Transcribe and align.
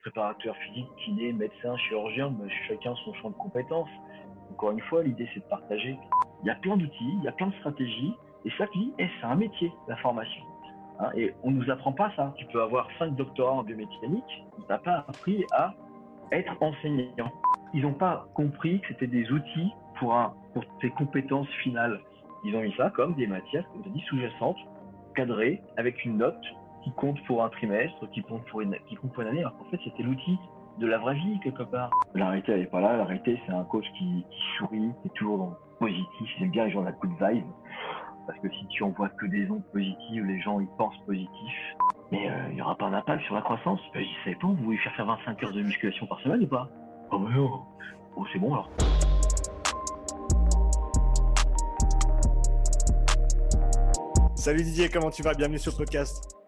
préparateur 0.00 0.56
physique, 0.56 0.88
kiné, 1.04 1.32
médecin, 1.32 1.76
chirurgien, 1.76 2.32
mais 2.40 2.50
chacun 2.68 2.94
son 3.04 3.12
champ 3.14 3.30
de 3.30 3.34
compétences. 3.34 3.90
Encore 4.52 4.72
une 4.72 4.80
fois, 4.82 5.02
l'idée 5.02 5.28
c'est 5.34 5.40
de 5.40 5.48
partager. 5.48 5.98
Il 6.42 6.46
y 6.46 6.50
a 6.50 6.54
plein 6.56 6.76
d'outils, 6.76 7.14
il 7.18 7.22
y 7.22 7.28
a 7.28 7.32
plein 7.32 7.48
de 7.48 7.54
stratégies, 7.54 8.14
et 8.44 8.50
dis, 8.72 8.94
eh, 8.98 9.06
c'est 9.20 9.26
un 9.26 9.34
métier, 9.34 9.72
la 9.88 9.96
formation. 9.96 10.42
Hein, 10.98 11.10
et 11.14 11.34
on 11.42 11.50
nous 11.50 11.70
apprend 11.70 11.92
pas 11.92 12.12
ça. 12.16 12.32
Tu 12.36 12.46
peux 12.46 12.62
avoir 12.62 12.88
cinq 12.98 13.14
doctorats 13.16 13.52
en 13.52 13.62
biomécanique, 13.62 14.44
on 14.58 14.62
t'a 14.62 14.78
pas 14.78 15.04
appris 15.08 15.44
à 15.52 15.74
être 16.32 16.54
enseignant. 16.62 17.30
Ils 17.74 17.82
n'ont 17.82 17.94
pas 17.94 18.26
compris 18.34 18.80
que 18.80 18.88
c'était 18.88 19.06
des 19.06 19.30
outils 19.30 19.72
pour, 19.98 20.14
un, 20.14 20.34
tes 20.80 20.90
compétences 20.90 21.48
finales. 21.62 22.00
Ils 22.44 22.56
ont 22.56 22.62
mis 22.62 22.74
ça 22.76 22.90
comme 22.90 23.14
des 23.14 23.26
matières, 23.26 23.68
comme 23.72 23.82
tu 23.82 23.90
dis, 23.90 24.00
sous-jacentes, 24.08 24.58
cadrées, 25.14 25.60
avec 25.76 26.04
une 26.04 26.16
note 26.16 26.42
qui 26.82 26.92
compte 26.92 27.22
pour 27.26 27.44
un 27.44 27.48
trimestre, 27.48 28.08
qui 28.10 28.22
compte 28.22 28.44
pour 28.46 28.60
une, 28.60 28.76
qui 28.88 28.96
compte 28.96 29.12
pour 29.12 29.22
une 29.22 29.28
année. 29.28 29.40
Alors 29.40 29.56
qu'en 29.58 29.64
fait, 29.64 29.80
c'était 29.84 30.02
l'outil 30.02 30.38
de 30.78 30.86
la 30.86 30.98
vraie 30.98 31.14
vie, 31.14 31.38
quelque 31.42 31.62
part. 31.62 31.90
La 32.14 32.28
réalité, 32.28 32.52
elle 32.52 32.60
n'est 32.60 32.66
pas 32.66 32.80
là. 32.80 32.96
La 32.96 33.04
réalité, 33.04 33.40
c'est 33.46 33.52
un 33.52 33.64
coach 33.64 33.84
qui, 33.98 34.24
qui 34.30 34.40
sourit, 34.56 34.90
qui 35.02 35.08
est 35.08 35.14
toujours 35.14 35.38
dans 35.38 35.50
le 35.50 35.78
positif. 35.78 36.30
J'aime 36.38 36.50
bien 36.50 36.64
les 36.64 36.70
gens 36.70 36.80
de 36.80 36.86
la 36.86 36.92
coup 36.92 37.06
de 37.06 37.14
vibe. 37.14 37.44
Parce 38.26 38.38
que 38.40 38.48
si 38.50 38.66
tu 38.68 38.82
envoies 38.82 39.08
que 39.10 39.26
des 39.26 39.50
ondes 39.50 39.64
positives, 39.72 40.24
les 40.24 40.40
gens, 40.40 40.60
ils 40.60 40.68
pensent 40.78 40.98
positif. 41.06 41.76
Mais 42.12 42.30
euh, 42.30 42.48
il 42.50 42.56
n'y 42.56 42.62
aura 42.62 42.76
pas 42.76 42.86
un 42.86 42.92
impact 42.92 43.22
sur 43.24 43.34
la 43.34 43.42
croissance. 43.42 43.80
Je 43.94 44.00
sais 44.24 44.34
pas, 44.36 44.46
vous 44.46 44.56
voulez 44.56 44.78
faire 44.78 44.94
faire 44.94 45.06
25 45.06 45.42
heures 45.44 45.52
de 45.52 45.62
musculation 45.62 46.06
par 46.06 46.20
semaine 46.20 46.42
ou 46.42 46.46
pas? 46.46 46.68
Oh, 47.10 47.18
mais 47.18 47.34
non. 47.34 47.62
Oh, 48.16 48.24
c'est 48.32 48.38
bon 48.38 48.54
alors. 48.54 48.70
Salut 54.34 54.62
Didier, 54.62 54.88
comment 54.88 55.10
tu 55.10 55.22
vas? 55.22 55.34
Bienvenue 55.34 55.58
sur 55.58 55.72
le 55.72 55.76
podcast. 55.76 56.39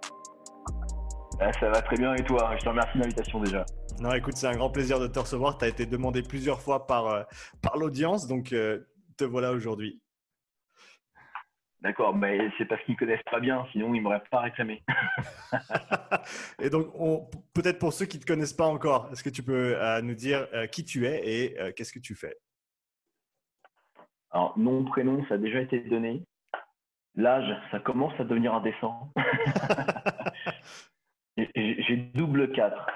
Ah, 1.44 1.52
ça 1.58 1.68
va 1.70 1.82
très 1.82 1.96
bien 1.96 2.14
et 2.14 2.22
toi 2.22 2.54
Je 2.56 2.62
te 2.62 2.68
remercie 2.68 2.96
de 2.96 3.02
l'invitation 3.02 3.40
déjà. 3.40 3.64
Non, 4.00 4.12
écoute, 4.12 4.36
c'est 4.36 4.46
un 4.46 4.54
grand 4.54 4.70
plaisir 4.70 5.00
de 5.00 5.08
te 5.08 5.18
recevoir. 5.18 5.58
Tu 5.58 5.64
as 5.64 5.68
été 5.68 5.86
demandé 5.86 6.22
plusieurs 6.22 6.60
fois 6.60 6.86
par, 6.86 7.08
euh, 7.08 7.22
par 7.60 7.76
l'audience, 7.76 8.28
donc 8.28 8.52
euh, 8.52 8.86
te 9.16 9.24
voilà 9.24 9.50
aujourd'hui. 9.50 10.00
D'accord, 11.80 12.14
mais 12.14 12.38
c'est 12.56 12.64
parce 12.66 12.80
qu'ils 12.84 12.94
ne 12.94 12.98
connaissent 12.98 13.28
pas 13.28 13.40
bien, 13.40 13.66
sinon 13.72 13.92
ils 13.92 13.98
ne 13.98 14.02
m'auraient 14.02 14.22
pas 14.30 14.38
réclamé. 14.38 14.84
et 16.62 16.70
donc, 16.70 16.86
peut-être 17.54 17.80
pour 17.80 17.92
ceux 17.92 18.06
qui 18.06 18.18
ne 18.18 18.22
te 18.22 18.26
connaissent 18.26 18.52
pas 18.52 18.66
encore, 18.66 19.08
est-ce 19.10 19.24
que 19.24 19.30
tu 19.30 19.42
peux 19.42 19.74
euh, 19.76 20.00
nous 20.00 20.14
dire 20.14 20.46
qui 20.70 20.84
tu 20.84 21.06
es 21.06 21.22
et 21.24 21.74
qu'est-ce 21.74 21.92
que 21.92 21.98
tu 21.98 22.14
fais? 22.14 22.36
Alors, 24.30 24.56
nom, 24.56 24.84
prénom, 24.84 25.24
ça 25.26 25.34
a 25.34 25.38
déjà 25.38 25.58
été 25.58 25.80
donné. 25.80 26.22
L'âge, 27.16 27.52
ça 27.72 27.80
commence 27.80 28.14
à 28.20 28.24
devenir 28.24 28.54
indécent. 28.54 29.12
J'ai 32.42 32.46
double 32.46 32.52
4. 32.52 32.86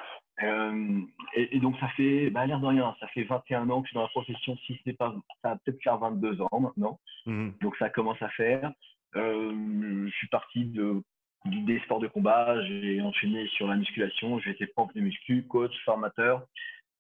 Euh, 0.42 1.00
et, 1.34 1.58
donc, 1.60 1.78
ça 1.78 1.88
fait, 1.88 2.30
bah, 2.30 2.46
l'air 2.46 2.60
de 2.60 2.66
rien, 2.66 2.94
ça 3.00 3.06
fait 3.08 3.24
21 3.24 3.70
ans 3.70 3.80
que 3.80 3.86
je 3.86 3.90
suis 3.90 3.94
dans 3.94 4.02
la 4.02 4.08
profession. 4.08 4.56
Si 4.66 4.74
ce 4.74 4.80
n'est 4.86 4.96
pas, 4.96 5.14
ça 5.42 5.50
va 5.50 5.56
peut-être 5.56 5.82
faire 5.82 5.98
22 5.98 6.42
ans 6.42 6.60
maintenant. 6.60 6.98
Mhm. 7.26 7.54
Donc, 7.62 7.76
ça 7.78 7.88
commence 7.88 8.20
à 8.22 8.28
faire. 8.30 8.72
Euh, 9.14 10.06
je 10.06 10.16
suis 10.16 10.28
parti 10.28 10.66
de, 10.66 11.02
des 11.46 11.78
sports 11.80 12.00
de 12.00 12.08
combat. 12.08 12.62
J'ai 12.64 13.00
enchaîné 13.00 13.46
sur 13.48 13.66
la 13.66 13.76
musculation. 13.76 14.38
J'ai 14.40 14.50
été 14.50 14.66
prof 14.66 14.92
de 14.94 15.00
muscu, 15.00 15.46
coach, 15.46 15.72
formateur 15.84 16.42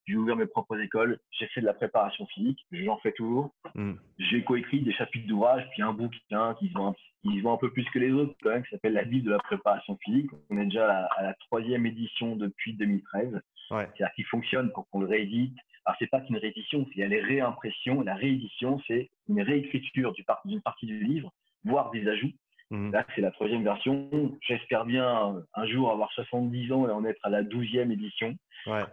j'ai 0.06 0.16
ouvert 0.16 0.36
mes 0.36 0.46
propres 0.46 0.78
écoles, 0.80 1.18
j'ai 1.32 1.46
fait 1.48 1.60
de 1.60 1.66
la 1.66 1.74
préparation 1.74 2.26
physique, 2.26 2.64
j'en 2.70 2.96
fais 2.98 3.12
toujours. 3.12 3.52
Hmm. 3.74 3.94
J'ai 4.18 4.44
coécrit 4.44 4.80
des 4.80 4.92
chapitres 4.92 5.26
d'ouvrage, 5.26 5.66
puis 5.72 5.82
un 5.82 5.92
bouquin 5.92 6.54
qui 6.58 6.68
se, 6.68 6.74
vend, 6.74 6.94
qui 7.22 7.42
un 7.44 7.56
peu 7.56 7.70
plus 7.72 7.84
que 7.90 7.98
les 7.98 8.12
autres, 8.12 8.34
quand 8.42 8.50
même, 8.50 8.62
qui 8.62 8.70
s'appelle 8.70 8.92
La 8.92 9.04
Bible 9.04 9.26
de 9.26 9.32
la 9.32 9.38
préparation 9.38 9.96
physique. 10.04 10.30
On 10.50 10.58
est 10.58 10.66
déjà 10.66 11.06
à 11.06 11.22
la, 11.22 11.34
troisième 11.34 11.86
édition 11.86 12.36
depuis 12.36 12.74
2013. 12.74 13.40
C'est-à-dire 13.68 14.10
qu'il 14.14 14.26
fonctionne 14.26 14.70
pour 14.72 14.88
qu'on 14.90 15.00
le 15.00 15.08
réédite. 15.08 15.56
Alors, 15.84 15.96
c'est 15.98 16.06
pas 16.06 16.20
qu'une 16.20 16.36
réédition, 16.36 16.86
il 16.94 16.98
y 16.98 17.02
a 17.02 17.08
les 17.08 17.20
réimpressions. 17.20 18.02
La 18.02 18.14
réédition, 18.14 18.80
c'est 18.86 19.10
une 19.28 19.42
réécriture 19.42 20.12
d'une 20.44 20.60
partie 20.62 20.86
du 20.86 21.02
livre, 21.02 21.32
voire 21.64 21.90
des 21.90 22.06
ajouts. 22.08 22.32
Hmm. 22.70 22.92
Là, 22.92 23.04
c'est 23.14 23.22
la 23.22 23.32
troisième 23.32 23.64
version. 23.64 24.08
J'espère 24.40 24.84
bien 24.84 25.42
un 25.54 25.66
jour 25.66 25.90
avoir 25.90 26.12
70 26.12 26.72
ans 26.72 26.88
et 26.88 26.92
en 26.92 27.04
être 27.04 27.20
à 27.24 27.30
la 27.30 27.42
douzième 27.42 27.90
édition. 27.90 28.36
Ouais 28.66 28.84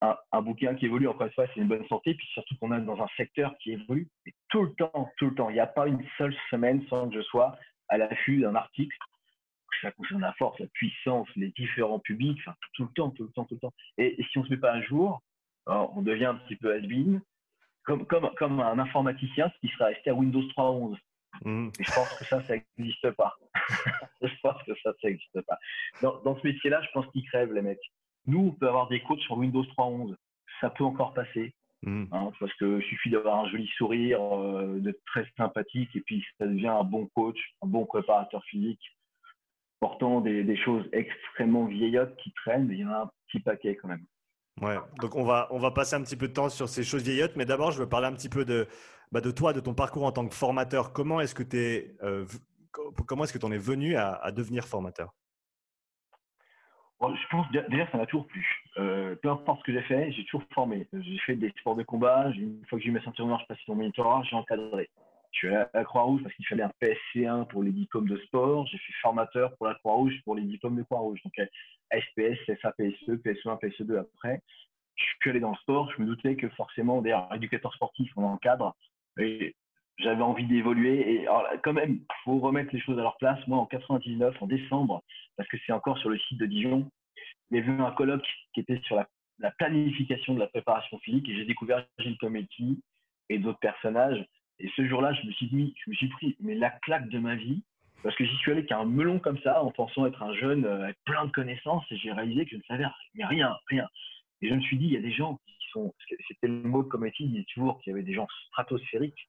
un, 0.00 0.42
bouquin 0.42 0.74
qui 0.74 0.86
évolue, 0.86 1.08
encore 1.08 1.26
une 1.26 1.32
fois, 1.32 1.46
c'est 1.48 1.60
une 1.60 1.68
bonne 1.68 1.86
santé, 1.88 2.14
puis 2.14 2.26
surtout 2.28 2.54
qu'on 2.56 2.72
est 2.72 2.80
dans 2.80 3.00
un 3.02 3.08
secteur 3.16 3.56
qui 3.58 3.72
évolue 3.72 4.08
et 4.26 4.34
tout 4.48 4.62
le 4.62 4.72
temps, 4.74 5.10
tout 5.16 5.26
le 5.26 5.34
temps. 5.34 5.50
Il 5.50 5.54
n'y 5.54 5.60
a 5.60 5.66
pas 5.66 5.88
une 5.88 6.04
seule 6.16 6.34
semaine 6.50 6.86
sans 6.88 7.08
que 7.08 7.16
je 7.16 7.22
sois 7.22 7.56
à 7.88 7.98
l'affût 7.98 8.40
d'un 8.40 8.54
article. 8.54 8.96
Ça 9.82 9.92
concerne 9.92 10.20
la 10.20 10.32
force, 10.34 10.58
la 10.60 10.66
puissance, 10.68 11.28
les 11.36 11.50
différents 11.50 12.00
publics, 12.00 12.38
enfin, 12.40 12.56
tout, 12.74 12.84
le 12.84 12.90
temps, 12.94 13.10
tout 13.10 13.24
le 13.24 13.30
temps, 13.30 13.44
tout 13.44 13.54
le 13.54 13.60
temps. 13.60 13.74
Et, 13.96 14.16
si 14.30 14.38
on 14.38 14.42
ne 14.42 14.46
se 14.46 14.50
met 14.52 14.56
pas 14.56 14.72
à 14.72 14.80
jour, 14.82 15.20
on 15.66 16.02
devient 16.02 16.26
un 16.26 16.34
petit 16.36 16.56
peu 16.56 16.74
has 16.74 16.80
comme, 17.84 18.06
comme, 18.06 18.30
comme 18.36 18.60
un 18.60 18.78
informaticien 18.78 19.50
qui 19.60 19.68
serait 19.68 19.94
resté 19.94 20.10
à 20.10 20.14
Windows 20.14 20.42
3.11. 20.42 20.96
Mmh. 21.44 21.70
Et 21.78 21.84
je 21.84 21.92
pense 21.92 22.18
que 22.18 22.24
ça, 22.24 22.42
ça 22.44 22.54
n'existe 22.76 23.10
pas. 23.12 23.34
je 24.22 24.34
pense 24.42 24.62
que 24.64 24.74
ça, 24.82 24.92
ça 25.00 25.08
n'existe 25.08 25.40
pas. 25.42 25.58
Dans, 26.02 26.20
dans 26.22 26.38
ce 26.38 26.46
métier-là, 26.46 26.82
je 26.82 26.88
pense 26.92 27.06
qu'ils 27.12 27.24
crèvent, 27.26 27.52
les 27.52 27.62
mecs. 27.62 27.80
Nous, 28.28 28.38
on 28.38 28.50
peut 28.52 28.68
avoir 28.68 28.88
des 28.88 29.00
coachs 29.02 29.20
sur 29.20 29.38
Windows 29.38 29.64
3.11. 29.64 30.14
Ça 30.60 30.70
peut 30.70 30.84
encore 30.84 31.14
passer. 31.14 31.54
Hmm. 31.82 32.04
Hein, 32.10 32.30
parce 32.40 32.52
qu'il 32.54 32.82
suffit 32.82 33.10
d'avoir 33.10 33.44
un 33.44 33.48
joli 33.48 33.68
sourire, 33.76 34.20
euh, 34.20 34.78
d'être 34.80 35.00
très 35.06 35.24
sympathique, 35.36 35.90
et 35.94 36.00
puis 36.00 36.24
ça 36.38 36.46
devient 36.46 36.66
un 36.66 36.82
bon 36.82 37.06
coach, 37.14 37.38
un 37.62 37.68
bon 37.68 37.86
préparateur 37.86 38.42
physique, 38.44 38.80
portant 39.78 40.20
des, 40.20 40.56
choses 40.56 40.84
extrêmement 40.92 41.66
vieillottes 41.66 42.16
qui 42.16 42.32
traînent, 42.32 42.66
mais 42.66 42.74
il 42.74 42.80
y 42.80 42.84
en 42.84 42.90
a 42.90 43.02
un 43.02 43.10
petit 43.28 43.38
paquet 43.38 43.76
quand 43.76 43.86
même. 43.86 44.04
Ouais, 44.60 44.76
donc 45.00 45.14
on 45.14 45.22
va, 45.22 45.46
on 45.52 45.60
va 45.60 45.70
passer 45.70 45.94
un 45.94 46.02
petit 46.02 46.16
peu 46.16 46.26
de 46.26 46.32
temps 46.32 46.48
sur 46.48 46.68
ces 46.68 46.82
choses 46.82 47.04
vieillottes, 47.04 47.36
mais 47.36 47.44
d'abord, 47.44 47.70
je 47.70 47.78
veux 47.78 47.88
parler 47.88 48.08
un 48.08 48.12
petit 48.12 48.28
peu 48.28 48.44
de, 48.44 48.66
bah, 49.12 49.20
de 49.20 49.30
toi, 49.30 49.52
de 49.52 49.60
ton 49.60 49.72
parcours 49.72 50.02
en 50.02 50.10
tant 50.10 50.26
que 50.26 50.34
formateur. 50.34 50.92
Comment 50.92 51.20
est-ce 51.20 51.36
que 51.36 51.44
tu 51.44 51.58
es, 51.58 51.96
euh, 52.02 52.26
comment 53.06 53.22
est-ce 53.22 53.32
que 53.32 53.38
tu 53.38 53.46
en 53.46 53.52
es 53.52 53.58
venu 53.58 53.94
à 53.94 54.32
devenir 54.32 54.64
formateur? 54.64 55.14
Je 57.00 57.28
pense 57.30 57.50
déjà 57.50 57.90
ça 57.90 57.98
m'a 57.98 58.06
toujours 58.06 58.26
plu. 58.26 58.46
Euh, 58.78 59.14
peu 59.16 59.30
importe 59.30 59.60
ce 59.60 59.64
que 59.64 59.72
j'ai 59.72 59.82
fait, 59.82 60.10
j'ai 60.12 60.24
toujours 60.24 60.44
formé. 60.52 60.86
J'ai 60.92 61.18
fait 61.18 61.36
des 61.36 61.50
sports 61.60 61.76
de 61.76 61.84
combat. 61.84 62.30
Une 62.34 62.64
fois 62.66 62.78
que 62.78 62.84
j'ai 62.84 62.90
eu 62.90 62.92
ma 62.92 63.02
ceinture 63.02 63.26
noire, 63.26 63.40
je 63.40 63.46
passais 63.46 63.62
mon 63.68 63.76
monitorat, 63.76 64.22
j'ai 64.24 64.36
encadré. 64.36 64.90
Je 65.30 65.38
suis 65.38 65.48
allé 65.48 65.56
à 65.56 65.70
la 65.74 65.84
Croix-Rouge 65.84 66.22
parce 66.22 66.34
qu'il 66.34 66.46
fallait 66.46 66.64
un 66.64 66.72
PSC1 66.80 67.46
pour 67.48 67.62
les 67.62 67.70
diplômes 67.70 68.08
de 68.08 68.16
sport. 68.18 68.66
J'ai 68.66 68.78
fait 68.78 68.92
formateur 69.00 69.56
pour 69.56 69.66
la 69.66 69.74
Croix-Rouge 69.74 70.14
pour 70.24 70.34
les 70.34 70.42
diplômes 70.42 70.76
de 70.76 70.82
Croix-Rouge. 70.82 71.20
Donc 71.22 71.34
SPS, 71.92 72.36
CFA, 72.46 72.72
PSE, 72.72 73.10
PSE1, 73.22 73.60
PSE2 73.60 74.00
après. 74.00 74.42
Je 74.96 75.04
suis 75.20 75.30
allé 75.30 75.40
dans 75.40 75.50
le 75.50 75.56
sport. 75.56 75.92
Je 75.96 76.02
me 76.02 76.06
doutais 76.06 76.34
que 76.34 76.48
forcément, 76.50 77.00
d'ailleurs, 77.02 77.28
éducateur 77.34 77.72
sportif, 77.74 78.10
on 78.16 78.24
encadre. 78.24 78.74
J'avais 79.98 80.22
envie 80.22 80.46
d'évoluer. 80.46 81.14
Et 81.14 81.26
quand 81.62 81.72
même, 81.72 82.00
faut 82.24 82.38
remettre 82.38 82.70
les 82.72 82.80
choses 82.80 82.98
à 82.98 83.02
leur 83.02 83.16
place. 83.16 83.38
Moi, 83.46 83.58
en 83.58 83.66
99, 83.66 84.36
en 84.40 84.46
décembre, 84.46 85.02
parce 85.36 85.48
que 85.48 85.56
c'est 85.66 85.72
encore 85.72 85.98
sur 85.98 86.10
le 86.10 86.18
site 86.18 86.38
de 86.38 86.46
Dijon, 86.46 86.90
y 87.50 87.58
avait 87.58 87.82
un 87.82 87.90
colloque 87.92 88.26
qui 88.54 88.60
était 88.60 88.80
sur 88.84 88.96
la, 88.96 89.50
planification 89.52 90.34
de 90.34 90.40
la 90.40 90.48
préparation 90.48 90.98
physique 90.98 91.28
et 91.28 91.36
j'ai 91.36 91.44
découvert 91.44 91.86
Gilles 91.98 92.18
Cometti 92.18 92.82
et 93.28 93.38
d'autres 93.38 93.60
personnages. 93.60 94.24
Et 94.58 94.68
ce 94.74 94.86
jour-là, 94.86 95.12
je 95.12 95.26
me 95.26 95.32
suis 95.32 95.46
dit, 95.46 95.74
je 95.84 95.90
me 95.90 95.94
suis 95.94 96.08
pris 96.08 96.36
mais 96.40 96.54
la 96.54 96.70
claque 96.70 97.08
de 97.08 97.18
ma 97.18 97.36
vie 97.36 97.62
parce 98.02 98.14
que 98.16 98.24
j'y 98.24 98.36
suis 98.36 98.52
allé 98.52 98.64
qu'un 98.64 98.84
melon 98.84 99.18
comme 99.20 99.38
ça 99.38 99.62
en 99.62 99.70
pensant 99.70 100.06
être 100.06 100.22
un 100.22 100.34
jeune 100.34 100.64
euh, 100.64 100.84
avec 100.84 100.96
plein 101.04 101.24
de 101.24 101.30
connaissances 101.30 101.84
et 101.90 101.96
j'ai 101.96 102.12
réalisé 102.12 102.44
que 102.44 102.52
je 102.52 102.56
ne 102.56 102.62
savais 102.62 102.84
rien, 103.14 103.56
rien. 103.68 103.88
Et 104.40 104.48
je 104.48 104.54
me 104.54 104.60
suis 104.60 104.76
dit, 104.76 104.86
il 104.86 104.92
y 104.92 104.96
a 104.96 105.00
des 105.00 105.12
gens 105.12 105.38
qui 105.46 105.68
sont, 105.72 105.94
c'était 106.28 106.48
le 106.48 106.62
mot 106.62 106.82
de 106.82 106.88
Cometti, 106.88 107.24
il 107.24 107.32
dit 107.32 107.46
toujours 107.54 107.80
qu'il 107.80 107.90
y 107.90 107.94
avait 107.94 108.04
des 108.04 108.14
gens 108.14 108.26
stratosphériques 108.48 109.28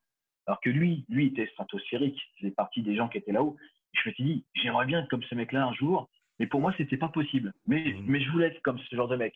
alors 0.50 0.60
que 0.62 0.72
lui, 0.72 1.06
lui 1.10 1.28
était 1.28 1.46
stratosphérique. 1.46 2.20
C'est 2.42 2.56
partie 2.56 2.82
des 2.82 2.96
gens 2.96 3.08
qui 3.08 3.20
étaient 3.20 3.32
là-haut. 3.32 3.56
Je 3.94 4.10
me 4.10 4.14
suis 4.16 4.24
dit, 4.24 4.44
j'aimerais 4.56 4.88
bien 4.88 5.02
être 5.02 5.08
comme 5.08 5.22
ce 5.22 5.36
mec-là 5.36 5.64
un 5.64 5.74
jour. 5.74 6.10
Mais 6.40 6.48
pour 6.48 6.60
moi, 6.60 6.74
c'était 6.76 6.98
pas 6.98 7.10
possible. 7.10 7.54
Mais, 7.68 7.94
mmh. 7.94 8.04
mais 8.08 8.20
je 8.20 8.32
voulais 8.32 8.48
être 8.48 8.62
comme 8.64 8.80
ce 8.80 8.96
genre 8.96 9.08
de 9.08 9.16
mec. 9.16 9.36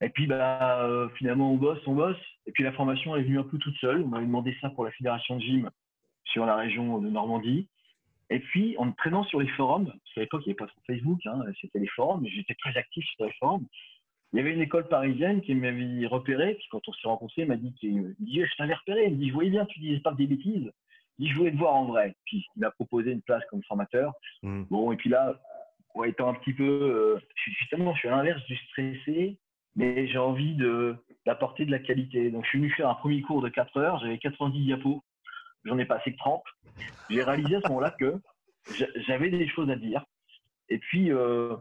Et 0.00 0.08
puis, 0.08 0.26
bah, 0.26 0.82
euh, 0.82 1.08
finalement, 1.10 1.52
on 1.52 1.56
bosse, 1.56 1.78
on 1.86 1.94
bosse. 1.94 2.16
Et 2.46 2.50
puis, 2.50 2.64
la 2.64 2.72
formation 2.72 3.14
est 3.14 3.22
venue 3.22 3.38
un 3.38 3.44
peu 3.44 3.58
toute 3.58 3.76
seule. 3.76 4.02
On 4.02 4.08
m'avait 4.08 4.26
demandé 4.26 4.56
ça 4.60 4.70
pour 4.70 4.84
la 4.84 4.90
fédération 4.90 5.36
de 5.36 5.42
gym 5.42 5.70
sur 6.24 6.44
la 6.44 6.56
région 6.56 6.98
de 6.98 7.08
Normandie. 7.08 7.68
Et 8.30 8.40
puis, 8.40 8.74
en 8.78 8.86
me 8.86 8.92
traînant 8.94 9.22
sur 9.22 9.38
les 9.38 9.48
forums, 9.50 9.92
à 10.16 10.20
l'époque, 10.20 10.42
il 10.44 10.48
n'y 10.48 10.52
avait 10.52 10.58
pas 10.58 10.66
trop 10.66 10.80
Facebook, 10.88 11.24
hein, 11.26 11.44
c'était 11.60 11.78
les 11.78 11.88
forums, 11.88 12.22
mais 12.22 12.30
j'étais 12.30 12.54
très 12.54 12.76
actif 12.76 13.04
sur 13.14 13.26
les 13.26 13.32
forums 13.38 13.66
il 14.32 14.36
y 14.36 14.40
avait 14.40 14.52
une 14.52 14.60
école 14.60 14.86
parisienne 14.88 15.40
qui 15.40 15.54
m'avait 15.54 16.06
repéré, 16.06 16.54
puis 16.54 16.66
quand 16.70 16.80
on 16.86 16.92
s'est 16.92 17.08
rencontrés, 17.08 17.42
il 17.42 17.48
m'a 17.48 17.56
dit, 17.56 17.74
qu'il 17.74 18.14
dit 18.20 18.40
je 18.44 18.56
t'avais 18.56 18.74
repéré, 18.74 19.06
il 19.06 19.14
me 19.14 19.16
dit, 19.16 19.28
je 19.28 19.34
voyais 19.34 19.50
bien, 19.50 19.66
tu 19.66 19.80
disais 19.80 20.00
pas 20.00 20.12
des 20.12 20.26
bêtises, 20.26 20.70
il 21.18 21.26
dit, 21.26 21.32
je 21.32 21.36
voulais 21.36 21.50
te 21.50 21.56
voir 21.56 21.74
en 21.74 21.86
vrai. 21.86 22.14
Puis 22.26 22.46
il 22.56 22.60
m'a 22.60 22.70
proposé 22.70 23.10
une 23.10 23.22
place 23.22 23.42
comme 23.50 23.62
formateur. 23.64 24.12
Hmm. 24.42 24.64
Bon, 24.70 24.92
et 24.92 24.96
puis 24.96 25.10
là, 25.10 25.34
étant 26.06 26.28
un 26.28 26.34
petit 26.34 26.52
peu, 26.52 26.64
euh, 26.64 27.20
justement, 27.58 27.92
je 27.94 27.98
suis 27.98 28.08
à 28.08 28.12
l'inverse 28.12 28.42
du 28.46 28.56
stressé, 28.56 29.38
mais 29.76 30.06
j'ai 30.06 30.18
envie 30.18 30.54
de 30.54 30.96
d'apporter 31.26 31.66
de 31.66 31.70
la 31.70 31.78
qualité. 31.78 32.30
Donc 32.30 32.44
je 32.44 32.50
suis 32.50 32.58
venu 32.58 32.70
faire 32.70 32.88
un 32.88 32.94
premier 32.94 33.20
cours 33.22 33.42
de 33.42 33.48
4 33.48 33.76
heures, 33.76 33.98
j'avais 33.98 34.18
90 34.18 34.64
diapos, 34.64 35.02
j'en 35.64 35.78
ai 35.78 35.84
passé 35.84 36.12
que 36.12 36.18
30. 36.18 36.42
J'ai 37.10 37.22
réalisé 37.22 37.56
à 37.56 37.60
ce 37.60 37.68
moment-là 37.68 37.90
que 37.90 38.14
j'avais 39.06 39.28
des 39.28 39.48
choses 39.48 39.68
à 39.70 39.76
dire. 39.76 40.04
Et 40.70 40.78
puis, 40.78 41.12
euh, 41.12 41.56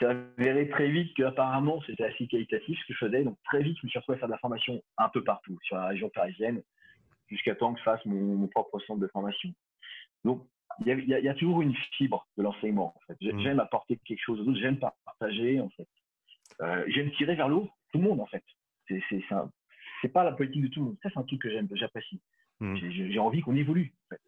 ça 0.00 0.10
avéré 0.10 0.68
très 0.68 0.90
vite 0.90 1.14
qu'apparemment 1.14 1.80
c'était 1.86 2.04
assez 2.04 2.26
qualitatif 2.26 2.78
ce 2.80 2.86
que 2.86 2.94
je 2.94 3.06
faisais. 3.06 3.24
Donc 3.24 3.36
très 3.44 3.62
vite, 3.62 3.76
je 3.80 3.86
me 3.86 3.90
suis 3.90 3.98
retrouvé 3.98 4.16
à 4.16 4.18
faire 4.20 4.28
de 4.28 4.32
la 4.32 4.38
formation 4.38 4.82
un 4.98 5.08
peu 5.08 5.22
partout 5.22 5.58
sur 5.62 5.76
la 5.76 5.86
région 5.86 6.08
parisienne, 6.10 6.62
jusqu'à 7.28 7.54
temps 7.54 7.72
que 7.72 7.78
je 7.78 7.84
fasse 7.84 8.04
mon, 8.04 8.46
propre 8.48 8.78
centre 8.80 9.00
de 9.00 9.08
formation. 9.08 9.50
Donc 10.24 10.46
il 10.84 10.88
y, 10.88 11.28
a, 11.28 11.34
toujours 11.34 11.62
une 11.62 11.74
fibre 11.96 12.26
de 12.36 12.42
l'enseignement. 12.42 12.94
En 12.96 13.00
fait. 13.06 13.32
Mmh. 13.32 13.40
J'aime 13.40 13.60
apporter 13.60 13.98
quelque 14.04 14.22
chose 14.22 14.40
aux 14.40 14.48
autres, 14.48 14.58
j'aime 14.58 14.80
partager. 15.04 15.60
En 15.60 15.68
fait. 15.70 15.88
Euh, 16.60 16.84
j'aime 16.88 17.12
tirer 17.12 17.36
vers 17.36 17.48
l'eau 17.48 17.70
tout 17.92 17.98
le 17.98 18.04
monde 18.04 18.20
en 18.20 18.26
fait. 18.26 18.44
C'est 18.88 20.08
pas 20.08 20.24
la 20.24 20.32
politique 20.32 20.62
de 20.62 20.68
tout 20.68 20.80
le 20.80 20.86
monde. 20.86 20.96
Ça 21.02 21.10
c'est 21.12 21.18
un 21.18 21.22
truc 21.22 21.40
que 21.42 21.50
j'aime, 21.50 21.68
j'apprécie. 21.72 22.20
Mmh. 22.60 22.76
J'ai 22.90 23.18
envie 23.18 23.42
qu'on 23.42 23.54
évolue. 23.54 23.94
En 24.06 24.14
fait 24.14 24.20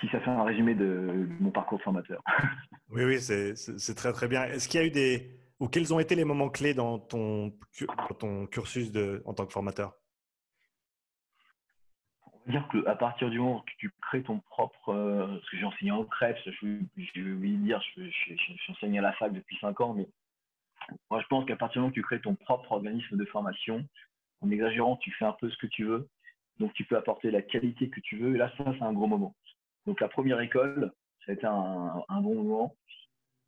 si 0.00 0.08
ça 0.08 0.20
fait 0.20 0.30
un 0.30 0.44
résumé 0.44 0.74
de 0.74 1.28
mon 1.40 1.50
parcours 1.50 1.80
formateur. 1.82 2.22
Oui, 2.90 3.04
oui, 3.04 3.20
c'est 3.20 3.94
très 3.94 4.12
très 4.12 4.28
bien. 4.28 4.44
Est-ce 4.44 4.68
qu'il 4.68 4.80
y 4.80 4.82
a 4.82 4.86
eu 4.86 4.90
des 4.90 5.40
ou 5.60 5.68
quels 5.68 5.92
ont 5.92 6.00
été 6.00 6.14
les 6.14 6.24
moments 6.24 6.48
clés 6.48 6.72
dans 6.72 6.98
ton, 6.98 7.52
ton 8.18 8.46
cursus 8.46 8.90
de, 8.92 9.22
en 9.26 9.34
tant 9.34 9.46
que 9.46 9.52
formateur? 9.52 9.94
On 12.24 12.52
va 12.52 12.52
dire 12.52 12.68
qu'à 12.72 12.96
partir 12.96 13.28
du 13.28 13.38
moment 13.38 13.60
que 13.60 13.72
tu 13.76 13.92
crées 14.00 14.22
ton 14.22 14.40
propre, 14.40 14.88
euh, 14.88 15.26
parce 15.26 15.50
que 15.50 15.58
j'ai 15.58 15.64
enseigné 15.64 15.90
en 15.90 16.04
crêpes, 16.04 16.38
je, 16.46 16.80
je 16.96 17.20
vais 17.20 17.48
dire, 17.48 17.80
j'enseigne 18.66 18.98
à 18.98 19.02
la 19.02 19.12
fac 19.12 19.32
depuis 19.32 19.58
5 19.60 19.78
ans, 19.82 19.92
mais 19.92 20.08
moi 21.10 21.20
je 21.20 21.26
pense 21.26 21.44
qu'à 21.44 21.56
partir 21.56 21.74
du 21.74 21.78
moment 21.80 21.90
que 21.90 22.00
tu 22.00 22.02
crées 22.02 22.22
ton 22.22 22.34
propre 22.34 22.72
organisme 22.72 23.18
de 23.18 23.24
formation, 23.26 23.86
en 24.40 24.50
exagérant, 24.50 24.96
tu 24.96 25.12
fais 25.12 25.26
un 25.26 25.36
peu 25.38 25.50
ce 25.50 25.58
que 25.58 25.66
tu 25.66 25.84
veux, 25.84 26.08
donc 26.58 26.72
tu 26.72 26.84
peux 26.84 26.96
apporter 26.96 27.30
la 27.30 27.42
qualité 27.42 27.90
que 27.90 28.00
tu 28.00 28.16
veux, 28.16 28.34
et 28.34 28.38
là 28.38 28.50
ça 28.56 28.64
c'est 28.64 28.82
un 28.82 28.94
gros 28.94 29.06
moment. 29.06 29.36
Donc 29.86 30.00
la 30.00 30.08
première 30.08 30.40
école, 30.40 30.90
ça 31.30 31.34
a 31.34 31.34
été 31.34 31.46
un, 31.46 32.20
bon 32.20 32.34
moment. 32.34 32.76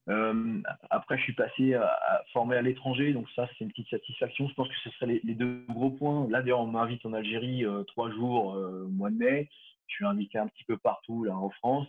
Euh, 0.08 0.60
après, 0.90 1.16
je 1.18 1.24
suis 1.24 1.34
passé 1.34 1.74
à, 1.74 2.22
former 2.32 2.56
à 2.56 2.62
l'étranger, 2.62 3.12
donc 3.12 3.28
ça, 3.34 3.48
c'est 3.48 3.64
une 3.64 3.70
petite 3.70 3.88
satisfaction. 3.88 4.48
Je 4.48 4.54
pense 4.54 4.68
que 4.68 4.74
ce 4.84 4.90
seraient 4.90 5.20
les, 5.22 5.34
deux 5.34 5.64
gros 5.68 5.90
points. 5.90 6.28
Là, 6.28 6.42
d'ailleurs, 6.42 6.60
on 6.60 6.66
m'invite 6.66 7.04
en 7.06 7.12
Algérie 7.12 7.64
euh, 7.64 7.82
trois 7.84 8.10
jours 8.10 8.54
euh, 8.54 8.84
au 8.84 8.88
mois 8.88 9.10
de 9.10 9.16
mai. 9.16 9.48
Je 9.88 9.96
suis 9.96 10.06
invité 10.06 10.38
un 10.38 10.46
petit 10.46 10.64
peu 10.64 10.76
partout 10.76 11.24
là 11.24 11.36
en 11.36 11.50
France. 11.50 11.88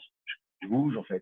Je, 0.62 0.68
bouge 0.68 0.96
en 0.96 1.04
fait. 1.04 1.22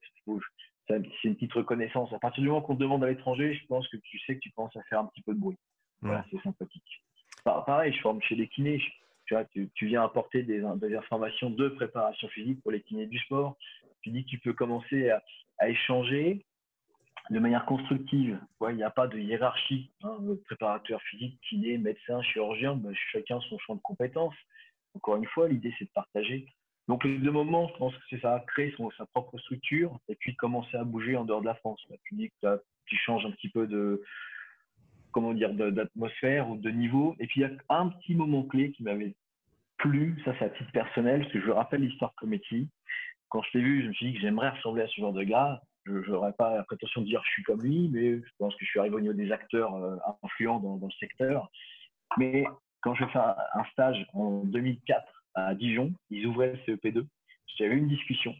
C'est 0.88 0.98
une 1.24 1.36
petite 1.36 1.54
reconnaissance. 1.54 2.14
À 2.14 2.20
partir 2.20 2.42
du 2.44 2.50
moment 2.50 2.62
qu'on 2.62 2.76
te 2.76 2.82
demande 2.82 3.04
à 3.04 3.08
l'étranger, 3.08 3.54
je 3.54 3.66
pense 3.66 3.88
que 3.88 3.98
tu 3.98 4.20
sais 4.20 4.36
que 4.36 4.40
tu 4.40 4.52
commences 4.52 4.76
à 4.78 4.84
faire 4.84 5.00
un 5.00 5.06
petit 5.06 5.22
peu 5.22 5.34
de 5.34 5.40
bruit. 5.40 5.58
Voilà, 6.02 6.24
c'est 6.30 6.42
sympathique. 6.42 7.04
pareil, 7.44 7.94
je 7.94 8.02
forme 8.02 8.22
chez 8.22 8.36
les 8.36 8.48
kinés 8.48 8.82
tu, 9.76 9.88
viens 9.88 10.04
apporter 10.04 10.44
des, 10.44 10.64
informations 10.96 11.50
de 11.50 11.70
préparation 11.70 12.28
physique 12.30 12.62
pour 12.62 12.72
les 12.72 12.82
kinés 12.82 13.08
du 13.08 13.18
sport. 13.20 13.58
Tu 14.02 14.10
dis 14.12 14.24
que 14.24 14.30
tu 14.30 14.40
peux 14.40 14.54
commencer 14.54 15.10
à, 15.10 15.22
échanger 15.68 16.44
de 17.30 17.40
manière 17.40 17.66
constructive. 17.66 18.40
il 18.70 18.76
n'y 18.76 18.84
a 18.84 18.90
pas 18.90 19.08
de 19.08 19.20
hiérarchie. 19.20 19.92
Hein, 20.04 20.18
préparateur 20.46 21.02
physique, 21.04 21.40
kiné, 21.48 21.78
médecin, 21.78 22.22
chirurgien, 22.24 22.76
ben, 22.76 22.94
chacun 23.12 23.40
son 23.42 23.60
champ 23.60 23.76
de 23.76 23.82
compétences. 23.82 24.36
Encore 24.96 25.18
une 25.18 25.28
fois, 25.28 25.48
l'idée, 25.48 25.74
c'est 25.78 25.86
de 25.86 25.92
partager. 25.94 26.48
Donc, 26.88 27.04
les 27.04 27.20
deux 27.20 27.32
moments, 27.32 27.70
je 27.70 27.78
pense 27.78 27.96
que 27.96 28.02
c'est 28.10 28.20
ça, 28.22 28.44
créer 28.48 28.76
sa 28.98 29.06
propre 29.06 29.38
structure 29.38 29.98
et 30.10 30.16
puis 30.16 30.36
commencer 30.36 30.76
à 30.76 30.84
bouger 30.84 31.16
en 31.16 31.24
dehors 31.24 31.42
de 31.42 31.46
la 31.46 31.56
France. 31.56 31.80
tu 32.04 32.16
dis 32.16 32.32
que 32.42 32.62
tu 32.86 32.98
changes 32.98 33.26
un 33.26 33.32
petit 33.32 33.50
peu 33.50 33.68
de, 33.68 34.04
comment 35.12 35.34
dire, 35.34 35.54
d'atmosphère 35.54 36.50
ou 36.50 36.58
de 36.58 36.70
niveau. 36.70 37.16
Et 37.20 37.28
puis, 37.28 37.42
il 37.42 37.44
y 37.44 37.46
a 37.46 37.52
un 37.70 37.90
petit 37.90 38.16
moment 38.16 38.44
clé 38.44 38.72
qui 38.72 38.84
m'avait 38.84 39.14
plus, 39.78 40.16
ça 40.26 40.34
c'est 40.38 40.46
à 40.46 40.50
titre 40.50 40.72
personnel, 40.72 41.22
parce 41.22 41.34
que 41.34 41.42
je 41.42 41.50
rappelle 41.50 41.82
l'histoire 41.82 42.14
comédie. 42.16 42.70
Quand 43.32 43.42
je 43.44 43.52
t'ai 43.52 43.62
vu, 43.62 43.82
je 43.82 43.88
me 43.88 43.94
suis 43.94 44.08
dit 44.08 44.14
que 44.14 44.20
j'aimerais 44.20 44.50
ressembler 44.50 44.84
à 44.84 44.88
ce 44.88 45.00
genre 45.00 45.14
de 45.14 45.24
gars. 45.24 45.62
Je 45.86 46.12
n'aurais 46.12 46.34
pas 46.34 46.58
la 46.58 46.64
prétention 46.64 47.02
de 47.02 47.06
dire 47.06 47.22
que 47.22 47.28
je 47.28 47.32
suis 47.32 47.44
comme 47.44 47.62
lui, 47.62 47.90
mais 47.90 48.18
je 48.18 48.32
pense 48.38 48.54
que 48.56 48.66
je 48.66 48.70
suis 48.70 48.80
arrivé 48.80 48.96
au 48.96 49.00
niveau 49.00 49.14
des 49.14 49.32
acteurs 49.32 49.74
euh, 49.74 49.96
influents 50.22 50.60
dans, 50.60 50.86
le 50.86 50.92
secteur. 51.00 51.50
Mais 52.18 52.44
quand 52.82 52.94
je 52.94 53.06
fais 53.06 53.20
un, 53.20 53.64
stage 53.72 54.06
en 54.14 54.44
2004 54.44 55.02
à 55.36 55.56
Dijon, 55.56 55.94
ils 56.10 56.28
ouvraient 56.28 56.60
le 56.68 56.76
CEP2. 56.76 57.08
J'avais 57.58 57.76
une 57.76 57.88
discussion 57.88 58.36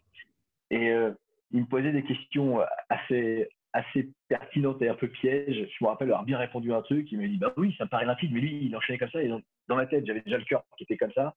et 0.72 0.90
euh, 0.90 1.12
ils 1.52 1.62
me 1.62 1.66
posaient 1.66 1.94
des 1.94 2.04
questions 2.04 2.60
assez, 2.90 3.48
assez 3.72 4.12
pertinentes 4.28 4.82
et 4.82 4.90
un 4.90 4.96
peu 4.96 5.08
pièges. 5.08 5.70
Je 5.70 5.84
me 5.84 5.90
rappelle 5.90 6.10
avoir 6.10 6.26
bien 6.26 6.38
répondu 6.38 6.74
à 6.74 6.78
un 6.78 6.82
truc. 6.82 7.10
Il 7.12 7.20
m'a 7.20 7.28
dit 7.28 7.38
Bah 7.38 7.54
oui, 7.56 7.74
ça 7.78 7.86
me 7.86 7.90
paraît 7.90 8.06
rapide, 8.06 8.32
mais 8.34 8.42
lui, 8.42 8.66
il 8.66 8.76
enchaînait 8.76 9.00
comme 9.00 9.10
ça. 9.10 9.24
Et 9.24 9.30
dans 9.30 9.76
ma 9.76 9.86
tête, 9.86 10.06
j'avais 10.06 10.22
déjà 10.22 10.38
le 10.38 10.44
cœur 10.44 10.64
qui 10.78 10.84
était 10.84 10.98
comme 10.98 11.14
ça. 11.14 11.34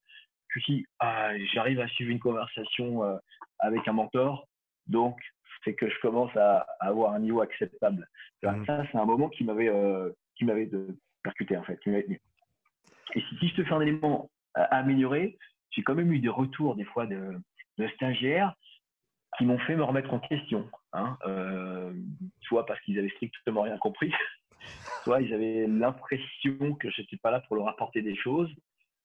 Je 0.55 0.61
suis 0.61 0.75
dit, 0.75 0.87
ah, 1.01 1.33
j'arrive 1.53 1.81
à 1.81 1.89
suivre 1.89 2.11
une 2.11 2.21
conversation 2.21 3.03
euh, 3.03 3.17
avec 3.59 3.87
un 3.89 3.93
mentor, 3.93 4.47
donc 4.87 5.19
c'est 5.65 5.75
que 5.75 5.89
je 5.89 5.99
commence 6.01 6.35
à, 6.37 6.67
avoir 6.81 7.13
un 7.13 7.21
niveau 7.21 7.41
acceptable. 7.41 8.09
Mmh. 8.43 8.65
Ça, 8.67 8.85
c'est 8.91 8.99
un 8.99 9.05
moment 9.05 9.29
qui 9.29 9.45
m'avait 9.45 9.69
euh, 9.69 10.11
qui 10.37 10.45
m'avait 10.45 10.69
percuté 11.23 11.57
en 11.57 11.65
fait, 11.65 11.81
Et 11.87 12.21
si, 13.41 13.49
je 13.49 13.55
te 13.55 13.65
fais 13.65 13.73
un 13.73 13.81
élément 13.81 14.31
à, 14.55 14.63
améliorer, 14.77 15.39
j'ai 15.71 15.83
quand 15.83 15.95
même 15.95 16.13
eu 16.13 16.21
des 16.21 16.29
retours 16.29 16.77
des 16.77 16.85
fois 16.85 17.07
de, 17.07 17.41
stagiaires 17.97 18.55
qui 19.37 19.47
m'ont 19.47 19.59
fait 19.59 19.75
me 19.75 19.83
remettre 19.83 20.15
en 20.15 20.21
question, 20.21 20.71
hein, 20.93 21.19
euh, 21.27 21.93
soit 22.43 22.67
parce 22.67 22.81
qu'ils 22.83 22.99
avaient 23.01 23.11
strictement 23.11 23.63
rien 23.63 23.77
compris, 23.79 24.13
soit 25.03 25.21
ils 25.23 25.35
avaient 25.35 25.67
l'impression 25.67 26.75
que 26.77 26.89
j'étais 26.91 27.17
pas 27.17 27.33
là 27.33 27.41
pour 27.41 27.57
leur 27.57 27.69
apporter 27.69 28.01
des 28.03 28.15
choses. 28.15 28.53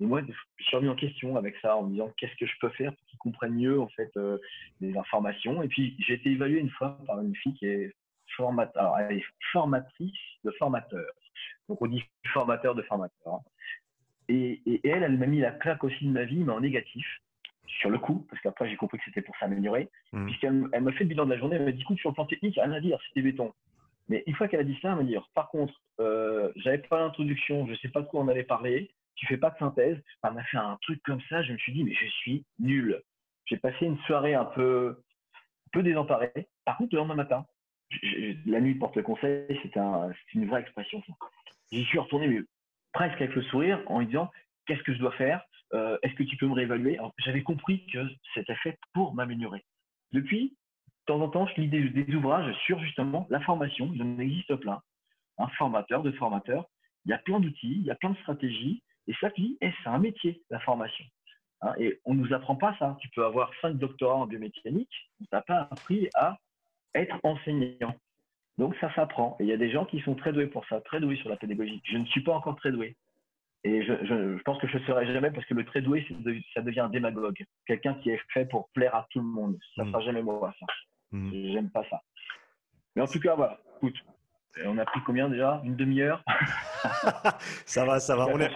Et 0.01 0.05
moi, 0.05 0.21
je 0.57 0.63
suis 0.63 0.75
remis 0.77 0.89
en 0.89 0.95
question 0.95 1.35
avec 1.35 1.55
ça, 1.61 1.75
en 1.75 1.83
me 1.83 1.91
disant 1.91 2.11
qu'est-ce 2.17 2.35
que 2.35 2.45
je 2.45 2.57
peux 2.61 2.69
faire 2.69 2.93
pour 2.95 3.05
qu'ils 3.07 3.19
comprennent 3.19 3.55
mieux 3.55 3.81
en 3.81 3.89
fait 3.89 4.11
euh, 4.17 4.37
les 4.79 4.97
informations. 4.97 5.61
Et 5.61 5.67
puis 5.67 5.95
j'ai 5.99 6.13
été 6.13 6.31
évalué 6.31 6.59
une 6.59 6.69
fois 6.69 6.97
par 7.05 7.19
une 7.21 7.35
fille 7.35 7.53
qui 7.55 7.65
est 7.65 7.93
formateur, 8.37 8.97
elle 8.99 9.17
est 9.17 9.25
formatrice 9.51 10.13
de 10.45 10.51
formateurs. 10.51 11.13
Donc 11.67 11.81
on 11.81 11.87
dit 11.87 12.03
formateur 12.33 12.75
de 12.75 12.81
formateur. 12.83 13.33
Hein. 13.33 13.39
Et, 14.29 14.61
elle, 14.83 15.03
elle 15.03 15.17
m'a 15.17 15.25
mis 15.25 15.39
la 15.39 15.51
claque 15.51 15.83
aussi 15.83 16.05
de 16.05 16.11
ma 16.11 16.23
vie, 16.23 16.43
mais 16.43 16.53
en 16.53 16.61
négatif 16.61 17.05
sur 17.65 17.89
le 17.89 17.97
coup, 17.97 18.25
parce 18.29 18.41
qu'après 18.41 18.69
j'ai 18.69 18.75
compris 18.75 18.99
que 18.99 19.03
c'était 19.05 19.21
pour 19.21 19.35
s'améliorer, 19.37 19.89
mmh. 20.13 20.25
puisqu'elle 20.25 20.67
elle 20.71 20.83
m'a 20.83 20.91
fait 20.91 21.03
le 21.03 21.09
bilan 21.09 21.25
de 21.25 21.31
la 21.31 21.37
journée, 21.37 21.55
elle 21.55 21.65
m'a 21.65 21.71
dit 21.71 21.81
écoute, 21.81 21.97
sur 21.97 22.09
le 22.09 22.15
plan 22.15 22.25
technique, 22.25 22.55
rien 22.55 22.71
à 22.71 22.79
dire, 22.79 22.99
c'était 23.07 23.21
béton. 23.21 23.53
Mais 24.07 24.23
une 24.25 24.35
fois 24.35 24.47
qu'elle 24.47 24.59
a 24.59 24.63
dit 24.63 24.77
ça, 24.81 24.89
elle 24.89 24.95
m'a 24.95 25.03
dit 25.03 25.15
par 25.33 25.49
contre, 25.49 25.73
euh, 25.99 26.51
j'avais 26.55 26.79
pas 26.79 26.99
l'introduction, 26.99 27.67
je 27.67 27.75
sais 27.75 27.89
pas 27.89 28.01
de 28.01 28.07
quoi 28.07 28.21
on 28.21 28.27
allait 28.27 28.43
parler, 28.43 28.91
tu 29.19 29.27
fais 29.27 29.37
pas 29.37 29.49
de 29.49 29.57
synthèse. 29.57 29.97
Elle 30.23 30.33
m'a 30.33 30.43
fait 30.45 30.57
un 30.57 30.77
truc 30.81 31.01
comme 31.03 31.21
ça, 31.29 31.43
je 31.43 31.51
me 31.51 31.57
suis 31.57 31.73
dit, 31.73 31.83
mais 31.83 31.93
je 31.93 32.05
suis 32.05 32.45
nul. 32.57 33.01
J'ai 33.45 33.57
passé 33.57 33.85
une 33.85 33.97
soirée 33.99 34.33
un 34.33 34.45
peu, 34.45 35.01
peu 35.73 35.83
désemparée. 35.83 36.47
Par 36.65 36.77
contre, 36.77 36.95
le 36.95 36.99
lendemain 36.99 37.15
matin, 37.15 37.45
la 38.45 38.61
nuit 38.61 38.75
porte 38.75 38.95
le 38.95 39.03
conseil, 39.03 39.59
c'est 39.63 39.77
un, 39.77 40.11
une 40.33 40.47
vraie 40.47 40.61
expression. 40.61 41.03
J'y 41.71 41.83
suis 41.85 41.99
retourné, 41.99 42.27
mais 42.27 42.41
presque 42.93 43.21
avec 43.21 43.35
le 43.35 43.41
sourire, 43.43 43.81
en 43.87 43.99
lui 43.99 44.07
disant, 44.07 44.31
qu'est-ce 44.65 44.83
que 44.83 44.93
je 44.93 44.99
dois 44.99 45.11
faire? 45.13 45.43
Euh, 45.73 45.97
Est-ce 46.01 46.13
que 46.15 46.23
tu 46.23 46.37
peux 46.37 46.47
me 46.47 46.53
réévaluer? 46.53 46.97
J'avais 47.19 47.43
compris 47.43 47.85
que 47.87 47.99
c'était 48.33 48.55
fait 48.55 48.77
pour 48.93 49.13
m'améliorer. 49.13 49.63
Depuis, 50.13 50.55
de 50.85 51.13
temps 51.13 51.21
en 51.21 51.29
temps, 51.29 51.47
je 51.47 51.61
lis 51.61 51.67
des, 51.67 52.15
ouvrages 52.15 52.55
sur 52.65 52.79
justement 52.79 53.27
la 53.29 53.39
formation. 53.41 53.91
Il 53.93 54.01
en 54.01 54.19
existe 54.19 54.55
plein. 54.55 54.81
Un 55.37 55.47
formateur, 55.49 56.03
de 56.03 56.11
formateurs. 56.13 56.65
Il 57.05 57.11
y 57.11 57.13
a 57.13 57.19
plein 57.19 57.39
d'outils, 57.39 57.77
il 57.77 57.83
y 57.83 57.91
a 57.91 57.95
plein 57.95 58.11
de 58.11 58.17
stratégies. 58.17 58.83
Et 59.09 59.13
ça, 59.19 59.29
dit, 59.35 59.57
eh, 59.61 59.71
c'est 59.83 59.89
un 59.89 59.97
métier, 59.97 60.43
la 60.51 60.59
formation. 60.59 61.03
Hein, 61.61 61.73
et 61.79 61.99
on 62.05 62.13
ne 62.13 62.21
nous 62.21 62.33
apprend 62.33 62.55
pas 62.55 62.75
ça. 62.77 62.95
Tu 63.01 63.09
peux 63.09 63.25
avoir 63.25 63.51
cinq 63.59 63.75
doctorats 63.77 64.15
en 64.15 64.27
biomécanique, 64.27 65.09
on 65.19 65.25
t'a 65.25 65.41
pas 65.41 65.67
appris 65.71 66.09
à 66.13 66.37
être 66.93 67.19
enseignant. 67.23 67.95
Donc 68.59 68.75
ça 68.79 68.93
s'apprend. 68.93 69.35
Et 69.39 69.43
il 69.43 69.49
y 69.49 69.53
a 69.53 69.57
des 69.57 69.71
gens 69.71 69.85
qui 69.85 69.99
sont 70.01 70.15
très 70.15 70.31
doués 70.31 70.47
pour 70.47 70.65
ça, 70.67 70.79
très 70.81 70.99
doués 70.99 71.15
sur 71.17 71.29
la 71.29 71.37
pédagogie. 71.37 71.81
Je 71.85 71.97
ne 71.97 72.05
suis 72.05 72.21
pas 72.21 72.33
encore 72.33 72.55
très 72.57 72.71
doué. 72.71 72.95
Et 73.63 73.83
je, 73.83 74.41
pense 74.43 74.59
que 74.61 74.67
je 74.67 74.77
ne 74.77 74.83
serai 74.83 75.05
jamais 75.07 75.31
parce 75.31 75.45
que 75.45 75.53
le 75.53 75.65
très 75.65 75.81
doué, 75.81 76.07
ça 76.53 76.61
devient 76.61 76.81
un 76.81 76.89
démagogue. 76.89 77.43
Quelqu'un 77.65 77.95
qui 77.95 78.11
est 78.11 78.21
fait 78.31 78.45
pour 78.45 78.69
plaire 78.69 78.95
à 78.95 79.07
tout 79.09 79.19
le 79.19 79.25
monde. 79.25 79.57
Ça 79.75 79.83
ne 79.83 79.87
hmm. 79.87 79.91
sera 79.91 80.01
jamais 80.03 80.21
moi, 80.21 80.53
ça. 80.59 80.65
Hmm. 81.11 81.31
J'aime 81.33 81.71
pas 81.71 81.83
ça. 81.89 81.99
Mais 82.95 83.01
en 83.01 83.07
tout 83.07 83.19
cas, 83.19 83.35
voilà. 83.35 83.59
Écoute, 83.77 83.97
on 84.65 84.77
a 84.77 84.85
pris 84.85 85.01
combien 85.05 85.27
déjà? 85.29 85.61
Une 85.65 85.75
demi-heure? 85.75 86.23
Ça 87.65 87.85
va, 87.85 87.99
ça 87.99 88.15
va. 88.15 88.27
On 88.27 88.39
est, 88.39 88.51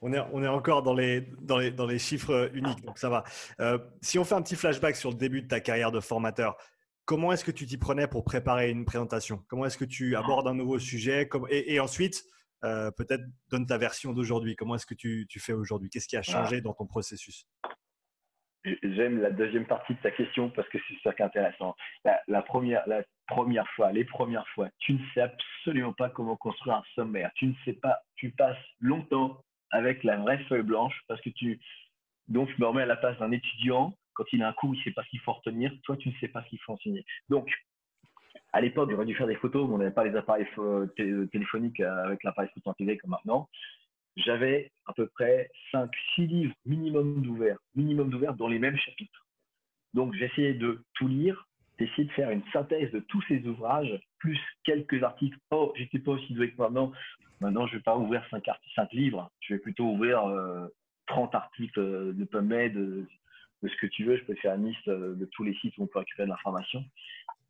on, 0.00 0.12
est, 0.12 0.20
on 0.32 0.42
est 0.42 0.48
encore 0.48 0.82
dans 0.82 0.94
les, 0.94 1.20
dans, 1.40 1.58
les, 1.58 1.70
dans 1.70 1.86
les 1.86 1.98
chiffres 1.98 2.50
uniques, 2.54 2.84
donc 2.84 2.98
ça 2.98 3.08
va. 3.08 3.24
Euh, 3.60 3.78
si 4.00 4.18
on 4.18 4.24
fait 4.24 4.34
un 4.34 4.42
petit 4.42 4.56
flashback 4.56 4.96
sur 4.96 5.10
le 5.10 5.16
début 5.16 5.42
de 5.42 5.48
ta 5.48 5.60
carrière 5.60 5.92
de 5.92 6.00
formateur, 6.00 6.56
comment 7.04 7.32
est-ce 7.32 7.44
que 7.44 7.50
tu 7.50 7.66
t'y 7.66 7.78
prenais 7.78 8.06
pour 8.06 8.24
préparer 8.24 8.70
une 8.70 8.84
présentation? 8.84 9.44
Comment 9.48 9.66
est-ce 9.66 9.78
que 9.78 9.84
tu 9.84 10.16
abordes 10.16 10.48
un 10.48 10.54
nouveau 10.54 10.78
sujet? 10.78 11.28
Et, 11.50 11.78
ensuite, 11.80 12.24
euh, 12.64 12.90
peut-être 12.90 13.22
donne 13.50 13.66
ta 13.66 13.78
version 13.78 14.12
d'aujourd'hui. 14.12 14.56
Comment 14.56 14.74
est-ce 14.74 14.86
que 14.86 14.94
tu, 14.94 15.26
tu 15.28 15.40
fais 15.40 15.52
aujourd'hui? 15.52 15.88
Qu'est-ce 15.90 16.08
qui 16.08 16.16
a 16.16 16.22
changé 16.22 16.60
dans 16.60 16.74
ton 16.74 16.86
processus? 16.86 17.46
J'aime 18.64 19.20
la 19.20 19.30
deuxième 19.30 19.66
partie 19.66 19.94
de 19.94 20.00
ta 20.00 20.12
question 20.12 20.48
parce 20.50 20.68
que 20.68 20.78
c'est 20.86 20.94
ça 21.02 21.12
qui 21.12 21.22
est 21.22 21.24
intéressant. 21.24 21.74
La, 22.04 22.42
première, 22.42 22.86
la 22.86 23.02
première 23.34 23.68
fois, 23.74 23.92
les 23.92 24.04
premières 24.04 24.48
fois, 24.48 24.68
tu 24.78 24.92
ne 24.94 24.98
sais 25.12 25.22
absolument 25.22 25.92
pas 25.92 26.08
comment 26.10 26.36
construire 26.36 26.76
un 26.76 26.84
sommaire. 26.94 27.30
Tu 27.36 27.46
ne 27.46 27.54
sais 27.64 27.74
pas, 27.74 27.98
tu 28.16 28.30
passes 28.30 28.64
longtemps 28.80 29.40
avec 29.70 30.04
la 30.04 30.16
vraie 30.18 30.42
feuille 30.48 30.62
blanche 30.62 30.96
parce 31.08 31.20
que 31.20 31.30
tu. 31.30 31.60
Donc, 32.28 32.48
je 32.50 32.60
me 32.60 32.66
remets 32.66 32.82
à 32.82 32.86
la 32.86 32.96
place 32.96 33.18
d'un 33.18 33.32
étudiant. 33.32 33.94
Quand 34.14 34.24
il 34.32 34.42
a 34.42 34.48
un 34.48 34.52
cours, 34.52 34.74
il 34.74 34.78
ne 34.78 34.84
sait 34.84 34.92
pas 34.92 35.02
ce 35.04 35.08
qu'il 35.08 35.20
faut 35.20 35.32
retenir. 35.32 35.72
Toi, 35.84 35.96
tu 35.96 36.08
ne 36.10 36.14
sais 36.20 36.28
pas 36.28 36.42
ce 36.44 36.48
qu'il 36.50 36.60
faut 36.60 36.72
enseigner. 36.74 37.04
Donc, 37.28 37.48
À 38.52 38.60
l'époque, 38.60 38.90
j'aurais 38.90 39.06
dû 39.06 39.14
faire 39.14 39.26
des 39.26 39.36
photos, 39.36 39.66
mais 39.66 39.74
on 39.74 39.78
n'avait 39.78 39.90
pas 39.94 40.04
les 40.04 40.14
appareils 40.14 40.46
téléphoniques 41.32 41.80
avec 41.80 42.22
l'appareil 42.22 42.50
photo 42.54 42.70
intégré 42.70 42.98
comme 42.98 43.10
maintenant. 43.10 43.48
J'avais 44.16 44.70
à 44.86 44.92
peu 44.92 45.06
près 45.06 45.50
5-6 45.72 45.88
livres 46.26 46.54
minimum 46.66 47.22
d'ouverts, 47.22 47.58
minimum 47.74 48.10
d'ouverts 48.10 48.34
dans 48.34 48.48
les 48.48 48.58
mêmes 48.58 48.76
chapitres. 48.76 49.26
Donc 49.94 50.12
j'essayais 50.14 50.54
de 50.54 50.84
tout 50.94 51.08
lire, 51.08 51.48
d'essayer 51.82 52.04
de 52.04 52.12
faire 52.12 52.30
une 52.30 52.42
synthèse 52.52 52.90
de 52.92 53.00
tous 53.00 53.22
ces 53.22 53.44
ouvrages, 53.46 54.00
plus 54.18 54.38
quelques 54.64 55.02
articles. 55.02 55.36
Oh, 55.50 55.72
j'étais 55.76 55.98
pas 55.98 56.12
aussi 56.12 56.32
doué 56.32 56.50
que 56.50 56.60
maintenant. 56.60 56.92
Maintenant, 57.40 57.66
je 57.66 57.76
vais 57.76 57.82
pas 57.82 57.96
ouvrir 57.96 58.24
5, 58.30 58.44
5 58.76 58.92
livres, 58.92 59.30
je 59.40 59.54
vais 59.54 59.60
plutôt 59.60 59.86
ouvrir 59.86 60.20
30 61.06 61.34
euh, 61.34 61.36
articles 61.36 61.80
de 62.14 62.24
PubMed, 62.24 62.72
de, 62.72 63.06
de, 63.62 63.68
ce 63.68 63.76
que 63.76 63.86
tu 63.86 64.04
veux. 64.04 64.16
Je 64.16 64.24
peux 64.24 64.34
faire 64.36 64.54
une 64.54 64.68
liste 64.68 64.86
euh, 64.86 65.14
de 65.16 65.24
tous 65.24 65.42
les 65.42 65.54
sites 65.54 65.76
où 65.78 65.82
on 65.82 65.86
peut 65.88 65.98
récupérer 65.98 66.26
de 66.26 66.30
l'information. 66.30 66.84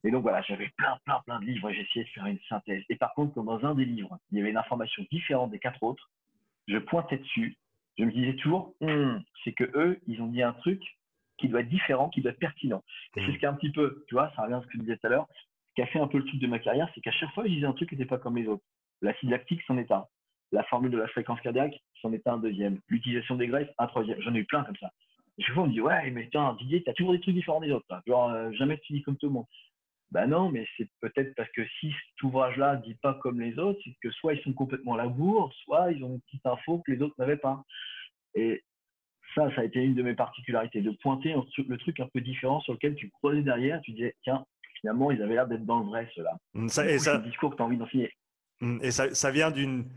Et 0.05 0.11
donc 0.11 0.23
voilà, 0.23 0.41
j'avais 0.43 0.71
plein, 0.77 0.99
plein, 1.05 1.21
plein 1.27 1.41
de 1.41 1.45
livres 1.45 1.69
et 1.69 1.75
j'essayais 1.75 2.05
de 2.05 2.11
faire 2.11 2.27
une 2.27 2.39
synthèse. 2.49 2.83
Et 2.89 2.97
par 2.97 3.13
contre, 3.15 3.35
quand 3.35 3.45
dans 3.45 3.65
un 3.65 3.75
des 3.75 3.85
livres, 3.85 4.19
il 4.31 4.39
y 4.39 4.41
avait 4.41 4.51
une 4.51 4.57
information 4.57 5.05
différente 5.13 5.51
des 5.51 5.59
quatre 5.59 5.83
autres, 5.83 6.11
je 6.69 6.79
pointais 6.79 7.19
dessus. 7.19 7.57
Je 7.99 8.05
me 8.05 8.11
disais 8.11 8.35
toujours, 8.37 8.75
hum, 8.81 9.23
c'est 9.45 9.53
que 9.53 9.71
eux, 9.75 10.01
ils 10.07 10.23
ont 10.23 10.27
dit 10.27 10.43
un 10.43 10.55
truc 10.55 10.83
qui 11.43 11.49
doit 11.49 11.61
être 11.61 11.69
différent, 11.69 12.09
qui 12.09 12.23
doit 12.23 12.31
être 12.31 12.39
pertinent. 12.39 12.83
Et 13.17 13.21
c'est 13.21 13.29
mmh. 13.29 13.35
ce 13.35 13.39
qui 13.39 13.45
est 13.45 13.49
un 13.49 13.55
petit 13.55 13.73
peu, 13.73 14.05
tu 14.09 14.15
vois, 14.15 14.33
ça 14.35 14.43
revient 14.43 14.55
à 14.55 14.63
ce 14.63 14.67
que 14.67 14.73
je 14.75 14.79
disais 14.79 14.97
tout 14.97 15.07
à 15.09 15.11
l'heure, 15.11 15.27
ce 15.69 15.75
qui 15.75 15.83
a 15.83 15.87
fait 15.87 15.99
un 15.99 16.07
peu 16.07 16.19
le 16.19 16.25
truc 16.25 16.41
de 16.41 16.47
ma 16.47 16.59
carrière, 16.59 16.89
c'est 16.95 17.01
qu'à 17.01 17.11
chaque 17.13 17.33
fois, 17.33 17.45
je 17.45 17.51
disais 17.51 17.67
un 17.67 17.73
truc 17.73 17.89
qui 17.89 17.97
n'était 17.97 18.09
pas 18.09 18.19
comme 18.19 18.37
les 18.37 18.47
autres. 18.47 18.63
L'acide 19.01 19.31
lactique, 19.31 19.61
c'en 19.67 19.77
est 19.79 19.91
un. 19.91 20.05
La 20.53 20.63
formule 20.65 20.91
de 20.91 20.99
la 20.99 21.09
fréquence 21.09 21.41
cardiaque, 21.41 21.75
c'en 22.01 22.13
est 22.13 22.27
un 22.27 22.39
deuxième. 22.39 22.79
L'utilisation 22.89 23.37
des 23.37 23.49
graisses, 23.49 23.71
un 23.79 23.87
troisième. 23.87 24.21
J'en 24.21 24.35
ai 24.35 24.39
eu 24.39 24.45
plein 24.45 24.65
comme 24.65 24.77
ça. 24.77 24.91
Chaque 25.39 25.55
fois, 25.55 25.65
on 25.65 25.67
me 25.67 25.73
dit, 25.73 25.81
ouais, 25.81 26.11
mais 26.11 26.29
tiens, 26.31 26.55
Didier, 26.59 26.83
tu 26.85 26.91
as 26.91 26.93
toujours 26.93 27.13
des 27.13 27.21
trucs 27.21 27.35
différents 27.35 27.61
des 27.61 27.73
autres. 27.73 27.87
Genre, 28.07 28.31
euh, 28.31 28.53
jamais 28.53 28.79
tu 28.79 28.93
dis 28.93 29.03
comme 29.03 29.17
tout 29.17 29.27
le 29.27 29.33
monde. 29.33 29.47
Ben 30.11 30.27
non, 30.27 30.51
mais 30.51 30.67
c'est 30.77 30.89
peut-être 31.01 31.35
parce 31.37 31.51
que 31.53 31.67
si 31.81 31.91
cet 31.91 32.23
ouvrage-là 32.23 32.77
dit 32.77 32.97
pas 32.97 33.15
comme 33.15 33.41
les 33.41 33.59
autres, 33.59 33.81
c'est 33.83 33.95
que 34.03 34.11
soit 34.11 34.35
ils 34.35 34.43
sont 34.43 34.53
complètement 34.53 34.93
à 34.95 34.99
la 34.99 35.09
bourre, 35.09 35.51
soit 35.65 35.91
ils 35.91 36.05
ont 36.05 36.11
une 36.11 36.21
petite 36.21 36.45
info 36.45 36.83
que 36.85 36.93
les 36.93 37.01
autres 37.01 37.15
n'avaient 37.19 37.39
pas. 37.39 37.65
Et 38.35 38.63
ça, 39.35 39.55
ça 39.55 39.63
a 39.63 39.65
été 39.65 39.81
une 39.81 39.95
de 39.95 40.03
mes 40.03 40.15
particularités, 40.15 40.81
de 40.81 40.91
pointer 41.03 41.35
le 41.69 41.77
truc 41.79 42.01
un 42.01 42.09
peu 42.13 42.21
différent 42.21 42.61
sur 42.61 42.73
lequel 42.73 42.95
tu 42.95 43.11
creusais 43.11 43.43
derrière, 43.43 43.81
tu 43.83 43.93
disais, 43.93 44.15
tiens, 44.23 44.45
finalement, 44.81 45.11
ils 45.11 45.23
avaient 45.23 45.35
l'air 45.35 45.47
d'être 45.47 45.65
dans 45.65 45.81
le 45.81 45.87
vrai, 45.87 46.09
ceux-là. 46.15 46.37
Mmh, 46.55 46.69
ça, 46.69 46.89
et 46.89 46.99
ça, 46.99 47.19
le 47.19 47.25
discours 47.25 47.51
que 47.51 47.57
tu 47.57 47.63
as 47.63 47.67
envie 47.67 47.77
d'enseigner. 47.77 48.13
Mmh, 48.61 48.79
et 48.83 48.91
ça, 48.91 49.15
ça 49.15 49.31
vient 49.31 49.51
d'une, 49.51 49.89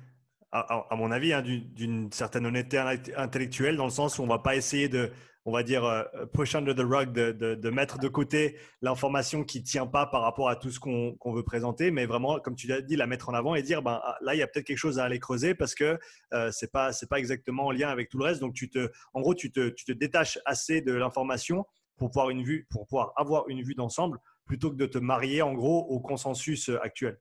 à, 0.51 0.95
mon 0.95 1.11
avis, 1.11 1.33
hein, 1.33 1.41
d'une 1.41 2.11
certaine 2.11 2.45
honnêteté 2.45 2.77
intellectuelle, 3.17 3.75
dans 3.75 3.85
le 3.85 3.89
sens 3.89 4.17
où 4.17 4.21
on 4.21 4.25
ne 4.25 4.31
va 4.31 4.39
pas 4.39 4.55
essayer 4.55 4.89
de, 4.89 5.11
on 5.45 5.51
va 5.51 5.61
dire, 5.61 5.85
euh, 5.85 6.03
push 6.33 6.55
under 6.55 6.75
the 6.75 6.79
rug, 6.79 7.13
de, 7.13 7.69
mettre 7.69 7.99
de 7.99 8.07
côté 8.07 8.57
l'information 8.81 9.43
qui 9.43 9.59
ne 9.59 9.63
tient 9.63 9.85
pas 9.85 10.07
par 10.07 10.21
rapport 10.21 10.49
à 10.49 10.55
tout 10.55 10.71
ce 10.71 10.79
qu'on 10.79 11.33
veut 11.33 11.43
présenter, 11.43 11.91
mais 11.91 12.07
vraiment, 12.07 12.39
comme 12.39 12.55
tu 12.55 12.67
l'as 12.67 12.81
dit, 12.81 12.95
la 12.95 13.05
mettre 13.05 13.29
en 13.29 13.33
avant 13.33 13.53
et 13.53 13.61
dire, 13.61 13.83
ben, 13.83 13.99
ah, 14.03 14.17
là, 14.21 14.33
il 14.33 14.39
y 14.39 14.41
a 14.41 14.47
peut-être 14.47 14.65
quelque 14.65 14.77
chose 14.77 14.97
à 14.97 15.03
aller 15.03 15.19
creuser 15.19 15.53
parce 15.53 15.75
que 15.75 15.99
euh, 16.33 16.51
ce 16.51 16.65
n'est 16.65 16.69
pas, 16.69 16.91
exactement 17.17 17.67
en 17.67 17.71
lien 17.71 17.89
avec 17.89 18.09
tout 18.09 18.17
le 18.17 18.23
reste. 18.23 18.41
Donc, 18.41 18.53
tu 18.53 18.69
te, 18.69 18.89
en 19.13 19.21
gros, 19.21 19.35
tu 19.35 19.51
te, 19.51 19.91
détaches 19.91 20.39
assez 20.45 20.81
de 20.81 20.93
l'information 20.93 21.65
pour 21.97 22.11
pour 22.11 22.87
pouvoir 22.87 23.13
avoir 23.15 23.47
une 23.47 23.61
vue 23.61 23.75
d'ensemble 23.75 24.19
plutôt 24.45 24.71
que 24.71 24.75
de 24.75 24.85
te 24.85 24.97
marier, 24.97 25.41
en 25.41 25.53
gros, 25.53 25.85
au 25.89 25.99
consensus 25.99 26.69
euh, 26.69 26.79
actuel. 26.81 27.19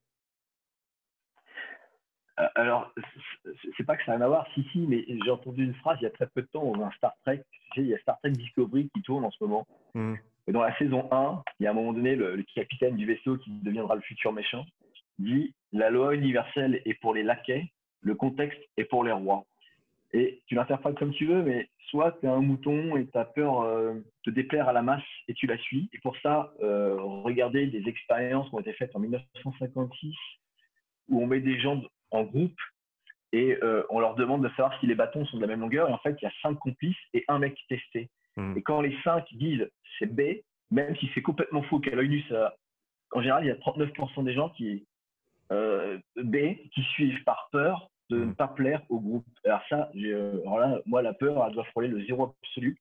Euh, 2.40 2.48
alors, 2.56 2.92
c'est 3.76 3.84
pas 3.84 3.96
que 3.96 4.04
ça 4.04 4.12
n'a 4.12 4.16
rien 4.18 4.26
à 4.26 4.28
voir, 4.28 4.46
si, 4.54 4.64
si, 4.72 4.78
mais 4.80 5.04
j'ai 5.06 5.30
entendu 5.30 5.64
une 5.64 5.74
phrase 5.74 5.98
il 6.00 6.04
y 6.04 6.06
a 6.06 6.10
très 6.10 6.26
peu 6.26 6.42
de 6.42 6.46
temps 6.48 6.72
dans 6.72 6.84
un 6.84 6.90
Star 6.92 7.14
Trek. 7.24 7.42
Tu 7.52 7.60
sais, 7.74 7.80
il 7.82 7.88
y 7.88 7.94
a 7.94 7.98
Star 7.98 8.18
Trek 8.20 8.30
Discovery 8.30 8.90
qui 8.94 9.02
tourne 9.02 9.24
en 9.24 9.30
ce 9.30 9.42
moment. 9.42 9.66
Hmm. 9.94 10.14
Et 10.46 10.52
dans 10.52 10.62
la 10.62 10.76
saison 10.76 11.08
1, 11.10 11.42
il 11.60 11.64
y 11.64 11.66
a 11.66 11.70
un 11.70 11.74
moment 11.74 11.92
donné, 11.92 12.16
le, 12.16 12.42
capitaine 12.54 12.96
du 12.96 13.06
vaisseau 13.06 13.38
qui 13.38 13.50
deviendra 13.62 13.94
le 13.94 14.02
futur 14.02 14.32
méchant 14.32 14.66
dit 15.18 15.54
La 15.72 15.90
loi 15.90 16.14
universelle 16.14 16.82
est 16.84 16.94
pour 16.94 17.14
les 17.14 17.22
laquais, 17.22 17.70
le 18.00 18.14
contexte 18.14 18.60
est 18.76 18.84
pour 18.84 19.04
les 19.04 19.12
rois. 19.12 19.44
Et 20.12 20.42
tu 20.46 20.54
l'interprètes 20.54 20.98
comme 20.98 21.12
tu 21.12 21.26
veux, 21.26 21.42
mais 21.42 21.68
soit 21.88 22.12
tu 22.20 22.26
es 22.26 22.28
un 22.28 22.40
mouton 22.40 22.96
et 22.96 23.06
tu 23.06 23.18
as 23.18 23.24
peur 23.24 23.62
euh, 23.62 23.94
de 23.94 24.04
te 24.24 24.30
déplaire 24.30 24.68
à 24.68 24.72
la 24.72 24.82
masse 24.82 25.02
et 25.28 25.34
tu 25.34 25.46
la 25.46 25.58
suis. 25.58 25.88
Et 25.92 25.98
pour 25.98 26.16
ça, 26.18 26.52
euh, 26.62 26.96
regardez 27.00 27.66
des 27.66 27.88
expériences 27.88 28.48
qui 28.48 28.54
ont 28.54 28.60
été 28.60 28.72
faites 28.74 28.94
en 28.94 29.00
1956 29.00 30.14
où 31.08 31.22
on 31.22 31.26
met 31.26 31.40
des 31.40 31.58
gens 31.60 31.82
en 32.14 32.22
groupe 32.22 32.56
et 33.34 33.58
euh, 33.64 33.82
on 33.90 33.98
leur 33.98 34.14
demande 34.14 34.44
de 34.44 34.48
savoir 34.50 34.78
si 34.78 34.86
les 34.86 34.94
bâtons 34.94 35.26
sont 35.26 35.38
de 35.38 35.42
la 35.42 35.48
même 35.48 35.60
longueur. 35.60 35.88
Et 35.88 35.92
en 35.92 35.98
fait, 35.98 36.16
il 36.20 36.24
y 36.24 36.28
a 36.28 36.32
cinq 36.40 36.54
complices 36.54 36.96
et 37.14 37.24
un 37.26 37.40
mec 37.40 37.58
testé. 37.68 38.08
Hmm. 38.36 38.56
Et 38.56 38.62
quand 38.62 38.80
les 38.80 38.96
cinq 39.02 39.24
disent 39.32 39.68
c'est 39.98 40.06
B, 40.06 40.40
même 40.70 40.96
si 40.96 41.10
c'est 41.14 41.22
complètement 41.22 41.62
faux 41.64 41.80
qu'à 41.80 41.96
l'œil 41.96 42.08
nu, 42.08 42.22
ça, 42.28 42.54
en 43.12 43.20
général, 43.20 43.44
il 43.44 43.48
y 43.48 43.50
a 43.50 43.56
39% 43.56 44.24
des 44.24 44.34
gens 44.34 44.50
qui 44.50 44.86
euh, 45.50 45.98
B 46.16 46.36
qui 46.72 46.82
suivent 46.92 47.22
par 47.24 47.48
peur 47.50 47.90
de 48.08 48.18
ne 48.18 48.24
hmm. 48.26 48.34
pas 48.36 48.48
plaire 48.48 48.82
au 48.88 49.00
groupe. 49.00 49.26
Alors 49.44 49.62
ça, 49.68 49.90
euh, 49.96 50.40
alors 50.42 50.58
là, 50.60 50.80
moi, 50.86 51.02
la 51.02 51.12
peur, 51.12 51.44
elle 51.44 51.54
doit 51.54 51.64
frôler 51.64 51.88
le 51.88 52.04
zéro 52.06 52.36
absolu. 52.40 52.78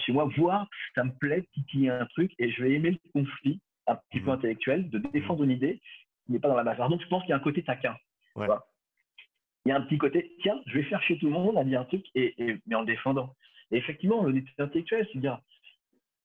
chez 0.00 0.12
moi, 0.12 0.28
voir 0.36 0.66
ça 0.96 1.04
me 1.04 1.12
plaît 1.12 1.44
qu'il 1.70 1.82
y 1.82 1.86
ait 1.86 1.90
un 1.90 2.06
truc 2.06 2.32
et 2.40 2.50
je 2.50 2.64
vais 2.64 2.72
aimer 2.72 2.90
le 2.90 3.10
conflit 3.12 3.60
un 3.86 3.94
petit 4.10 4.20
peu 4.20 4.30
hmm. 4.30 4.34
intellectuel, 4.34 4.90
de 4.90 4.98
défendre 4.98 5.44
une 5.44 5.52
idée 5.52 5.80
qui 6.26 6.32
n'est 6.32 6.40
pas 6.40 6.48
dans 6.48 6.56
la 6.56 6.64
masse. 6.64 6.78
Donc, 6.78 7.00
je 7.00 7.06
pense 7.06 7.22
qu'il 7.22 7.30
y 7.30 7.32
a 7.32 7.36
un 7.36 7.40
côté 7.40 7.62
taquin. 7.62 7.94
Il 8.36 9.70
y 9.70 9.72
a 9.72 9.76
un 9.76 9.82
petit 9.82 9.98
côté, 9.98 10.34
tiens, 10.42 10.60
je 10.66 10.78
vais 10.78 10.84
faire 10.84 11.02
chez 11.02 11.18
tout 11.18 11.26
le 11.26 11.32
monde 11.32 11.58
à 11.58 11.64
dire 11.64 11.80
un 11.80 11.84
truc, 11.84 12.06
et, 12.14 12.34
mais 12.66 12.74
en 12.74 12.80
le 12.80 12.86
défendant. 12.86 13.34
Et 13.70 13.76
effectivement, 13.76 14.22
l'honnêteté 14.22 14.50
intellectuelle, 14.62 15.06
c'est 15.12 15.18
dire, 15.18 15.40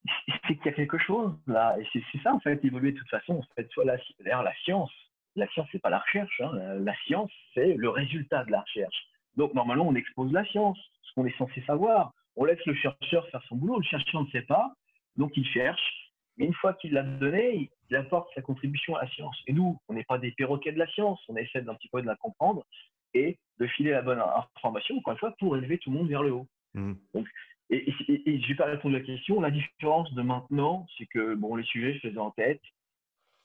c'est 0.48 0.56
qu'il 0.56 0.66
y 0.66 0.70
a 0.70 0.74
quelque 0.74 0.98
chose 0.98 1.38
là, 1.48 1.78
et 1.80 1.88
c'est 1.94 2.22
ça 2.22 2.34
en 2.34 2.40
fait, 2.40 2.64
évoluer 2.64 2.92
de 2.92 2.98
toute 2.98 3.10
façon. 3.10 3.40
En 3.40 3.56
fait, 3.56 3.70
soit 3.72 3.86
la, 3.86 3.98
la 4.20 4.54
science, 4.64 4.92
la 5.36 5.48
science, 5.50 5.68
c'est 5.72 5.82
pas 5.82 5.90
la 5.90 6.00
recherche, 6.00 6.42
hein. 6.42 6.52
la, 6.80 6.96
science, 7.06 7.32
c'est 7.54 7.74
le 7.74 7.90
résultat 7.90 8.44
de 8.46 8.52
la 8.52 8.62
recherche. 8.62 8.96
Donc, 9.36 9.54
normalement, 9.54 9.88
on 9.88 9.96
expose 9.96 10.32
la 10.32 10.46
science, 10.46 10.78
ce 11.02 11.14
qu'on 11.14 11.26
est 11.26 11.38
censé 11.38 11.62
savoir. 11.66 12.14
On 12.36 12.46
laisse 12.46 12.64
le 12.66 12.76
chercheur 12.76 13.28
faire 13.30 13.44
son 13.48 13.56
boulot, 13.56 13.78
le 13.78 13.84
chercheur 13.84 14.22
ne 14.22 14.30
sait 14.30 14.44
pas, 14.44 14.74
donc 15.18 15.36
il 15.38 15.46
cherche, 15.46 16.03
mais 16.38 16.46
une 16.46 16.54
fois 16.54 16.74
qu'il 16.74 16.94
l'a 16.94 17.04
donné, 17.04 17.70
il 17.90 17.96
apporte 17.96 18.34
sa 18.34 18.42
contribution 18.42 18.96
à 18.96 19.04
la 19.04 19.10
science. 19.12 19.38
Et 19.48 19.54
nous, 19.54 19.80
on 19.88 19.94
n'est 19.94 20.04
pas 20.04 20.18
des 20.18 20.32
perroquets 20.32 20.72
de 20.72 20.80
la 20.80 20.88
science, 20.88 21.20
on 21.30 21.36
essaie 21.36 21.62
d'un 21.62 21.76
petit 21.76 21.90
peu 21.90 22.02
de 22.02 22.08
la 22.08 22.16
comprendre 22.16 22.66
et 23.14 23.38
de 23.60 23.68
filer 23.68 23.92
la 23.92 24.02
bonne 24.02 24.22
information, 24.56 24.98
encore 24.98 25.14
une 25.14 25.20
fois, 25.20 25.36
pour 25.40 25.56
élever 25.56 25.78
tout 25.78 25.92
le 25.92 25.98
monde 25.98 26.10
vers 26.10 26.24
le 26.24 26.32
haut. 26.32 26.48
Mmh. 26.74 26.94
Donc, 27.14 27.28
et, 27.70 27.90
et, 28.08 28.42
je 28.42 28.48
vais 28.48 28.56
pas 28.56 28.66
répondre 28.66 28.96
à 28.96 29.00
la 29.00 29.06
question. 29.06 29.40
La 29.40 29.52
différence 29.52 30.14
de 30.14 30.22
maintenant, 30.22 30.86
c'est 30.98 31.06
que 31.06 31.36
bon, 31.36 31.56
les 31.56 31.64
sujets, 31.64 32.00
je 32.02 32.08
les 32.08 32.16
ai 32.16 32.20
en 32.20 32.32
tête. 32.32 32.62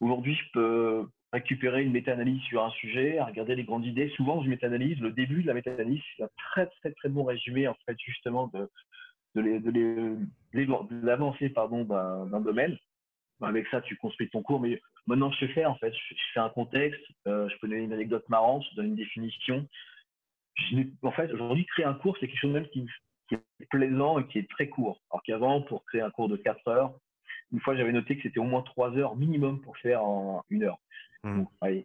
Aujourd'hui, 0.01 0.35
je 0.35 0.51
peux 0.53 1.09
récupérer 1.33 1.83
une 1.83 1.93
méta-analyse 1.93 2.43
sur 2.43 2.65
un 2.65 2.71
sujet, 2.71 3.21
regarder 3.21 3.55
les 3.55 3.65
grandes 3.65 3.85
idées. 3.85 4.09
Souvent, 4.17 4.43
je 4.43 4.49
méta-analyse. 4.49 4.99
Le 5.01 5.13
début 5.13 5.43
de 5.43 5.47
la 5.47 5.55
méta-analyse, 5.55 6.01
c'est 6.17 6.25
un 6.25 6.29
très, 6.37 6.67
très, 6.67 6.93
très 6.93 7.09
bon 7.09 7.25
résumé, 7.25 7.69
en 7.69 7.77
fait, 7.87 7.97
justement, 7.99 8.49
de, 8.49 8.69
de 9.35 10.19
l'avancée 11.03 11.49
d'un 11.51 12.41
domaine. 12.41 12.77
Avec 13.41 13.69
ça, 13.69 13.81
tu 13.81 13.97
construis 13.97 14.29
ton 14.31 14.43
cours. 14.43 14.61
Mais 14.61 14.81
maintenant, 15.07 15.31
je 15.31 15.47
faire, 15.47 15.71
en 15.71 15.77
fait. 15.77 15.93
Je, 15.93 16.15
fais 16.35 16.41
un 16.41 16.49
contexte, 16.49 17.01
euh, 17.27 17.49
je 17.49 17.57
peux 17.59 17.69
donner 17.69 17.83
une 17.83 17.93
anecdote 17.93 18.29
marrante, 18.29 18.65
je 18.71 18.77
donne 18.77 18.87
une 18.87 18.97
définition. 18.97 19.67
en 21.03 21.13
fait, 21.13 21.33
aujourd'hui, 21.33 21.65
créer 21.67 21.85
un 21.85 21.95
cours, 21.95 22.17
c'est 22.19 22.27
quelque 22.27 22.41
chose 22.41 22.53
même 22.53 22.69
qui, 22.69 22.87
est 23.31 23.67
plaisant 23.71 24.19
et 24.19 24.27
qui 24.27 24.39
est 24.39 24.51
très 24.51 24.69
court. 24.69 25.01
Alors 25.11 25.23
qu'avant, 25.23 25.63
pour 25.63 25.85
créer 25.85 26.01
un 26.01 26.11
cours 26.11 26.29
de 26.29 26.37
4 26.37 26.67
heures, 26.69 26.95
une 27.53 27.61
fois, 27.61 27.77
j'avais 27.77 27.93
noté 27.93 28.17
que 28.17 28.23
c'était 28.23 28.41
au 28.41 28.45
moins 28.45 28.63
3 28.63 28.97
heures 28.97 29.17
minimum 29.17 29.61
pour 29.61 29.77
faire 29.79 30.03
en 30.03 30.43
une 30.51 30.65
heure. 30.65 30.79
Mmh. 31.25 31.45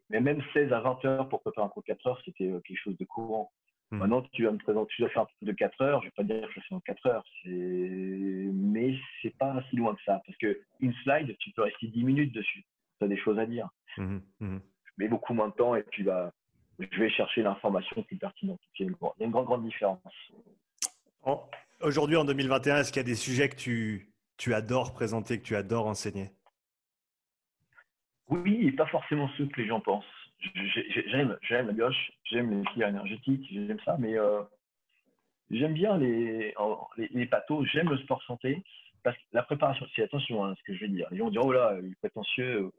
Mais 0.10 0.20
même 0.22 0.42
16 0.54 0.72
à 0.74 0.80
20 0.80 1.06
heures 1.06 1.30
pour 1.30 1.42
préparer 1.42 1.66
un 1.66 1.70
cours 1.70 1.84
de 1.84 1.88
4 1.88 2.08
heures, 2.08 2.22
c'était 2.26 2.50
euh, 2.50 2.60
quelque 2.62 2.80
chose 2.80 2.98
de 2.98 3.06
courant. 3.06 3.52
Hmm. 3.94 4.00
Maintenant, 4.00 4.24
tu 4.32 4.44
vas 4.44 4.52
me 4.52 4.58
présenter, 4.58 4.92
tu 4.96 5.02
dois 5.04 5.10
faire 5.12 5.22
un 5.22 5.26
truc 5.26 5.44
de 5.44 5.52
4 5.52 5.82
heures. 5.82 6.02
Je 6.02 6.08
ne 6.08 6.10
vais 6.10 6.16
pas 6.16 6.24
dire 6.24 6.48
que 6.48 6.54
je 6.56 6.60
fais 6.68 6.74
en 6.74 6.80
4 6.80 7.06
heures. 7.06 7.24
Mais 7.46 8.96
c'est 9.22 9.38
pas 9.38 9.64
si 9.70 9.76
loin 9.76 9.94
que 9.94 10.02
ça. 10.04 10.20
Parce 10.26 10.36
qu'une 10.40 10.94
slide, 11.04 11.38
tu 11.38 11.52
peux 11.52 11.62
rester 11.62 11.88
10 11.88 12.04
minutes 12.04 12.34
dessus. 12.34 12.64
Tu 12.98 13.06
as 13.06 13.08
des 13.08 13.18
choses 13.18 13.38
à 13.38 13.46
dire. 13.46 13.70
Mmh, 13.98 14.18
mmh. 14.40 14.58
Je 14.86 14.92
mets 14.98 15.08
beaucoup 15.08 15.36
moins 15.36 15.50
de 15.50 15.54
temps 15.54 15.76
et 15.76 15.84
puis 15.84 16.02
bah, 16.02 16.34
je 16.80 17.00
vais 17.00 17.12
chercher 17.12 17.44
l'information 17.44 18.02
plus 18.02 18.18
pertinente. 18.18 18.60
Il 18.80 18.84
y 18.84 18.86
a 18.88 18.90
une, 18.90 19.32
grande, 19.32 19.46
grande, 19.46 19.64
différence. 19.64 20.02
Aujourd'hui, 21.80 22.16
en 22.16 22.26
2021, 22.26 22.78
est-ce 22.78 22.92
qu'il 22.92 23.00
y 23.00 23.06
a 23.06 23.08
des 23.08 23.14
sujets 23.14 23.50
que 23.50 23.56
tu, 23.56 24.12
tu 24.38 24.56
adores 24.56 24.94
présenter, 24.94 25.38
que 25.38 25.46
tu 25.46 25.56
adores 25.56 25.86
enseigner? 25.86 26.32
Oui, 28.30 28.66
et 28.66 28.72
pas 28.72 28.88
forcément 28.88 29.30
ceux 29.38 29.46
que 29.46 29.62
les 29.62 29.68
gens 29.68 29.82
pensent 29.82 30.23
j'aime, 31.08 31.38
j'aime 31.42 31.68
la 31.68 31.74
gauche, 31.74 32.12
j'aime 32.26 32.52
les 32.52 32.70
filières 32.72 32.90
énergétiques, 32.90 33.48
j'aime 33.52 33.80
ça, 33.86 33.96
mais 34.00 34.18
euh, 34.18 34.42
j'aime 35.52 35.74
bien 35.74 35.98
les, 35.98 36.54
les, 36.98 37.08
les 37.12 37.26
pathos, 37.26 37.66
j'aime 37.72 37.90
le 37.90 37.98
sport 37.98 38.22
santé, 38.24 38.64
parce 39.04 39.18
que 39.18 39.24
la 39.34 39.44
préparation, 39.44 39.86
c'est 39.96 40.04
attention 40.04 40.44
à 40.44 40.50
hein, 40.50 40.56
ce 40.58 40.64
que 40.64 40.74
je 40.74 40.82
vais 40.82 40.88
dire. 40.88 41.08
Les 41.12 41.18
gens 41.18 41.26
vont 41.26 41.32
dire, 41.32 41.46
oh 41.46 41.52
là, 41.52 41.78
il 41.82 41.92
est 41.92 41.96
prétentieux. 41.96 42.72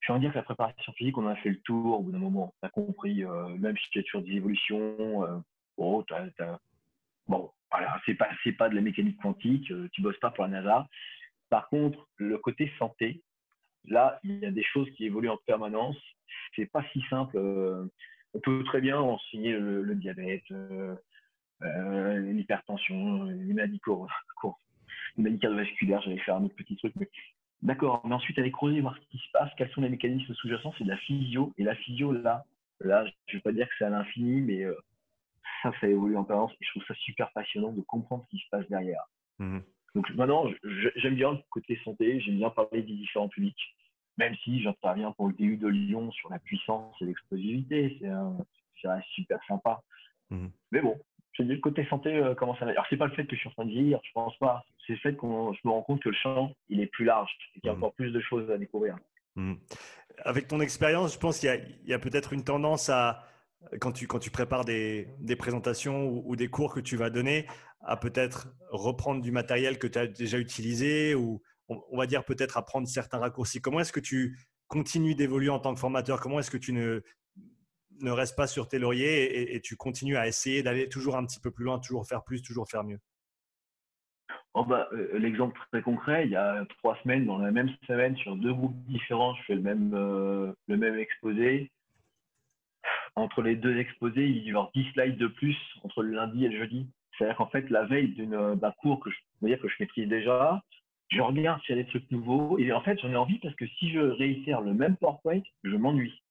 Je 0.00 0.12
en 0.12 0.18
dire 0.18 0.30
que 0.32 0.36
la 0.36 0.42
préparation 0.42 0.92
physique, 0.92 1.16
on 1.16 1.24
en 1.24 1.30
a 1.30 1.36
fait 1.36 1.48
le 1.48 1.60
tour 1.60 1.98
au 1.98 2.02
bout 2.02 2.12
d'un 2.12 2.18
moment. 2.18 2.52
Tu 2.60 2.66
as 2.66 2.70
compris, 2.70 3.24
euh, 3.24 3.48
même 3.56 3.76
si 3.78 3.88
tu 3.90 4.00
as 4.00 4.02
toujours 4.02 4.22
des 4.22 4.32
évolutions, 4.32 5.24
euh, 5.24 5.38
oh, 5.78 6.04
bon, 7.26 7.50
voilà, 7.70 8.00
c'est 8.04 8.14
pas, 8.14 8.28
pas 8.58 8.68
de 8.68 8.74
la 8.74 8.82
mécanique 8.82 9.18
quantique, 9.22 9.72
tu 9.92 10.02
bosses 10.02 10.18
pas 10.18 10.30
pour 10.30 10.44
la 10.44 10.50
NASA. 10.50 10.86
Par 11.48 11.68
contre, 11.68 12.06
le 12.16 12.36
côté 12.36 12.70
santé, 12.78 13.22
là, 13.86 14.18
il 14.24 14.38
y 14.38 14.46
a 14.46 14.50
des 14.50 14.64
choses 14.64 14.88
qui 14.96 15.06
évoluent 15.06 15.30
en 15.30 15.38
permanence. 15.46 15.96
C'est 16.56 16.66
pas 16.66 16.84
si 16.92 17.02
simple. 17.10 17.36
on 17.38 18.40
peut 18.40 18.64
très 18.64 18.80
bien 18.80 18.98
enseigner 18.98 19.52
le, 19.52 19.94
diabète, 19.94 20.42
l'hypertension, 21.60 23.24
les 23.24 23.54
maladies 23.54 23.80
les 25.16 25.22
maladies 25.22 25.40
cardiovasculaires. 25.40 26.02
J'allais 26.02 26.18
faire 26.18 26.36
un 26.36 26.44
autre 26.44 26.56
petit 26.56 26.76
truc, 26.76 26.92
mais 26.96 27.08
D'accord, 27.62 28.02
mais 28.04 28.14
ensuite 28.14 28.38
aller 28.38 28.52
creuser, 28.52 28.82
voir 28.82 28.94
ce 28.94 29.08
qui 29.08 29.16
se 29.16 29.30
passe, 29.32 29.50
quels 29.56 29.70
sont 29.70 29.80
les 29.80 29.88
mécanismes 29.88 30.34
sous-jacents, 30.34 30.74
c'est 30.76 30.84
de 30.84 30.90
la 30.90 30.98
physio. 30.98 31.54
Et 31.56 31.64
la 31.64 31.74
physio, 31.74 32.12
là, 32.12 32.44
là 32.80 33.06
je 33.26 33.32
ne 33.32 33.38
vais 33.38 33.42
pas 33.42 33.52
dire 33.52 33.66
que 33.66 33.72
c'est 33.78 33.86
à 33.86 33.88
l'infini, 33.88 34.42
mais 34.42 34.66
ça, 35.62 35.72
ça 35.80 35.88
évolue 35.88 36.18
en 36.18 36.24
permanence. 36.24 36.52
Et 36.52 36.64
je 36.64 36.70
trouve 36.70 36.84
ça 36.86 36.94
super 36.94 37.32
passionnant 37.32 37.72
de 37.72 37.80
comprendre 37.80 38.22
ce 38.24 38.36
qui 38.36 38.38
se 38.44 38.48
passe 38.50 38.68
derrière. 38.68 39.02
Mmh 39.38 39.60
Donc 39.94 40.10
maintenant, 40.14 40.46
j'aime 40.96 41.14
bien 41.14 41.32
le 41.32 41.38
côté 41.50 41.78
santé, 41.84 42.20
j'aime 42.20 42.36
bien 42.36 42.50
parler 42.50 42.82
des 42.82 42.94
différents 42.94 43.28
publics, 43.28 43.76
même 44.18 44.34
si 44.42 44.60
j'interviens 44.60 45.12
pour 45.12 45.28
le 45.28 45.34
DU 45.34 45.56
de 45.56 45.68
Lyon 45.68 46.10
sur 46.12 46.30
la 46.30 46.38
puissance 46.38 46.94
et 47.00 47.04
l'explosivité. 47.04 47.98
C'est 48.82 48.88
super 49.14 49.38
sympa. 49.48 49.82
Mmh 50.30 50.46
mais 50.72 50.80
bon, 50.80 50.98
je 51.32 51.42
dis 51.42 51.52
le 51.54 51.60
côté 51.60 51.86
santé, 51.86 52.14
euh, 52.14 52.34
comment 52.34 52.56
ça 52.56 52.64
va 52.64 52.72
Alors, 52.72 52.84
c'est 52.90 52.96
pas 52.96 53.06
le 53.06 53.14
fait 53.14 53.26
que 53.26 53.34
je 53.34 53.40
suis 53.40 53.48
en 53.48 53.52
train 53.52 53.64
de 53.64 53.70
vieillir, 53.70 54.00
je 54.02 54.12
pense 54.12 54.36
pas. 54.38 54.64
C'est 54.86 54.94
le 54.94 54.98
fait 54.98 55.14
que 55.14 55.26
je 55.26 55.68
me 55.68 55.70
rends 55.70 55.82
compte 55.82 56.02
que 56.02 56.08
le 56.08 56.14
champ, 56.16 56.52
il 56.68 56.80
est 56.80 56.86
plus 56.86 57.04
large 57.04 57.30
et 57.54 57.60
qu'il 57.60 57.68
y 57.68 57.70
a 57.70 57.74
mmh 57.74 57.76
encore 57.76 57.94
plus 57.94 58.10
de 58.10 58.20
choses 58.20 58.50
à 58.50 58.58
découvrir. 58.58 58.96
Avec 60.24 60.48
ton 60.48 60.60
expérience, 60.60 61.14
je 61.14 61.18
pense 61.18 61.40
qu'il 61.40 61.78
y 61.84 61.92
a 61.92 61.98
peut-être 61.98 62.32
une 62.32 62.44
tendance 62.44 62.88
à, 62.88 63.24
quand 63.80 63.92
tu, 63.92 64.06
quand 64.06 64.18
tu 64.18 64.30
prépares 64.30 64.64
des, 64.64 65.08
des 65.20 65.36
présentations 65.36 66.08
ou, 66.08 66.36
des 66.36 66.48
cours 66.48 66.72
que 66.72 66.80
tu 66.80 66.96
vas 66.96 67.10
donner, 67.10 67.46
à 67.86 67.96
peut-être 67.96 68.48
reprendre 68.70 69.20
du 69.20 69.30
matériel 69.30 69.78
que 69.78 69.86
tu 69.86 69.98
as 69.98 70.06
déjà 70.06 70.38
utilisé 70.38 71.14
ou 71.14 71.42
on, 71.68 71.96
va 71.96 72.06
dire 72.06 72.24
peut-être 72.24 72.56
à 72.56 72.62
prendre 72.62 72.86
certains 72.86 73.18
raccourcis. 73.18 73.60
Comment 73.60 73.80
est-ce 73.80 73.92
que 73.92 74.00
tu 74.00 74.38
continues 74.68 75.14
d'évoluer 75.14 75.48
en 75.48 75.58
tant 75.58 75.74
que 75.74 75.80
formateur? 75.80 76.20
Comment 76.20 76.38
est-ce 76.38 76.50
que 76.50 76.58
tu 76.58 76.72
ne, 76.72 77.02
ne 78.00 78.10
restes 78.10 78.36
pas 78.36 78.46
sur 78.46 78.68
tes 78.68 78.78
lauriers 78.78 79.54
et, 79.54 79.60
tu 79.60 79.76
continues 79.76 80.16
à 80.16 80.26
essayer 80.26 80.62
d'aller 80.62 80.88
toujours 80.88 81.16
un 81.16 81.24
petit 81.24 81.40
peu 81.40 81.50
plus 81.50 81.64
loin, 81.64 81.78
toujours 81.78 82.06
faire 82.06 82.22
plus, 82.22 82.42
toujours 82.42 82.68
faire 82.68 82.84
mieux? 82.84 82.98
Oh 84.52 84.64
bah, 84.64 84.88
euh, 84.92 85.18
L'exemple 85.18 85.58
très 85.72 85.82
concret, 85.82 86.26
il 86.26 86.30
y 86.30 86.36
a 86.36 86.64
trois 86.78 86.96
semaines, 87.02 87.26
dans 87.26 87.38
la 87.38 87.50
même 87.50 87.70
semaine, 87.86 88.16
sur 88.16 88.36
deux 88.36 88.52
groupes 88.52 88.76
différents, 88.84 89.34
je 89.34 89.42
fais 89.44 89.54
le 89.54 89.62
même, 89.62 89.92
euh, 89.94 90.52
le 90.68 90.76
même 90.76 90.98
exposé 90.98 91.72
entre 93.16 93.42
les 93.42 93.56
deux 93.56 93.78
exposés, 93.78 94.26
il 94.26 94.44
y 94.44 94.50
avoir 94.50 94.70
10 94.74 94.84
slides 94.92 95.16
de 95.16 95.28
plus 95.28 95.56
entre 95.82 96.02
le 96.02 96.12
lundi 96.12 96.44
et 96.44 96.48
le 96.48 96.58
jeudi. 96.58 96.88
C'est-à-dire 97.16 97.36
qu'en 97.36 97.48
fait, 97.48 97.68
la 97.70 97.84
veille 97.84 98.14
d'un 98.16 98.70
cours 98.80 99.00
que 99.00 99.10
je, 99.10 99.46
dire 99.46 99.60
que 99.60 99.68
je 99.68 99.74
maîtrise 99.80 100.08
déjà, 100.08 100.62
je 101.10 101.20
regarde 101.20 101.60
s'il 101.62 101.76
y 101.76 101.78
a 101.78 101.82
des 101.82 101.88
trucs 101.88 102.10
nouveaux. 102.10 102.58
Et 102.58 102.72
en 102.72 102.80
fait, 102.80 102.98
j'en 103.00 103.10
ai 103.10 103.16
envie 103.16 103.38
parce 103.38 103.54
que 103.54 103.66
si 103.66 103.90
je 103.90 104.00
réitère 104.00 104.60
le 104.60 104.74
même 104.74 104.96
PowerPoint, 104.96 105.42
je 105.62 105.76
m'ennuie. 105.76 106.22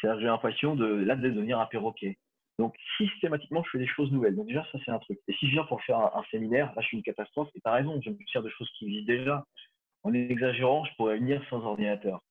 C'est-à-dire 0.00 0.20
j'ai 0.20 0.26
l'impression 0.26 0.74
de, 0.74 0.86
là, 0.86 1.16
de 1.16 1.28
devenir 1.28 1.60
un 1.60 1.66
perroquet. 1.66 2.18
Donc, 2.58 2.74
systématiquement, 2.96 3.62
je 3.64 3.70
fais 3.70 3.78
des 3.78 3.86
choses 3.86 4.10
nouvelles. 4.10 4.34
Donc, 4.34 4.46
déjà, 4.46 4.66
ça, 4.72 4.78
c'est 4.84 4.90
un 4.90 4.98
truc. 4.98 5.18
Et 5.28 5.34
si 5.34 5.46
je 5.46 5.52
viens 5.52 5.64
pour 5.64 5.82
faire 5.82 5.98
un, 5.98 6.24
séminaire, 6.30 6.72
là, 6.74 6.80
je 6.80 6.86
suis 6.86 6.96
une 6.96 7.02
catastrophe. 7.02 7.48
Et 7.54 7.60
as 7.64 7.72
raison, 7.72 8.00
je 8.02 8.10
me 8.10 8.16
sers 8.32 8.42
de 8.42 8.48
choses 8.48 8.70
qui 8.78 8.86
existent 8.86 9.12
déjà. 9.12 9.44
En 10.02 10.12
exagérant, 10.14 10.84
je 10.84 10.94
pourrais 10.96 11.18
venir 11.18 11.42
sans 11.50 11.62
ordinateur. 11.64 12.22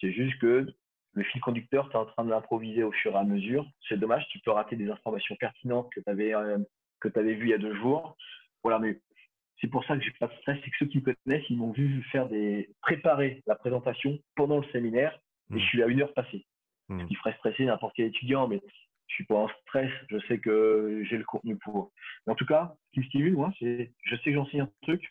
C'est 0.00 0.12
juste 0.12 0.38
que 0.38 0.66
le 1.12 1.22
fil 1.24 1.40
conducteur, 1.40 1.88
tu 1.88 1.96
es 1.96 1.98
en 1.98 2.06
train 2.06 2.24
de 2.24 2.30
l'improviser 2.30 2.82
au 2.82 2.92
fur 2.92 3.12
et 3.12 3.18
à 3.18 3.24
mesure. 3.24 3.66
C'est 3.88 3.98
dommage, 3.98 4.26
tu 4.30 4.38
peux 4.40 4.50
rater 4.50 4.76
des 4.76 4.90
informations 4.90 5.36
pertinentes 5.36 5.90
que 5.94 6.00
tu 6.00 6.10
avais, 6.10 6.34
euh, 6.34 6.58
avais 7.14 7.34
vues 7.34 7.46
il 7.46 7.50
y 7.50 7.54
a 7.54 7.58
deux 7.58 7.74
jours. 7.76 8.16
Voilà, 8.62 8.78
mais 8.78 9.00
c'est 9.60 9.68
pour 9.68 9.84
ça 9.84 9.96
que 9.96 10.02
j'ai 10.02 10.12
pas 10.12 10.26
de 10.26 10.34
stress. 10.34 10.58
C'est 10.64 10.70
que 10.70 10.76
ceux 10.78 10.86
qui 10.86 10.98
me 10.98 11.14
connaissent, 11.24 11.48
ils 11.50 11.56
m'ont 11.56 11.72
vu 11.72 12.02
faire 12.12 12.28
des 12.28 12.70
préparer 12.82 13.42
la 13.46 13.54
présentation 13.54 14.18
pendant 14.36 14.58
le 14.58 14.66
séminaire 14.72 15.18
et 15.50 15.58
je 15.58 15.64
mmh. 15.64 15.68
suis 15.68 15.82
à 15.82 15.86
une 15.86 16.02
heure 16.02 16.14
passée. 16.14 16.46
Mmh. 16.88 17.02
Ce 17.02 17.06
qui 17.06 17.14
ferait 17.16 17.34
stresser 17.34 17.64
n'importe 17.64 17.94
quel 17.96 18.06
étudiant, 18.06 18.48
mais 18.48 18.60
je 19.08 19.14
suis 19.14 19.24
pas 19.24 19.36
en 19.36 19.48
stress. 19.62 19.90
Je 20.08 20.18
sais 20.28 20.38
que 20.38 21.02
j'ai 21.08 21.18
le 21.18 21.24
contenu 21.24 21.56
pour. 21.56 21.92
Mais 22.26 22.32
en 22.32 22.36
tout 22.36 22.46
cas, 22.46 22.74
ce 22.86 22.90
qui 22.92 23.00
me 23.00 23.04
stimule, 23.06 23.34
moi, 23.34 23.52
c'est 23.58 23.92
je 24.04 24.16
sais 24.16 24.24
que 24.24 24.34
j'enseigne 24.34 24.62
un 24.62 24.70
truc, 24.82 25.08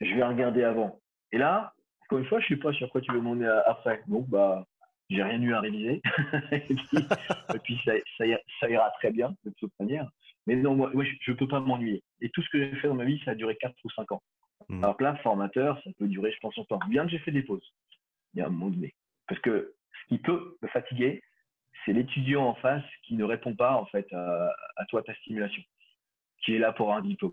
je 0.00 0.14
vais 0.14 0.24
regarder 0.24 0.62
avant. 0.62 1.00
Et 1.32 1.38
là, 1.38 1.74
encore 2.02 2.18
une 2.18 2.26
fois, 2.26 2.40
je 2.40 2.46
suis 2.46 2.56
pas 2.56 2.72
sur 2.72 2.88
quoi 2.90 3.00
tu 3.00 3.12
veux 3.12 3.18
demander 3.18 3.46
après. 3.66 4.02
Donc, 4.06 4.28
bah, 4.28 4.66
j'ai 5.08 5.22
rien 5.22 5.40
eu 5.40 5.54
à 5.54 5.60
réviser. 5.60 6.02
et 6.52 7.58
puis, 7.62 7.80
ça, 7.84 8.68
ira, 8.68 8.90
très 8.98 9.10
bien 9.10 9.34
de 9.44 9.52
toute 9.58 9.72
manière. 9.78 10.08
Mais 10.46 10.56
non, 10.56 10.74
moi, 10.74 10.90
je 10.94 11.30
ne 11.30 11.36
peux 11.36 11.48
pas 11.48 11.60
m'ennuyer. 11.60 12.02
Et 12.20 12.30
tout 12.30 12.42
ce 12.42 12.50
que 12.50 12.58
j'ai 12.58 12.76
fait 12.76 12.88
dans 12.88 12.94
ma 12.94 13.04
vie, 13.04 13.20
ça 13.24 13.32
a 13.32 13.34
duré 13.34 13.56
4 13.56 13.74
ou 13.84 13.90
5 13.90 14.12
ans. 14.12 14.22
Mmh. 14.68 14.82
Alors 14.82 14.96
que 14.96 15.04
là, 15.04 15.16
formateur, 15.16 15.80
ça 15.82 15.90
peut 15.98 16.08
durer, 16.08 16.32
je 16.32 16.38
pense, 16.38 16.56
longtemps. 16.56 16.80
Bien 16.88 17.04
que 17.04 17.10
j'ai 17.10 17.18
fait 17.18 17.32
des 17.32 17.42
pauses. 17.42 17.72
Il 18.34 18.40
y 18.40 18.42
a 18.42 18.46
un 18.46 18.50
moment 18.50 18.70
donné. 18.70 18.94
Parce 19.28 19.40
que 19.40 19.74
ce 20.02 20.08
qui 20.08 20.18
peut 20.18 20.56
me 20.62 20.68
fatiguer, 20.68 21.22
c'est 21.84 21.92
l'étudiant 21.92 22.46
en 22.46 22.54
face 22.54 22.84
qui 23.02 23.14
ne 23.14 23.24
répond 23.24 23.54
pas 23.54 23.74
en 23.74 23.86
fait 23.86 24.06
à, 24.12 24.84
toi, 24.88 25.02
ta 25.02 25.14
stimulation, 25.16 25.62
qui 26.42 26.54
est 26.54 26.58
là 26.58 26.72
pour 26.72 26.92
un 26.92 27.00
diplôme. 27.00 27.32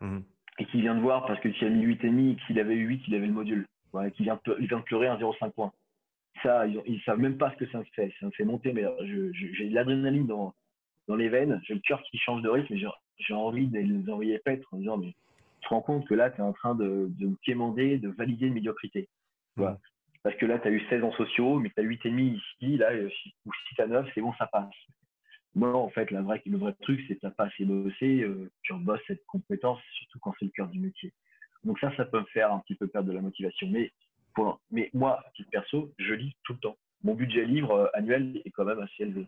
Mmh. 0.00 0.20
Et 0.58 0.66
qui 0.66 0.80
vient 0.80 0.94
de 0.94 1.00
voir 1.00 1.26
parce 1.26 1.40
que 1.40 1.48
tu 1.48 1.64
as 1.64 1.70
mis 1.70 1.84
8,5 1.86 2.32
et 2.32 2.36
qu'il 2.46 2.60
avait 2.60 2.74
eu 2.74 2.86
8, 2.86 3.02
il 3.08 3.14
avait 3.14 3.26
le 3.26 3.32
module. 3.32 3.66
Ouais, 3.92 4.10
qui 4.12 4.22
vient, 4.22 4.38
il 4.60 4.68
vient 4.68 4.78
de 4.78 4.84
pleurer 4.84 5.08
un 5.08 5.16
0,5 5.16 5.50
points 5.52 5.72
ça, 6.42 6.66
ils, 6.66 6.94
ne 6.94 7.00
savent 7.00 7.18
même 7.18 7.38
pas 7.38 7.50
ce 7.52 7.56
que 7.56 7.70
ça 7.70 7.78
me 7.78 7.84
fait. 7.94 8.12
Ça 8.20 8.26
me 8.26 8.30
fait 8.30 8.44
monter, 8.44 8.72
mais 8.72 8.84
j'ai 9.32 9.68
de 9.68 9.74
l'adrénaline 9.74 10.26
dans, 10.26 10.54
dans 11.08 11.16
les 11.16 11.28
veines, 11.28 11.60
j'ai 11.64 11.74
le 11.74 11.80
cœur 11.80 12.02
qui 12.02 12.18
change 12.18 12.42
de 12.42 12.48
rythme, 12.48 12.76
j'ai 13.18 13.34
envie 13.34 13.66
de 13.66 13.78
les 13.78 14.10
envoyer 14.10 14.38
paître 14.38 14.66
en 14.72 14.78
disant, 14.78 14.96
mais 14.96 15.14
tu 15.60 15.68
te 15.68 15.74
rends 15.74 15.82
compte 15.82 16.06
que 16.06 16.14
là, 16.14 16.30
tu 16.30 16.38
es 16.38 16.44
en 16.44 16.52
train 16.52 16.74
de, 16.74 17.08
de 17.18 17.26
me 17.26 17.36
quémander, 17.44 17.98
de 17.98 18.08
valider 18.08 18.46
une 18.46 18.54
médiocrité. 18.54 19.08
Parce 20.22 20.36
que 20.36 20.46
là, 20.46 20.58
tu 20.58 20.68
as 20.68 20.70
eu 20.70 20.80
16 20.88 21.02
ans 21.04 21.12
sociaux, 21.12 21.58
mais 21.58 21.70
tu 21.70 21.80
as 21.80 21.84
8,5 21.84 22.36
ici, 22.36 22.76
là, 22.76 22.92
ou 23.46 23.52
6 23.74 23.82
à 23.82 23.86
9, 23.86 24.08
c'est 24.14 24.20
bon, 24.20 24.32
ça 24.34 24.46
passe. 24.46 24.68
Non, 25.54 25.74
en 25.74 25.88
fait, 25.88 26.10
la 26.10 26.22
vraie, 26.22 26.42
le 26.46 26.58
vrai 26.58 26.74
truc, 26.80 27.00
c'est 27.08 27.16
que 27.16 27.20
tu 27.20 27.26
n'as 27.26 27.32
pas 27.32 27.46
assez 27.46 27.64
bossé, 27.64 28.20
euh, 28.20 28.50
tu 28.62 28.72
rebosses 28.72 29.00
cette 29.06 29.24
compétence, 29.26 29.80
surtout 29.94 30.18
quand 30.20 30.34
c'est 30.38 30.44
le 30.44 30.52
cœur 30.52 30.68
du 30.68 30.78
métier. 30.78 31.12
Donc 31.64 31.78
ça, 31.80 31.94
ça 31.96 32.04
peut 32.04 32.20
me 32.20 32.26
faire 32.26 32.52
un 32.52 32.60
petit 32.60 32.76
peu 32.76 32.86
perdre 32.86 33.08
de 33.08 33.14
la 33.14 33.20
motivation. 33.20 33.66
Mais 33.68 33.90
mais 34.70 34.90
moi, 34.94 35.20
à 35.26 35.30
titre 35.30 35.50
perso, 35.50 35.92
je 35.98 36.14
lis 36.14 36.36
tout 36.44 36.54
le 36.54 36.58
temps. 36.58 36.76
Mon 37.02 37.14
budget 37.14 37.44
livre 37.44 37.72
euh, 37.72 37.86
annuel 37.94 38.42
est 38.44 38.50
quand 38.50 38.64
même 38.64 38.80
assez 38.80 39.02
élevé. 39.02 39.26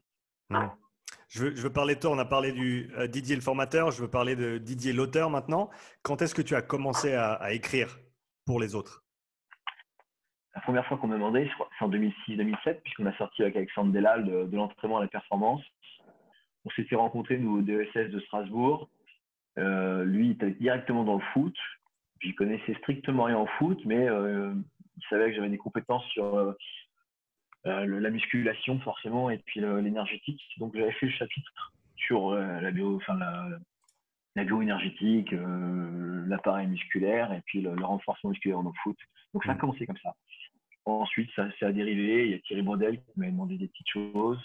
Je, 1.29 1.45
veux, 1.47 1.73
parler 1.73 1.95
de 1.95 2.01
toi. 2.01 2.11
On 2.11 2.19
a 2.19 2.27
parlé 2.27 2.53
du 2.53 2.91
euh, 2.99 3.07
Didier 3.07 3.35
le 3.35 3.41
formateur. 3.41 3.91
Je 3.91 4.03
veux 4.03 4.11
parler 4.11 4.37
de 4.37 4.59
Didier 4.59 4.93
l'auteur 4.93 5.31
maintenant. 5.31 5.71
Quand 6.03 6.21
est-ce 6.21 6.35
que 6.35 6.43
tu 6.43 6.55
as 6.55 6.61
commencé 6.61 7.15
à, 7.15 7.53
écrire 7.53 7.99
pour 8.45 8.61
les 8.61 8.75
autres? 8.75 9.03
La 10.55 10.61
première 10.61 10.87
fois 10.87 10.99
qu'on 10.99 11.07
m'a 11.07 11.15
demandé, 11.15 11.51
c'est 11.79 11.85
en 11.85 11.89
2006-2007, 11.89 12.83
puisqu'on 12.83 13.07
a 13.07 13.17
sorti 13.17 13.41
avec 13.43 13.57
Alexandre 13.57 13.93
Delal 13.93 14.27
de, 14.27 14.55
l'entraînement 14.57 14.99
à 14.99 15.01
la 15.01 15.09
performance. 15.09 15.63
On 16.67 16.71
s'était 16.71 16.97
rencontrés, 16.97 17.39
nous, 17.39 17.59
au 17.59 17.63
DESS 17.63 18.11
de 18.11 18.21
Strasbourg. 18.21 18.91
Euh, 19.59 20.05
lui, 20.05 20.27
il 20.27 20.31
était 20.33 20.51
directement 20.51 21.05
dans 21.05 21.17
le 21.17 21.25
foot. 21.33 21.57
J'y 22.21 22.35
connaissais 22.35 22.75
strictement 22.75 23.25
rien 23.25 23.39
en 23.39 23.47
foot, 23.59 23.81
mais 23.87 24.07
il 24.97 25.03
savait 25.09 25.31
que 25.31 25.37
j'avais 25.37 25.49
des 25.49 25.59
compétences 25.59 26.05
sur 26.07 26.37
euh, 26.37 26.53
euh, 27.67 28.01
la 28.01 28.11
musculation 28.11 28.79
forcément 28.81 29.31
et 29.31 29.39
puis 29.39 29.61
l'énergétique. 29.61 30.41
Donc 30.59 30.77
j'avais 30.77 30.93
fait 30.93 31.07
le 31.07 31.13
chapitre 31.13 31.73
sur 31.97 32.31
euh, 32.31 32.61
la 32.61 32.71
bio, 32.71 32.97
enfin 32.97 33.17
la, 34.35 34.45
bioénergétique, 34.45 35.35
l'appareil 36.27 36.67
musculaire 36.67 37.33
et 37.33 37.43
puis 37.45 37.61
le, 37.61 37.85
renforcement 37.85 38.31
musculaire 38.31 38.63
dans 38.63 38.71
le 38.71 38.83
foot. 38.83 38.97
Donc 39.35 39.45
ça 39.45 39.53
a 39.53 39.55
mmh. 39.55 39.59
commencé 39.59 39.87
comme 39.87 39.99
ça. 40.03 40.15
Ensuite, 40.85 41.31
ça, 41.37 41.47
ça 41.61 41.69
a 41.69 41.73
dérivé. 41.73 42.27
Il 42.27 42.33
y 42.33 42.35
a 42.35 42.39
Thierry 42.41 42.63
Brodel 42.63 42.97
qui 42.97 43.13
m'a 43.17 43.27
demandé 43.27 43.57
des 43.57 43.69
petites 43.69 43.89
choses. 43.89 44.41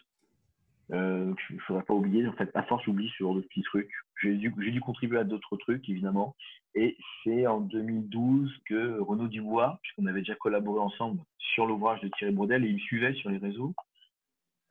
Euh, 0.94 1.34
il 1.50 1.56
ne 1.56 1.62
faudra 1.62 1.84
pas 1.84 1.94
oublier. 1.94 2.28
En 2.28 2.34
fait, 2.34 2.50
à 2.54 2.64
force, 2.64 2.84
j'oublie 2.86 3.10
sur 3.10 3.34
d'autres 3.34 3.48
petits 3.48 3.64
trucs. 3.64 3.92
J'ai 4.22 4.36
dû, 4.36 4.50
dû, 4.50 4.80
contribuer 4.80 5.20
à 5.20 5.24
d'autres 5.24 5.58
trucs, 5.58 5.88
évidemment. 5.90 6.36
Et 6.76 6.98
c'est 7.24 7.48
en 7.48 7.60
2012 7.60 8.52
que 8.66 9.00
Renaud 9.00 9.28
Dubois, 9.28 9.80
puisqu'on 9.82 10.06
avait 10.06 10.22
déjà 10.22 10.36
collaboré 10.36 10.80
ensemble 10.80 11.22
sur 11.38 11.66
l'ouvrage 11.66 12.02
de 12.02 12.10
Thierry 12.10 12.34
Brodel, 12.34 12.64
et 12.64 12.70
il 12.70 12.76
me 12.76 12.80
suivait 12.80 13.14
sur 13.16 13.30
les 13.30 13.38
réseaux, 13.38 13.74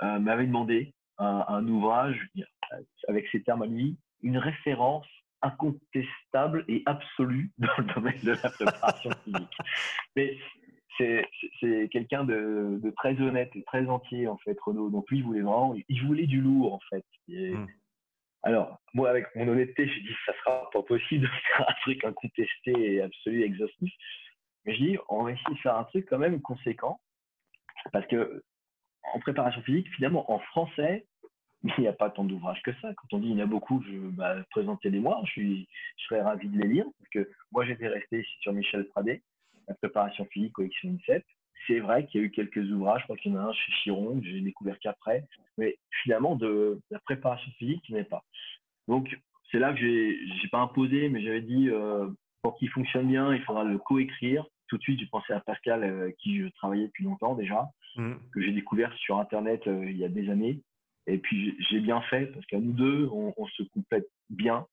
euh, 0.03 0.19
m'avait 0.19 0.47
demandé 0.47 0.95
un, 1.19 1.45
un, 1.49 1.67
ouvrage, 1.69 2.29
avec 3.09 3.27
ses 3.29 3.43
termes 3.43 3.63
à 3.63 3.67
lui, 3.67 3.97
une 4.23 4.39
référence 4.39 5.07
incontestable 5.43 6.65
et 6.69 6.83
absolue 6.87 7.51
dans 7.59 7.69
le 7.79 7.85
domaine 7.95 8.21
de 8.23 8.33
la 8.33 8.51
préparation 8.51 9.11
physique. 9.25 9.57
Mais 10.17 10.39
c'est 10.97 11.27
quelqu'un 11.61 12.25
de, 12.25 12.81
très 12.97 13.21
honnête 13.21 13.51
et 13.55 13.63
très 13.65 13.87
entier, 13.89 14.29
en 14.29 14.37
fait, 14.39 14.59
Renaud. 14.61 14.91
Donc, 14.91 15.11
lui, 15.11 15.19
il 15.19 15.25
voulait 15.25 15.41
vraiment, 15.41 15.75
il 15.89 16.07
voulait 16.07 16.27
du 16.27 16.41
lourd, 16.41 16.75
en 16.75 16.81
fait. 16.91 17.05
Hmm. 17.29 17.67
Alors, 18.43 18.81
moi, 18.95 19.11
avec 19.11 19.27
mon 19.35 19.49
honnêteté, 19.49 19.89
j'ai 19.89 20.01
dit, 20.01 20.15
ça 20.25 20.33
sera 20.39 20.71
pas 20.71 20.83
possible 20.83 21.25
de 21.25 21.31
faire 21.57 21.69
un 21.69 21.75
truc 21.83 22.05
incontesté 22.05 22.95
et 22.95 23.03
absolu, 23.03 23.43
exhaustif. 23.43 23.93
Mais 24.65 24.75
je 24.75 24.83
dis, 24.83 24.99
on 25.09 25.25
va 25.25 25.33
essayer 25.33 25.55
de 25.55 25.61
faire 25.61 25.77
un 25.77 25.85
truc 25.85 26.07
quand 26.09 26.19
même 26.19 26.41
conséquent. 26.41 27.01
Parce 27.93 28.07
que, 28.07 28.43
en 29.15 29.21
préparation 29.21 29.63
physique, 29.63 29.89
finalement, 29.95 30.31
en 30.33 30.39
français, 30.39 31.07
il 31.63 31.75
n'y 31.79 31.89
a 31.89 31.93
pas 31.93 32.11
tant 32.11 32.25
d'ouvrages 32.25 32.63
que 32.63 32.73
ça. 32.81 32.93
Quand 32.95 33.17
on 33.17 33.19
dit 33.19 33.29
il 33.29 33.37
y 33.37 33.43
en 33.43 33.45
a 33.45 33.47
beaucoup, 33.47 33.83
je 33.83 33.97
bah, 34.11 34.37
présentez-les-moi. 34.51 35.21
Je, 35.25 35.31
suis, 35.31 35.69
je 35.97 36.05
serais 36.05 36.23
ravi 36.23 36.49
de 36.49 36.59
les 36.61 36.69
lire. 36.69 36.87
Parce 36.99 37.11
que 37.11 37.31
moi, 37.53 37.65
j'étais 37.65 37.89
resté 37.89 38.21
ici 38.21 38.37
sur 38.41 38.53
Michel 38.53 38.87
Pradé 38.89 39.23
la 39.69 39.75
préparation 39.75 40.25
physique 40.27 40.53
collection 40.53 40.91
INSEP. 40.91 41.25
C'est 41.67 41.81
vrai 41.81 42.07
qu'il 42.07 42.21
y 42.21 42.25
a 42.25 42.27
eu 42.27 42.31
quelques 42.31 42.71
ouvrages, 42.71 43.01
je 43.01 43.05
crois 43.05 43.17
qu'il 43.17 43.33
y 43.33 43.37
en 43.37 43.41
a 43.41 43.45
un 43.45 43.53
chez 43.53 43.73
Chiron, 43.83 44.21
que 44.21 44.27
j'ai 44.27 44.41
découvert 44.41 44.79
qu'après, 44.79 45.25
mais 45.59 45.77
finalement, 46.03 46.37
de, 46.37 46.81
la 46.91 46.99
préparation 47.01 47.51
physique, 47.53 47.83
il 47.89 47.97
n'y 47.97 48.05
pas. 48.05 48.23
Donc, 48.89 49.19
c'est 49.51 49.59
là 49.59 49.73
que 49.73 49.81
j'ai, 49.81 50.49
pas 50.51 50.61
imposé, 50.61 51.09
mais 51.09 51.23
j'avais 51.23 51.41
dit, 51.41 51.69
euh, 51.71 52.09
pour 52.43 52.57
qu'il 52.57 52.71
fonctionne 52.71 53.09
bien, 53.09 53.35
il 53.35 53.43
faudra 53.43 53.65
le 53.65 53.79
coécrire. 53.79 54.45
Tout 54.69 54.79
de 54.79 54.83
suite, 54.83 55.01
j'ai 55.01 55.07
pensé 55.07 55.33
à 55.33 55.41
Pascal, 55.41 55.85
euh, 55.85 56.11
qui 56.19 56.39
je 56.39 56.49
travaillais 56.49 56.87
depuis 56.87 57.05
longtemps 57.05 57.35
déjà, 57.35 57.69
mmh. 57.97 58.13
que 58.33 58.41
j'ai 58.41 58.53
découvert 58.53 58.93
sur 58.99 59.19
Internet 59.19 59.67
euh, 59.67 59.89
il 59.89 59.97
y 59.97 60.05
a 60.05 60.09
des 60.09 60.29
années. 60.31 60.61
Et 61.07 61.19
puis, 61.19 61.57
j'ai 61.71 61.81
bien 61.81 62.01
fait, 62.03 62.27
parce 62.27 62.45
qu'à 62.47 62.59
nous 62.59 62.73
deux, 62.73 63.09
on, 63.13 63.33
on 63.37 63.47
se 63.47 63.63
complète 63.75 64.09
bien 64.29 64.67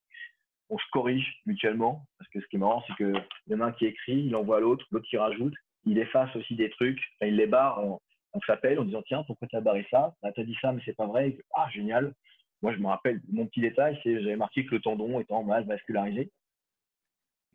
on 0.69 0.78
se 0.78 0.86
corrige 0.91 1.41
mutuellement. 1.46 2.06
Parce 2.17 2.30
que 2.32 2.41
ce 2.41 2.48
qui 2.48 2.56
est 2.56 2.60
marrant, 2.60 2.84
c'est 2.88 2.96
qu'il 2.96 3.13
y 3.48 3.56
en 3.56 3.62
a 3.62 3.65
un 3.65 3.72
qui 3.72 3.86
écrit, 3.86 4.26
il 4.26 4.36
envoie 4.36 4.58
à 4.58 4.60
l'autre, 4.60 4.86
l'autre 4.91 5.08
qui 5.08 5.17
rajoute, 5.17 5.54
il 5.86 5.98
efface 5.98 6.36
aussi 6.36 6.56
des 6.56 6.69
trucs, 6.69 7.00
il 7.22 7.36
les 7.36 7.48
barre, 7.48 7.84
on, 7.84 8.00
s'appelle 8.48 8.80
en 8.80 8.86
disant 8.86 9.04
tiens, 9.06 9.24
pourquoi 9.28 9.48
tu 9.48 9.56
as 9.56 9.62
barré 9.62 9.86
ça? 9.91 10.15
Tu 10.34 10.41
as 10.41 10.43
dit 10.43 10.58
ça, 10.62 10.72
mais 10.72 10.82
c'est 10.86 10.96
pas 10.96 11.08
vrai. 11.08 11.38
ah, 11.56 11.69
génial. 11.72 12.13
Moi, 12.62 12.74
je 12.74 12.80
me 12.80 12.88
rappelle, 12.88 13.22
mon 13.32 13.46
petit 13.46 13.60
détail, 13.60 14.00
c'est 14.04 14.22
j'avais 14.22 14.38
marqué 14.38 14.65
que 14.65 14.76
le 14.76 14.82
tendon 14.82 15.19
étant 15.19 15.43
mal 15.43 15.65
vascularisé. 15.65 16.32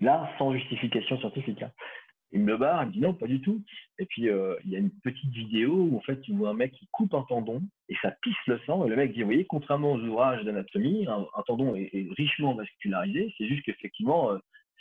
Là, 0.00 0.30
sans 0.38 0.52
justification 0.52 1.18
scientifique. 1.18 1.62
Hein. 1.62 1.72
Il 2.30 2.40
me 2.40 2.58
barre, 2.58 2.82
il 2.82 2.88
me 2.88 2.92
dit 2.92 3.00
non, 3.00 3.14
pas 3.14 3.26
du 3.26 3.40
tout. 3.40 3.62
Et 3.98 4.04
puis, 4.04 4.28
euh, 4.28 4.54
il 4.64 4.70
y 4.70 4.76
a 4.76 4.78
une 4.78 4.90
petite 5.02 5.30
vidéo 5.30 5.72
où 5.72 5.96
en 5.96 6.00
fait, 6.02 6.20
tu 6.20 6.32
vois 6.32 6.50
un 6.50 6.54
mec 6.54 6.72
qui 6.72 6.86
coupe 6.92 7.14
un 7.14 7.22
tendon 7.22 7.62
et 7.88 7.96
ça 8.02 8.12
pisse 8.22 8.36
le 8.46 8.60
sang. 8.66 8.84
Et 8.84 8.90
le 8.90 8.96
mec 8.96 9.14
dit, 9.14 9.20
vous 9.20 9.28
voyez, 9.28 9.46
contrairement 9.46 9.92
aux 9.92 10.00
ouvrages 10.00 10.44
d'anatomie, 10.44 11.06
un, 11.08 11.42
tendon 11.46 11.74
est, 11.74 11.90
richement 12.16 12.54
vascularisé. 12.54 13.34
C'est 13.38 13.48
juste 13.48 13.64
qu'effectivement, 13.64 14.32
euh, 14.32 14.38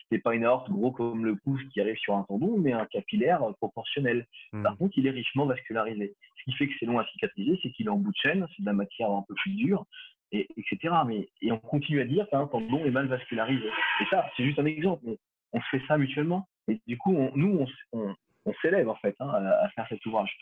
c'était 0.09 0.21
pas 0.21 0.35
une 0.35 0.45
aorte 0.45 0.69
gros 0.69 0.91
comme 0.91 1.25
le 1.25 1.35
pouce 1.35 1.61
qui 1.73 1.81
arrive 1.81 1.97
sur 1.97 2.15
un 2.15 2.23
tendon, 2.23 2.57
mais 2.57 2.71
un 2.71 2.85
capillaire 2.85 3.41
proportionnel. 3.59 4.25
Hmm. 4.53 4.63
Par 4.63 4.77
contre, 4.77 4.97
il 4.97 5.07
est 5.07 5.11
richement 5.11 5.45
vascularisé. 5.45 6.15
Ce 6.37 6.43
qui 6.43 6.53
fait 6.53 6.67
que 6.67 6.73
c'est 6.79 6.85
long 6.85 6.99
à 6.99 7.05
cicatriser, 7.07 7.59
c'est 7.61 7.71
qu'il 7.71 7.87
est 7.87 7.89
en 7.89 7.97
bout 7.97 8.11
de 8.11 8.17
chaîne, 8.17 8.47
c'est 8.55 8.61
de 8.61 8.67
la 8.67 8.73
matière 8.73 9.11
un 9.11 9.23
peu 9.27 9.33
plus 9.35 9.51
dure, 9.51 9.85
et, 10.31 10.47
etc. 10.57 10.95
Mais, 11.05 11.29
et 11.41 11.51
on 11.51 11.59
continue 11.59 12.01
à 12.01 12.05
dire 12.05 12.27
qu'un 12.29 12.47
tendon 12.47 12.85
est 12.85 12.91
mal 12.91 13.07
vascularisé. 13.07 13.67
Et 13.67 14.05
ça, 14.09 14.29
c'est 14.35 14.45
juste 14.45 14.59
un 14.59 14.65
exemple. 14.65 15.05
On, 15.53 15.61
fait 15.71 15.81
ça 15.87 15.97
mutuellement. 15.97 16.47
Et 16.67 16.79
du 16.87 16.97
coup, 16.97 17.13
nous, 17.35 17.65
on, 17.93 18.53
s'élève 18.61 18.87
en 18.87 18.95
fait 18.95 19.15
hein, 19.19 19.29
à, 19.29 19.69
faire 19.69 19.87
cet 19.89 20.05
ouvrage. 20.05 20.37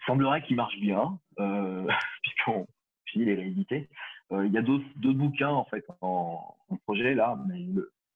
Il 0.00 0.04
semblerait 0.06 0.42
qu'il 0.42 0.56
marche 0.56 0.78
bien, 0.78 1.18
euh, 1.38 1.86
puisqu'on 2.22 2.66
finit 3.06 3.26
les 3.26 3.34
réédités. 3.34 3.88
Euh, 4.32 4.46
il 4.46 4.52
y 4.52 4.58
a 4.58 4.62
d'autres 4.62 4.84
bouquins 4.96 5.50
en 5.50 5.64
fait 5.66 5.84
en, 6.00 6.56
projet 6.84 7.14
là, 7.14 7.38
mais 7.46 7.66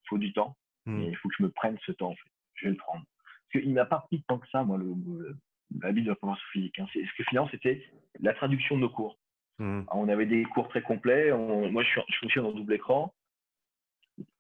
faut 0.09 0.19
du 0.19 0.33
temps. 0.33 0.57
Et 0.87 1.09
il 1.09 1.17
faut 1.17 1.29
que 1.29 1.35
je 1.39 1.43
me 1.43 1.51
prenne 1.51 1.77
ce 1.85 1.93
temps. 1.93 2.11
En 2.11 2.15
fait. 2.15 2.31
Je 2.55 2.67
vais 2.67 2.71
le 2.71 2.77
prendre. 2.77 3.05
Parce 3.53 3.63
qu'il 3.63 3.75
m'a 3.75 3.87
pas 3.87 4.01
pris 4.07 4.23
tant 4.29 4.39
que 4.39 4.49
ça, 4.49 4.63
moi, 4.63 4.79
le, 4.79 5.37
la 5.81 5.93
Bible 5.93 6.07
de 6.07 6.11
la 6.11 6.17
formation 6.17 6.45
physique. 6.53 6.79
Hein. 6.79 6.87
Ce 6.93 6.99
que 6.99 7.25
finalement, 7.25 7.51
c'était 7.51 7.85
la 8.21 8.35
traduction 8.35 8.77
de 8.77 8.83
nos 8.83 8.91
cours. 8.91 9.19
Hmm. 9.59 9.85
on 9.91 10.07
avait 10.11 10.27
des 10.27 10.45
cours 10.45 10.69
très 10.69 10.83
complets. 10.83 11.33
moi, 11.33 11.83
je, 11.83 12.01
je 12.09 12.19
fonctionne 12.19 12.45
en 12.45 12.53
double 12.53 12.75
écran. 12.75 13.15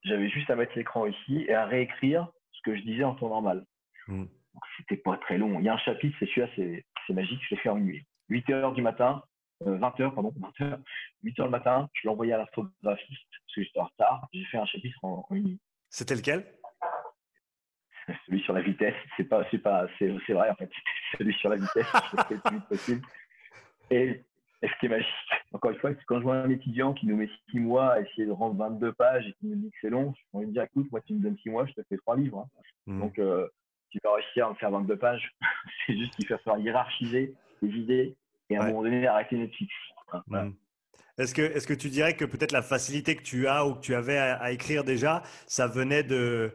J'avais 0.04 0.28
juste 0.28 0.50
à 0.50 0.56
mettre 0.56 0.76
l'écran 0.76 1.06
ici 1.06 1.44
et 1.48 1.54
à 1.54 1.64
réécrire 1.64 2.28
ce 2.52 2.60
que 2.62 2.76
je 2.76 2.82
disais 2.82 3.04
en 3.04 3.14
temps 3.14 3.30
normal. 3.30 3.64
Hmm. 4.08 4.26
C'était 4.76 4.98
pas 4.98 5.16
très 5.16 5.38
long. 5.38 5.58
Il 5.58 5.64
y 5.64 5.68
a 5.68 5.74
un 5.74 5.78
chapitre, 5.78 6.16
c'est 6.18 6.26
celui-là, 6.26 6.82
c'est 7.06 7.12
magique, 7.12 7.40
je 7.48 7.54
l'ai 7.54 7.60
fait 7.60 7.68
en 7.68 7.78
nuit. 7.78 8.04
8 8.28 8.50
heures 8.50 8.72
du 8.72 8.82
matin, 8.82 9.22
20 9.60 10.00
euh, 10.00 10.10
pardon, 10.10 10.32
20 10.36 10.66
heures, 10.66 10.78
8 11.22 11.40
heures 11.40 11.46
le 11.46 11.50
matin, 11.50 11.88
je 11.94 12.02
l'ai 12.04 12.12
envoyé 12.12 12.32
à 12.32 12.38
l'infographiste 12.38 13.26
parce 13.30 13.54
que 13.54 13.62
j'étais 13.62 13.80
en 13.80 13.84
retard. 13.84 14.28
J'ai 14.32 14.44
fait 14.44 14.58
un 14.58 14.66
chapitre 14.66 14.98
en, 15.02 15.26
une 15.30 15.44
nuit. 15.44 15.60
C'était 15.88 16.14
lequel? 16.14 16.44
Celui 18.26 18.40
sur 18.42 18.52
la 18.52 18.60
vitesse. 18.60 18.94
C'est 19.16 19.24
pas, 19.24 19.44
c'est 19.50 19.58
pas, 19.58 19.86
c'est, 19.98 20.08
vrai 20.08 20.50
en 20.50 20.54
fait. 20.54 20.70
Celui 21.18 21.34
sur 21.34 21.48
la 21.48 21.56
vitesse, 21.56 21.86
je 22.12 22.34
le 22.34 22.40
plus 22.40 22.56
vite 22.56 22.64
possible. 22.68 23.06
Et, 23.90 24.22
et, 24.62 24.68
ce 24.68 24.78
qui 24.78 24.86
est 24.86 24.90
magique, 24.90 25.08
encore 25.52 25.70
une 25.70 25.78
fois, 25.78 25.90
c'est 25.90 26.04
quand 26.04 26.18
je 26.18 26.24
vois 26.24 26.36
un 26.36 26.50
étudiant 26.50 26.92
qui 26.92 27.06
nous 27.06 27.16
met 27.16 27.28
6 27.50 27.60
mois 27.60 27.94
à 27.94 28.00
essayer 28.00 28.26
de 28.26 28.32
rendre 28.32 28.56
22 28.56 28.92
pages 28.92 29.26
et 29.26 29.32
qui 29.34 29.46
me 29.46 29.56
dit 29.56 29.70
que 29.70 29.76
c'est 29.80 29.90
long, 29.90 30.14
je 30.16 30.38
envie 30.38 30.46
de 30.46 30.52
dire 30.52 30.62
écoute, 30.62 30.90
moi 30.92 31.00
tu 31.00 31.14
me 31.14 31.20
donnes 31.20 31.38
6 31.38 31.50
mois, 31.50 31.66
je 31.66 31.72
te 31.72 31.82
fais 31.88 31.96
3 31.96 32.16
livres. 32.16 32.40
Hein. 32.40 32.60
Hmm. 32.86 33.00
Donc 33.00 33.18
euh, 33.18 33.48
tu 33.90 33.98
vas 34.04 34.14
réussir 34.14 34.46
à 34.46 34.50
me 34.50 34.54
faire 34.54 34.70
22 34.70 34.96
pages. 34.96 35.32
c'est 35.86 35.96
juste 35.96 36.14
qu'il 36.14 36.28
va 36.28 36.38
falloir 36.38 36.60
hiérarchiser 36.60 37.34
les 37.62 37.70
idées 37.70 38.16
et 38.50 38.56
à 38.56 38.62
un 38.62 38.68
moment 38.68 38.82
donné 38.82 39.06
arrêter 39.06 39.36
Netflix. 39.36 39.72
Hmm. 40.28 40.50
Est-ce 41.18 41.34
que, 41.34 41.42
est 41.42 41.66
que 41.66 41.74
tu 41.74 41.88
dirais 41.88 42.14
que 42.14 42.24
peut-être 42.24 42.52
la 42.52 42.62
facilité 42.62 43.16
que 43.16 43.22
tu 43.22 43.48
as 43.48 43.66
ou 43.66 43.74
que 43.74 43.80
tu 43.80 43.94
avais 43.94 44.18
à, 44.18 44.52
écrire 44.52 44.84
déjà, 44.84 45.22
ça 45.46 45.66
venait 45.66 46.02
de, 46.02 46.52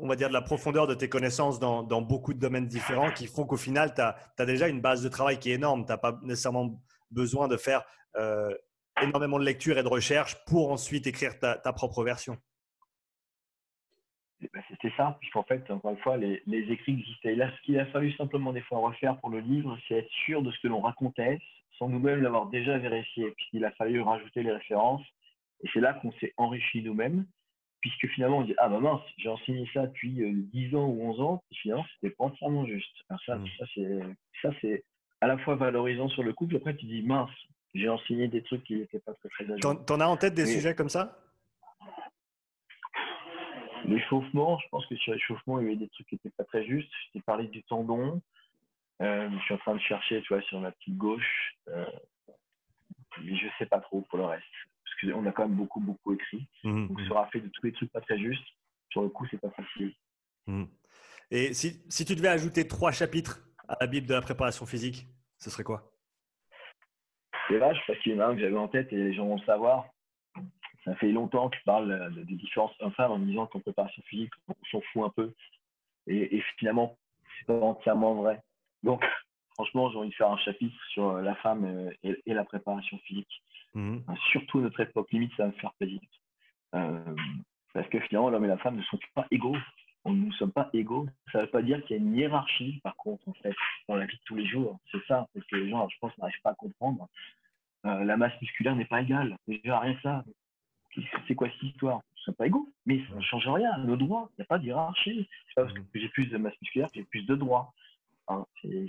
on 0.00 0.08
va 0.08 0.16
dire, 0.16 0.28
de 0.28 0.32
la 0.32 0.42
profondeur 0.42 0.86
de 0.86 0.94
tes 0.94 1.08
connaissances 1.08 1.60
dans, 1.60 1.82
dans 1.82 2.02
beaucoup 2.02 2.34
de 2.34 2.40
domaines 2.40 2.66
différents 2.66 3.12
qui 3.12 3.26
font 3.26 3.44
qu'au 3.44 3.56
final, 3.56 3.94
tu 3.94 4.00
as, 4.00 4.16
as, 4.36 4.46
déjà 4.46 4.68
une 4.68 4.80
base 4.80 5.02
de 5.02 5.08
travail 5.08 5.38
qui 5.38 5.50
est 5.50 5.54
énorme. 5.54 5.84
Tu 5.84 5.92
n'as 5.92 5.98
pas 5.98 6.18
nécessairement 6.22 6.82
besoin 7.10 7.46
de 7.46 7.56
faire 7.56 7.84
euh, 8.16 8.52
énormément 9.00 9.38
de 9.38 9.44
lecture 9.44 9.78
et 9.78 9.82
de 9.82 9.88
recherche 9.88 10.36
pour 10.44 10.72
ensuite 10.72 11.06
écrire 11.06 11.38
ta, 11.38 11.54
ta 11.54 11.72
propre 11.72 12.02
version. 12.02 12.36
Eh 14.40 14.48
ben, 14.52 14.62
c'était 14.68 14.92
ça, 14.96 15.16
puisqu'en 15.20 15.42
fait, 15.42 15.68
encore 15.70 15.90
une 15.90 15.98
fois, 15.98 16.16
les, 16.16 16.42
les 16.46 16.70
écrits 16.70 16.92
existaient. 16.92 17.34
là, 17.34 17.50
ce 17.56 17.62
qu'il 17.62 17.78
a 17.78 17.86
fallu 17.86 18.12
simplement 18.12 18.52
des 18.52 18.60
fois 18.62 18.78
refaire 18.78 19.18
pour 19.18 19.30
le 19.30 19.40
livre, 19.40 19.76
c'est 19.86 19.94
être 19.94 20.10
sûr 20.24 20.42
de 20.42 20.50
ce 20.52 20.60
que 20.60 20.68
l'on 20.68 20.80
racontait, 20.80 21.40
sans 21.78 21.88
nous-mêmes 21.88 22.22
l'avoir 22.22 22.46
déjà 22.46 22.78
vérifié, 22.78 23.30
puisqu'il 23.32 23.64
a 23.64 23.72
fallu 23.72 24.00
rajouter 24.00 24.42
les 24.42 24.52
références. 24.52 25.04
Et 25.62 25.68
c'est 25.72 25.80
là 25.80 25.94
qu'on 25.94 26.12
s'est 26.12 26.34
enrichi 26.36 26.82
nous-mêmes, 26.82 27.26
puisque 27.80 28.06
finalement, 28.08 28.38
on 28.38 28.44
dit 28.44 28.54
Ah, 28.58 28.68
bah 28.68 28.78
mince, 28.78 29.02
j'ai 29.16 29.28
enseigné 29.28 29.68
ça 29.74 29.86
depuis 29.86 30.12
10 30.52 30.74
euh, 30.74 30.78
ans 30.78 30.86
ou 30.86 31.02
11 31.10 31.20
ans, 31.20 31.42
et 31.50 31.56
finalement, 31.56 31.86
c'était 31.94 32.14
pas 32.14 32.24
entièrement 32.24 32.64
juste. 32.64 32.94
Alors 33.08 33.20
ça, 33.24 33.36
mmh. 33.36 33.46
ça 34.42 34.50
c'est 34.60 34.84
à 35.20 35.26
la 35.26 35.38
fois 35.38 35.56
valorisant 35.56 36.08
sur 36.08 36.22
le 36.22 36.32
coup, 36.32 36.46
puis 36.46 36.56
après, 36.56 36.76
tu 36.76 36.86
dis 36.86 37.02
Mince, 37.02 37.30
j'ai 37.74 37.88
enseigné 37.88 38.28
des 38.28 38.42
trucs 38.42 38.64
qui 38.64 38.76
n'étaient 38.76 39.00
pas 39.00 39.14
très 39.14 39.28
très 39.28 39.58
T'en, 39.58 39.74
t'en 39.76 40.00
as 40.00 40.06
en 40.06 40.16
tête 40.16 40.34
des 40.34 40.46
sujets 40.46 40.74
comme 40.74 40.88
ça? 40.88 41.18
L'échauffement, 43.84 44.58
je 44.58 44.68
pense 44.68 44.86
que 44.86 44.96
sur 44.96 45.12
l'échauffement, 45.12 45.60
il 45.60 45.64
y 45.64 45.66
avait 45.68 45.76
des 45.76 45.88
trucs 45.88 46.06
qui 46.08 46.14
n'étaient 46.16 46.34
pas 46.36 46.44
très 46.44 46.64
justes. 46.64 46.90
Je 47.06 47.12
t'ai 47.12 47.20
parlé 47.20 47.46
du 47.48 47.62
tendon. 47.64 48.20
Euh, 49.00 49.30
je 49.30 49.38
suis 49.44 49.54
en 49.54 49.58
train 49.58 49.74
de 49.74 49.80
chercher, 49.80 50.22
tu 50.22 50.34
vois, 50.34 50.42
sur 50.42 50.60
ma 50.60 50.72
petite 50.72 50.96
gauche. 50.96 51.54
Euh, 51.68 51.86
mais 53.22 53.36
je 53.36 53.46
ne 53.46 53.50
sais 53.58 53.66
pas 53.66 53.80
trop 53.80 54.02
pour 54.02 54.18
le 54.18 54.24
reste. 54.24 54.44
Parce 54.84 55.12
qu'on 55.12 55.26
a 55.26 55.32
quand 55.32 55.48
même 55.48 55.56
beaucoup, 55.56 55.80
beaucoup 55.80 56.14
écrit. 56.14 56.46
Mmh, 56.64 56.88
Donc, 56.88 57.00
mmh. 57.00 57.10
aura 57.12 57.26
fait 57.28 57.40
de 57.40 57.48
tous 57.48 57.66
les 57.66 57.72
trucs 57.72 57.92
pas 57.92 58.00
très 58.00 58.18
justes. 58.18 58.46
Sur 58.90 59.02
le 59.02 59.08
coup, 59.08 59.26
c'est 59.30 59.40
pas 59.40 59.50
facile. 59.50 59.94
Mmh. 60.46 60.64
Et 61.30 61.52
si, 61.54 61.82
si, 61.88 62.04
tu 62.04 62.14
devais 62.14 62.28
ajouter 62.28 62.66
trois 62.66 62.90
chapitres 62.90 63.40
à 63.68 63.76
la 63.80 63.86
Bible 63.86 64.06
de 64.06 64.14
la 64.14 64.22
préparation 64.22 64.64
physique, 64.66 65.06
ce 65.38 65.50
serait 65.50 65.64
quoi? 65.64 65.92
C'est 67.46 67.58
vache 67.58 67.78
parce 67.86 67.98
qu'il 68.00 68.12
y 68.12 68.16
en 68.16 68.20
a 68.20 68.26
un 68.26 68.34
que 68.34 68.40
j'avais 68.40 68.56
en 68.56 68.68
tête 68.68 68.92
et 68.92 68.96
les 68.96 69.14
gens 69.14 69.26
vont 69.26 69.36
le 69.36 69.44
savoir 69.44 69.86
ça 70.84 70.94
fait 70.96 71.12
longtemps 71.12 71.48
que 71.48 71.56
je 71.56 71.64
parle 71.64 72.12
des 72.14 72.34
différences 72.34 72.72
hommes-femmes 72.80 73.12
en 73.12 73.18
me 73.18 73.26
disant 73.26 73.46
qu'en 73.46 73.60
préparation 73.60 74.02
physique, 74.06 74.32
on 74.48 74.54
s'en 74.70 74.80
fout 74.92 75.04
un 75.04 75.10
peu. 75.10 75.32
Et, 76.06 76.42
finalement, 76.56 76.96
c'est 77.38 77.46
pas 77.46 77.60
entièrement 77.60 78.14
vrai. 78.14 78.40
Donc, 78.82 79.04
franchement, 79.54 79.90
j'ai 79.90 79.98
envie 79.98 80.08
de 80.08 80.14
faire 80.14 80.30
un 80.30 80.38
chapitre 80.38 80.76
sur 80.90 81.12
la 81.14 81.34
femme 81.36 81.64
euh, 81.64 81.90
et, 82.02 82.34
la 82.34 82.44
préparation 82.44 82.98
physique. 82.98 83.42
Mhm. 83.74 84.02
Surtout 84.30 84.60
notre 84.60 84.80
époque 84.80 85.10
limite, 85.12 85.32
ça 85.36 85.44
va 85.44 85.48
me 85.48 85.54
faire 85.54 85.74
plaisir. 85.74 86.00
Euh, 86.74 87.14
parce 87.74 87.88
que 87.88 88.00
finalement, 88.00 88.30
l'homme 88.30 88.44
et 88.44 88.48
la 88.48 88.58
femme 88.58 88.76
ne 88.76 88.82
sont 88.82 88.98
pas 89.14 89.26
égaux. 89.30 89.56
On 90.04 90.12
ne 90.12 90.32
sommes 90.32 90.52
pas 90.52 90.70
égaux. 90.72 91.06
Ça 91.32 91.38
ne 91.38 91.44
veut 91.44 91.50
pas 91.50 91.62
dire 91.62 91.84
qu'il 91.84 91.96
y 91.96 91.98
a 91.98 92.02
une 92.02 92.16
hiérarchie, 92.16 92.80
par 92.82 92.96
contre, 92.96 93.28
en 93.28 93.34
fait, 93.34 93.54
dans 93.88 93.96
la 93.96 94.06
vie 94.06 94.16
de 94.16 94.22
tous 94.24 94.36
les 94.36 94.46
jours. 94.46 94.78
C'est 94.90 95.04
ça, 95.06 95.28
parce 95.34 95.46
que 95.46 95.56
les 95.56 95.68
gens, 95.68 95.86
je 95.88 95.96
pense, 96.00 96.16
n'arrivent 96.18 96.40
pas 96.42 96.50
à 96.50 96.54
comprendre. 96.54 97.08
Euh, 97.84 98.04
la 98.04 98.16
masse 98.16 98.32
musculaire 98.40 98.74
n'est 98.74 98.86
pas 98.86 99.02
égale. 99.02 99.36
Déjà, 99.46 99.78
rien 99.80 99.94
que 99.94 100.02
ça 100.02 100.24
c'est 101.26 101.34
quoi 101.34 101.48
cette 101.50 101.62
histoire? 101.62 101.96
Ne 101.98 102.22
sommes 102.24 102.34
pas 102.34 102.46
égaux, 102.46 102.68
mais 102.86 103.00
ça 103.08 103.14
ne 103.14 103.20
change 103.20 103.48
rien 103.48 103.76
nos 103.78 103.96
droits. 103.96 104.28
Il 104.32 104.40
n'y 104.40 104.44
a 104.44 104.46
pas 104.46 104.58
de 104.58 104.64
hiérarchie. 104.64 105.28
C'est 105.48 105.54
pas 105.54 105.62
parce 105.64 105.74
que 105.74 105.80
j'ai 105.94 106.08
plus 106.08 106.26
de 106.26 106.36
masse 106.38 106.54
musculaire 106.60 106.88
que 106.88 106.94
j'ai 106.96 107.04
plus 107.04 107.24
de 107.26 107.34
droits. 107.34 107.72
Hein, 108.28 108.44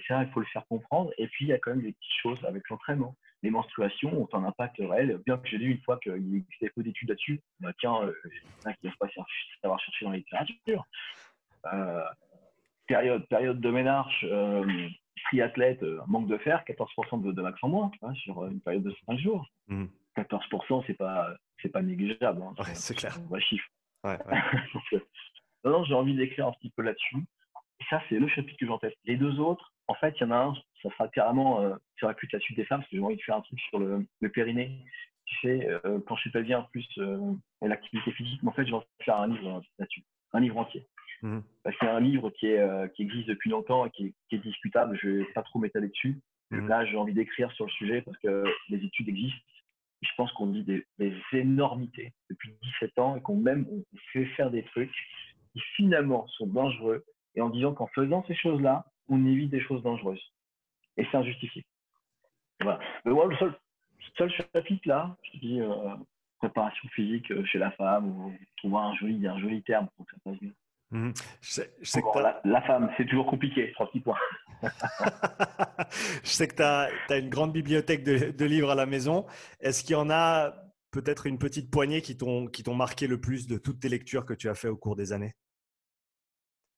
ça, 0.07 0.23
il 0.23 0.29
faut 0.33 0.41
le 0.41 0.45
faire 0.47 0.65
comprendre. 0.67 1.11
Et 1.17 1.27
puis, 1.27 1.45
il 1.45 1.47
y 1.49 1.53
a 1.53 1.57
quand 1.59 1.71
même 1.71 1.81
des 1.81 1.93
petites 1.93 2.21
choses 2.21 2.43
avec 2.45 2.67
l'entraînement. 2.69 3.15
Les 3.41 3.49
menstruations 3.49 4.21
ont 4.21 4.27
un 4.33 4.43
impact 4.43 4.77
réel, 4.79 5.21
bien 5.25 5.37
que 5.37 5.47
j'ai 5.47 5.57
lu 5.57 5.71
une 5.71 5.81
fois 5.81 5.97
qu'il 5.99 6.35
existait 6.35 6.69
peu 6.75 6.83
d'études 6.83 7.09
là-dessus. 7.09 7.41
Bah, 7.61 7.71
tiens, 7.79 8.01
euh, 8.03 8.13
il 8.65 8.89
ne 8.89 8.95
pas 8.95 9.07
savoir 9.61 9.79
chercher 9.79 10.05
dans 10.05 10.11
la 10.11 10.17
littérature. 10.17 10.85
Euh, 11.73 12.03
période, 12.87 13.25
période 13.27 13.61
de 13.61 13.71
ménarche, 13.71 14.25
euh, 14.29 14.89
triathlète, 15.25 15.83
euh, 15.83 16.01
manque 16.07 16.27
de 16.27 16.37
fer, 16.39 16.63
14% 16.65 17.21
de, 17.21 17.31
de 17.31 17.41
max 17.41 17.57
en 17.63 17.69
moins 17.69 17.91
hein, 18.01 18.13
sur 18.15 18.45
une 18.45 18.59
période 18.59 18.83
de 18.83 18.93
5 19.05 19.19
jours. 19.19 19.47
14%, 20.17 20.83
c'est 20.87 20.95
pas, 20.95 21.33
c'est 21.61 21.69
pas 21.69 21.81
négligeable. 21.81 22.41
Hein, 22.41 22.63
c'est 22.73 22.95
clair. 22.95 23.17
Un 23.17 23.27
vrai 23.27 23.41
chiffre. 23.41 23.67
non, 25.63 25.83
j'ai 25.83 25.93
envie 25.93 26.15
d'écrire 26.15 26.47
un 26.47 26.53
petit 26.53 26.71
peu 26.75 26.83
là-dessus. 26.83 27.17
Ça, 27.89 28.01
c'est 28.09 28.19
le 28.19 28.27
chapitre 28.27 28.57
que 28.59 28.65
j'en 28.65 28.77
teste. 28.77 28.97
Les 29.05 29.17
deux 29.17 29.39
autres, 29.39 29.73
en 29.87 29.95
fait, 29.95 30.13
il 30.19 30.21
y 30.21 30.25
en 30.25 30.31
a 30.31 30.37
un, 30.37 30.53
ça 30.83 30.89
sera 30.89 31.07
carrément 31.07 31.61
euh, 31.61 31.75
sur 31.97 32.07
la 32.07 32.13
cuite 32.13 32.33
la 32.33 32.39
suite 32.39 32.57
des 32.57 32.65
femmes, 32.65 32.81
parce 32.81 32.89
que 32.89 32.97
j'ai 32.97 33.03
envie 33.03 33.15
de 33.15 33.21
faire 33.21 33.37
un 33.37 33.41
truc 33.41 33.59
sur 33.59 33.79
le, 33.79 34.05
le 34.19 34.29
périnée. 34.29 34.83
Tu 35.25 35.35
sais, 35.41 35.67
euh, 35.85 35.99
quand 36.07 36.15
je 36.15 36.21
suis 36.21 36.31
pas 36.31 36.41
bien, 36.41 36.67
plus 36.71 36.87
euh, 36.97 37.33
l'activité 37.61 38.11
physique, 38.11 38.41
mais 38.43 38.49
en 38.49 38.53
fait, 38.53 38.65
je 38.65 38.71
vais 38.71 38.81
faire 39.03 39.17
un 39.17 39.27
livre 39.27 39.61
là-dessus, 39.77 40.03
un 40.33 40.39
livre 40.39 40.57
entier. 40.57 40.85
Mmh. 41.21 41.39
Parce 41.63 41.77
qu'il 41.77 41.87
y 41.87 41.91
a 41.91 41.95
un 41.95 41.99
livre 41.99 42.29
qui, 42.31 42.47
est, 42.47 42.93
qui 42.95 43.03
existe 43.03 43.27
depuis 43.27 43.49
longtemps 43.49 43.85
et 43.85 43.91
qui 43.91 44.13
est, 44.31 44.37
discutable. 44.37 44.97
Je 45.01 45.07
ne 45.07 45.17
vais 45.19 45.33
pas 45.33 45.43
trop 45.43 45.59
m'étaler 45.59 45.89
dessus. 45.89 46.19
Mmh. 46.51 46.67
Là, 46.67 46.85
j'ai 46.85 46.97
envie 46.97 47.13
d'écrire 47.13 47.51
sur 47.51 47.65
le 47.65 47.71
sujet 47.71 48.01
parce 48.01 48.17
que 48.19 48.43
les 48.69 48.83
études 48.83 49.09
existent. 49.09 49.39
Je 50.01 50.09
pense 50.15 50.31
qu'on 50.33 50.47
dit 50.47 50.63
des, 50.63 50.85
énormités 51.33 52.13
depuis 52.29 52.55
17 52.81 52.99
ans 52.99 53.15
et 53.15 53.21
qu'on 53.21 53.35
même 53.35 53.67
fait 54.13 54.25
faire 54.27 54.49
des 54.49 54.63
trucs 54.63 54.93
qui 55.53 55.59
finalement 55.75 56.27
sont 56.27 56.47
dangereux 56.47 57.03
et 57.35 57.41
en 57.41 57.49
disant 57.49 57.73
qu'en 57.73 57.87
faisant 57.87 58.23
ces 58.27 58.35
choses-là, 58.35 58.85
on 59.07 59.25
évite 59.25 59.49
des 59.49 59.61
choses 59.61 59.83
dangereuses. 59.83 60.23
Et 60.97 61.05
c'est 61.11 61.17
injustifié. 61.17 61.65
Voilà. 62.61 62.79
Mais 63.05 63.11
moi, 63.11 63.27
le 63.27 63.35
seul, 63.37 63.53
seul 64.17 64.31
chapitre 64.31 64.87
là, 64.87 65.17
je 65.23 65.39
dis 65.39 65.61
euh, 65.61 65.95
préparation 66.39 66.87
physique 66.89 67.31
euh, 67.31 67.45
chez 67.45 67.59
la 67.59 67.71
femme, 67.71 68.07
ou 68.07 68.33
trouver 68.57 68.77
un 68.77 68.95
joli, 68.95 69.27
un 69.27 69.39
joli 69.39 69.61
terme 69.63 69.87
pour 69.95 70.05
que 70.05 70.11
ça 70.11 70.17
passe 70.23 70.39
bien. 70.39 70.51
Mmh. 70.91 71.11
la, 72.45 72.61
femme, 72.63 72.91
c'est 72.97 73.05
toujours 73.05 73.27
compliqué, 73.27 73.71
trois 73.73 73.87
petits 73.87 73.99
points. 73.99 74.17
je 74.63 74.69
sais 76.23 76.47
que 76.47 76.55
tu 76.55 76.63
as, 76.63 76.89
as, 77.09 77.17
une 77.17 77.29
grande 77.29 77.53
bibliothèque 77.53 78.03
de, 78.03 78.31
de 78.31 78.45
livres 78.45 78.71
à 78.71 78.75
la 78.75 78.87
maison. 78.87 79.27
Est-ce 79.59 79.83
qu'il 79.83 79.93
y 79.93 79.95
en 79.95 80.09
a 80.09 80.51
peut-être 80.91 81.27
une 81.27 81.37
petite 81.37 81.69
poignée 81.69 82.01
qui 82.01 82.17
t'ont 82.17 82.75
marqué 82.75 83.07
le 83.07 83.21
plus 83.21 83.47
de 83.47 83.57
toutes 83.57 83.81
tes 83.81 83.89
lectures 83.89 84.25
que 84.25 84.33
tu 84.33 84.49
as 84.49 84.55
fait 84.55 84.67
au 84.67 84.77
cours 84.77 84.95
des 84.95 85.13
années? 85.13 85.33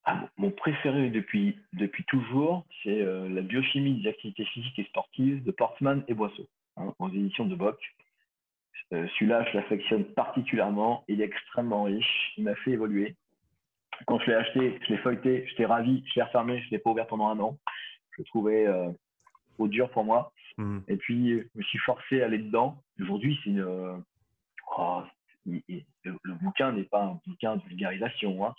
Ah, 0.04 0.28
mon 0.38 0.52
préféré 0.52 1.10
depuis, 1.10 1.58
depuis 1.74 2.04
toujours, 2.06 2.66
c'est 2.84 3.02
euh, 3.02 3.30
La 3.30 3.42
biochimie 3.42 4.02
des 4.02 4.10
activités 4.10 4.46
physiques 4.46 4.80
et 4.80 4.86
sportives 4.86 5.44
de 5.44 5.52
Portman 5.52 6.04
et 6.08 6.14
Boisseau, 6.14 6.48
hein, 6.78 6.94
aux 6.98 7.10
éditions 7.10 7.46
de 7.46 7.56
Bock. 7.56 7.80
Euh, 8.94 9.08
celui-là, 9.14 9.46
je 9.52 9.58
l'affectionne 9.58 10.06
particulièrement. 10.06 11.06
Il 11.08 11.22
est 11.22 11.26
extrêmement 11.26 11.84
riche. 11.84 12.34
Il 12.38 12.44
m'a 12.44 12.56
fait 12.56 12.72
évoluer. 12.72 13.16
Quand 14.08 14.20
je 14.20 14.28
l'ai 14.28 14.36
acheté, 14.36 14.80
je 14.86 14.94
l'ai 14.94 15.00
feuilleté, 15.00 15.46
j'étais 15.48 15.66
ravi. 15.66 16.04
Je 16.08 16.14
l'ai 16.16 16.24
refermé, 16.24 16.60
je 16.60 16.66
ne 16.66 16.72
l'ai 16.72 16.80
pas 16.80 16.92
ouvert 16.92 17.08
pendant 17.08 17.30
un 17.30 17.40
an. 17.40 17.58
Je 18.12 18.22
le 18.22 18.26
trouvais 18.26 18.68
euh, 18.68 18.90
trop 19.56 19.68
dur 19.68 19.90
pour 19.92 20.04
moi. 20.04 20.32
Mmh. 20.58 20.80
Et 20.88 20.98
puis, 20.98 21.40
je 21.40 21.48
me 21.56 21.64
suis 21.64 21.80
forcé 21.80 22.22
à 22.22 22.26
aller 22.26 22.40
dedans. 22.40 22.82
Aujourd'hui, 23.00 23.40
c'est 23.44 23.50
une. 23.52 24.04
Oh, 24.78 25.04
le, 25.46 26.34
bouquin 26.42 26.72
n'est 26.72 26.84
pas 26.84 27.04
un 27.04 27.20
bouquin 27.26 27.58
de 27.58 27.64
vulgarisation. 27.64 28.46
Hein. 28.46 28.54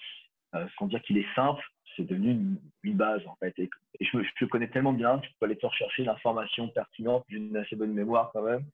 Euh, 0.54 0.66
sans 0.78 0.86
dire 0.86 1.00
qu'il 1.02 1.16
est 1.16 1.34
simple, 1.34 1.62
c'est 1.96 2.04
devenu 2.04 2.58
une, 2.82 2.94
base 2.94 3.26
en 3.26 3.36
fait. 3.36 3.54
Et, 3.58 3.70
je, 4.00 4.18
le 4.18 4.46
connais 4.48 4.68
tellement 4.68 4.92
bien 4.92 5.18
que 5.18 5.26
je 5.26 5.32
peux 5.38 5.46
aller 5.46 5.56
te 5.56 5.66
rechercher 5.66 6.04
l'information 6.04 6.68
pertinente. 6.68 7.24
J'ai 7.28 7.38
une 7.38 7.56
assez 7.56 7.76
bonne 7.76 7.92
mémoire 7.92 8.30
quand 8.32 8.42
même. 8.42 8.64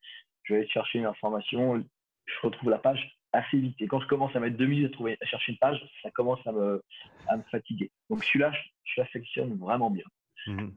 Je 0.42 0.54
vais 0.54 0.60
aller 0.60 0.68
chercher 0.68 0.98
une 0.98 1.06
information, 1.06 1.84
je 2.24 2.46
retrouve 2.46 2.70
la 2.70 2.78
page 2.78 3.17
assez 3.32 3.58
vite. 3.58 3.80
Et 3.80 3.86
quand 3.86 4.00
je 4.00 4.06
commence 4.06 4.34
à 4.34 4.40
mettre 4.40 4.56
deux 4.56 4.66
minutes 4.66 4.92
à, 4.92 4.94
trouver, 4.94 5.16
à 5.20 5.26
chercher 5.26 5.52
une 5.52 5.58
page, 5.58 5.80
ça 6.02 6.10
commence 6.10 6.44
à 6.46 6.52
me, 6.52 6.82
à 7.28 7.36
me 7.36 7.42
fatiguer. 7.50 7.90
Donc 8.10 8.24
celui-là, 8.24 8.52
je, 8.84 9.00
l'affectionne 9.00 9.56
vraiment 9.58 9.90
bien. 9.90 10.04
Mmh. 10.46 10.68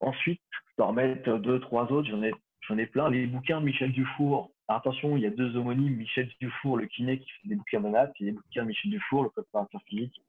Ensuite, 0.00 0.40
je 0.52 0.58
peux 0.76 0.82
remettre 0.84 1.38
deux, 1.38 1.60
trois 1.60 1.90
autres. 1.92 2.08
J'en 2.10 2.22
ai, 2.22 2.32
j'en 2.62 2.78
ai 2.78 2.86
plein. 2.86 3.08
Les 3.08 3.26
bouquins 3.26 3.60
de 3.60 3.66
Michel 3.66 3.92
Dufour. 3.92 4.50
attention, 4.68 5.16
il 5.16 5.22
y 5.22 5.26
a 5.26 5.30
deux 5.30 5.56
homonymes, 5.56 5.96
Michel 5.96 6.28
Dufour, 6.40 6.76
le 6.76 6.86
kiné 6.86 7.18
qui 7.18 7.30
fait 7.30 7.48
des 7.48 7.56
bouquins 7.56 7.80
de 7.80 7.88
nappe, 7.88 8.12
et 8.20 8.24
les 8.24 8.32
bouquins 8.32 8.62
de 8.62 8.68
Michel 8.68 8.90
Dufour, 8.90 9.24
le 9.24 9.30
préparateur 9.30 9.82
physique, 9.86 10.20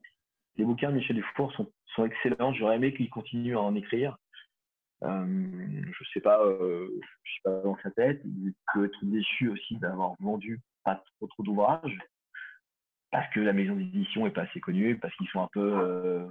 les 0.58 0.66
bouquins 0.66 0.90
de 0.90 0.96
Michel 0.96 1.18
Dufour 1.18 1.52
sont, 1.54 1.70
sont 1.96 2.06
excellents. 2.06 2.54
J'aurais 2.54 2.78
aimé 2.78 2.94
qu'il 2.94 3.10
continue 3.10 3.56
à 3.56 3.62
en 3.62 3.76
écrire. 3.76 4.18
Euh, 5.04 5.84
je 5.92 6.10
sais 6.14 6.22
pas, 6.22 6.42
euh, 6.42 6.88
je 7.24 7.34
sais 7.34 7.42
pas 7.44 7.62
dans 7.64 7.78
sa 7.84 7.92
tête. 7.92 8.22
Il 8.24 8.54
peut 8.74 8.86
être 8.86 9.00
déçu 9.04 9.50
aussi 9.50 9.78
d'avoir 9.78 10.14
vendu 10.20 10.62
pas 10.86 11.04
trop, 11.18 11.28
trop 11.28 11.44
d'ouvrages 11.44 11.98
parce 13.16 13.32
que 13.34 13.40
la 13.40 13.54
maison 13.54 13.76
d'édition 13.76 14.28
est 14.28 14.32
pas 14.32 14.42
assez 14.42 14.60
connue, 14.60 14.98
parce 14.98 15.16
qu'ils 15.16 15.30
sont 15.30 15.42
un 15.42 15.48
peu 15.54 15.62
euh, 15.62 16.28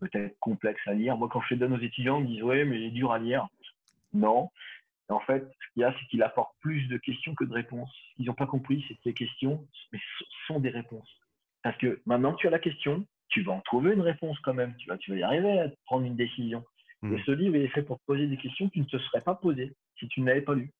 peut-être 0.00 0.36
complexes 0.40 0.82
à 0.86 0.92
lire. 0.92 1.16
Moi, 1.16 1.28
quand 1.30 1.40
je 1.42 1.54
les 1.54 1.60
donne 1.60 1.74
aux 1.74 1.80
étudiants, 1.80 2.18
ils 2.18 2.24
me 2.24 2.28
disent 2.28 2.42
ouais, 2.42 2.64
mais 2.64 2.80
il 2.80 2.86
est 2.86 2.90
dur 2.90 3.12
à 3.12 3.20
lire. 3.20 3.46
Non. 4.12 4.50
en 5.08 5.20
fait, 5.20 5.44
ce 5.44 5.72
qu'il 5.72 5.82
y 5.82 5.84
a, 5.84 5.92
c'est 5.92 6.06
qu'il 6.06 6.24
apporte 6.24 6.52
plus 6.60 6.88
de 6.88 6.96
questions 6.96 7.36
que 7.36 7.44
de 7.44 7.52
réponses. 7.52 7.88
Ce 8.10 8.16
qu'ils 8.16 8.26
n'ont 8.26 8.34
pas 8.34 8.48
compris, 8.48 8.84
c'est 8.88 8.94
que 8.94 9.00
les 9.04 9.14
questions 9.14 9.64
sont 10.48 10.58
des 10.58 10.70
réponses. 10.70 11.08
Parce 11.62 11.76
que 11.78 12.00
maintenant 12.04 12.34
tu 12.34 12.48
as 12.48 12.50
la 12.50 12.58
question, 12.58 13.06
tu 13.28 13.42
vas 13.42 13.52
en 13.52 13.60
trouver 13.60 13.92
une 13.92 14.00
réponse 14.00 14.36
quand 14.40 14.54
même. 14.54 14.74
Tu 14.76 14.88
vas, 14.88 14.98
tu 14.98 15.12
vas 15.12 15.16
y 15.16 15.22
arriver 15.22 15.60
à 15.60 15.68
prendre 15.84 16.04
une 16.04 16.16
décision. 16.16 16.64
Hmm. 17.02 17.16
Et 17.16 17.22
ce 17.22 17.30
livre 17.30 17.54
est 17.54 17.68
fait 17.68 17.82
pour 17.84 18.00
te 18.00 18.04
poser 18.06 18.26
des 18.26 18.38
questions 18.38 18.68
qui 18.70 18.80
ne 18.80 18.86
te 18.86 18.98
seraient 18.98 19.20
pas 19.20 19.36
posées 19.36 19.72
si 20.00 20.08
tu 20.08 20.20
ne 20.20 20.26
l'avais 20.26 20.42
pas 20.42 20.54
lu. 20.54 20.72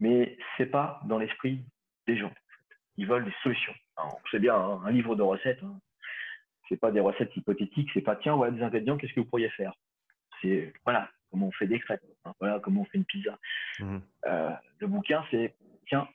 Mais 0.00 0.38
c'est 0.56 0.70
pas 0.70 1.02
dans 1.04 1.18
l'esprit 1.18 1.60
des 2.06 2.16
gens. 2.16 2.32
Ils 2.98 3.06
veulent 3.06 3.24
des 3.24 3.34
solutions. 3.42 3.72
C'est 4.30 4.40
bien, 4.40 4.56
hein, 4.56 4.82
un 4.84 4.90
livre 4.90 5.14
de 5.14 5.22
recettes. 5.22 5.62
Hein. 5.62 5.78
C'est 6.68 6.76
pas 6.76 6.90
des 6.90 7.00
recettes 7.00 7.34
hypothétiques. 7.36 7.88
C'est 7.94 8.02
pas 8.02 8.16
tiens, 8.16 8.34
voilà 8.34 8.52
des 8.52 8.62
ingrédients, 8.62 8.98
qu'est-ce 8.98 9.14
que 9.14 9.20
vous 9.20 9.26
pourriez 9.26 9.48
faire? 9.50 9.72
C'est 10.42 10.72
voilà 10.84 11.08
comment 11.30 11.46
on 11.46 11.52
fait 11.52 11.68
des 11.68 11.78
crêpes. 11.78 12.02
Hein. 12.24 12.32
voilà 12.40 12.60
comment 12.60 12.82
on 12.82 12.84
fait 12.86 12.98
une 12.98 13.04
pizza. 13.04 13.38
Hmm. 13.78 13.98
Euh, 14.26 14.50
le 14.80 14.86
bouquin, 14.88 15.24
c'est 15.30 15.54
tiens, 15.86 16.08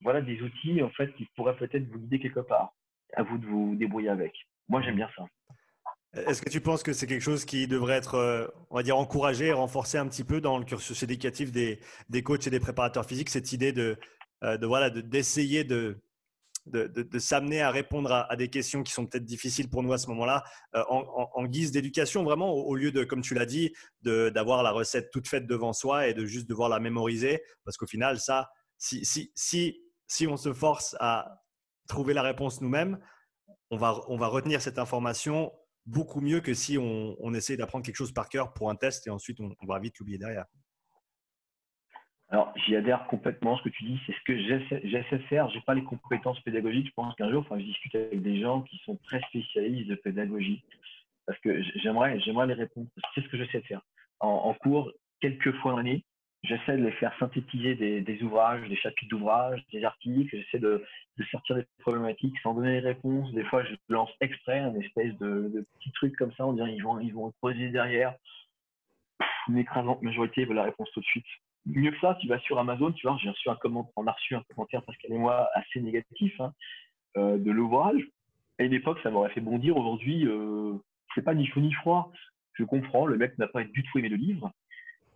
voilà 0.00 0.22
des 0.22 0.40
outils 0.42 0.82
en 0.82 0.90
fait 0.90 1.14
qui 1.14 1.28
pourraient 1.36 1.56
peut-être 1.56 1.86
vous 1.88 1.98
guider 1.98 2.18
quelque 2.18 2.40
part. 2.40 2.72
À 3.14 3.22
vous 3.22 3.36
de 3.36 3.46
vous 3.46 3.76
débrouiller 3.76 4.08
avec. 4.08 4.32
Moi, 4.68 4.80
j'aime 4.80 4.96
bien 4.96 5.10
ça. 5.14 5.24
Est-ce 6.14 6.40
que 6.40 6.48
tu 6.48 6.62
penses 6.62 6.82
que 6.82 6.94
c'est 6.94 7.06
quelque 7.06 7.22
chose 7.22 7.44
qui 7.44 7.66
devrait 7.66 7.96
être, 7.96 8.14
euh, 8.14 8.46
on 8.70 8.76
va 8.76 8.82
dire, 8.82 8.96
encouragé 8.96 9.46
et 9.46 9.52
renforcé 9.52 9.98
un 9.98 10.08
petit 10.08 10.24
peu 10.24 10.40
dans 10.40 10.58
le 10.58 10.64
cursus 10.64 11.02
éducatif 11.02 11.52
des, 11.52 11.78
des 12.08 12.22
coachs 12.22 12.46
et 12.46 12.50
des 12.50 12.60
préparateurs 12.60 13.04
physiques, 13.04 13.28
cette 13.28 13.52
idée 13.52 13.72
de, 13.72 13.98
euh, 14.44 14.56
de 14.56 14.66
voilà, 14.66 14.88
d'essayer 14.88 15.64
de, 15.64 15.98
de, 16.66 17.18
s'amener 17.18 17.60
à 17.60 17.70
répondre 17.70 18.12
à, 18.12 18.36
des 18.36 18.48
questions 18.48 18.82
qui 18.82 18.92
sont 18.92 19.06
peut-être 19.06 19.24
difficiles 19.24 19.68
pour 19.68 19.82
nous 19.82 19.92
à 19.92 19.98
ce 19.98 20.06
moment-là, 20.08 20.44
euh, 20.74 20.82
en, 20.88 21.44
guise 21.46 21.72
d'éducation, 21.72 22.22
vraiment, 22.22 22.52
au, 22.52 22.74
lieu 22.74 22.92
de, 22.92 23.04
comme 23.04 23.22
tu 23.22 23.34
l'as 23.34 23.46
dit, 23.46 23.72
d'avoir 24.02 24.62
la 24.62 24.70
recette 24.70 25.10
toute 25.10 25.28
faite 25.28 25.46
devant 25.46 25.72
soi 25.72 26.08
et 26.08 26.14
de 26.14 26.24
juste 26.24 26.48
devoir 26.48 26.68
la 26.68 26.80
mémoriser, 26.80 27.42
parce 27.64 27.76
qu'au 27.76 27.86
final, 27.86 28.20
ça, 28.20 28.50
si, 28.78 29.04
si, 29.04 29.32
si, 29.34 29.82
si 30.06 30.26
on 30.26 30.36
se 30.36 30.52
force 30.52 30.96
à 31.00 31.42
trouver 31.88 32.14
la 32.14 32.22
réponse 32.22 32.60
nous-mêmes, 32.60 32.98
on 33.70 33.76
va, 33.76 34.00
on 34.08 34.16
va 34.16 34.26
retenir 34.26 34.60
cette 34.60 34.78
information 34.78 35.52
beaucoup 35.86 36.20
mieux 36.20 36.40
que 36.40 36.54
si 36.54 36.78
on, 36.78 37.16
on 37.18 37.34
essaie 37.34 37.56
d'apprendre 37.56 37.84
quelque 37.84 37.96
chose 37.96 38.12
par 38.12 38.28
cœur 38.28 38.52
pour 38.52 38.70
un 38.70 38.76
test 38.76 39.06
et 39.06 39.10
ensuite 39.10 39.40
on, 39.40 39.66
va 39.66 39.78
vite 39.78 39.98
l'oublier 39.98 40.18
derrière. 40.18 40.46
Alors, 42.32 42.50
j'y 42.64 42.74
adhère 42.74 43.06
complètement. 43.08 43.58
Ce 43.58 43.62
que 43.62 43.68
tu 43.68 43.84
dis, 43.84 44.00
c'est 44.06 44.14
ce 44.14 44.22
que 44.24 44.38
j'essaie 44.38 45.18
de 45.18 45.22
faire. 45.24 45.50
Je 45.50 45.56
n'ai 45.56 45.60
pas 45.60 45.74
les 45.74 45.84
compétences 45.84 46.40
pédagogiques. 46.40 46.86
Je 46.86 46.92
pense 46.94 47.14
qu'un 47.14 47.30
jour, 47.30 47.42
enfin, 47.42 47.58
je 47.58 47.64
discute 47.64 47.94
avec 47.94 48.22
des 48.22 48.40
gens 48.40 48.62
qui 48.62 48.78
sont 48.86 48.96
très 49.04 49.20
spécialistes 49.28 49.90
de 49.90 49.96
pédagogie. 49.96 50.64
Parce 51.26 51.38
que 51.40 51.62
j'aimerais, 51.76 52.16
les 52.16 52.54
répondre. 52.54 52.88
C'est 53.14 53.20
ce 53.20 53.28
que 53.28 53.36
j'essaie 53.36 53.60
de 53.60 53.66
faire. 53.66 53.82
En, 54.20 54.54
cours, 54.54 54.90
quelques 55.20 55.52
fois 55.56 55.76
l'année, 55.76 56.04
j'essaie 56.42 56.78
de 56.78 56.84
les 56.84 56.92
faire 56.92 57.14
synthétiser 57.18 57.74
des, 57.74 58.22
ouvrages, 58.22 58.66
des 58.66 58.76
chapitres 58.76 59.10
d'ouvrages, 59.10 59.62
des 59.70 59.84
articles. 59.84 60.34
J'essaie 60.34 60.58
de, 60.58 60.82
sortir 61.30 61.56
des 61.56 61.66
problématiques 61.80 62.38
sans 62.42 62.54
donner 62.54 62.80
les 62.80 62.88
réponses. 62.88 63.30
Des 63.34 63.44
fois, 63.44 63.62
je 63.62 63.74
lance 63.90 64.10
exprès 64.22 64.60
un 64.60 64.74
espèce 64.76 65.12
de, 65.18 65.50
de 65.54 65.66
petit 65.78 65.92
truc 65.92 66.16
comme 66.16 66.32
ça 66.32 66.46
en 66.46 66.54
disant 66.54 66.66
ils 66.66 66.82
vont, 66.82 66.98
ils 66.98 67.12
vont 67.12 67.30
poser 67.42 67.68
derrière. 67.68 68.14
Une 69.48 69.58
écrasante 69.58 70.00
majorité 70.00 70.46
veut 70.46 70.54
la 70.54 70.62
réponse 70.62 70.90
tout 70.92 71.00
de 71.00 71.04
suite. 71.04 71.26
Mieux 71.66 71.92
que 71.92 72.00
ça, 72.00 72.16
tu 72.20 72.26
vas 72.26 72.40
sur 72.40 72.58
Amazon, 72.58 72.92
tu 72.92 73.06
vois, 73.06 73.16
j'ai 73.22 73.30
reçu 73.30 73.48
un 73.48 73.54
commentaire, 73.54 73.92
on 73.96 74.06
a 74.06 74.12
reçu 74.12 74.34
un 74.34 74.42
commentaire 74.50 74.82
Pascal 74.82 75.12
et 75.12 75.18
moi 75.18 75.48
assez 75.54 75.80
négatif 75.80 76.40
hein, 76.40 76.52
euh, 77.16 77.38
de 77.38 77.50
l'ouvrage. 77.50 78.02
À 78.58 78.64
une 78.64 78.72
époque, 78.72 78.98
ça 79.02 79.10
m'aurait 79.10 79.30
fait 79.30 79.40
bondir. 79.40 79.76
Aujourd'hui, 79.76 80.26
euh, 80.26 80.74
c'est 81.14 81.22
pas 81.22 81.34
ni 81.34 81.46
chaud 81.46 81.60
ni 81.60 81.72
froid. 81.72 82.12
Je 82.54 82.64
comprends, 82.64 83.06
le 83.06 83.16
mec 83.16 83.38
n'a 83.38 83.46
pas 83.46 83.62
du 83.62 83.82
tout 83.84 83.98
aimé 83.98 84.08
le 84.08 84.16
livre 84.16 84.50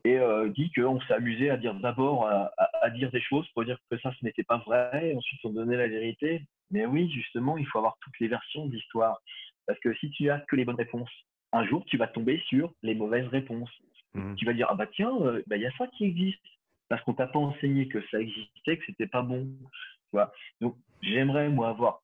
et 0.04 0.18
euh, 0.18 0.48
dit 0.50 0.70
qu'on 0.70 1.00
s'est 1.00 1.14
amusé 1.14 1.50
à 1.50 1.56
dire 1.56 1.74
d'abord 1.74 2.28
à, 2.28 2.90
dire 2.90 3.11
des 3.11 3.20
choses 3.20 3.46
pour 3.48 3.64
dire 3.64 3.76
que 3.90 3.98
ça 3.98 4.12
ce 4.18 4.24
n'était 4.24 4.44
pas 4.44 4.59
vrai, 4.59 5.12
ensuite 5.16 5.40
on 5.44 5.50
donnait 5.50 5.76
la 5.76 5.88
vérité. 5.88 6.42
Mais 6.70 6.87
oui, 6.87 7.11
justement, 7.11 7.59
il 7.59 7.66
faut 7.66 7.78
avoir 7.78 7.96
toutes 8.00 8.18
les 8.20 8.28
versions 8.28 8.66
de 8.66 8.72
l'histoire. 8.72 9.20
Parce 9.66 9.78
que 9.80 9.92
si 9.94 10.11
tu 10.11 10.30
as 10.30 10.38
que 10.40 10.54
les 10.54 10.64
bonnes 10.64 10.76
réponses, 10.76 11.11
un 11.52 11.66
jour 11.66 11.85
tu 11.87 11.96
vas 11.96 12.06
tomber 12.06 12.40
sur 12.46 12.72
les 12.82 12.94
mauvaises 12.94 13.26
réponses. 13.28 13.70
Mmh. 14.16 14.35
Tu 14.37 14.44
vas 14.44 14.52
dire 14.52 14.66
ah 14.70 14.74
bah 14.74 14.87
tiens, 14.87 15.12
euh, 15.20 15.42
bah, 15.46 15.57
il 15.57 15.62
y 15.62 15.66
a 15.66 15.76
ça 15.79 15.87
qui 15.88 16.05
existe 16.05 16.40
parce 16.88 17.02
qu'on 17.02 17.14
t'a 17.14 17.26
pas 17.26 17.38
enseigné 17.38 17.88
que 17.88 18.00
ça 18.11 18.20
existait, 18.20 18.79
que 18.79 18.85
c'était 18.87 19.07
pas 19.07 19.22
bon. 19.22 19.44
Tu 19.44 20.12
vois 20.12 20.33
Donc 20.61 20.76
j'aimerais 21.02 21.48
moi 21.48 21.68
avoir 21.68 22.00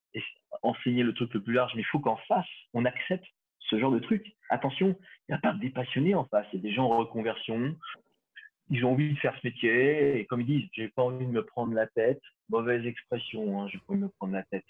enseigné 0.62 1.02
le 1.02 1.14
truc 1.14 1.32
le 1.34 1.42
plus 1.42 1.54
large, 1.54 1.72
mais 1.74 1.82
il 1.82 1.86
faut 1.86 2.00
qu'en 2.00 2.16
face 2.28 2.46
on 2.74 2.84
accepte 2.84 3.24
ce 3.58 3.78
genre 3.78 3.92
de 3.92 3.98
truc. 3.98 4.34
Attention, 4.50 4.96
il 5.28 5.32
n'y 5.32 5.34
a 5.36 5.38
pas 5.38 5.54
des 5.54 5.70
passionnés 5.70 6.14
en 6.14 6.24
face, 6.24 6.46
il 6.52 6.56
y 6.56 6.60
a 6.60 6.62
des 6.62 6.74
gens 6.74 6.90
en 6.90 6.98
reconversion, 6.98 7.74
ils 8.70 8.84
ont 8.84 8.92
envie 8.92 9.12
de 9.12 9.18
faire 9.18 9.34
ce 9.40 9.46
métier, 9.46 10.18
et 10.18 10.26
comme 10.26 10.42
ils 10.42 10.46
disent, 10.46 10.68
j'ai 10.72 10.88
pas 10.88 11.02
envie 11.02 11.24
de 11.24 11.30
me 11.30 11.44
prendre 11.44 11.72
la 11.72 11.86
tête, 11.86 12.20
mauvaise 12.50 12.84
expression, 12.84 13.60
hein, 13.60 13.68
j'ai 13.68 13.78
pas 13.78 13.92
envie 13.92 14.00
de 14.00 14.04
me 14.04 14.10
prendre 14.10 14.34
la 14.34 14.42
tête. 14.44 14.64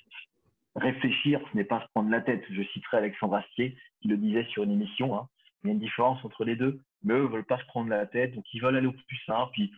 Réfléchir, 0.77 1.41
ce 1.51 1.57
n'est 1.57 1.65
pas 1.65 1.81
se 1.81 1.87
prendre 1.95 2.11
la 2.11 2.21
tête. 2.21 2.43
Je 2.51 2.63
citerai 2.63 2.99
Alexandre 2.99 3.35
Astier 3.35 3.77
qui 4.01 4.09
le 4.09 4.17
disait 4.17 4.47
sur 4.47 4.63
une 4.63 4.73
émission. 4.73 5.17
Hein. 5.17 5.29
Il 5.63 5.67
y 5.67 5.71
a 5.71 5.73
une 5.75 5.81
différence 5.81 6.25
entre 6.25 6.45
les 6.45 6.57
deux. 6.57 6.81
Mais 7.05 7.15
eux 7.15 7.23
ne 7.23 7.29
veulent 7.29 7.45
pas 7.45 7.59
se 7.59 7.65
prendre 7.67 7.91
la 7.91 8.07
tête, 8.07 8.35
donc 8.35 8.45
ils 8.53 8.61
veulent 8.61 8.77
aller 8.77 8.87
au 8.87 8.93
plus 8.93 9.19
simple. 9.27 9.51
Puis, 9.53 9.73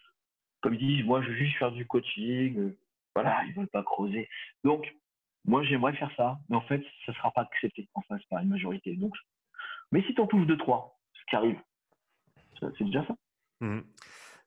comme 0.60 0.74
ils 0.74 0.96
disent, 0.96 1.04
moi, 1.04 1.22
je 1.22 1.28
veux 1.28 1.37
juste 1.37 1.56
faire 1.56 1.72
du 1.72 1.87
coaching. 1.87 2.58
Euh, 2.58 2.78
voilà, 3.14 3.42
ils 3.44 3.50
ne 3.50 3.54
veulent 3.54 3.68
pas 3.68 3.82
creuser. 3.82 4.28
Donc, 4.64 4.92
moi, 5.44 5.62
j'aimerais 5.62 5.94
faire 5.94 6.10
ça, 6.16 6.38
mais 6.48 6.56
en 6.56 6.62
fait, 6.62 6.82
ça 7.04 7.12
ne 7.12 7.16
sera 7.16 7.30
pas 7.32 7.42
accepté 7.42 7.88
en 7.94 8.02
face 8.02 8.22
par 8.30 8.40
une 8.42 8.48
majorité. 8.48 8.96
Donc, 8.96 9.14
mais 9.92 10.02
si 10.02 10.14
tu 10.14 10.20
en 10.20 10.26
touches 10.26 10.46
deux, 10.46 10.56
trois, 10.56 10.98
ce 11.12 11.20
qui 11.28 11.37
arrive, 11.37 11.58
c'est 12.60 12.84
déjà 12.84 13.06
ça. 13.06 13.14
Mmh. 13.60 13.80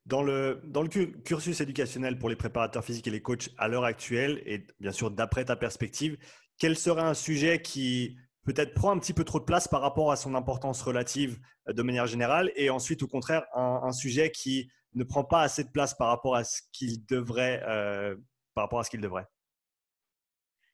Dans 0.06 0.24
le, 0.24 0.62
dans 0.66 0.82
le 0.82 0.88
cursus 0.88 1.62
éducationnel 1.62 2.18
pour 2.18 2.30
les 2.30 2.36
préparateurs 2.36 2.84
physiques 2.84 3.08
et 3.08 3.12
les 3.12 3.22
coachs 3.22 3.50
à 3.58 3.68
l'heure 3.68 3.84
actuelle, 3.84 4.42
et 4.46 4.66
bien 4.80 4.92
sûr 4.92 5.12
d'après 5.12 5.46
ta 5.46 5.56
perspective, 5.56 6.18
quel 6.58 6.76
serait 6.76 7.02
un 7.02 7.14
sujet 7.14 7.62
qui 7.62 8.18
peut-être 8.48 8.74
prend 8.74 8.92
un 8.92 9.00
petit 9.00 9.14
peu 9.14 9.26
trop 9.26 9.40
de 9.40 9.44
place 9.44 9.68
par 9.68 9.82
rapport 9.82 10.10
à 10.10 10.16
son 10.16 10.34
importance 10.34 10.82
relative 10.82 11.38
euh, 11.68 11.74
de 11.74 11.84
manière 11.84 12.08
générale, 12.08 12.50
et 12.56 12.70
ensuite 12.70 13.04
au 13.04 13.08
contraire 13.08 13.44
un, 13.54 13.92
sujet 13.92 14.32
qui 14.32 14.72
ne 14.96 15.04
prend 15.04 15.26
pas 15.26 15.42
assez 15.42 15.66
de 15.66 15.70
place 15.70 15.94
par 15.94 16.08
rapport 16.08 16.36
à 16.36 16.46
ce 16.46 16.62
qu'il 16.72 17.06
devrait, 17.06 17.62
euh, 17.68 18.16
par 18.56 18.64
rapport 18.64 18.80
à 18.80 18.84
ce 18.84 18.90
qu'il 18.90 19.02
devrait. 19.02 19.28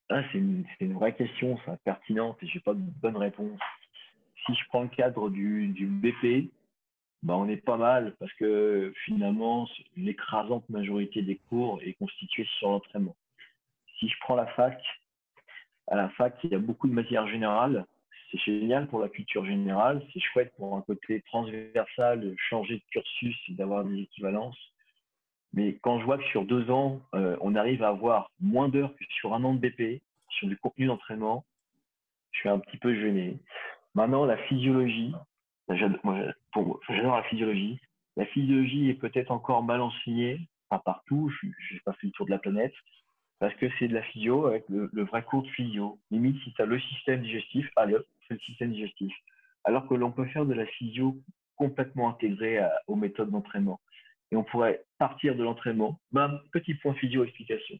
Ah, 0.09 0.21
c'est 0.31 0.37
une, 0.37 0.93
vraie 0.93 1.15
question, 1.15 1.57
ça, 1.65 1.77
pertinente, 1.83 2.37
et 2.43 2.47
je 2.47 2.55
n'ai 2.55 2.61
pas 2.61 2.75
de 2.75 2.79
bonne 2.79 3.17
réponse. 3.17 3.59
Si 4.45 4.53
je 4.53 4.65
prends 4.67 4.83
le 4.83 4.89
cadre 4.89 5.31
du, 5.31 5.69
du 5.69 5.87
BP, 5.87 6.51
bah, 7.23 7.35
on 7.35 7.47
est 7.47 7.57
pas 7.57 7.77
mal 7.77 8.15
parce 8.19 8.33
que 8.33 8.93
finalement, 9.05 9.67
l'écrasante 9.95 10.69
majorité 10.69 11.23
des 11.23 11.37
cours 11.49 11.81
est 11.81 11.93
constituée 11.93 12.47
sur 12.59 12.69
l'entraînement. 12.69 13.15
Si 13.97 14.09
je 14.09 14.15
prends 14.19 14.35
la 14.35 14.47
fac, 14.47 14.79
à 15.87 15.95
la 15.95 16.09
fac, 16.09 16.35
il 16.43 16.51
y 16.51 16.55
a 16.55 16.59
beaucoup 16.59 16.87
de 16.87 16.93
matières 16.93 17.27
générales. 17.27 17.85
C'est 18.31 18.39
génial 18.39 18.87
pour 18.87 18.99
la 18.99 19.09
culture 19.09 19.45
générale. 19.45 20.01
C'est 20.13 20.19
chouette 20.19 20.53
pour 20.57 20.75
un 20.75 20.81
côté 20.81 21.21
transversal, 21.27 22.33
changer 22.49 22.75
de 22.75 22.83
cursus 22.91 23.37
et 23.49 23.53
d'avoir 23.53 23.83
des 23.83 24.01
équivalences. 24.01 24.57
Mais 25.53 25.77
quand 25.83 25.99
je 25.99 26.05
vois 26.05 26.17
que 26.17 26.23
sur 26.25 26.45
deux 26.45 26.69
ans, 26.71 27.01
euh, 27.13 27.37
on 27.41 27.55
arrive 27.55 27.83
à 27.83 27.89
avoir 27.89 28.31
moins 28.39 28.69
d'heures 28.69 28.95
que 28.95 29.05
sur 29.09 29.33
un 29.35 29.43
an 29.43 29.53
de 29.53 29.59
BP, 29.59 30.01
sur 30.29 30.47
du 30.47 30.57
contenu 30.57 30.87
d'entraînement, 30.87 31.45
je 32.31 32.39
suis 32.39 32.49
un 32.49 32.57
petit 32.57 32.77
peu 32.77 32.95
gêné. 32.95 33.37
Maintenant, 33.93 34.25
la 34.25 34.37
physiologie, 34.37 35.13
j'adore 35.69 36.81
la 36.91 37.23
physiologie. 37.23 37.79
La 38.17 38.25
physiologie 38.25 38.89
est 38.89 38.95
peut-être 38.95 39.31
encore 39.31 39.63
mal 39.63 39.81
enseignée, 39.81 40.39
pas 40.69 40.79
partout, 40.79 41.31
je 41.41 41.47
n'ai 41.47 41.79
pas 41.81 41.93
fait 41.93 42.07
le 42.07 42.13
tour 42.13 42.25
de 42.25 42.31
la 42.31 42.39
planète, 42.39 42.73
parce 43.43 43.55
que 43.55 43.65
c'est 43.77 43.89
de 43.89 43.93
la 43.93 44.03
physio 44.03 44.45
avec 44.45 44.63
le, 44.69 45.03
vrai 45.03 45.21
cours 45.21 45.43
de 45.43 45.49
physio. 45.49 45.99
Limite, 46.11 46.41
si 46.45 46.53
tu 46.53 46.61
as 46.61 46.65
le 46.65 46.79
système 46.79 47.21
digestif, 47.21 47.69
allez 47.75 47.95
hop, 47.95 48.05
c'est 48.25 48.35
le 48.35 48.39
système 48.39 48.71
digestif. 48.71 49.13
Alors 49.65 49.85
que 49.85 49.95
l'on 49.95 50.13
peut 50.13 50.23
faire 50.27 50.45
de 50.45 50.53
la 50.53 50.65
physio 50.65 51.17
complètement 51.57 52.09
intégrée 52.09 52.65
aux 52.87 52.95
méthodes 52.95 53.31
d'entraînement. 53.31 53.81
Et 54.31 54.37
on 54.37 54.45
pourrait 54.45 54.85
partir 54.97 55.35
de 55.35 55.43
l'entraînement, 55.43 55.99
petit 56.53 56.75
point 56.75 56.93
physio 56.93 57.25
explication, 57.25 57.77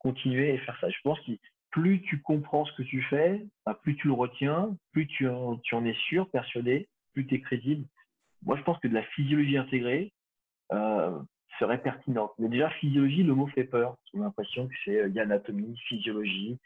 continuer 0.00 0.54
et 0.54 0.58
faire 0.58 0.76
ça. 0.80 0.90
Je 0.90 0.98
pense 1.04 1.20
que 1.20 1.30
plus 1.70 2.02
tu 2.02 2.20
comprends 2.20 2.64
ce 2.64 2.72
que 2.72 2.82
tu 2.82 3.00
fais, 3.02 3.46
bah, 3.64 3.78
plus 3.80 3.94
tu 3.94 4.08
le 4.08 4.12
retiens, 4.12 4.76
plus 4.90 5.06
tu 5.06 5.28
tu 5.62 5.74
en 5.76 5.84
es 5.84 5.94
sûr, 6.08 6.28
persuadé, 6.30 6.88
plus 7.12 7.28
tu 7.28 7.36
es 7.36 7.40
crédible. 7.40 7.86
Moi, 8.44 8.56
je 8.56 8.62
pense 8.64 8.80
que 8.80 8.88
de 8.88 8.94
la 8.94 9.04
physiologie 9.04 9.56
intégrée 9.56 10.12
euh, 10.72 11.16
serait 11.58 11.80
pertinente. 11.82 12.32
Mais 12.38 12.48
déjà, 12.48 12.70
physiologie, 12.70 13.22
le 13.22 13.34
mot 13.34 13.46
fait 13.48 13.64
peur. 13.64 13.96
J'ai 14.12 14.20
l'impression 14.20 14.68
que 14.68 14.74
c'est 14.84 15.00
euh, 15.00 15.22
anatomie, 15.22 15.76
physiologie. 15.88 16.58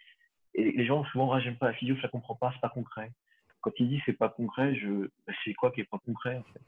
Et 0.54 0.72
les 0.72 0.84
gens, 0.84 1.04
souvent, 1.06 1.38
j'aime 1.40 1.56
pas 1.56 1.68
la 1.68 1.74
physio, 1.74 1.94
je 1.96 2.02
la 2.02 2.08
comprends 2.08 2.34
pas, 2.34 2.50
c'est 2.52 2.60
pas 2.60 2.68
concret. 2.68 3.12
Quand 3.60 3.72
il 3.78 3.88
dit 3.88 4.02
c'est 4.06 4.14
pas 4.14 4.28
concret, 4.28 4.74
je 4.74 5.08
bah, 5.26 5.32
c'est 5.44 5.54
quoi 5.54 5.70
qui 5.70 5.82
est 5.82 5.84
pas 5.84 5.98
concret 5.98 6.38
en 6.38 6.44
fait? 6.52 6.62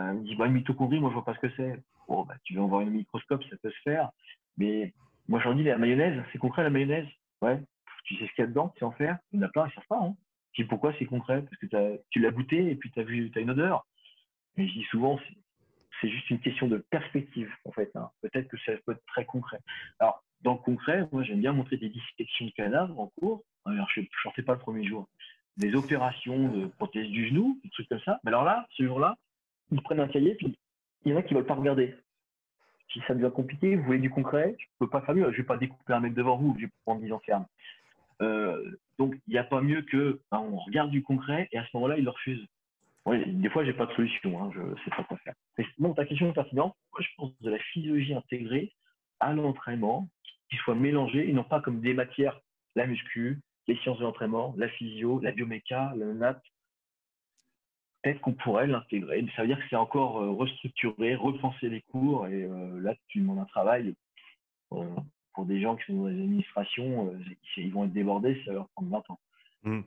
Euh, 0.00 0.14
Il 0.18 0.22
dit 0.22 0.36
bah, 0.36 0.46
une 0.46 0.52
mitochondrie, 0.52 1.00
moi 1.00 1.10
je 1.10 1.14
vois 1.14 1.24
pas 1.24 1.34
ce 1.34 1.40
que 1.40 1.50
c'est. 1.56 1.82
Bon, 2.08 2.24
bah, 2.24 2.34
tu 2.44 2.58
en 2.58 2.68
voir 2.68 2.82
un 2.82 2.86
microscope, 2.86 3.42
ça 3.50 3.56
peut 3.62 3.70
se 3.70 3.82
faire. 3.82 4.10
Mais 4.56 4.94
moi, 5.28 5.40
j'en 5.40 5.54
dis 5.54 5.64
la 5.64 5.78
mayonnaise, 5.78 6.22
c'est 6.32 6.38
concret 6.38 6.62
la 6.62 6.70
mayonnaise? 6.70 7.08
Ouais. 7.40 7.60
Tu 8.04 8.16
sais 8.16 8.26
ce 8.26 8.32
qu'il 8.34 8.42
y 8.42 8.46
a 8.46 8.48
dedans, 8.48 8.68
tu 8.70 8.80
sais 8.80 8.84
en 8.84 8.92
faire? 8.92 9.18
Il 9.32 9.40
y 9.40 9.42
en 9.42 9.46
a 9.46 9.48
plein, 9.48 9.66
ils 9.66 9.74
savent 9.74 9.86
pas. 9.88 10.00
Hein 10.00 10.14
pourquoi 10.68 10.92
c'est 10.98 11.06
concret? 11.06 11.42
Parce 11.42 11.56
que 11.56 12.00
tu 12.10 12.20
l'as 12.20 12.30
goûté 12.30 12.70
et 12.70 12.74
puis 12.74 12.90
tu 12.90 13.00
as 13.00 13.04
vu, 13.04 13.30
tu 13.30 13.38
as 13.38 13.42
une 13.42 13.50
odeur. 13.50 13.86
Mais 14.56 14.68
je 14.68 14.72
dis 14.74 14.84
souvent, 14.84 15.18
c'est 16.02 16.10
juste 16.10 16.28
une 16.30 16.40
question 16.40 16.66
de 16.66 16.78
perspective, 16.78 17.50
en 17.64 17.72
fait. 17.72 17.90
Hein. 17.94 18.10
Peut-être 18.20 18.48
que 18.48 18.58
ça 18.66 18.72
peut 18.84 18.92
être 18.92 19.06
très 19.06 19.24
concret. 19.24 19.60
Alors, 20.00 20.22
dans 20.42 20.54
le 20.54 20.58
concret, 20.58 21.08
moi, 21.12 21.22
j'aime 21.22 21.40
bien 21.40 21.52
montrer 21.52 21.76
des 21.76 21.88
dissections 21.88 22.46
de 22.46 22.50
cadavres 22.50 22.98
en 22.98 23.06
cours. 23.18 23.44
Je 23.66 24.00
ne 24.00 24.06
sortais 24.22 24.42
pas 24.42 24.54
le 24.54 24.58
premier 24.58 24.84
jour. 24.84 25.08
Des 25.56 25.74
opérations 25.74 26.48
de 26.48 26.66
prothèse 26.66 27.06
du 27.08 27.28
genou, 27.28 27.60
des 27.62 27.70
trucs 27.70 27.88
comme 27.88 28.00
ça. 28.00 28.18
Mais 28.24 28.30
alors 28.30 28.44
là, 28.44 28.66
ce 28.70 28.84
jour-là, 28.84 29.16
ils 29.70 29.80
prennent 29.80 30.00
un 30.00 30.08
cahier, 30.08 30.34
puis 30.34 30.58
il 31.04 31.12
y 31.12 31.14
en 31.14 31.18
a 31.18 31.22
qui 31.22 31.34
ne 31.34 31.38
veulent 31.38 31.46
pas 31.46 31.54
regarder. 31.54 31.94
Si 32.92 33.00
ça 33.06 33.14
devient 33.14 33.30
compliqué, 33.34 33.76
vous 33.76 33.84
voulez 33.84 33.98
du 33.98 34.10
concret, 34.10 34.56
je 34.58 34.64
ne 34.64 34.86
peux 34.86 34.90
pas 34.90 35.02
faire 35.02 35.14
mieux. 35.14 35.24
Je 35.26 35.30
ne 35.30 35.36
vais 35.36 35.42
pas 35.44 35.56
découper 35.56 35.92
un 35.92 36.00
mec 36.00 36.14
devant 36.14 36.36
vous, 36.36 36.54
je 36.58 36.66
vais 36.66 36.72
prendre 36.84 37.00
10 37.00 37.12
ans 37.12 37.22
ferme. 37.24 37.46
Euh, 38.20 38.78
donc, 38.98 39.14
il 39.26 39.32
n'y 39.32 39.38
a 39.38 39.44
pas 39.44 39.60
mieux 39.60 39.82
que 39.82 40.20
ben, 40.30 40.38
on 40.38 40.56
regarde 40.56 40.90
du 40.90 41.02
concret 41.02 41.48
et 41.52 41.58
à 41.58 41.64
ce 41.64 41.70
moment-là, 41.74 41.96
il 41.96 42.04
le 42.04 42.10
refuse. 42.10 42.44
Des 43.06 43.50
fois, 43.50 43.64
j'ai 43.64 43.72
pas 43.72 43.86
de 43.86 43.92
solution, 43.94 44.42
hein, 44.42 44.50
je 44.54 44.60
sais 44.84 44.90
pas 44.90 45.04
quoi 45.04 45.16
faire. 45.18 45.34
Mais 45.58 45.94
ta 45.94 46.04
question 46.04 46.30
est 46.30 46.34
pertinente. 46.34 46.76
Moi, 46.92 47.00
je 47.00 47.08
pense 47.16 47.32
de 47.40 47.50
la 47.50 47.58
physiologie 47.58 48.14
intégrée 48.14 48.72
à 49.18 49.32
l'entraînement, 49.32 50.08
qui 50.50 50.56
soit 50.58 50.74
mélangée 50.74 51.28
et 51.28 51.32
non 51.32 51.44
pas 51.44 51.60
comme 51.60 51.80
des 51.80 51.94
matières, 51.94 52.40
la 52.76 52.86
muscu, 52.86 53.40
les 53.66 53.76
sciences 53.78 53.98
de 53.98 54.04
l'entraînement, 54.04 54.54
la 54.56 54.68
physio, 54.68 55.20
la 55.20 55.32
bioméca, 55.32 55.92
la 55.96 56.06
nat. 56.06 56.42
Peut-être 58.02 58.20
qu'on 58.20 58.34
pourrait 58.34 58.66
l'intégrer, 58.66 59.24
ça 59.36 59.42
veut 59.42 59.48
dire 59.48 59.58
que 59.58 59.64
c'est 59.70 59.76
encore 59.76 60.20
euh, 60.20 60.32
restructurer, 60.32 61.14
repenser 61.14 61.68
les 61.68 61.82
cours, 61.82 62.26
et 62.26 62.44
euh, 62.44 62.80
là, 62.80 62.94
tu 63.08 63.20
demandes 63.20 63.38
un 63.38 63.44
travail 63.44 63.94
pour 65.34 65.46
des 65.46 65.60
gens 65.60 65.76
qui 65.76 65.84
sont 65.86 66.02
dans 66.02 66.08
les 66.08 66.22
administrations, 66.22 67.08
euh, 67.08 67.18
ils 67.56 67.72
vont 67.72 67.84
être 67.84 67.92
débordés, 67.92 68.40
ça 68.44 68.52
va 68.52 68.58
leur 68.58 68.68
prendre 68.70 68.90
20 68.90 69.10
ans. 69.10 69.20
Mmh. 69.64 69.80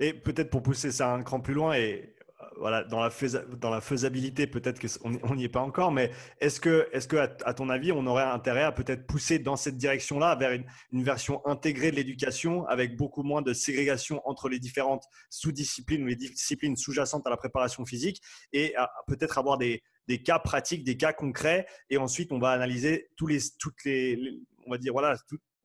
Et 0.00 0.12
peut-être 0.12 0.50
pour 0.50 0.62
pousser 0.62 0.92
ça 0.92 1.14
un 1.14 1.22
cran 1.22 1.40
plus 1.40 1.54
loin, 1.54 1.74
et 1.74 2.02
euh, 2.04 2.21
voilà, 2.56 2.84
dans 2.84 3.00
la, 3.00 3.80
faisabilité, 3.80 4.46
peut-être 4.46 4.80
qu'on 4.80 5.34
n'y 5.34 5.44
est 5.44 5.48
pas 5.48 5.60
encore, 5.60 5.92
mais 5.92 6.10
est-ce 6.40 6.60
que, 6.60 6.88
est 6.92 7.06
que 7.08 7.16
à, 7.16 7.54
ton 7.54 7.68
avis, 7.68 7.92
on 7.92 8.06
aurait 8.06 8.22
intérêt 8.22 8.62
à 8.62 8.72
peut-être 8.72 9.06
pousser 9.06 9.38
dans 9.38 9.56
cette 9.56 9.76
direction-là 9.76 10.36
vers 10.36 10.52
une, 10.52 11.02
version 11.02 11.44
intégrée 11.46 11.90
de 11.90 11.96
l'éducation 11.96 12.66
avec 12.66 12.96
beaucoup 12.96 13.22
moins 13.22 13.42
de 13.42 13.52
ségrégation 13.52 14.20
entre 14.24 14.48
les 14.48 14.58
différentes 14.58 15.04
sous-disciplines 15.30 16.02
ou 16.04 16.06
les 16.06 16.16
disciplines 16.16 16.76
sous-jacentes 16.76 17.26
à 17.26 17.30
la 17.30 17.36
préparation 17.36 17.84
physique 17.84 18.22
et 18.52 18.74
peut-être 19.06 19.38
avoir 19.38 19.58
des, 19.58 19.82
des, 20.06 20.22
cas 20.22 20.38
pratiques, 20.38 20.84
des 20.84 20.96
cas 20.96 21.12
concrets, 21.12 21.66
et 21.90 21.96
ensuite 21.96 22.32
on 22.32 22.38
va 22.38 22.50
analyser 22.50 23.08
tous 23.16 23.26
les, 23.26 23.38
toutes 23.58 23.84
les, 23.84 24.18
on 24.66 24.70
va 24.70 24.78
dire, 24.78 24.92
voilà, 24.92 25.16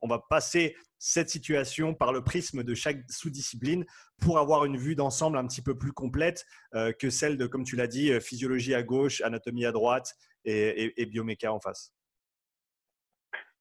on 0.02 0.08
va 0.08 0.20
passer 0.30 0.76
cette 1.00 1.30
situation 1.30 1.94
par 1.94 2.12
le 2.12 2.24
prisme 2.24 2.64
de 2.64 2.74
chaque 2.74 3.00
sous-discipline 3.10 3.86
pour 4.22 4.40
avoir 4.40 4.66
une 4.66 4.78
vue 4.78 4.96
d'ensemble 4.96 5.38
un 5.38 5.48
petit 5.48 5.62
peu 5.62 5.78
plus 5.78 5.92
complète 5.92 6.46
euh, 6.74 6.92
que 6.92 7.10
celle 7.10 7.38
de, 7.38 7.46
comme 7.46 7.64
tu 7.64 7.76
l'as 7.76 7.88
dit, 7.88 8.12
euh, 8.12 8.20
physiologie 8.20 8.74
à 8.74 8.84
gauche, 8.84 9.22
anatomie 9.22 9.66
à 9.66 9.72
droite 9.72 10.16
et, 10.46 11.06
bioméca 11.08 11.52
en 11.52 11.60
face. 11.60 11.94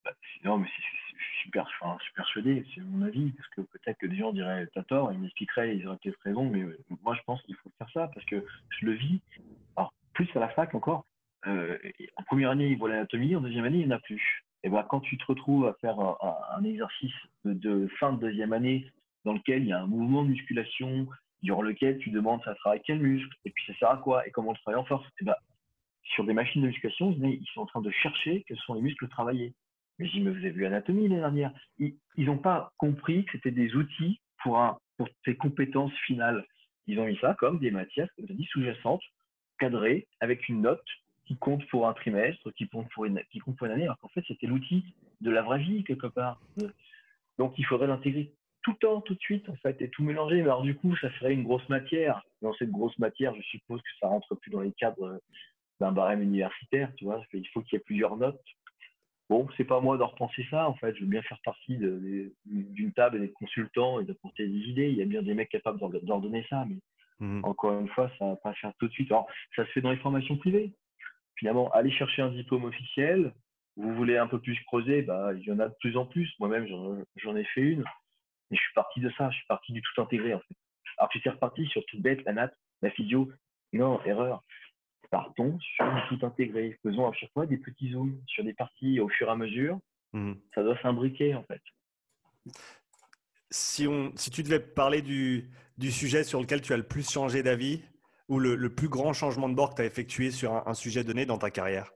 Bah, 0.04 0.12
non, 0.44 0.58
mais 0.58 0.68
c'est 0.76 1.42
super, 1.42 1.68
enfin, 1.80 1.98
persuadé, 2.14 2.64
c'est 2.74 2.80
mon 2.80 3.04
avis, 3.04 3.32
parce 3.32 3.48
que 3.50 3.60
peut-être 3.62 3.98
que 3.98 4.06
des 4.06 4.16
gens 4.16 4.32
diraient 4.32 4.68
t'as 4.72 4.84
tort, 4.84 5.12
ils 5.12 5.18
m'expliqueraient, 5.18 5.76
ils 5.76 5.86
auraient 5.86 5.98
peut-être 6.02 6.20
raison, 6.22 6.48
mais 6.48 6.62
euh, 6.62 6.78
moi 7.02 7.16
je 7.16 7.22
pense 7.26 7.42
qu'il 7.42 7.56
faut 7.56 7.70
faire 7.78 7.90
ça 7.92 8.08
parce 8.14 8.24
que 8.26 8.44
je 8.70 8.86
le 8.86 8.92
vis. 8.92 9.20
Plus 10.12 10.34
à 10.34 10.40
la 10.40 10.48
fac 10.48 10.74
encore, 10.74 11.04
en 11.44 12.22
première 12.24 12.48
année, 12.48 12.68
ils 12.68 12.78
voient 12.78 12.88
l'anatomie, 12.88 13.36
en 13.36 13.42
deuxième 13.42 13.66
année, 13.66 13.80
il 13.80 13.86
n'y 13.86 13.92
en 13.92 13.96
a 13.96 14.00
plus 14.00 14.45
et 14.66 14.68
ben, 14.68 14.84
quand 14.88 14.98
tu 14.98 15.16
te 15.16 15.24
retrouves 15.26 15.64
à 15.64 15.74
faire 15.80 15.96
un, 16.00 16.64
exercice 16.64 17.14
de, 17.44 17.86
fin 18.00 18.12
de 18.12 18.18
deuxième 18.18 18.52
année 18.52 18.90
dans 19.24 19.34
lequel 19.34 19.62
il 19.62 19.68
y 19.68 19.72
a 19.72 19.80
un 19.80 19.86
mouvement 19.86 20.24
de 20.24 20.30
musculation, 20.30 21.06
durant 21.42 21.62
lequel 21.62 21.98
tu 21.98 22.10
demandes 22.10 22.42
ça 22.42 22.52
travaille 22.56 22.82
quel 22.84 22.98
muscle, 22.98 23.32
et 23.44 23.50
puis 23.50 23.64
ça 23.68 23.78
sert 23.78 23.90
à 23.90 23.98
quoi, 23.98 24.26
et 24.26 24.32
comment 24.32 24.48
on 24.48 24.52
le 24.54 24.58
travaille 24.58 24.80
en 24.80 24.84
force, 24.84 25.06
et 25.20 25.24
ben, 25.24 25.36
sur 26.02 26.24
des 26.24 26.32
machines 26.32 26.62
de 26.62 26.66
musculation, 26.66 27.12
ils 27.12 27.46
sont 27.54 27.60
en 27.60 27.66
train 27.66 27.80
de 27.80 27.92
chercher 27.92 28.44
quels 28.48 28.58
sont 28.58 28.74
les 28.74 28.82
muscles 28.82 29.06
travaillés. 29.06 29.54
Mais 30.00 30.08
j'y 30.08 30.20
me 30.20 30.34
faisais 30.34 30.50
vu 30.50 30.66
anatomie 30.66 31.06
l'année 31.06 31.20
dernière. 31.20 31.52
Ils 31.78 31.94
n'ont 32.16 32.38
pas 32.38 32.72
compris 32.76 33.24
que 33.24 33.32
c'était 33.32 33.52
des 33.52 33.72
outils 33.76 34.20
pour, 34.42 34.58
un, 34.58 34.78
tes 35.24 35.36
compétences 35.36 35.94
finales. 36.06 36.44
Ils 36.88 36.98
ont 36.98 37.06
mis 37.06 37.16
ça 37.18 37.36
comme 37.38 37.60
des 37.60 37.70
matières, 37.70 38.08
comme 38.16 38.26
je 38.28 38.44
sous-jacentes, 38.48 39.02
cadrées, 39.60 40.08
avec 40.18 40.48
une 40.48 40.62
note, 40.62 40.84
qui 41.26 41.36
compte 41.36 41.66
pour 41.68 41.88
un 41.88 41.92
trimestre, 41.92 42.52
qui 42.52 42.68
compte 42.68 42.88
pour 42.90 43.04
une, 43.04 43.20
qui 43.30 43.40
compte 43.40 43.56
pour 43.56 43.66
une 43.66 43.72
année, 43.72 43.84
alors 43.84 43.98
qu'en 43.98 44.08
fait, 44.08 44.24
c'était 44.26 44.46
l'outil 44.46 44.94
de 45.20 45.30
la 45.30 45.42
vraie 45.42 45.58
vie, 45.58 45.84
quelque 45.84 46.06
part. 46.06 46.40
Donc, 47.38 47.54
il 47.58 47.66
faudrait 47.66 47.88
l'intégrer 47.88 48.32
tout 48.62 48.72
le 48.72 48.76
temps, 48.78 49.00
tout 49.00 49.14
de 49.14 49.20
suite, 49.20 49.48
en 49.48 49.56
fait, 49.56 49.80
et 49.82 49.90
tout 49.90 50.04
mélanger. 50.04 50.36
Mais 50.36 50.42
alors, 50.42 50.62
du 50.62 50.76
coup, 50.76 50.96
ça 50.96 51.10
serait 51.18 51.34
une 51.34 51.42
grosse 51.42 51.68
matière. 51.68 52.22
Dans 52.42 52.54
cette 52.54 52.70
grosse 52.70 52.98
matière, 52.98 53.34
je 53.34 53.42
suppose 53.42 53.80
que 53.82 53.88
ça 54.00 54.08
rentre 54.08 54.34
plus 54.36 54.50
dans 54.50 54.60
les 54.60 54.72
cadres 54.72 55.20
d'un 55.80 55.92
barème 55.92 56.22
universitaire, 56.22 56.92
tu 56.96 57.04
vois. 57.04 57.22
Il 57.32 57.46
faut 57.48 57.60
qu'il 57.62 57.76
y 57.76 57.80
ait 57.80 57.84
plusieurs 57.84 58.16
notes. 58.16 58.40
Bon, 59.28 59.48
c'est 59.56 59.64
pas 59.64 59.80
moi 59.80 59.98
de 59.98 60.04
repenser 60.04 60.46
ça, 60.50 60.68
en 60.68 60.74
fait. 60.74 60.94
Je 60.94 61.00
veux 61.00 61.10
bien 61.10 61.22
faire 61.22 61.40
partie 61.44 61.76
d'une 61.76 62.92
table 62.92 63.16
et 63.16 63.20
des 63.20 63.32
consultants 63.32 63.98
et 63.98 64.04
d'apporter 64.04 64.46
des 64.46 64.58
idées. 64.58 64.88
Il 64.88 64.96
y 64.96 65.02
a 65.02 65.06
bien 65.06 65.22
des 65.22 65.34
mecs 65.34 65.48
capables 65.48 65.80
d'ordonner 66.04 66.46
ça, 66.48 66.64
mais 66.68 66.76
mmh. 67.18 67.44
encore 67.44 67.78
une 67.78 67.88
fois, 67.88 68.10
ça 68.18 68.26
va 68.26 68.36
pas 68.36 68.54
faire 68.54 68.72
tout 68.78 68.86
de 68.86 68.92
suite. 68.92 69.10
Alors, 69.10 69.26
ça 69.56 69.66
se 69.66 69.70
fait 69.72 69.80
dans 69.80 69.90
les 69.90 69.96
formations 69.98 70.36
privées 70.36 70.72
finalement, 71.36 71.70
aller 71.72 71.90
chercher 71.90 72.22
un 72.22 72.30
diplôme 72.30 72.64
officiel. 72.64 73.32
Vous 73.76 73.94
voulez 73.94 74.16
un 74.16 74.26
peu 74.26 74.40
plus 74.40 74.58
creuser, 74.64 75.02
bah, 75.02 75.32
il 75.34 75.42
y 75.42 75.52
en 75.52 75.58
a 75.58 75.68
de 75.68 75.74
plus 75.80 75.96
en 75.96 76.06
plus. 76.06 76.32
Moi-même, 76.38 76.66
j'en 77.16 77.36
ai 77.36 77.44
fait 77.44 77.60
une. 77.60 77.84
Et 78.50 78.56
je 78.56 78.60
suis 78.60 78.74
parti 78.74 79.00
de 79.00 79.10
ça, 79.18 79.30
je 79.30 79.36
suis 79.36 79.46
parti 79.46 79.72
du 79.72 79.82
tout 79.82 80.00
intégré 80.00 80.34
en 80.34 80.38
fait. 80.40 80.54
Alors 80.98 81.08
tu 81.10 81.20
t'es 81.20 81.30
reparti 81.30 81.66
sur 81.66 81.84
tout 81.86 82.00
bête, 82.00 82.24
la 82.24 82.32
natte, 82.32 82.56
la 82.80 82.90
physio. 82.90 83.30
Non, 83.72 84.02
erreur. 84.04 84.42
Partons 85.10 85.58
sur 85.60 85.84
du 85.84 86.00
tout 86.08 86.26
intégré. 86.26 86.78
Faisons 86.82 87.08
à 87.08 87.12
chaque 87.12 87.32
fois 87.32 87.46
des 87.46 87.58
petits 87.58 87.92
zooms 87.92 88.20
sur 88.26 88.44
des 88.44 88.54
parties 88.54 89.00
au 89.00 89.08
fur 89.08 89.28
et 89.28 89.30
à 89.30 89.36
mesure. 89.36 89.78
Mmh. 90.12 90.34
Ça 90.54 90.62
doit 90.62 90.78
s'imbriquer 90.80 91.34
en 91.34 91.42
fait. 91.44 91.60
Si, 93.50 93.86
on, 93.86 94.12
si 94.16 94.30
tu 94.30 94.42
devais 94.42 94.60
parler 94.60 95.02
du, 95.02 95.50
du 95.76 95.90
sujet 95.90 96.24
sur 96.24 96.40
lequel 96.40 96.60
tu 96.60 96.72
as 96.72 96.76
le 96.76 96.82
plus 96.82 97.10
changé 97.10 97.42
d'avis 97.42 97.82
ou 98.28 98.38
le, 98.38 98.54
le, 98.56 98.74
plus 98.74 98.88
grand 98.88 99.12
changement 99.12 99.48
de 99.48 99.54
bord 99.54 99.70
que 99.70 99.76
tu 99.76 99.82
as 99.82 99.86
effectué 99.86 100.30
sur 100.30 100.66
un, 100.66 100.74
sujet 100.74 101.04
donné 101.04 101.26
dans 101.26 101.38
ta 101.38 101.50
carrière? 101.50 101.92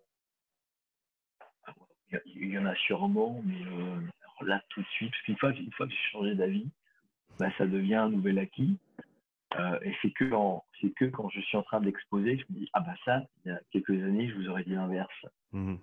Il 2.26 2.48
y 2.48 2.58
en 2.58 2.66
a 2.66 2.74
sûrement, 2.74 3.40
mais 3.44 3.62
euh, 3.66 4.00
là 4.46 4.62
tout 4.70 4.80
de 4.80 4.86
suite, 4.88 5.10
parce 5.10 5.22
qu'une 5.22 5.36
fois, 5.36 5.52
une 5.52 5.72
fois 5.72 5.86
que 5.86 5.92
j'ai 5.92 6.10
changé 6.10 6.34
d'avis, 6.34 6.68
bah, 7.38 7.50
ça 7.58 7.66
devient 7.66 7.96
un 7.96 8.10
nouvel 8.10 8.38
acquis. 8.38 8.78
Euh, 9.58 9.78
et 9.82 9.94
c'est 10.00 10.10
que, 10.10 10.30
c'est 10.80 10.90
que 10.90 11.06
quand 11.06 11.28
je 11.30 11.40
suis 11.40 11.56
en 11.56 11.62
train 11.62 11.80
d'exposer, 11.80 12.38
je 12.38 12.52
me 12.52 12.60
dis 12.60 12.70
Ah, 12.72 12.80
bah 12.80 12.94
ça, 13.04 13.24
il 13.44 13.50
y 13.50 13.54
a 13.54 13.60
quelques 13.72 13.90
années, 13.90 14.28
je 14.28 14.34
vous 14.34 14.48
aurais 14.48 14.64
dit 14.64 14.74
l'inverse. 14.74 15.26
Mmh 15.52 15.76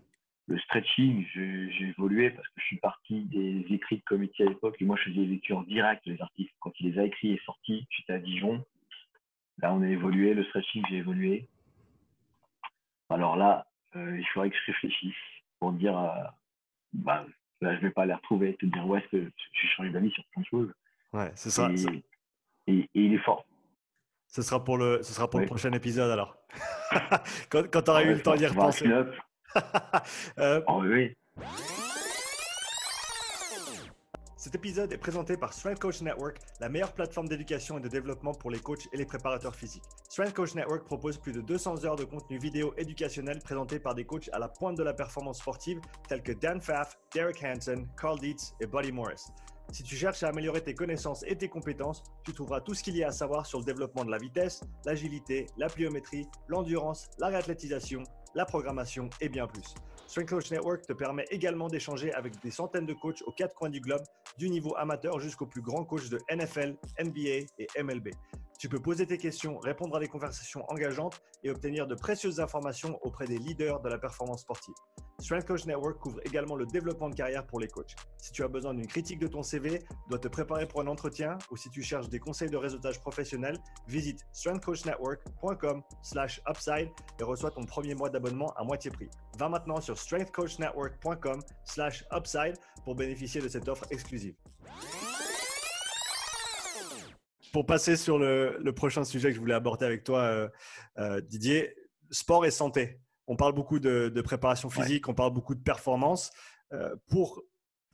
le 0.47 0.57
stretching, 0.59 1.25
j'ai 1.33 1.87
évolué 1.89 2.29
parce 2.29 2.47
que 2.47 2.61
je 2.61 2.65
suis 2.65 2.77
parti 2.77 3.21
des 3.25 3.65
écrits 3.69 3.97
de 3.97 4.03
comité 4.03 4.43
à 4.43 4.49
l'époque 4.49 4.77
et 4.79 4.85
moi 4.85 4.95
je 4.97 5.09
faisais 5.09 5.21
les 5.21 5.27
lectures 5.27 5.63
directes 5.65 6.05
les 6.05 6.21
articles. 6.21 6.53
Quand 6.61 6.71
il 6.79 6.91
les 6.91 6.99
a 6.99 7.03
écrits 7.03 7.33
et 7.33 7.41
sortis, 7.45 7.85
j'étais 7.89 8.13
à 8.13 8.19
Dijon. 8.19 8.63
Là, 9.61 9.73
on 9.73 9.81
a 9.81 9.87
évolué. 9.87 10.33
Le 10.33 10.43
stretching, 10.45 10.83
j'ai 10.89 10.97
évolué. 10.97 11.47
Alors 13.09 13.35
là, 13.35 13.67
euh, 13.95 14.17
il 14.19 14.25
faudrait 14.33 14.49
que 14.49 14.55
je 14.55 14.71
réfléchisse 14.71 15.15
pour 15.59 15.71
dire, 15.73 15.97
euh, 15.97 16.23
bah, 16.93 17.25
là, 17.61 17.75
je 17.75 17.81
vais 17.81 17.91
pas 17.91 18.05
les 18.05 18.13
retrouver, 18.13 18.55
te 18.55 18.65
dire, 18.65 18.85
ouais, 18.85 19.01
que 19.11 19.31
j'ai 19.53 19.67
changé 19.69 19.89
d'avis 19.89 20.11
sur 20.11 20.23
plein 20.31 20.41
de 20.41 20.47
choses. 20.47 20.73
Ouais, 21.13 21.31
c'est 21.35 21.49
ça. 21.49 21.69
Et, 22.67 22.89
il 22.93 23.13
est 23.13 23.19
fort. 23.19 23.45
Ce 24.27 24.41
sera 24.41 24.61
pour 24.61 24.77
le, 24.77 25.01
ce 25.03 25.13
sera 25.13 25.29
pour 25.29 25.39
le 25.39 25.45
prochain 25.45 25.71
épisode 25.71 26.11
alors. 26.11 26.35
quand, 27.49 27.71
quand 27.71 27.81
tu 27.81 27.89
auras 27.89 28.03
eu 28.03 28.13
le 28.13 28.21
temps 28.21 28.35
d'y 28.35 28.45
repenser. 28.45 28.85
euh, 30.37 30.61
oh, 30.67 30.83
oui. 30.83 31.15
Cet 34.47 34.55
épisode 34.55 34.93
est 34.93 34.97
présenté 34.97 35.35
par 35.35 35.51
Strength 35.51 35.79
Coach 35.79 36.01
Network, 36.01 36.37
la 36.61 36.69
meilleure 36.69 36.93
plateforme 36.93 37.27
d'éducation 37.27 37.79
et 37.79 37.81
de 37.81 37.89
développement 37.89 38.31
pour 38.31 38.49
les 38.49 38.59
coachs 38.59 38.87
et 38.93 38.97
les 38.97 39.05
préparateurs 39.05 39.53
physiques. 39.53 39.83
Strength 40.07 40.33
Coach 40.33 40.55
Network 40.55 40.85
propose 40.85 41.17
plus 41.17 41.33
de 41.33 41.41
200 41.41 41.83
heures 41.83 41.97
de 41.97 42.05
contenu 42.05 42.37
vidéo 42.37 42.73
éducationnel 42.77 43.39
présenté 43.39 43.77
par 43.77 43.93
des 43.93 44.05
coachs 44.05 44.29
à 44.31 44.39
la 44.39 44.47
pointe 44.47 44.77
de 44.77 44.83
la 44.83 44.93
performance 44.93 45.39
sportive 45.39 45.81
tels 46.07 46.23
que 46.23 46.31
Dan 46.31 46.61
Pfaff, 46.61 46.97
Derek 47.13 47.43
Hansen, 47.43 47.89
Carl 47.99 48.17
Dietz 48.19 48.53
et 48.61 48.67
Buddy 48.67 48.93
Morris. 48.93 49.25
Si 49.73 49.83
tu 49.83 49.97
cherches 49.97 50.23
à 50.23 50.29
améliorer 50.29 50.61
tes 50.61 50.73
connaissances 50.73 51.25
et 51.27 51.35
tes 51.35 51.49
compétences, 51.49 52.01
tu 52.23 52.31
trouveras 52.31 52.61
tout 52.61 52.73
ce 52.73 52.83
qu'il 52.83 52.95
y 52.95 53.03
a 53.03 53.09
à 53.09 53.11
savoir 53.11 53.45
sur 53.45 53.59
le 53.59 53.65
développement 53.65 54.05
de 54.05 54.11
la 54.11 54.17
vitesse, 54.17 54.61
l'agilité, 54.85 55.47
la 55.57 55.67
pliométrie, 55.67 56.25
l'endurance, 56.47 57.09
la 57.19 57.27
réathlétisation, 57.27 58.01
la 58.33 58.45
programmation 58.45 59.09
et 59.19 59.27
bien 59.27 59.45
plus. 59.45 59.75
Strength 60.07 60.29
Coach 60.29 60.51
Network 60.51 60.87
te 60.87 60.93
permet 60.93 61.25
également 61.29 61.67
d'échanger 61.67 62.13
avec 62.13 62.41
des 62.41 62.51
centaines 62.51 62.85
de 62.85 62.93
coachs 62.93 63.21
aux 63.25 63.31
quatre 63.31 63.53
coins 63.53 63.69
du 63.69 63.81
globe, 63.81 64.03
du 64.37 64.49
niveau 64.49 64.73
amateur 64.77 65.19
jusqu'aux 65.19 65.45
plus 65.45 65.61
grands 65.61 65.83
coachs 65.83 66.09
de 66.09 66.19
NFL, 66.31 66.77
NBA 66.99 67.45
et 67.59 67.67
MLB. 67.83 68.09
Tu 68.57 68.69
peux 68.69 68.79
poser 68.79 69.05
tes 69.05 69.19
questions, 69.19 69.59
répondre 69.59 69.97
à 69.97 69.99
des 69.99 70.07
conversations 70.07 70.65
engageantes 70.69 71.21
et 71.43 71.51
obtenir 71.51 71.85
de 71.85 71.93
précieuses 71.93 72.39
informations 72.39 72.97
auprès 73.03 73.27
des 73.27 73.37
leaders 73.37 73.81
de 73.81 73.89
la 73.89 73.99
performance 73.99 74.41
sportive. 74.41 74.73
Strength 75.19 75.45
Coach 75.45 75.65
Network 75.65 75.99
couvre 75.99 76.19
également 76.25 76.55
le 76.55 76.65
développement 76.65 77.09
de 77.09 77.15
carrière 77.15 77.45
pour 77.45 77.59
les 77.59 77.67
coachs. 77.67 77.93
Si 78.17 78.31
tu 78.31 78.43
as 78.43 78.47
besoin 78.47 78.73
d'une 78.73 78.87
critique 78.87 79.19
de 79.19 79.27
ton 79.27 79.43
CV, 79.43 79.83
dois 80.09 80.17
te 80.17 80.27
préparer 80.27 80.67
pour 80.67 80.81
un 80.81 80.87
entretien 80.87 81.37
ou 81.51 81.57
si 81.57 81.69
tu 81.69 81.83
cherches 81.83 82.09
des 82.09 82.17
conseils 82.19 82.49
de 82.49 82.57
réseautage 82.57 82.99
professionnel, 82.99 83.59
visite 83.87 84.25
strengthcoachnetwork.com/upside 84.31 86.89
et 87.19 87.23
reçois 87.23 87.51
ton 87.51 87.63
premier 87.63 87.93
mois 87.93 88.09
d'abonnement 88.09 88.51
à 88.55 88.63
moitié 88.63 88.89
prix. 88.89 89.11
Va 89.37 89.49
maintenant 89.49 89.79
sur 89.81 89.99
strengthcoachnetwork.com/upside 89.99 92.55
pour 92.83 92.95
bénéficier 92.95 93.39
de 93.41 93.49
cette 93.49 93.69
offre 93.69 93.85
exclusive 93.91 94.33
pour 97.51 97.65
passer 97.65 97.97
sur 97.97 98.17
le, 98.17 98.71
prochain 98.75 99.03
sujet 99.03 99.29
que 99.29 99.35
je 99.35 99.39
voulais 99.39 99.53
aborder 99.53 99.85
avec 99.85 100.03
toi, 100.03 100.21
euh, 100.21 100.49
euh, 100.97 101.21
Didier, 101.21 101.75
sport 102.11 102.45
et 102.45 102.51
santé. 102.51 102.99
On 103.27 103.35
parle 103.35 103.53
beaucoup 103.53 103.79
de, 103.79 104.21
préparation 104.21 104.69
physique, 104.69 105.07
on 105.09 105.13
parle 105.13 105.33
beaucoup 105.33 105.55
de 105.55 105.61
performance. 105.61 106.31
Euh, 106.73 106.95
pour, 107.09 107.43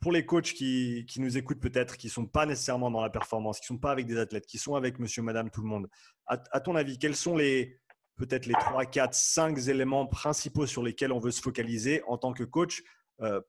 pour 0.00 0.12
les 0.12 0.24
coachs 0.26 0.52
qui, 0.52 1.06
nous 1.16 1.36
écoutent 1.38 1.60
peut-être, 1.60 1.96
qui 1.96 2.08
ne 2.08 2.12
sont 2.12 2.26
pas 2.26 2.46
nécessairement 2.46 2.90
dans 2.90 3.00
la 3.00 3.10
performance, 3.10 3.58
qui 3.58 3.72
ne 3.72 3.76
sont 3.76 3.80
pas 3.80 3.90
avec 3.90 4.06
des 4.06 4.18
athlètes, 4.18 4.46
qui 4.46 4.58
sont 4.58 4.74
avec 4.74 4.98
monsieur, 4.98 5.22
madame, 5.22 5.50
tout 5.50 5.62
le 5.62 5.68
monde, 5.68 5.88
à, 6.26 6.60
ton 6.60 6.76
avis, 6.76 6.98
quels 6.98 7.16
sont 7.16 7.36
les 7.36 7.78
peut-être 8.16 8.46
les 8.46 8.54
3, 8.54 8.86
4, 8.86 9.12
5 9.12 9.58
éléments 9.68 10.06
principaux 10.06 10.66
sur 10.66 10.84
lesquels 10.84 11.10
on 11.10 11.18
veut 11.18 11.32
se 11.32 11.42
focaliser 11.42 12.02
en 12.06 12.16
tant 12.16 12.32
que 12.32 12.44
coach 12.44 12.82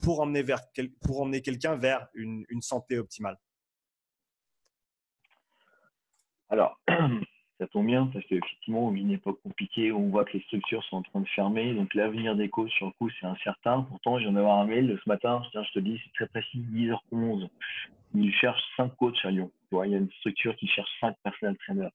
pour 0.02 0.22
emmener, 0.22 0.42
vers, 0.42 0.62
pour 1.02 1.22
emmener 1.22 1.42
quelqu'un 1.42 1.76
vers 1.76 2.08
une 2.16 2.62
santé 2.62 2.98
optimale? 2.98 3.38
Alors, 6.50 6.80
ça 7.60 7.68
tombe 7.68 7.88
bien 7.88 8.08
parce 8.08 8.26
qu'effectivement, 8.26 8.88
on 8.88 8.92
vit 8.92 9.02
une 9.02 9.12
époque 9.12 9.40
compliquée 9.44 9.92
où 9.92 10.00
on 10.00 10.10
voit 10.10 10.26
que 10.26 10.34
les 10.34 10.44
structures 10.44 10.84
sont 10.86 10.98
en 10.98 11.02
train 11.04 11.22
de 11.22 11.28
fermer. 11.30 11.74
Donc, 11.74 11.94
l'avenir 11.94 12.36
des 12.36 12.50
coachs, 12.50 12.72
sur 12.72 12.88
le 12.88 12.92
coup, 12.94 13.10
c'est 13.20 13.26
incertain. 13.26 13.82
Pourtant, 13.84 14.18
je 14.20 14.24
viens 14.24 14.34
d'avoir 14.34 14.60
un 14.60 14.66
mail 14.66 14.98
ce 15.04 15.10
matin. 15.10 15.42
Tiens, 15.52 15.64
je 15.64 15.72
te 15.72 15.80
dis, 15.80 16.00
c'est 16.04 16.14
très 16.14 16.28
précis, 16.28 16.60
10h11. 16.72 17.48
Ils 18.14 18.34
cherchent 18.34 18.64
5 18.78 18.96
coachs 18.96 19.18
à 19.24 19.32
Lyon. 19.32 19.52
Tu 19.70 19.76
vois, 19.76 19.88
il 19.88 19.94
y 19.94 19.96
a 19.96 20.00
une 20.00 20.12
structure 20.20 20.56
qui 20.56 20.68
cherche 20.68 20.90
5 21.02 21.16
personnels 21.24 21.58
traîneurs. 21.58 21.92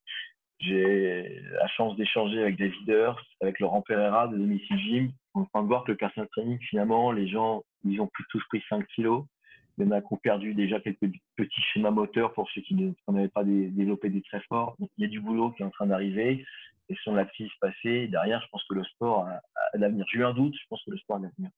J'ai 0.58 1.40
la 1.52 1.68
chance 1.68 1.96
d'échanger 1.96 2.42
avec 2.42 2.56
des 2.56 2.68
leaders, 2.68 3.18
avec 3.40 3.60
Laurent 3.60 3.80
Pereira 3.80 4.28
de 4.28 4.36
Domicile 4.36 4.78
Gym. 4.78 5.12
On 5.34 5.44
train 5.46 5.62
de 5.62 5.68
voir 5.68 5.84
que 5.84 5.92
le 5.92 5.96
personnel 5.96 6.28
training, 6.32 6.58
finalement, 6.58 7.12
les 7.12 7.28
gens, 7.28 7.62
ils 7.84 7.98
ont 8.00 8.08
plus 8.08 8.24
tous 8.28 8.42
pris 8.48 8.62
5 8.68 8.86
kilos. 8.88 9.24
En 9.80 9.90
a 9.92 10.02
perdu 10.22 10.52
déjà 10.52 10.78
quelques 10.78 11.10
petits 11.36 11.62
schémas 11.72 11.90
moteurs 11.90 12.34
pour 12.34 12.50
ceux 12.50 12.60
qui 12.60 12.74
n'avaient 13.08 13.28
pas 13.28 13.44
développé 13.44 14.10
des 14.10 14.20
très 14.20 14.40
forts. 14.42 14.76
Il 14.98 15.02
y 15.02 15.04
a 15.04 15.08
du 15.08 15.20
boulot 15.20 15.52
qui 15.52 15.62
est 15.62 15.64
en 15.64 15.70
train 15.70 15.86
d'arriver. 15.86 16.44
Et 16.90 16.96
son 17.02 17.14
l'actif 17.14 17.50
passé, 17.60 18.08
derrière, 18.08 18.42
je 18.42 18.48
pense 18.48 18.64
que 18.64 18.74
le 18.74 18.84
sport 18.84 19.26
a, 19.26 19.40
l'avenir. 19.74 20.04
J'ai 20.12 20.18
eu 20.18 20.24
un 20.24 20.34
doute, 20.34 20.54
je 20.54 20.66
pense 20.68 20.82
que 20.84 20.90
le 20.90 20.98
sport 20.98 21.16
a 21.16 21.20
l'avenir. 21.20 21.50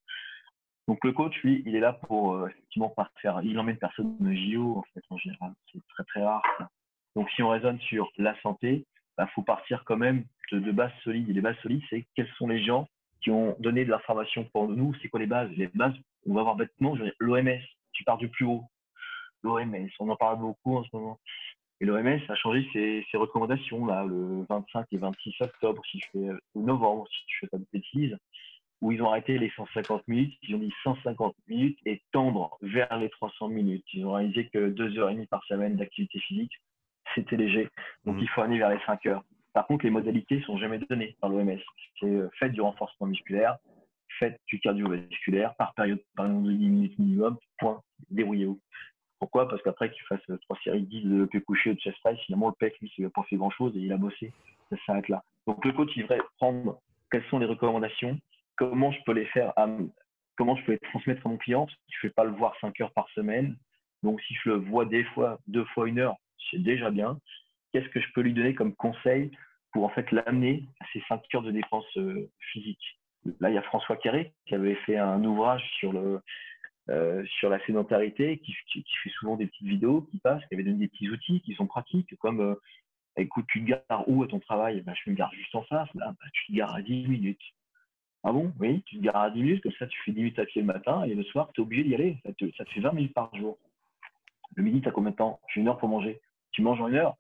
Donc 0.86 1.02
le 1.04 1.12
coach, 1.12 1.34
lui, 1.42 1.62
il 1.66 1.74
est 1.74 1.80
là 1.80 1.94
pour 1.94 2.34
euh, 2.34 2.48
effectivement 2.48 2.90
pas 2.90 3.10
faire. 3.20 3.40
Il 3.42 3.58
emmène 3.58 3.76
personne 3.76 4.16
de 4.20 4.32
JO 4.32 4.76
en 4.76 4.84
fait 4.94 5.02
en 5.10 5.16
général. 5.16 5.52
C'est 5.72 5.80
très 5.88 6.04
très 6.04 6.22
rare. 6.22 6.42
Donc 7.16 7.30
si 7.30 7.42
on 7.42 7.48
raisonne 7.48 7.80
sur 7.80 8.10
la 8.18 8.38
santé, 8.42 8.72
il 8.74 8.84
bah, 9.16 9.26
faut 9.34 9.42
partir 9.42 9.82
quand 9.84 9.96
même 9.96 10.24
de, 10.52 10.58
de 10.58 10.70
bases 10.70 10.92
solides. 11.02 11.28
Et 11.30 11.32
les 11.32 11.40
bases 11.40 11.58
solides, 11.62 11.82
c'est 11.88 12.06
quels 12.14 12.30
sont 12.36 12.46
les 12.46 12.62
gens 12.62 12.86
qui 13.22 13.30
ont 13.30 13.56
donné 13.58 13.84
de 13.84 13.90
l'information 13.90 14.44
pour 14.52 14.68
nous? 14.68 14.94
C'est 15.00 15.08
quoi 15.08 15.18
les 15.18 15.26
bases? 15.26 15.50
Les 15.56 15.68
bases, 15.68 15.94
on 16.26 16.34
va 16.34 16.42
voir 16.42 16.56
bêtement 16.56 16.96
l'OMS 17.18 17.62
tu 17.92 18.04
pars 18.04 18.18
du 18.18 18.28
plus 18.28 18.44
haut. 18.44 18.64
L'OMS, 19.42 19.88
on 20.00 20.08
en 20.08 20.16
parle 20.16 20.38
beaucoup 20.38 20.76
en 20.76 20.84
ce 20.84 20.88
moment. 20.92 21.18
Et 21.80 21.84
l'OMS 21.84 22.20
a 22.28 22.34
changé 22.36 22.68
ses, 22.72 23.16
recommandations 23.16 23.84
là, 23.86 24.04
le 24.04 24.46
25 24.48 24.86
et 24.92 24.98
26 24.98 25.34
octobre, 25.40 25.82
si 25.90 25.98
je 25.98 26.06
fais, 26.12 26.28
euh, 26.28 26.38
novembre, 26.54 27.08
si 27.08 27.24
je 27.26 27.38
fais 27.40 27.46
pas 27.48 27.58
de 27.58 27.66
bêtises, 27.72 28.16
où 28.80 28.92
ils 28.92 29.02
ont 29.02 29.08
arrêté 29.08 29.36
les 29.36 29.50
150 29.50 30.06
minutes, 30.06 30.32
ils 30.42 30.54
ont 30.54 30.58
dit 30.58 30.72
150 30.84 31.34
minutes 31.48 31.78
et 31.84 32.00
tendre 32.12 32.56
vers 32.62 32.96
les 32.98 33.10
300 33.10 33.48
minutes. 33.48 33.84
Ils 33.94 34.06
ont 34.06 34.12
réalisé 34.12 34.48
que 34.48 34.68
deux 34.68 34.96
heures 34.98 35.10
et 35.10 35.14
demie 35.14 35.26
par 35.26 35.44
semaine 35.44 35.76
d'activité 35.76 36.20
physique, 36.20 36.52
c'était 37.16 37.36
léger. 37.36 37.68
Donc 38.04 38.16
mmh. 38.16 38.20
il 38.20 38.28
faut 38.28 38.42
aller 38.42 38.58
vers 38.58 38.70
les 38.70 38.80
5 38.86 39.06
heures. 39.06 39.24
Par 39.52 39.66
contre, 39.66 39.84
les 39.84 39.90
modalités 39.90 40.40
sont 40.42 40.58
jamais 40.58 40.78
données 40.78 41.16
par 41.20 41.30
l'OMS. 41.30 41.58
C'est 42.00 42.06
euh, 42.06 42.28
fait 42.38 42.50
du 42.50 42.60
renforcement 42.60 43.06
musculaire, 43.06 43.58
du 44.46 44.60
cardiovasculaire 44.60 45.54
par 45.56 45.74
période, 45.74 46.02
par 46.16 46.26
exemple, 46.26 46.46
de 46.46 46.52
10 46.52 46.68
minutes 46.68 46.98
minimum, 46.98 47.36
point, 47.58 47.80
dérouillez-vous. 48.10 48.60
Pourquoi? 49.18 49.48
Parce 49.48 49.62
qu'après 49.62 49.88
que 49.88 49.94
tu 49.94 50.04
fasses 50.06 50.20
trois 50.42 50.58
séries 50.64 50.82
de 50.82 50.86
10 50.86 51.02
de 51.04 51.24
pied 51.26 51.40
couché 51.42 51.70
ou 51.70 51.74
de 51.74 51.80
chest 51.80 51.96
press, 52.02 52.18
finalement, 52.26 52.48
le 52.48 52.54
pec, 52.58 52.76
lui, 52.80 52.92
il 52.98 53.04
n'a 53.04 53.10
pas 53.10 53.22
fait 53.24 53.36
grand-chose 53.36 53.76
et 53.76 53.80
il 53.80 53.92
a 53.92 53.96
bossé. 53.96 54.32
Ça 54.70 54.76
s'arrête 54.84 55.08
là. 55.08 55.22
Donc, 55.46 55.64
le 55.64 55.72
coach, 55.72 55.90
il 55.96 56.02
devrait 56.02 56.20
prendre 56.38 56.80
quelles 57.10 57.24
sont 57.26 57.38
les 57.38 57.46
recommandations, 57.46 58.18
comment 58.56 58.90
je 58.90 58.98
peux 59.04 59.12
les 59.12 59.26
faire, 59.26 59.52
comment 60.36 60.56
je 60.56 60.64
peux 60.64 60.72
les 60.72 60.78
transmettre 60.78 61.24
à 61.26 61.28
mon 61.28 61.36
client, 61.36 61.66
parce 61.66 61.78
je 61.88 62.06
ne 62.06 62.08
vais 62.08 62.14
pas 62.14 62.24
le 62.24 62.32
voir 62.32 62.54
5 62.60 62.80
heures 62.80 62.92
par 62.92 63.08
semaine. 63.10 63.56
Donc, 64.02 64.20
si 64.22 64.34
je 64.34 64.50
le 64.50 64.56
vois 64.56 64.86
des 64.86 65.04
fois, 65.04 65.38
deux 65.46 65.64
fois 65.66 65.88
une 65.88 66.00
heure, 66.00 66.16
c'est 66.50 66.62
déjà 66.62 66.90
bien. 66.90 67.18
Qu'est-ce 67.72 67.88
que 67.90 68.00
je 68.00 68.12
peux 68.14 68.22
lui 68.22 68.34
donner 68.34 68.54
comme 68.54 68.74
conseil 68.74 69.30
pour 69.72 69.84
en 69.84 69.88
fait 69.90 70.10
l'amener 70.10 70.64
à 70.80 70.84
ces 70.92 71.02
5 71.08 71.22
heures 71.34 71.42
de 71.42 71.52
dépense 71.52 71.86
euh, 71.96 72.28
physique? 72.52 72.98
Là, 73.40 73.50
il 73.50 73.54
y 73.54 73.58
a 73.58 73.62
François 73.62 73.96
Carré 73.96 74.32
qui 74.46 74.54
avait 74.54 74.74
fait 74.86 74.96
un 74.96 75.22
ouvrage 75.24 75.62
sur, 75.78 75.92
le, 75.92 76.20
euh, 76.90 77.24
sur 77.38 77.50
la 77.50 77.64
sédentarité, 77.66 78.38
qui, 78.38 78.52
fait 78.72 79.10
souvent 79.10 79.36
des 79.36 79.46
petites 79.46 79.66
vidéos 79.66 80.02
qui 80.10 80.18
passent, 80.18 80.44
qui 80.46 80.54
avait 80.54 80.64
donné 80.64 80.78
des 80.78 80.88
petits 80.88 81.08
outils 81.08 81.40
qui 81.42 81.54
sont 81.54 81.66
pratiques, 81.66 82.16
comme 82.18 82.40
euh, 82.40 82.54
écoute, 83.16 83.46
tu 83.48 83.64
te 83.64 83.70
gares 83.70 84.08
où 84.08 84.22
à 84.22 84.26
ton 84.26 84.40
travail? 84.40 84.80
Ben, 84.82 84.94
Je 85.04 85.10
me 85.10 85.14
gare 85.14 85.32
juste 85.34 85.54
en 85.54 85.62
face. 85.64 85.88
Ben, 85.94 86.14
tu 86.32 86.52
te 86.52 86.56
gares 86.56 86.74
à 86.74 86.82
10 86.82 87.06
minutes. 87.06 87.42
Ah 88.24 88.32
bon? 88.32 88.52
Oui, 88.60 88.82
tu 88.86 88.98
te 88.98 89.02
gares 89.02 89.16
à 89.16 89.30
10 89.30 89.42
minutes, 89.42 89.62
comme 89.62 89.72
ça 89.78 89.86
tu 89.86 89.98
fais 90.04 90.12
10 90.12 90.18
minutes 90.18 90.38
à 90.38 90.44
pied 90.44 90.60
le 90.60 90.66
matin 90.66 91.04
et 91.04 91.14
le 91.14 91.24
soir, 91.24 91.50
tu 91.54 91.60
es 91.60 91.64
obligé 91.64 91.84
d'y 91.84 91.94
aller. 91.94 92.18
Ça 92.24 92.32
te, 92.32 92.44
ça 92.56 92.64
te 92.64 92.70
fait 92.70 92.80
20 92.80 92.92
minutes 92.92 93.14
par 93.14 93.34
jour. 93.34 93.58
Le 94.54 94.62
midi, 94.62 94.80
tu 94.80 94.88
as 94.88 94.92
combien 94.92 95.10
de 95.10 95.16
temps? 95.16 95.40
J'ai 95.52 95.60
une 95.60 95.68
heure 95.68 95.78
pour 95.78 95.88
manger. 95.88 96.20
Tu 96.52 96.62
manges 96.62 96.80
en 96.80 96.88
une 96.88 96.96
heure? 96.96 97.16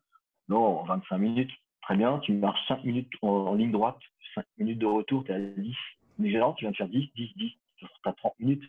Non, 0.48 0.82
25 0.84 1.18
minutes. 1.18 1.50
Très 1.82 1.96
bien. 1.96 2.18
Tu 2.20 2.32
marches 2.32 2.66
5 2.68 2.84
minutes 2.84 3.12
en, 3.22 3.54
ligne 3.54 3.72
droite, 3.72 3.98
5 4.34 4.44
minutes 4.58 4.78
de 4.78 4.86
retour, 4.86 5.24
tu 5.24 5.32
es 5.32 5.34
à 5.34 5.38
10. 5.38 5.74
Mais 6.18 6.28
généralement, 6.28 6.54
tu 6.54 6.64
viens 6.64 6.70
de 6.70 6.76
faire 6.76 6.88
10, 6.88 7.10
10, 7.14 7.32
10. 7.36 7.52
Tu 7.76 7.86
as 8.04 8.12
30 8.12 8.34
minutes. 8.40 8.64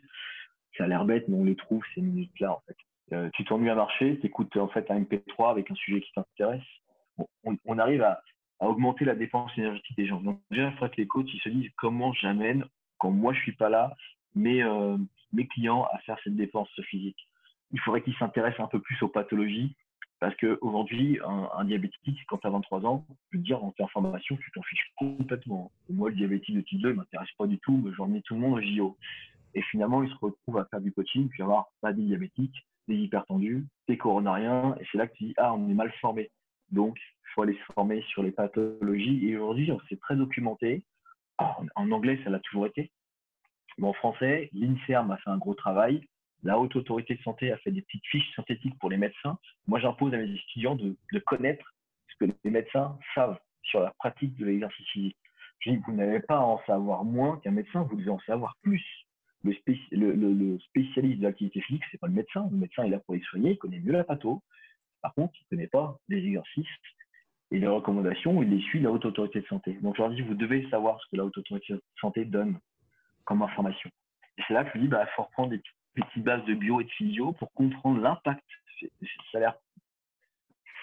Ça 0.77 0.85
a 0.85 0.87
l'air 0.87 1.05
bête, 1.05 1.27
mais 1.27 1.37
on 1.37 1.43
les 1.43 1.55
trouve 1.55 1.83
ces 1.93 2.01
minutes-là, 2.01 2.53
en 2.53 2.61
fait. 2.67 2.77
Euh, 3.11 3.29
tu 3.33 3.43
t'ennuies 3.45 3.69
à 3.69 3.75
marcher, 3.75 4.17
tu 4.19 4.27
écoutes 4.27 4.55
en 4.57 4.69
fait 4.69 4.89
un 4.89 5.01
MP3 5.01 5.51
avec 5.51 5.69
un 5.69 5.75
sujet 5.75 6.01
qui 6.01 6.11
t'intéresse. 6.13 6.63
On, 7.65 7.77
arrive 7.77 8.01
à, 8.01 8.21
augmenter 8.59 9.05
la 9.05 9.13
dépense 9.13 9.51
énergétique 9.57 9.97
des 9.97 10.07
gens. 10.07 10.21
Donc 10.21 10.39
déjà, 10.49 10.69
il 10.69 10.73
faudrait 10.73 10.89
que 10.89 11.01
les 11.01 11.07
coachs 11.07 11.31
ils 11.31 11.41
se 11.41 11.49
disent 11.49 11.69
comment 11.77 12.13
j'amène, 12.13 12.65
quand 12.97 13.11
moi 13.11 13.33
je 13.33 13.39
suis 13.41 13.51
pas 13.51 13.69
là, 13.69 13.93
mes, 14.35 14.63
euh, 14.63 14.97
mes 15.31 15.45
clients 15.45 15.83
à 15.91 15.99
faire 15.99 16.17
cette 16.23 16.35
dépense 16.35 16.69
physique. 16.89 17.27
Il 17.71 17.79
faudrait 17.81 18.01
qu'ils 18.01 18.15
s'intéressent 18.15 18.61
un 18.61 18.67
peu 18.67 18.79
plus 18.79 19.01
aux 19.03 19.09
pathologies 19.09 19.75
parce 20.23 20.37
qu'aujourd'hui, 20.37 21.19
un, 21.25 21.65
diabétique, 21.65 22.17
quand 22.29 22.37
tu 22.37 22.47
as 22.47 22.49
23 22.49 22.85
ans, 22.85 23.05
je 23.31 23.37
veux 23.37 23.43
dire, 23.43 23.61
en 23.61 23.73
en 23.77 23.87
formation, 23.87 24.37
tu 24.37 24.51
t'en 24.51 24.61
fiches 24.61 24.89
complètement. 24.95 25.69
Moi, 25.89 26.11
le 26.11 26.15
diabétique 26.15 26.55
de 26.55 26.61
type 26.61 26.81
2, 26.81 26.91
il 26.91 26.95
m'intéresse 26.95 27.27
pas 27.37 27.45
du 27.45 27.59
tout, 27.59 27.75
mais 27.83 27.91
j'en 27.97 28.07
mets 28.07 28.21
tout 28.21 28.35
le 28.35 28.39
monde 28.39 28.53
au 28.53 28.61
JO. 28.61 28.97
Et 29.53 29.61
finalement, 29.63 30.01
il 30.01 30.09
se 30.09 30.15
retrouve 30.21 30.59
à 30.59 30.65
faire 30.71 30.79
du 30.79 30.93
coaching, 30.93 31.27
puis 31.27 31.43
avoir 31.43 31.65
pas 31.81 31.91
des 31.91 32.03
diabétiques, 32.03 32.55
des 32.87 32.95
hypertendus, 32.95 33.65
des 33.89 33.97
coronariens, 33.97 34.77
et 34.79 34.85
c'est 34.89 34.97
là 34.97 35.07
que 35.07 35.13
tu 35.17 35.25
dis, 35.25 35.33
ah, 35.35 35.53
on 35.53 35.69
est 35.69 35.73
mal 35.73 35.91
formé. 35.99 36.31
Donc, 36.71 36.97
il 36.97 37.33
faut 37.33 37.41
aller 37.41 37.57
se 37.57 37.73
former 37.73 38.01
sur 38.03 38.23
les 38.23 38.31
pathologies. 38.31 39.27
Et 39.27 39.35
aujourd'hui, 39.35 39.73
on 39.73 39.79
s'est 39.89 39.97
très 39.97 40.15
documenté. 40.15 40.85
En, 41.37 41.91
anglais, 41.91 42.17
ça 42.23 42.29
l'a 42.29 42.39
toujours 42.39 42.67
été. 42.67 42.93
Mais 43.77 43.87
en 43.89 43.93
français, 43.93 44.49
l'INSERM 44.53 45.11
a 45.11 45.17
fait 45.17 45.31
un 45.31 45.37
gros 45.37 45.53
travail. 45.53 46.07
La 46.43 46.59
Haute 46.59 46.75
Autorité 46.75 47.15
de 47.15 47.21
Santé 47.21 47.51
a 47.51 47.57
fait 47.57 47.71
des 47.71 47.81
petites 47.81 48.05
fiches 48.05 48.35
synthétiques 48.35 48.77
pour 48.79 48.89
les 48.89 48.97
médecins. 48.97 49.37
Moi, 49.67 49.79
j'impose 49.79 50.13
à 50.13 50.17
mes 50.17 50.29
étudiants 50.29 50.75
de, 50.75 50.95
connaître 51.25 51.73
ce 52.09 52.25
que 52.25 52.31
les 52.43 52.51
médecins 52.51 52.97
savent 53.15 53.39
sur 53.63 53.79
la 53.79 53.91
pratique 53.91 54.35
de 54.35 54.45
l'exercice 54.45 54.87
physique. 54.89 55.17
Je 55.59 55.71
dis, 55.71 55.77
vous 55.87 55.93
n'avez 55.93 56.19
pas 56.19 56.37
à 56.37 56.41
en 56.41 56.61
savoir 56.65 57.05
moins 57.05 57.37
qu'un 57.39 57.51
médecin, 57.51 57.83
vous 57.83 57.95
devez 57.95 58.11
en 58.11 58.19
savoir 58.19 58.57
plus 58.61 58.83
le, 59.43 60.57
spécialiste 60.59 61.19
de 61.19 61.23
l'activité 61.23 61.61
physique, 61.61 61.83
c'est 61.91 61.97
pas 61.97 62.07
le 62.07 62.13
médecin. 62.13 62.47
Le 62.51 62.57
médecin 62.57 62.83
est 62.83 62.89
là 62.89 62.99
pour 62.99 63.15
les 63.15 63.21
soigner, 63.21 63.51
il 63.51 63.57
connaît 63.57 63.79
mieux 63.79 63.93
la 63.93 64.03
patho. 64.03 64.41
Par 65.01 65.13
contre, 65.13 65.33
il 65.35 65.43
ne 65.43 65.57
connaît 65.57 65.67
pas 65.67 65.97
les 66.09 66.25
exercices 66.25 66.67
et 67.51 67.59
les 67.59 67.67
recommandations, 67.67 68.41
il 68.41 68.49
les 68.49 68.61
suit 68.61 68.81
la 68.81 68.91
haute 68.91 69.05
autorité 69.05 69.41
de 69.41 69.47
santé. 69.47 69.73
Donc, 69.81 69.95
je 69.95 70.01
leur 70.01 70.11
dis, 70.11 70.21
vous 70.21 70.33
devez 70.33 70.67
savoir 70.69 70.99
ce 71.01 71.07
que 71.09 71.17
la 71.17 71.25
haute 71.25 71.37
autorité 71.37 71.73
de 71.73 71.81
santé 72.01 72.25
donne 72.25 72.59
comme 73.25 73.41
information. 73.41 73.89
Et 74.37 74.41
c'est 74.47 74.53
là 74.53 74.65
que 74.65 74.71
je 74.75 74.79
dis, 74.79 74.87
bah, 74.87 75.05
faut 75.15 75.23
reprendre 75.23 75.49
des 75.49 75.59
petites 75.59 75.82
bases 76.17 76.45
de 76.45 76.53
bio 76.53 76.81
et 76.81 76.85
de 76.85 76.91
physio 76.91 77.33
pour 77.33 77.51
comprendre 77.53 78.01
l'impact. 78.01 78.43
Ça 79.31 79.37
a 79.37 79.39
l'air 79.39 79.55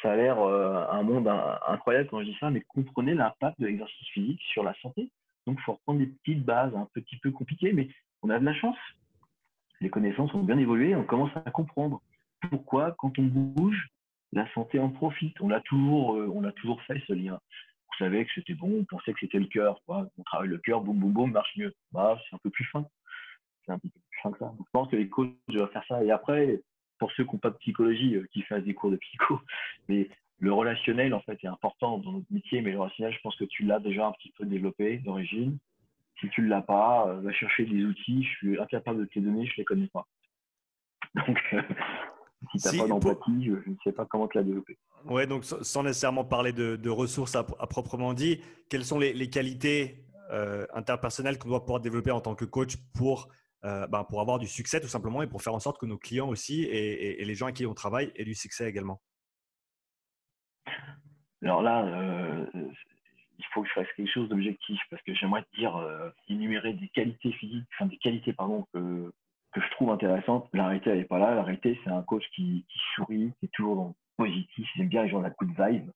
a 0.04 0.08
euh, 0.08 0.86
un 0.90 1.02
monde 1.02 1.28
incroyable 1.68 2.08
quand 2.08 2.20
je 2.20 2.26
dis 2.26 2.36
ça, 2.40 2.50
mais 2.50 2.62
comprenez 2.62 3.14
l'impact 3.14 3.60
de 3.60 3.66
l'exercice 3.66 4.08
physique 4.08 4.40
sur 4.52 4.62
la 4.62 4.74
santé. 4.80 5.10
Donc, 5.46 5.58
il 5.58 5.62
faut 5.62 5.72
reprendre 5.74 6.00
des 6.00 6.06
petites 6.06 6.44
bases 6.44 6.74
un 6.74 6.88
petit 6.94 7.16
peu 7.18 7.30
compliquées, 7.30 7.72
mais 7.72 7.88
on 8.22 8.30
a 8.30 8.38
de 8.38 8.44
la 8.44 8.54
chance. 8.54 8.76
Les 9.80 9.90
connaissances 9.90 10.32
ont 10.34 10.42
bien 10.42 10.58
évolué, 10.58 10.94
on 10.94 11.04
commence 11.04 11.34
à 11.36 11.50
comprendre 11.50 12.00
pourquoi, 12.50 12.94
quand 12.98 13.18
on 13.18 13.22
bouge, 13.22 13.88
la 14.32 14.50
santé 14.52 14.78
en 14.78 14.90
profite. 14.90 15.40
On 15.40 15.48
l'a 15.48 15.60
toujours, 15.60 16.16
euh, 16.16 16.30
on 16.32 16.48
toujours 16.52 16.82
fait 16.82 17.02
ce 17.06 17.12
lien. 17.12 17.38
On 17.88 18.04
savait 18.04 18.24
que 18.24 18.30
c'était 18.34 18.54
bon, 18.54 18.80
on 18.80 18.84
pensait 18.84 19.12
que 19.12 19.20
c'était 19.20 19.38
le 19.38 19.46
cœur. 19.46 19.80
On 19.88 20.22
travaille 20.24 20.48
le 20.48 20.58
cœur, 20.58 20.80
boum, 20.80 20.98
boum, 20.98 21.12
boum, 21.12 21.32
marche 21.32 21.56
mieux. 21.56 21.74
Bah, 21.92 22.18
c'est 22.28 22.36
un 22.36 22.38
peu 22.42 22.50
plus 22.50 22.64
fin. 22.66 22.86
Peu 23.78 23.88
plus 23.88 24.00
je 24.22 24.70
pense 24.72 24.88
que 24.88 24.96
les 24.96 25.08
coachs 25.08 25.30
doivent 25.48 25.70
faire 25.72 25.84
ça. 25.88 26.04
Et 26.04 26.10
après, 26.10 26.60
pour 26.98 27.10
ceux 27.12 27.24
qui 27.24 27.32
n'ont 27.32 27.38
pas 27.38 27.50
de 27.50 27.56
psychologie, 27.56 28.16
euh, 28.16 28.26
qui 28.32 28.42
fassent 28.42 28.64
des 28.64 28.74
cours 28.74 28.90
de 28.90 28.96
psycho, 28.96 29.40
mais 29.88 30.08
le 30.38 30.52
relationnel, 30.52 31.12
en 31.14 31.20
fait, 31.20 31.38
est 31.42 31.48
important 31.48 31.98
dans 31.98 32.12
notre 32.12 32.26
métier. 32.30 32.62
Mais 32.62 32.72
le 32.72 32.78
relationnel, 32.78 33.14
je 33.14 33.20
pense 33.20 33.36
que 33.36 33.44
tu 33.44 33.64
l'as 33.64 33.78
déjà 33.78 34.06
un 34.06 34.12
petit 34.12 34.32
peu 34.36 34.44
développé 34.44 34.98
d'origine. 34.98 35.58
Si 36.20 36.28
tu 36.30 36.42
ne 36.42 36.48
l'as 36.48 36.62
pas, 36.62 37.08
euh, 37.08 37.20
va 37.20 37.32
chercher 37.32 37.64
des 37.64 37.84
outils. 37.84 38.24
Je 38.24 38.28
suis 38.36 38.60
incapable 38.60 39.00
de 39.00 39.04
te 39.06 39.18
les 39.18 39.22
donner, 39.22 39.46
je 39.46 39.52
ne 39.52 39.56
les 39.58 39.64
connais 39.64 39.88
pas. 39.88 40.06
Donc, 41.26 41.38
euh, 41.52 41.62
si 42.52 42.58
tu 42.58 42.76
n'as 42.76 42.82
pas 42.82 42.88
d'empathie, 42.88 43.44
je 43.44 43.70
ne 43.70 43.76
sais 43.84 43.92
pas 43.92 44.06
comment 44.06 44.28
te 44.28 44.38
la 44.38 44.44
développer. 44.44 44.78
Oui, 45.06 45.26
donc 45.26 45.44
sans 45.44 45.82
nécessairement 45.82 46.24
parler 46.24 46.52
de, 46.52 46.88
ressources 46.88 47.34
à, 47.34 47.44
proprement 47.44 48.12
dit, 48.14 48.40
quelles 48.68 48.84
sont 48.84 48.98
les, 48.98 49.30
qualités 49.30 50.04
euh, 50.30 50.66
interpersonnelles 50.74 51.38
qu'on 51.38 51.48
doit 51.48 51.60
pouvoir 51.60 51.80
développer 51.80 52.10
en 52.10 52.20
tant 52.20 52.34
que 52.34 52.44
coach 52.44 52.76
pour, 52.94 53.28
ben, 53.62 54.04
pour 54.08 54.20
avoir 54.20 54.38
du 54.38 54.46
succès 54.46 54.80
tout 54.80 54.88
simplement 54.88 55.22
et 55.22 55.26
pour 55.26 55.42
faire 55.42 55.54
en 55.54 55.60
sorte 55.60 55.78
que 55.78 55.86
nos 55.86 55.98
clients 55.98 56.28
aussi 56.28 56.62
et, 56.62 57.24
les 57.24 57.34
gens 57.34 57.46
avec 57.46 57.56
qui 57.56 57.66
on 57.66 57.74
travaille 57.74 58.10
aient 58.16 58.24
du 58.24 58.34
succès 58.34 58.68
également 58.68 59.00
Alors 61.42 61.62
là, 61.62 62.46
il 63.40 63.46
faut 63.52 63.62
que 63.62 63.68
je 63.68 63.72
fasse 63.72 63.92
quelque 63.96 64.12
chose 64.12 64.28
d'objectif 64.28 64.78
parce 64.90 65.02
que 65.02 65.14
j'aimerais 65.14 65.42
te 65.42 65.56
dire, 65.56 65.74
euh, 65.76 66.10
énumérer 66.28 66.74
des 66.74 66.88
qualités 66.88 67.32
physiques, 67.32 67.66
enfin 67.74 67.86
des 67.86 67.96
qualités 67.96 68.32
pardon, 68.32 68.66
que, 68.72 69.10
que 69.52 69.60
je 69.60 69.70
trouve 69.72 69.90
intéressantes. 69.90 70.48
La 70.52 70.66
réalité, 70.66 70.90
elle 70.90 70.98
n'est 70.98 71.04
pas 71.04 71.18
là. 71.18 71.34
La 71.34 71.42
réalité, 71.42 71.80
c'est 71.82 71.90
un 71.90 72.02
coach 72.02 72.24
qui, 72.34 72.66
sourit, 72.94 73.32
qui 73.40 73.46
est 73.46 73.52
toujours 73.52 73.76
dans 73.76 73.96
positif. 74.16 74.68
J'aime 74.76 74.88
bien 74.88 75.04
les 75.04 75.08
gens 75.08 75.18
de 75.18 75.24
la 75.24 75.30
good 75.30 75.50
vibe 75.58 75.90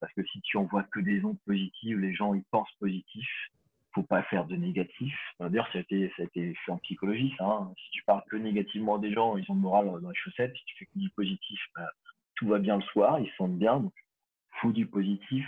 parce 0.00 0.12
que 0.12 0.22
si 0.24 0.42
tu 0.42 0.58
envoies 0.58 0.82
que 0.92 1.00
des 1.00 1.24
ondes 1.24 1.38
positives, 1.46 1.98
les 1.98 2.14
gens 2.14 2.34
ils 2.34 2.44
pensent 2.50 2.72
positif. 2.78 3.26
Faut 3.96 4.02
pas 4.02 4.22
faire 4.24 4.44
de 4.44 4.56
négatif. 4.56 5.14
D'ailleurs, 5.40 5.66
ça 5.72 5.78
a 5.78 5.80
été, 5.80 6.12
ça 6.16 6.22
a 6.22 6.26
été 6.26 6.54
fait 6.54 6.72
en 6.72 6.78
psychologie, 6.78 7.34
ça. 7.38 7.44
Hein. 7.44 7.72
Si 7.82 7.90
tu 7.92 8.02
parles 8.04 8.22
que 8.30 8.36
négativement 8.36 8.98
des 8.98 9.12
gens, 9.12 9.36
ils 9.38 9.50
ont 9.50 9.54
le 9.54 9.60
moral 9.60 9.86
dans 9.86 10.10
les 10.10 10.14
chaussettes. 10.14 10.54
Si 10.54 10.64
tu 10.66 10.76
fais 10.78 10.84
que 10.84 10.98
du 10.98 11.08
positif, 11.10 11.58
bah, 11.74 11.88
tout 12.34 12.46
va 12.46 12.58
bien 12.58 12.76
le 12.76 12.82
soir, 12.82 13.18
ils 13.18 13.28
se 13.30 13.36
sentent 13.36 13.58
bien. 13.58 13.80
Donc, 13.80 13.94
faut 14.60 14.70
du 14.70 14.86
positif 14.86 15.46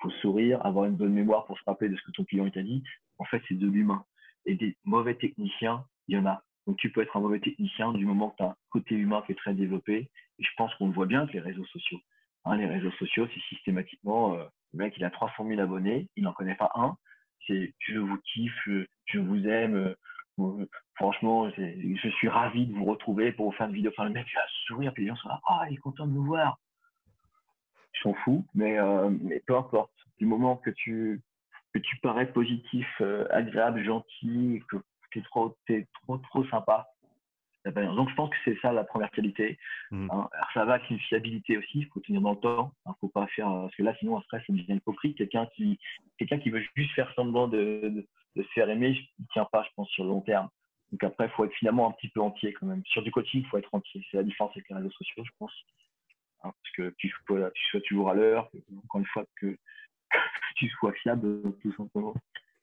faut 0.00 0.10
sourire, 0.22 0.64
avoir 0.64 0.84
une 0.84 0.96
bonne 0.96 1.12
mémoire 1.12 1.44
pour 1.46 1.58
se 1.58 1.64
rappeler 1.64 1.88
de 1.88 1.96
ce 1.96 2.02
que 2.02 2.12
ton 2.12 2.24
client 2.24 2.48
t'a 2.50 2.62
dit. 2.62 2.82
En 3.18 3.24
fait, 3.24 3.42
c'est 3.48 3.58
de 3.58 3.66
l'humain. 3.66 4.04
Et 4.46 4.54
des 4.54 4.76
mauvais 4.84 5.14
techniciens, 5.14 5.84
il 6.06 6.16
y 6.16 6.18
en 6.18 6.26
a. 6.26 6.42
Donc, 6.66 6.76
tu 6.76 6.90
peux 6.90 7.02
être 7.02 7.16
un 7.16 7.20
mauvais 7.20 7.40
technicien 7.40 7.92
du 7.92 8.04
moment 8.04 8.30
que 8.30 8.36
tu 8.36 8.42
as 8.44 8.50
un 8.50 8.56
côté 8.70 8.94
humain 8.94 9.22
qui 9.26 9.32
est 9.32 9.36
très 9.36 9.54
développé. 9.54 10.10
Et 10.38 10.42
je 10.42 10.50
pense 10.56 10.74
qu'on 10.76 10.86
le 10.88 10.92
voit 10.92 11.06
bien 11.06 11.22
avec 11.22 11.34
les 11.34 11.40
réseaux 11.40 11.64
sociaux. 11.66 11.98
Hein, 12.44 12.56
les 12.56 12.66
réseaux 12.66 12.92
sociaux, 12.92 13.26
c'est 13.32 13.40
systématiquement, 13.54 14.34
euh, 14.34 14.44
le 14.72 14.78
mec, 14.78 14.94
il 14.96 15.04
a 15.04 15.10
300 15.10 15.46
000 15.46 15.60
abonnés, 15.60 16.08
il 16.16 16.22
n'en 16.22 16.32
connaît 16.32 16.54
pas 16.54 16.70
un. 16.74 16.96
Je 17.46 17.98
vous 17.98 18.18
kiffe, 18.18 18.68
je, 19.06 19.18
vous 19.18 19.46
aime. 19.46 19.94
Euh, 20.38 20.66
franchement, 20.94 21.50
je 21.50 22.08
suis 22.16 22.28
ravi 22.28 22.66
de 22.66 22.74
vous 22.74 22.84
retrouver 22.84 23.32
pour 23.32 23.46
vous 23.46 23.56
faire 23.56 23.68
une 23.68 23.74
vidéo. 23.74 23.90
Enfin, 23.96 24.04
le 24.04 24.12
mec, 24.12 24.26
il 24.30 24.36
va 24.36 24.42
sourire, 24.66 24.92
puis 24.92 25.04
les 25.04 25.08
gens 25.10 25.16
sont 25.16 25.28
là, 25.28 25.40
ah, 25.48 25.66
il 25.68 25.74
est 25.74 25.78
content 25.78 26.06
de 26.06 26.12
nous 26.12 26.24
voir 26.24 26.58
s'en 28.02 28.14
fout, 28.14 28.44
mais, 28.54 28.78
euh, 28.78 29.10
mais 29.22 29.42
peu 29.46 29.56
importe. 29.56 29.92
Du 30.18 30.26
moment 30.26 30.56
que 30.56 30.70
tu, 30.70 31.20
que 31.72 31.78
tu 31.78 31.96
parais 31.98 32.32
positif, 32.32 32.86
euh, 33.00 33.26
agréable, 33.30 33.84
gentil, 33.84 34.62
que 34.68 34.76
tu 35.10 35.20
es 35.20 35.22
trop, 35.22 35.56
es 35.68 35.86
trop, 36.02 36.18
trop 36.18 36.44
sympa. 36.46 36.86
Donc, 37.72 38.08
je 38.08 38.14
pense 38.14 38.30
que 38.30 38.36
c'est 38.44 38.58
ça 38.60 38.72
la 38.72 38.84
première 38.84 39.10
qualité. 39.10 39.58
Mmh. 39.90 40.08
Hein. 40.10 40.28
Alors, 40.32 40.50
ça 40.54 40.64
va 40.64 40.74
avec 40.74 40.90
une 40.90 40.98
fiabilité 40.98 41.56
aussi, 41.56 41.80
il 41.80 41.86
faut 41.86 42.00
tenir 42.00 42.20
dans 42.20 42.32
le 42.32 42.40
temps. 42.40 42.72
Il 42.86 42.92
faut 43.00 43.08
pas 43.08 43.26
faire, 43.28 43.46
parce 43.48 43.74
que 43.74 43.82
là, 43.82 43.94
sinon, 43.98 44.20
stress, 44.22 44.42
ça 44.46 44.52
devient 44.52 44.74
hypocrite. 44.74 45.16
Quelqu'un 45.16 45.46
qui, 45.54 45.78
quelqu'un 46.18 46.38
qui 46.38 46.50
veut 46.50 46.62
juste 46.74 46.92
faire 46.94 47.12
semblant 47.14 47.48
de, 47.48 48.04
de, 48.36 48.42
se 48.42 48.48
faire 48.50 48.70
aimer, 48.70 48.90
il 48.90 49.22
ne 49.22 49.26
tient 49.32 49.48
pas, 49.50 49.62
je 49.64 49.68
pense, 49.76 49.88
sur 49.90 50.04
le 50.04 50.10
long 50.10 50.20
terme. 50.20 50.48
Donc, 50.92 51.04
après, 51.04 51.26
il 51.26 51.30
faut 51.30 51.44
être 51.44 51.54
finalement 51.54 51.88
un 51.88 51.92
petit 51.92 52.08
peu 52.08 52.20
entier 52.20 52.52
quand 52.52 52.66
même. 52.66 52.82
Sur 52.86 53.02
du 53.02 53.10
coaching, 53.10 53.42
il 53.42 53.46
faut 53.46 53.58
être 53.58 53.74
entier. 53.74 54.04
C'est 54.10 54.16
la 54.16 54.22
différence 54.22 54.52
avec 54.52 54.68
les 54.68 54.76
réseaux 54.76 54.90
sociaux, 54.90 55.24
je 55.24 55.32
pense. 55.38 55.52
Hein, 56.44 56.52
parce 56.62 56.74
que 56.76 56.94
tu 56.98 57.12
sois, 57.26 57.50
tu 57.50 57.68
sois 57.68 57.80
toujours 57.80 58.10
à 58.10 58.14
l'heure, 58.14 58.48
encore 58.84 59.00
une 59.00 59.06
fois 59.06 59.24
que, 59.40 59.56
tu 60.56 60.68
sois 60.68 60.92
fiable 60.92 61.42
tout 61.60 61.72
simplement. 61.74 62.14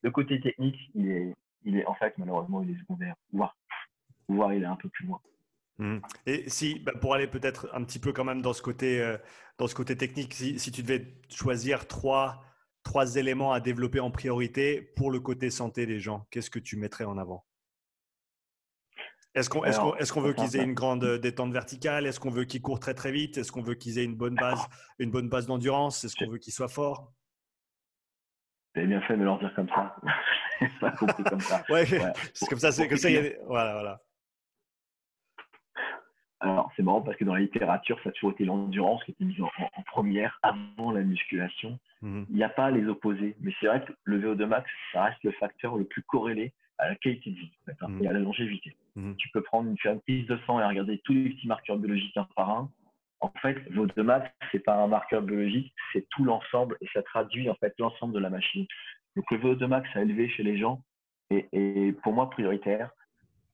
Le 0.01 0.12
côté 0.12 0.39
technique, 0.39 0.78
il 0.95 1.10
est, 1.10 1.34
il 1.64 1.78
est 1.78 1.86
en 1.86 1.95
fait 1.95 2.18
malheureusement 2.18 2.62
il 2.62 2.72
est 2.72 2.80
secondaire, 2.80 3.16
voire, 3.32 3.56
il 4.30 4.63
est 4.63 4.65
un 4.65 4.76
peu 4.76 4.89
plus 4.89 5.05
loin. 5.05 5.19
Mmh. 5.78 5.97
Et 6.26 6.49
si, 6.49 6.80
bah, 6.80 6.93
pour 6.99 7.13
aller 7.13 7.28
peut-être 7.28 7.69
un 7.73 7.84
petit 7.84 7.99
peu 7.99 8.13
quand 8.13 8.23
même 8.23 8.41
dans 8.41 8.53
ce 8.53 8.61
côté, 8.61 9.01
euh, 9.01 9.17
dans 9.57 9.67
ce 9.67 9.76
côté 9.76 9.97
technique, 9.97 10.34
si, 10.34 10.57
si, 10.57 10.71
tu 10.71 10.84
devais 10.84 11.17
choisir 11.30 11.88
trois, 11.88 12.43
trois 12.84 13.17
éléments 13.17 13.51
à 13.51 13.59
développer 13.59 13.99
en 13.99 14.11
priorité 14.11 14.82
pour 14.82 15.11
le 15.11 15.19
côté 15.19 15.49
santé 15.49 15.86
des 15.86 15.99
gens, 15.99 16.28
qu'est-ce 16.32 16.49
que 16.49 16.59
tu 16.59 16.78
mettrais 16.78 17.03
en 17.03 17.17
avant? 17.17 17.45
Est-ce 19.34 19.49
qu'on 19.49 19.65
est 19.65 20.11
qu'on 20.11 20.21
veut 20.21 20.32
qu'ils 20.32 20.55
aient 20.55 20.63
une 20.63 20.73
grande 20.73 21.03
euh, 21.03 21.17
détente 21.17 21.51
verticale? 21.51 22.05
Est-ce 22.07 22.21
qu'on 22.21 22.30
veut 22.30 22.45
qu'ils 22.45 22.61
courent 22.61 22.80
très 22.80 22.93
très 22.93 23.11
vite? 23.11 23.38
Est-ce 23.38 23.51
qu'on 23.51 23.61
veut 23.61 23.76
qu'ils 23.76 23.99
aient 23.99 24.05
une 24.05 24.15
bonne 24.15 24.36
base, 24.36 24.65
une 24.97 25.11
bonne 25.11 25.28
base 25.28 25.45
d'endurance? 25.45 26.05
Est-ce 26.05 26.15
qu'on 26.15 26.32
veut 26.32 26.38
qu'ils 26.38 26.53
soient 26.53 26.69
forts? 26.69 27.11
Vous 28.76 28.88
bien 28.88 29.01
fait 29.01 29.17
de 29.17 29.23
leur 29.23 29.38
dire 29.39 29.53
comme 29.55 29.67
ça. 29.67 29.95
pas 30.80 30.91
compris 30.91 31.23
comme 31.23 31.41
ça. 31.41 31.63
ouais, 31.69 31.86
c'est 32.34 32.47
comme 32.47 32.59
ça. 32.59 32.71
C'est 32.71 32.88
comme 32.88 32.97
ça. 32.97 33.09
Voilà, 33.45 33.73
voilà. 33.73 34.01
Alors, 36.45 36.71
c'est 36.75 36.83
marrant 36.83 37.01
parce 37.01 37.17
que 37.17 37.23
dans 37.23 37.33
la 37.33 37.39
littérature, 37.39 37.99
ça 38.03 38.09
a 38.09 38.11
toujours 38.11 38.31
été 38.31 38.45
l'endurance 38.45 39.03
qui 39.03 39.11
était 39.11 39.25
mise 39.25 39.41
en, 39.41 39.49
première 39.87 40.39
avant 40.43 40.91
la 40.91 41.01
musculation. 41.01 41.79
Mmh 42.03 42.23
Il 42.29 42.35
n'y 42.35 42.43
a 42.43 42.49
pas 42.49 42.69
les 42.69 42.85
opposés. 42.87 43.35
Mais 43.41 43.51
c'est 43.59 43.65
vrai 43.65 43.83
que 43.83 43.93
le 44.03 44.21
VO2 44.21 44.45
max, 44.45 44.69
ça 44.93 45.05
reste 45.05 45.23
le 45.23 45.31
facteur 45.31 45.75
le 45.75 45.85
plus 45.85 46.03
corrélé 46.03 46.53
à 46.77 46.89
la 46.89 46.95
qualité 46.95 47.31
de 47.31 47.35
vie 47.35 47.51
mmh. 47.81 48.03
et 48.03 48.07
à 48.07 48.13
la 48.13 48.19
longévité. 48.19 48.75
Mmh. 48.95 49.13
Tu 49.15 49.29
peux 49.29 49.41
prendre 49.41 49.69
une, 49.69 49.77
une 49.91 50.01
prise 50.01 50.27
de 50.27 50.37
sang 50.45 50.59
et 50.59 50.65
regarder 50.65 51.01
tous 51.03 51.13
les 51.13 51.29
petits 51.31 51.47
marqueurs 51.47 51.77
biologiques 51.77 52.15
un 52.15 52.27
par 52.35 52.49
un. 52.51 52.69
En 53.21 53.31
fait, 53.41 53.57
vo 53.71 53.87
max, 54.03 54.29
c'est 54.51 54.59
pas 54.59 54.75
un 54.75 54.87
marqueur 54.87 55.23
biologique, 55.23 55.73
c'est 55.93 56.07
tout 56.09 56.25
l'ensemble 56.25 56.77
et 56.81 56.87
ça 56.93 57.01
traduit 57.01 57.49
en 57.49 57.55
fait 57.55 57.73
l'ensemble 57.79 58.13
de 58.13 58.19
la 58.19 58.29
machine. 58.29 58.67
Donc 59.15 59.31
le 59.31 59.37
vo 59.37 59.67
max 59.67 59.89
a 59.95 60.01
élevé 60.01 60.29
chez 60.29 60.43
les 60.43 60.59
gens 60.59 60.81
et, 61.31 61.95
pour 62.03 62.13
moi 62.13 62.29
prioritaire. 62.29 62.91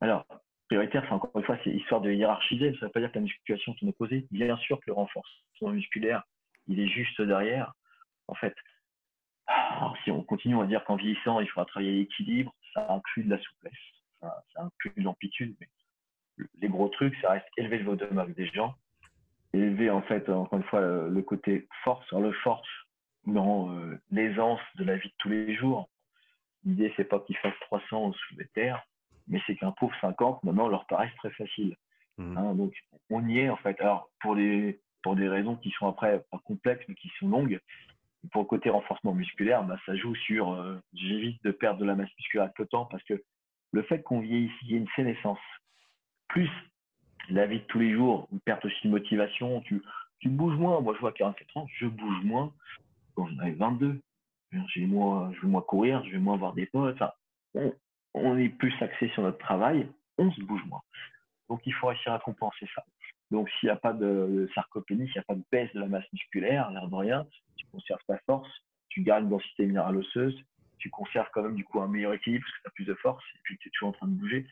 Alors, 0.01 0.25
prioritaire, 0.71 1.03
c'est 1.05 1.13
encore 1.13 1.31
une 1.35 1.43
fois, 1.43 1.57
c'est 1.65 1.69
histoire 1.69 1.99
de 1.99 2.13
hiérarchiser. 2.13 2.71
Ça 2.75 2.77
ne 2.77 2.85
veut 2.85 2.91
pas 2.91 3.01
dire 3.01 3.11
que 3.11 3.15
la 3.15 3.23
musculation 3.23 3.75
est 3.81 3.87
opposée. 3.89 4.25
Bien 4.31 4.55
sûr 4.55 4.79
que 4.79 4.85
le 4.87 4.93
renforcement 4.93 5.69
musculaire, 5.69 6.23
il 6.69 6.79
est 6.79 6.87
juste 6.87 7.21
derrière. 7.21 7.73
En 8.29 8.35
fait, 8.35 8.55
si 10.05 10.11
on 10.11 10.23
continue 10.23 10.61
à 10.61 10.65
dire 10.65 10.81
qu'en 10.85 10.95
vieillissant, 10.95 11.41
il 11.41 11.47
faudra 11.49 11.65
travailler 11.65 11.91
l'équilibre, 11.91 12.55
ça 12.73 12.89
inclut 12.89 13.25
de 13.25 13.31
la 13.31 13.41
souplesse, 13.41 13.73
ça, 14.21 14.33
inclut 14.55 14.93
de 14.95 15.01
l'amplitude, 15.03 15.57
mais 15.59 15.67
les 16.61 16.69
gros 16.69 16.87
trucs, 16.87 17.17
ça 17.17 17.31
reste 17.31 17.47
élever 17.57 17.79
le 17.79 17.83
volume 17.83 18.19
avec 18.19 18.35
des 18.35 18.47
gens, 18.47 18.73
élever 19.51 19.89
en 19.89 20.01
fait, 20.03 20.29
encore 20.29 20.57
une 20.57 20.63
fois, 20.63 20.79
le 20.79 21.21
côté 21.21 21.67
force, 21.83 22.09
le 22.13 22.31
force 22.31 22.69
dans 23.25 23.75
euh, 23.75 23.99
l'aisance 24.09 24.61
de 24.75 24.85
la 24.85 24.95
vie 24.95 25.09
de 25.09 25.15
tous 25.17 25.27
les 25.27 25.53
jours. 25.53 25.89
L'idée, 26.63 26.93
c'est 26.95 27.03
pas 27.03 27.19
qu'ils 27.19 27.37
fassent 27.37 27.59
300 27.59 28.13
sous 28.13 28.37
les 28.37 28.47
terres, 28.53 28.81
mais 29.27 29.41
c'est 29.45 29.55
qu'un 29.55 29.71
pauvre 29.71 29.95
50, 30.01 30.43
maintenant, 30.43 30.67
leur 30.67 30.85
paraisse 30.87 31.15
très 31.17 31.31
facile. 31.31 31.75
Mmh. 32.17 32.37
Hein, 32.37 32.55
donc, 32.55 32.73
on 33.09 33.27
y 33.27 33.39
est 33.39 33.49
en 33.49 33.57
fait. 33.57 33.79
Alors, 33.79 34.09
pour, 34.19 34.35
les, 34.35 34.79
pour 35.01 35.15
des 35.15 35.27
raisons 35.27 35.55
qui 35.55 35.71
sont 35.71 35.87
après 35.87 36.23
pas 36.31 36.39
complexes, 36.45 36.85
mais 36.87 36.95
qui 36.95 37.09
sont 37.19 37.29
longues, 37.29 37.59
pour 38.31 38.43
le 38.43 38.47
côté 38.47 38.69
renforcement 38.69 39.13
musculaire, 39.13 39.63
bah, 39.63 39.77
ça 39.85 39.95
joue 39.95 40.15
sur 40.15 40.51
euh, 40.51 40.79
j'évite 40.93 41.43
de 41.43 41.51
perdre 41.51 41.79
de 41.79 41.85
la 41.85 41.95
masse 41.95 42.09
musculaire 42.17 42.45
avec 42.45 42.59
le 42.59 42.67
temps 42.67 42.85
parce 42.85 43.03
que 43.03 43.23
le 43.71 43.81
fait 43.83 44.03
qu'on 44.03 44.19
vieillisse, 44.19 44.51
il 44.63 44.71
y 44.71 44.73
a 44.75 44.77
une 44.77 44.87
sénescence, 44.95 45.39
plus 46.27 46.49
la 47.29 47.47
vie 47.47 47.59
de 47.59 47.65
tous 47.65 47.79
les 47.79 47.93
jours, 47.93 48.27
une 48.31 48.39
perte 48.41 48.65
aussi 48.65 48.87
de 48.87 48.91
motivation, 48.91 49.61
tu, 49.61 49.81
tu 50.19 50.29
bouges 50.29 50.57
moins. 50.57 50.81
Moi, 50.81 50.93
je 50.95 50.99
vois 50.99 51.09
à 51.09 51.13
44 51.13 51.57
ans, 51.57 51.67
je 51.77 51.87
bouge 51.87 52.23
moins 52.23 52.53
quand 53.15 53.27
j'en 53.27 53.39
avais 53.39 53.51
22. 53.51 54.01
J'ai 54.73 54.85
moins, 54.85 55.31
je 55.33 55.41
vais 55.41 55.47
moins 55.47 55.61
courir, 55.61 56.03
je 56.05 56.11
vais 56.11 56.19
moins 56.19 56.35
voir 56.35 56.53
des 56.53 56.65
potes. 56.65 56.95
Enfin, 56.95 57.11
on, 57.53 57.73
on 58.13 58.37
est 58.37 58.49
plus 58.49 58.73
axé 58.81 59.09
sur 59.09 59.23
notre 59.23 59.37
travail, 59.37 59.87
on 60.17 60.31
se 60.31 60.41
bouge 60.41 60.63
moins. 60.65 60.81
Donc, 61.49 61.61
il 61.65 61.73
faut 61.73 61.87
réussir 61.87 62.13
à 62.13 62.19
compenser 62.19 62.67
ça. 62.75 62.83
Donc, 63.29 63.49
s'il 63.49 63.67
n'y 63.67 63.71
a 63.71 63.77
pas 63.77 63.93
de 63.93 64.49
sarcopénie, 64.53 65.05
s'il 65.07 65.15
n'y 65.15 65.21
a 65.21 65.23
pas 65.23 65.35
de 65.35 65.43
baisse 65.51 65.73
de 65.73 65.79
la 65.79 65.87
masse 65.87 66.05
musculaire, 66.11 66.69
l'air 66.71 66.87
de 66.87 66.95
rien, 66.95 67.25
tu 67.55 67.65
conserves 67.67 68.01
ta 68.07 68.17
force, 68.25 68.49
tu 68.89 69.01
gardes 69.01 69.23
une 69.23 69.29
densité 69.29 69.65
minérale 69.65 69.97
osseuse, 69.97 70.37
tu 70.77 70.89
conserves 70.89 71.29
quand 71.33 71.43
même 71.43 71.55
du 71.55 71.63
coup 71.63 71.79
un 71.79 71.87
meilleur 71.87 72.13
équilibre 72.13 72.43
parce 72.43 72.57
que 72.57 72.61
tu 72.61 72.67
as 72.67 72.71
plus 72.71 72.85
de 72.85 72.93
force 72.95 73.23
et 73.35 73.39
puis 73.43 73.57
tu 73.59 73.67
es 73.67 73.71
toujours 73.71 73.89
en 73.89 73.93
train 73.93 74.07
de 74.07 74.13
bouger, 74.13 74.47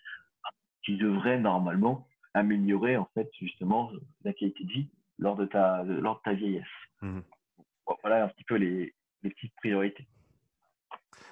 tu 0.82 0.96
devrais 0.96 1.40
normalement 1.40 2.08
améliorer 2.34 2.98
en 2.98 3.10
fait 3.14 3.30
justement 3.40 3.92
la 4.24 4.34
qualité 4.34 4.64
de 4.64 4.72
vie 4.72 4.90
lors 5.18 5.36
de 5.36 5.46
ta, 5.46 5.84
lors 5.84 6.18
de 6.18 6.22
ta 6.22 6.34
vieillesse. 6.34 6.66
Mmh. 7.02 7.20
voilà 8.04 8.26
un 8.26 8.28
petit 8.30 8.44
peu 8.44 8.56
les, 8.56 8.94
les, 9.24 9.30
petites 9.30 9.56
priorités. 9.56 10.08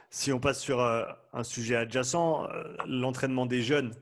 Si 0.09 0.31
on 0.31 0.39
passe 0.39 0.61
sur 0.61 0.79
euh, 0.79 1.05
un 1.33 1.43
sujet 1.43 1.75
adjacent, 1.75 2.45
euh, 2.49 2.75
l'entraînement 2.87 3.45
des 3.45 3.61
jeunes, 3.61 3.93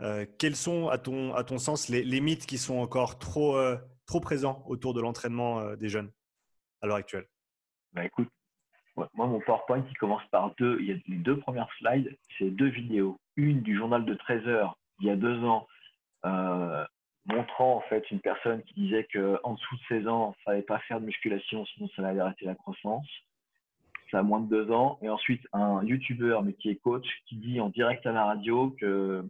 euh, 0.00 0.24
quels 0.38 0.56
sont, 0.56 0.88
à 0.88 0.98
ton, 0.98 1.34
à 1.34 1.44
ton 1.44 1.58
sens, 1.58 1.88
les, 1.88 2.20
mythes 2.20 2.46
qui 2.46 2.56
sont 2.56 2.78
encore 2.78 3.18
trop, 3.18 3.58
trop 4.06 4.20
présents 4.20 4.64
autour 4.66 4.94
de 4.94 5.00
l'entraînement 5.00 5.74
des 5.74 5.88
jeunes 5.88 6.10
à 6.80 6.86
l'heure 6.86 6.96
actuelle? 6.96 7.26
Bah, 7.92 8.04
Écoute, 8.04 8.28
moi, 8.96 9.08
mon 9.14 9.40
PowerPoint, 9.40 9.84
il 9.88 9.98
commence 9.98 10.24
par 10.30 10.54
deux. 10.56 10.78
Il 10.80 10.86
y 10.86 10.92
a 10.92 10.96
les 11.06 11.16
deux 11.16 11.38
premières 11.38 11.68
slides, 11.78 12.16
c'est 12.38 12.50
deux 12.50 12.68
vidéos. 12.68 13.18
Une 13.36 13.60
du 13.60 13.76
journal 13.76 14.04
de 14.06 14.14
13 14.14 14.46
heures, 14.48 14.78
il 15.00 15.08
y 15.08 15.10
a 15.10 15.16
deux 15.16 15.38
ans, 15.44 15.66
montrant 17.26 17.76
en 17.76 17.80
fait 17.82 18.10
une 18.10 18.20
personne 18.20 18.62
qui 18.62 18.74
disait 18.74 19.06
qu'en 19.12 19.54
dessous 19.54 19.76
de 19.76 19.82
16 19.88 20.08
ans, 20.08 20.34
il 20.34 20.40
ne 20.40 20.44
fallait 20.44 20.62
pas 20.62 20.78
faire 20.80 21.00
de 21.00 21.06
musculation, 21.06 21.66
sinon 21.66 21.88
ça 21.94 22.06
allait 22.06 22.20
arrêter 22.20 22.46
la 22.46 22.54
croissance. 22.54 23.06
Ça 24.10 24.20
a 24.20 24.22
moins 24.22 24.40
de 24.40 24.48
deux 24.48 24.70
ans. 24.72 24.98
Et 25.02 25.08
ensuite, 25.08 25.42
un 25.52 25.84
YouTuber, 25.84 26.40
mais 26.44 26.52
qui 26.54 26.70
est 26.70 26.76
coach, 26.76 27.06
qui 27.26 27.36
dit 27.36 27.60
en 27.60 27.68
direct 27.68 28.06
à 28.06 28.12
la 28.12 28.24
radio 28.24 28.70
que 28.80 29.24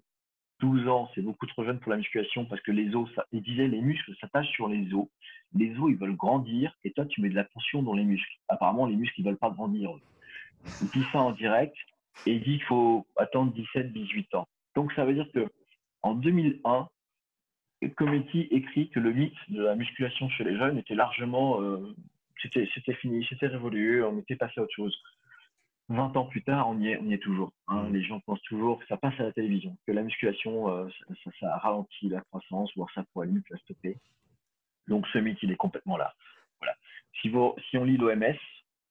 12 0.60 0.88
ans, 0.88 1.10
c'est 1.14 1.22
beaucoup 1.22 1.46
trop 1.46 1.64
jeune 1.64 1.80
pour 1.80 1.90
la 1.90 1.96
musculation 1.96 2.44
parce 2.44 2.60
que 2.62 2.70
les 2.70 2.94
os, 2.94 3.08
il 3.32 3.42
disait 3.42 3.68
les 3.68 3.80
muscles 3.80 4.14
s'attachent 4.20 4.52
sur 4.52 4.68
les 4.68 4.92
os. 4.94 5.06
Les 5.54 5.76
os, 5.78 5.90
ils 5.90 5.96
veulent 5.96 6.16
grandir 6.16 6.76
et 6.84 6.92
toi, 6.92 7.06
tu 7.06 7.20
mets 7.22 7.30
de 7.30 7.34
la 7.34 7.44
tension 7.44 7.82
dans 7.82 7.94
les 7.94 8.04
muscles. 8.04 8.38
Apparemment, 8.48 8.86
les 8.86 8.96
muscles, 8.96 9.20
ils 9.20 9.24
veulent 9.24 9.38
pas 9.38 9.50
grandir. 9.50 9.90
Il 10.82 10.88
dit 10.88 11.04
ça 11.12 11.20
en 11.20 11.32
direct 11.32 11.76
et 12.26 12.34
il 12.34 12.42
dit 12.42 12.58
qu'il 12.58 12.64
faut 12.64 13.06
attendre 13.16 13.52
17, 13.52 13.92
18 13.92 14.34
ans. 14.34 14.46
Donc, 14.76 14.92
ça 14.92 15.04
veut 15.04 15.14
dire 15.14 15.30
que 15.32 15.46
en 16.02 16.14
2001, 16.14 16.88
Cometti 17.96 18.48
écrit 18.50 18.90
que 18.90 19.00
le 19.00 19.12
mythe 19.12 19.34
de 19.48 19.62
la 19.62 19.74
musculation 19.74 20.28
chez 20.28 20.44
les 20.44 20.56
jeunes 20.56 20.78
était 20.78 20.94
largement, 20.94 21.62
euh, 21.62 21.94
c'était 22.42 22.94
fini, 22.94 23.24
c'était 23.28 23.46
révolu, 23.46 24.04
on 24.04 24.18
était 24.18 24.36
passé 24.36 24.60
à 24.60 24.62
autre 24.62 24.74
chose. 24.74 24.96
20 25.90 26.16
ans 26.16 26.26
plus 26.26 26.42
tard, 26.42 26.68
on 26.68 26.78
y 26.78 26.88
est, 26.88 26.98
on 26.98 27.06
y 27.06 27.14
est 27.14 27.18
toujours. 27.18 27.52
Hein. 27.66 27.82
Mm. 27.82 27.92
Les 27.92 28.02
gens 28.02 28.20
pensent 28.20 28.42
toujours 28.42 28.78
que 28.78 28.86
ça 28.86 28.96
passe 28.96 29.18
à 29.18 29.24
la 29.24 29.32
télévision, 29.32 29.76
que 29.86 29.92
la 29.92 30.02
musculation, 30.02 30.70
euh, 30.70 30.88
ça, 31.24 31.30
ça, 31.40 31.56
ralentit 31.58 32.08
la 32.08 32.20
croissance, 32.20 32.70
voire 32.76 32.88
ça 32.94 33.04
pourrait 33.12 33.26
limite 33.26 33.50
la 33.50 33.58
stopper. 33.58 33.96
Donc 34.86 35.06
ce 35.08 35.18
mythe, 35.18 35.38
il 35.42 35.50
est 35.50 35.56
complètement 35.56 35.96
là. 35.96 36.14
Voilà. 36.60 36.76
Si, 37.20 37.28
vous, 37.28 37.54
si 37.68 37.76
on 37.76 37.84
lit 37.84 37.96
l'OMS, 37.96 38.36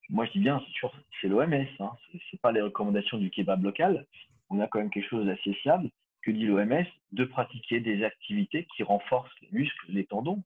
moi 0.09 0.25
je 0.25 0.31
dis 0.31 0.39
bien, 0.39 0.61
c'est 0.65 0.73
sûr, 0.73 0.91
c'est 1.21 1.29
l'OMS, 1.29 1.53
hein. 1.79 1.91
c'est 2.29 2.41
pas 2.41 2.51
les 2.51 2.61
recommandations 2.61 3.17
du 3.17 3.29
kebab 3.29 3.63
local. 3.63 4.05
On 4.49 4.59
a 4.59 4.67
quand 4.67 4.79
même 4.79 4.89
quelque 4.89 5.09
chose 5.09 5.25
d'assez 5.25 5.53
fiable 5.53 5.89
que 6.21 6.31
dit 6.31 6.45
l'OMS 6.45 6.85
de 7.13 7.23
pratiquer 7.23 7.79
des 7.79 8.03
activités 8.03 8.67
qui 8.75 8.83
renforcent 8.83 9.31
les 9.41 9.49
muscles, 9.51 9.85
les 9.87 10.05
tendons. 10.05 10.43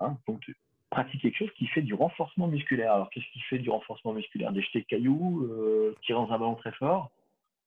Hein. 0.00 0.18
Donc 0.28 0.44
pratiquer 0.92 1.30
quelque 1.30 1.38
chose 1.38 1.54
qui 1.56 1.66
fait 1.68 1.80
du 1.80 1.94
renforcement 1.94 2.48
musculaire. 2.48 2.92
Alors, 2.92 3.08
qu'est-ce 3.08 3.26
qui 3.32 3.40
fait 3.40 3.58
du 3.58 3.70
renforcement 3.70 4.12
musculaire? 4.12 4.52
Des 4.52 4.60
jetés 4.60 4.80
de 4.80 4.84
cailloux, 4.84 5.42
euh, 5.44 5.96
tirer 6.02 6.18
dans 6.20 6.30
un 6.30 6.38
ballon 6.38 6.54
très 6.54 6.72
fort? 6.72 7.10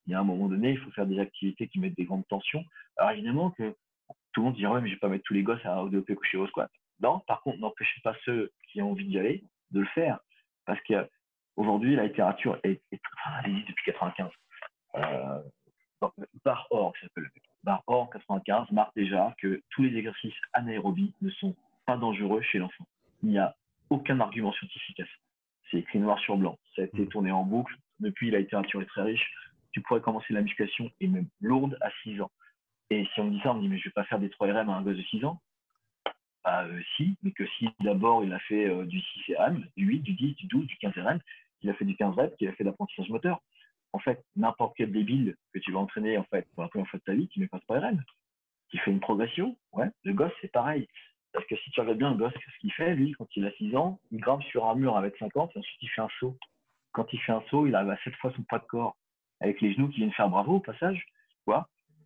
Il 0.05 0.11
y 0.11 0.13
a 0.13 0.19
un 0.19 0.23
moment 0.23 0.47
donné, 0.47 0.71
il 0.71 0.77
faut 0.77 0.91
faire 0.91 1.07
des 1.07 1.19
activités 1.19 1.67
qui 1.67 1.79
mettent 1.79 1.97
des 1.97 2.05
grandes 2.05 2.27
tensions. 2.27 2.63
Alors, 2.97 3.11
évidemment 3.13 3.49
que 3.49 3.75
tout 4.31 4.41
le 4.41 4.43
monde 4.43 4.55
dirait, 4.55 4.73
ouais, 4.73 4.81
mais 4.81 4.89
je 4.89 4.93
vais 4.93 4.99
pas 4.99 5.09
mettre 5.09 5.23
tous 5.23 5.33
les 5.33 5.41
gosses 5.41 5.65
à 5.65 5.83
développer 5.85 6.13
coucher 6.13 6.37
au 6.37 6.45
squat. 6.47 6.69
Non, 7.01 7.19
par 7.21 7.41
contre, 7.41 7.57
n'empêchez 7.57 7.99
pas 8.03 8.15
ceux 8.25 8.51
qui 8.71 8.81
ont 8.83 8.91
envie 8.91 9.05
d'y 9.05 9.17
aller 9.17 9.43
de 9.71 9.79
le 9.79 9.87
faire. 9.87 10.19
Parce 10.67 10.79
qu'aujourd'hui, 10.83 11.95
la 11.95 12.05
littérature 12.05 12.59
est, 12.63 12.79
est 12.91 13.01
existe 13.45 13.67
depuis 13.69 13.91
95. 13.91 14.29
Euh, 14.97 15.41
Bar 16.43 16.67
Or, 16.69 16.93
s'appelle 17.01 17.31
Bar 17.63 17.81
Or 17.87 18.07
95 18.11 18.69
marque 18.71 18.95
déjà 18.95 19.33
que 19.39 19.63
tous 19.71 19.81
les 19.81 19.97
exercices 19.97 20.35
anaérobies 20.53 21.15
ne 21.21 21.31
sont 21.31 21.55
pas 21.87 21.97
dangereux 21.97 22.41
chez 22.41 22.59
l'enfant 22.59 22.85
il 23.25 23.31
n'y 23.31 23.39
a 23.39 23.55
aucun 23.89 24.19
argument 24.19 24.53
scientifique 24.53 24.99
à 24.99 25.03
ça. 25.03 25.11
C'est 25.69 25.77
écrit 25.79 25.99
noir 25.99 26.19
sur 26.19 26.37
blanc. 26.37 26.59
Ça 26.75 26.83
a 26.83 26.85
été 26.85 27.01
mm. 27.01 27.07
tourné 27.09 27.31
en 27.31 27.43
boucle. 27.43 27.75
Depuis, 27.99 28.29
la 28.29 28.39
littérature 28.39 28.81
est 28.81 28.85
très 28.85 29.01
riche. 29.01 29.33
Tu 29.71 29.81
pourrais 29.81 29.99
commencer 29.99 30.31
la 30.31 30.41
musculation 30.41 30.91
et 30.99 31.07
même 31.07 31.27
lourde 31.41 31.75
à 31.81 31.89
6 32.03 32.21
ans. 32.21 32.31
Et 32.91 33.05
si 33.13 33.19
on 33.19 33.25
me 33.25 33.31
dit 33.31 33.39
ça, 33.41 33.51
on 33.51 33.55
me 33.55 33.61
dit, 33.61 33.67
mais 33.67 33.79
je 33.79 33.85
vais 33.85 33.93
pas 33.93 34.03
faire 34.03 34.19
des 34.19 34.29
3 34.29 34.47
RM 34.47 34.69
à 34.69 34.75
un 34.75 34.81
gosse 34.83 34.97
de 34.97 35.01
6 35.01 35.25
ans. 35.25 35.41
Bah, 36.43 36.65
euh, 36.65 36.79
si, 36.95 37.17
mais 37.23 37.31
que 37.31 37.47
si 37.57 37.67
d'abord 37.79 38.23
il 38.23 38.31
a 38.31 38.39
fait 38.39 38.69
euh, 38.69 38.85
du 38.85 39.01
6 39.01 39.35
RM, 39.35 39.65
du 39.75 39.85
8, 39.85 39.99
du 40.01 40.13
10, 40.13 40.35
du 40.35 40.45
12, 40.45 40.67
du 40.67 40.77
15 40.77 40.93
RM, 40.95 41.19
qu'il 41.59 41.69
a 41.71 41.73
fait 41.73 41.85
du 41.85 41.95
15 41.95 42.13
reps, 42.15 42.37
qu'il 42.37 42.47
a 42.47 42.53
fait 42.53 42.63
de 42.63 42.69
l'apprentissage 42.69 43.09
moteur. 43.09 43.41
En 43.91 43.99
fait, 43.99 44.23
n'importe 44.35 44.75
quel 44.77 44.91
débile 44.91 45.35
que 45.51 45.59
tu 45.59 45.71
vas 45.71 45.79
entraîner 45.79 46.19
en 46.19 46.23
fait, 46.25 46.47
pour 46.53 46.61
la 46.61 46.69
première 46.69 46.87
fois 46.87 46.99
de 46.99 47.03
ta 47.03 47.15
vie, 47.15 47.27
qui 47.29 47.39
met 47.39 47.47
pas 47.47 47.57
de 47.57 47.63
3 47.63 47.79
RM, 47.79 48.03
qui 48.69 48.77
fait 48.77 48.91
une 48.91 48.99
progression, 48.99 49.57
ouais, 49.73 49.89
le 50.03 50.13
gosse, 50.13 50.33
c'est 50.41 50.51
pareil. 50.51 50.87
Parce 51.35 51.47
que 51.47 51.57
si 51.57 51.69
tu 51.71 51.81
regardes 51.81 51.97
bien 51.97 52.11
le 52.11 52.17
gosse, 52.17 52.33
ce 52.33 52.59
qu'il 52.61 52.71
fait, 52.71 52.95
lui, 52.95 53.11
quand 53.11 53.27
il 53.35 53.45
a 53.45 53.51
6 53.51 53.75
ans, 53.75 53.99
il 54.11 54.21
grimpe 54.21 54.41
sur 54.43 54.65
un 54.65 54.75
mur 54.75 54.95
avec 54.95 55.17
50 55.17 55.51
et 55.53 55.59
ensuite 55.59 55.81
il 55.81 55.89
fait 55.89 56.01
un 56.01 56.07
saut. 56.17 56.37
Quand 56.93 57.11
il 57.11 57.19
fait 57.19 57.33
un 57.33 57.43
saut, 57.49 57.67
il 57.67 57.75
arrive 57.75 57.89
à 57.89 57.97
7 58.05 58.15
fois 58.15 58.31
son 58.37 58.43
poids 58.43 58.59
de 58.59 58.65
corps 58.65 58.95
avec 59.41 59.59
les 59.59 59.73
genoux 59.73 59.89
qui 59.89 59.97
viennent 59.97 60.13
faire 60.13 60.29
bravo 60.29 60.55
au 60.55 60.59
passage. 60.61 61.05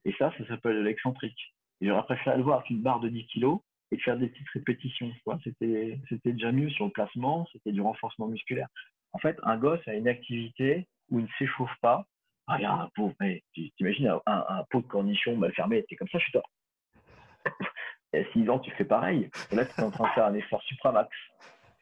Et 0.06 0.14
ça, 0.18 0.34
ça 0.36 0.48
s'appelle 0.48 0.82
l'excentrique. 0.82 1.40
Et 1.82 1.88
j'aurais 1.88 2.04
préféré 2.04 2.38
le 2.38 2.44
voir 2.44 2.60
avec 2.60 2.72
une 2.72 2.82
barre 2.82 3.00
de 3.02 3.10
10 3.10 3.28
kg 3.28 3.58
et 3.92 4.00
faire 4.00 4.18
des 4.18 4.30
petites 4.30 4.50
répétitions. 4.50 5.12
C'était, 5.44 6.00
déjà 6.26 6.52
mieux 6.52 6.70
sur 6.72 6.86
le 6.86 6.92
placement, 6.92 7.48
c'était 7.52 7.72
du 7.72 7.82
renforcement 7.82 8.28
musculaire. 8.28 8.68
En 9.14 9.20
fait, 9.20 9.38
un 9.44 9.58
gosse 9.58 9.88
a 9.88 9.94
une 9.94 10.08
activité 10.08 10.88
où 11.10 11.20
il 11.20 11.26
ne 11.26 11.30
s'échauffe 11.38 11.76
pas. 11.82 12.06
Ah, 12.48 12.58
il 12.60 12.66
un 12.66 12.90
pot, 12.96 13.14
t'imagines 13.78 14.12
un, 14.26 14.64
pot 14.72 14.82
de 14.82 14.88
cornichon 14.88 15.38
mal 15.38 15.54
fermé, 15.54 15.86
c'est 15.88 15.96
comme 15.96 16.08
ça, 16.08 16.18
je 16.18 16.24
suis 16.24 16.32
tort 16.32 16.50
il 18.14 18.20
y 18.20 18.24
a 18.24 18.32
6 18.34 18.50
ans, 18.50 18.60
tu 18.60 18.72
fais 18.72 18.86
pareil. 18.86 19.30
Et 19.52 19.56
là, 19.56 19.66
tu 19.66 19.80
es 19.80 19.84
en 19.84 19.92
train 19.92 20.08
de 20.08 20.14
faire 20.14 20.26
un 20.26 20.34
effort 20.34 20.62
supramax. 20.64 21.10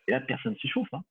Et 0.07 0.11
là, 0.11 0.21
personne 0.21 0.53
ne 0.53 0.57
s'échauffe. 0.57 0.93
Hein. 0.93 1.03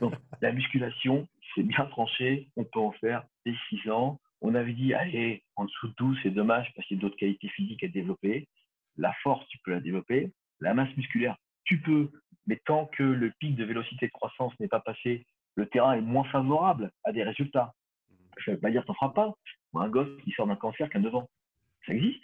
Donc, 0.00 0.14
la 0.40 0.52
musculation, 0.52 1.26
c'est 1.54 1.62
bien 1.62 1.86
tranché. 1.86 2.48
On 2.56 2.64
peut 2.64 2.80
en 2.80 2.92
faire 2.92 3.24
dès 3.44 3.54
6 3.70 3.90
ans. 3.90 4.20
On 4.40 4.54
avait 4.54 4.72
dit, 4.72 4.94
allez, 4.94 5.42
en 5.56 5.64
dessous 5.64 5.88
de 5.88 5.94
12, 5.98 6.18
c'est 6.22 6.30
dommage 6.30 6.72
parce 6.74 6.86
qu'il 6.86 6.98
y 6.98 7.00
a 7.00 7.02
d'autres 7.02 7.16
qualités 7.16 7.48
physiques 7.48 7.82
à 7.82 7.88
développer. 7.88 8.48
La 8.96 9.12
force, 9.22 9.46
tu 9.48 9.58
peux 9.64 9.72
la 9.72 9.80
développer. 9.80 10.32
La 10.60 10.74
masse 10.74 10.94
musculaire, 10.96 11.36
tu 11.64 11.80
peux. 11.80 12.10
Mais 12.46 12.60
tant 12.64 12.86
que 12.86 13.02
le 13.02 13.32
pic 13.40 13.56
de 13.56 13.64
vélocité 13.64 14.06
de 14.06 14.12
croissance 14.12 14.58
n'est 14.60 14.68
pas 14.68 14.80
passé, 14.80 15.26
le 15.54 15.66
terrain 15.66 15.94
est 15.94 16.00
moins 16.00 16.24
favorable 16.24 16.92
à 17.04 17.12
des 17.12 17.22
résultats. 17.22 17.74
Je 18.38 18.50
ne 18.50 18.56
vais 18.56 18.60
pas 18.60 18.70
dire 18.70 18.84
n'en 18.86 18.94
feras 18.94 19.10
pas, 19.10 19.34
ou 19.72 19.80
un 19.80 19.88
gosse 19.88 20.08
qui 20.22 20.30
sort 20.32 20.46
d'un 20.46 20.56
cancer 20.56 20.88
qui 20.88 20.96
a 20.96 21.00
9 21.00 21.14
ans. 21.16 21.28
Ça 21.86 21.94
existe. 21.94 22.22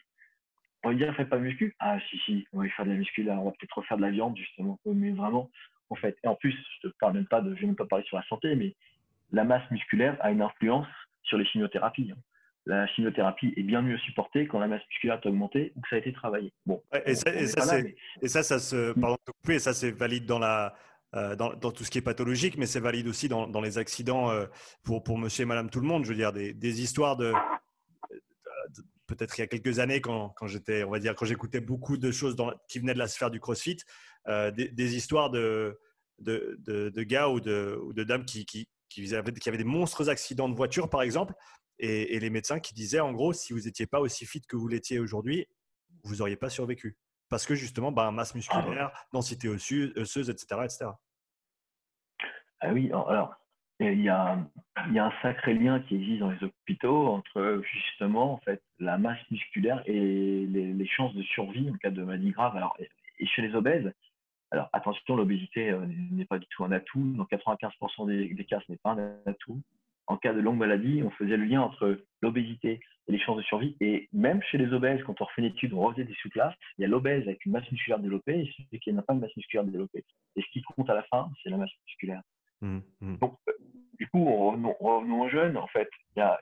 On 0.85 0.91
va 0.91 0.95
dire, 0.95 1.15
faites 1.17 1.31
pas 1.31 1.39
de 1.39 1.43
muscu. 1.43 1.75
Ah, 1.79 1.99
si, 2.11 2.19
si, 2.19 2.47
on 2.53 2.63
va 2.63 2.69
faire 2.69 2.85
de 2.85 2.91
la 2.91 2.97
muscu 2.97 3.23
là, 3.23 3.39
on 3.41 3.47
va 3.47 3.51
peut-être 3.53 3.79
refaire 3.79 3.97
de 3.97 4.03
la 4.03 4.11
viande, 4.11 4.37
justement. 4.37 4.79
Mais 4.85 5.13
vraiment, 5.13 5.51
en 5.91 5.95
fait. 5.97 6.17
Et 6.23 6.29
en 6.29 6.35
plus, 6.35 6.55
je 6.83 6.89
ne 6.89 6.93
parle 7.01 7.15
même 7.15 7.27
pas 7.27 7.41
de, 7.41 7.55
je 7.55 7.61
vais 7.63 7.67
même 7.67 7.77
pas 7.77 7.87
parler 7.87 8.05
sur 8.05 8.17
la 8.17 8.25
santé, 8.25 8.55
mais 8.55 8.75
la 9.33 9.45
masse 9.45 9.69
musculaire 9.71 10.17
a 10.21 10.31
une 10.31 10.43
influence 10.43 10.87
sur 11.23 11.39
les 11.39 11.47
chimiothérapies. 11.47 12.13
Hein. 12.13 12.19
La 12.67 12.87
chimiothérapie 12.89 13.53
est 13.57 13.63
bien 13.63 13.83
mieux 13.83 13.99
supportée 13.99 14.47
quand 14.47 14.59
la 14.59 14.69
masse 14.69 14.83
musculaire 14.89 15.21
est 15.23 15.27
augmentée 15.27 15.73
ou 15.77 15.81
que 15.81 15.89
ça 15.89 15.97
a 15.97 15.99
été 15.99 16.13
travaillé. 16.13 16.53
Bon. 16.65 16.83
Et, 17.05 17.15
ça, 17.15 17.35
et, 17.35 17.47
ça, 17.47 18.43
ça, 18.43 18.59
se, 18.59 18.93
mm. 18.93 19.01
pardon 19.01 19.17
de 19.47 19.59
ça, 19.59 19.75
c'est 19.75 19.91
valide 19.91 20.25
dans 20.25 20.39
la, 20.39 20.75
euh, 21.15 21.37
dans, 21.37 21.51
tout 21.73 21.85
ce 21.85 21.91
qui 21.91 21.99
est 21.99 22.03
pathologique, 22.03 22.57
mais 22.57 22.67
c'est 22.67 22.81
valide 22.81 23.07
aussi 23.07 23.29
dans, 23.29 23.47
dans 23.47 23.61
les 23.61 23.77
accidents 23.77 24.31
euh, 24.31 24.47
pour, 24.83 25.03
pour, 25.03 25.19
monsieur 25.19 25.43
et 25.43 25.47
madame 25.47 25.69
tout 25.69 25.81
le 25.81 25.87
monde. 25.87 26.05
Je 26.05 26.11
veux 26.11 26.17
dire, 26.17 26.33
des, 26.33 26.55
des 26.55 26.83
histoires 26.83 27.17
de, 27.17 27.33
peut-être 29.07 29.39
il 29.39 29.43
y 29.43 29.45
a 29.45 29.47
quelques 29.47 29.79
années 29.79 30.01
quand, 30.01 30.31
quand 30.31 30.47
j'étais, 30.47 30.85
on 30.85 30.91
va 30.91 30.99
dire, 30.99 31.15
quand 31.15 31.27
j'écoutais 31.27 31.61
beaucoup 31.61 31.97
de 31.97 32.11
choses 32.11 32.37
qui 32.69 32.79
venaient 32.79 32.95
de 32.95 32.99
la 32.99 33.09
sphère 33.09 33.31
du 33.31 33.41
CrossFit, 33.41 33.79
euh, 34.29 34.51
des, 34.51 34.97
histoires 34.97 35.31
de, 35.31 35.79
de, 36.19 36.59
de, 36.59 37.03
gars 37.03 37.29
ou 37.29 37.41
de, 37.41 37.79
de 37.93 38.05
dames 38.05 38.25
qui, 38.25 38.47
qui, 38.47 38.69
qui, 38.89 39.15
avaient, 39.15 39.33
qui, 39.33 39.49
avaient, 39.49 39.59
des 39.59 39.65
monstres 39.65 40.09
accidents 40.09 40.49
de 40.49 40.57
voiture, 40.57 40.89
par 40.89 41.03
exemple, 41.03 41.35
et, 41.79 42.19
les 42.19 42.31
médecins 42.31 42.61
qui 42.61 42.75
disaient, 42.75 43.01
en 43.01 43.13
gros, 43.13 43.33
si 43.33 43.53
vous 43.53 43.61
n'étiez 43.61 43.87
pas 43.87 44.01
aussi 44.01 44.27
fit 44.27 44.41
que 44.41 44.57
vous 44.57 44.69
l'étiez 44.69 44.99
aujourd'hui, 44.99 45.47
vous 46.05 46.17
n'auriez 46.17 46.37
pas 46.37 46.51
survécu. 46.51 46.97
Parce 47.29 47.47
que 47.47 47.55
justement, 47.55 47.91
bah, 47.93 48.11
masse 48.11 48.35
musculaire, 48.35 48.93
densité 49.13 49.49
osseuse, 49.49 50.31
etc., 50.31 50.61
etc. 50.65 50.87
Ah 52.61 52.73
oui, 52.73 52.87
alors, 52.87 53.35
il 53.81 54.01
y, 54.03 54.09
a, 54.09 54.39
il 54.87 54.95
y, 54.95 54.99
a, 54.99 55.07
un 55.07 55.13
sacré 55.21 55.53
lien 55.55 55.81
qui 55.81 55.97
existe 55.97 56.21
dans 56.21 56.31
les 56.31 56.43
hôpitaux 56.45 57.09
entre 57.09 57.61
justement 57.73 58.33
en 58.35 58.39
fait 58.39 58.63
la 58.79 58.99
masse 58.99 59.19
musculaire 59.31 59.83
et 59.87 60.47
les, 60.47 60.73
les 60.73 60.87
chances 60.87 61.15
de 61.15 61.23
survie 61.23 61.69
en 61.71 61.75
cas 61.75 61.91
de 61.91 62.03
maladie 62.03 62.31
grave. 62.31 62.57
Alors, 62.57 62.77
et 63.19 63.27
chez 63.27 63.43
les 63.43 63.55
obèses, 63.55 63.93
alors 64.55 64.69
attention, 64.73 65.17
l'obésité 65.17 65.71
euh, 65.71 65.85
n'est 66.13 66.27
pas 66.27 66.39
du 66.39 66.47
tout 66.47 66.65
un 66.65 66.71
atout. 66.71 67.13
Dans 67.17 67.25
95% 67.25 68.07
des, 68.07 68.45
cas, 68.45 68.61
ce 68.65 68.71
n'est 68.71 68.79
pas 68.79 68.93
un 68.93 69.17
atout. 69.27 69.61
En 70.07 70.17
cas 70.17 70.33
de 70.33 70.41
longue 70.41 70.59
maladie, 70.59 71.03
on 71.03 71.11
faisait 71.11 71.37
le 71.37 71.45
lien 71.45 71.63
entre 71.63 71.99
l'obésité 72.21 72.81
et 73.09 73.13
les 73.13 73.19
chances 73.19 73.39
de 73.39 73.43
survie. 73.43 73.77
Et 73.81 74.09
même 74.13 74.41
chez 74.43 74.59
les 74.59 74.73
obèses, 74.73 75.03
quand 75.03 75.21
on 75.21 75.25
refait 75.25 75.43
une 75.43 75.49
étude, 75.49 75.73
on 75.73 75.81
refaisait 75.81 76.05
des 76.05 76.15
sous-classes, 76.15 76.55
il 76.79 76.83
y 76.83 76.85
a 76.85 76.89
l'obèse 76.89 77.23
avec 77.23 77.45
une 77.47 77.53
masse 77.53 77.69
musculaire 77.73 77.99
développée 77.99 78.43
et 78.43 78.53
celui 78.57 78.81
qui 78.81 78.93
n'a 78.93 79.03
pas 79.03 79.15
une 79.15 79.21
masse 79.21 79.37
musculaire 79.37 79.65
développée. 79.65 80.05
Et 80.37 80.43
ce 80.43 80.47
qui 80.53 80.63
compte 80.63 80.89
à 80.89 80.95
la 80.95 81.03
fin, 81.05 81.31
c'est 81.43 81.51
la 81.51 81.57
masse 81.57 81.73
musculaire. 81.89 82.23
Mmh, 82.61 82.79
mmh. 83.01 83.17
Donc, 83.17 83.39
du 83.99 84.09
coup, 84.09 84.25
revenons 84.25 85.23
aux 85.23 85.29
jeunes, 85.29 85.57
en 85.57 85.67
fait, 85.69 85.89
il 86.17 86.21
n'y 86.21 86.23
a, 86.23 86.41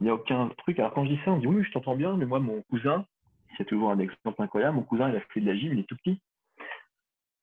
y 0.00 0.08
a 0.08 0.14
aucun 0.14 0.48
truc. 0.58 0.78
Alors, 0.78 0.92
quand 0.92 1.04
je 1.04 1.10
dis 1.10 1.20
ça, 1.24 1.32
on 1.32 1.38
dit 1.38 1.46
oui, 1.46 1.64
je 1.64 1.72
t'entends 1.72 1.96
bien, 1.96 2.16
mais 2.16 2.26
moi, 2.26 2.40
mon 2.40 2.62
cousin, 2.62 3.06
c'est 3.56 3.64
toujours 3.64 3.90
un 3.90 3.98
exemple 3.98 4.40
incroyable, 4.42 4.76
mon 4.76 4.82
cousin, 4.82 5.08
il 5.10 5.16
a 5.16 5.20
fait 5.20 5.40
de 5.40 5.46
la 5.46 5.56
gym, 5.56 5.72
il 5.72 5.80
est 5.80 5.88
tout 5.88 5.96
petit. 5.96 6.20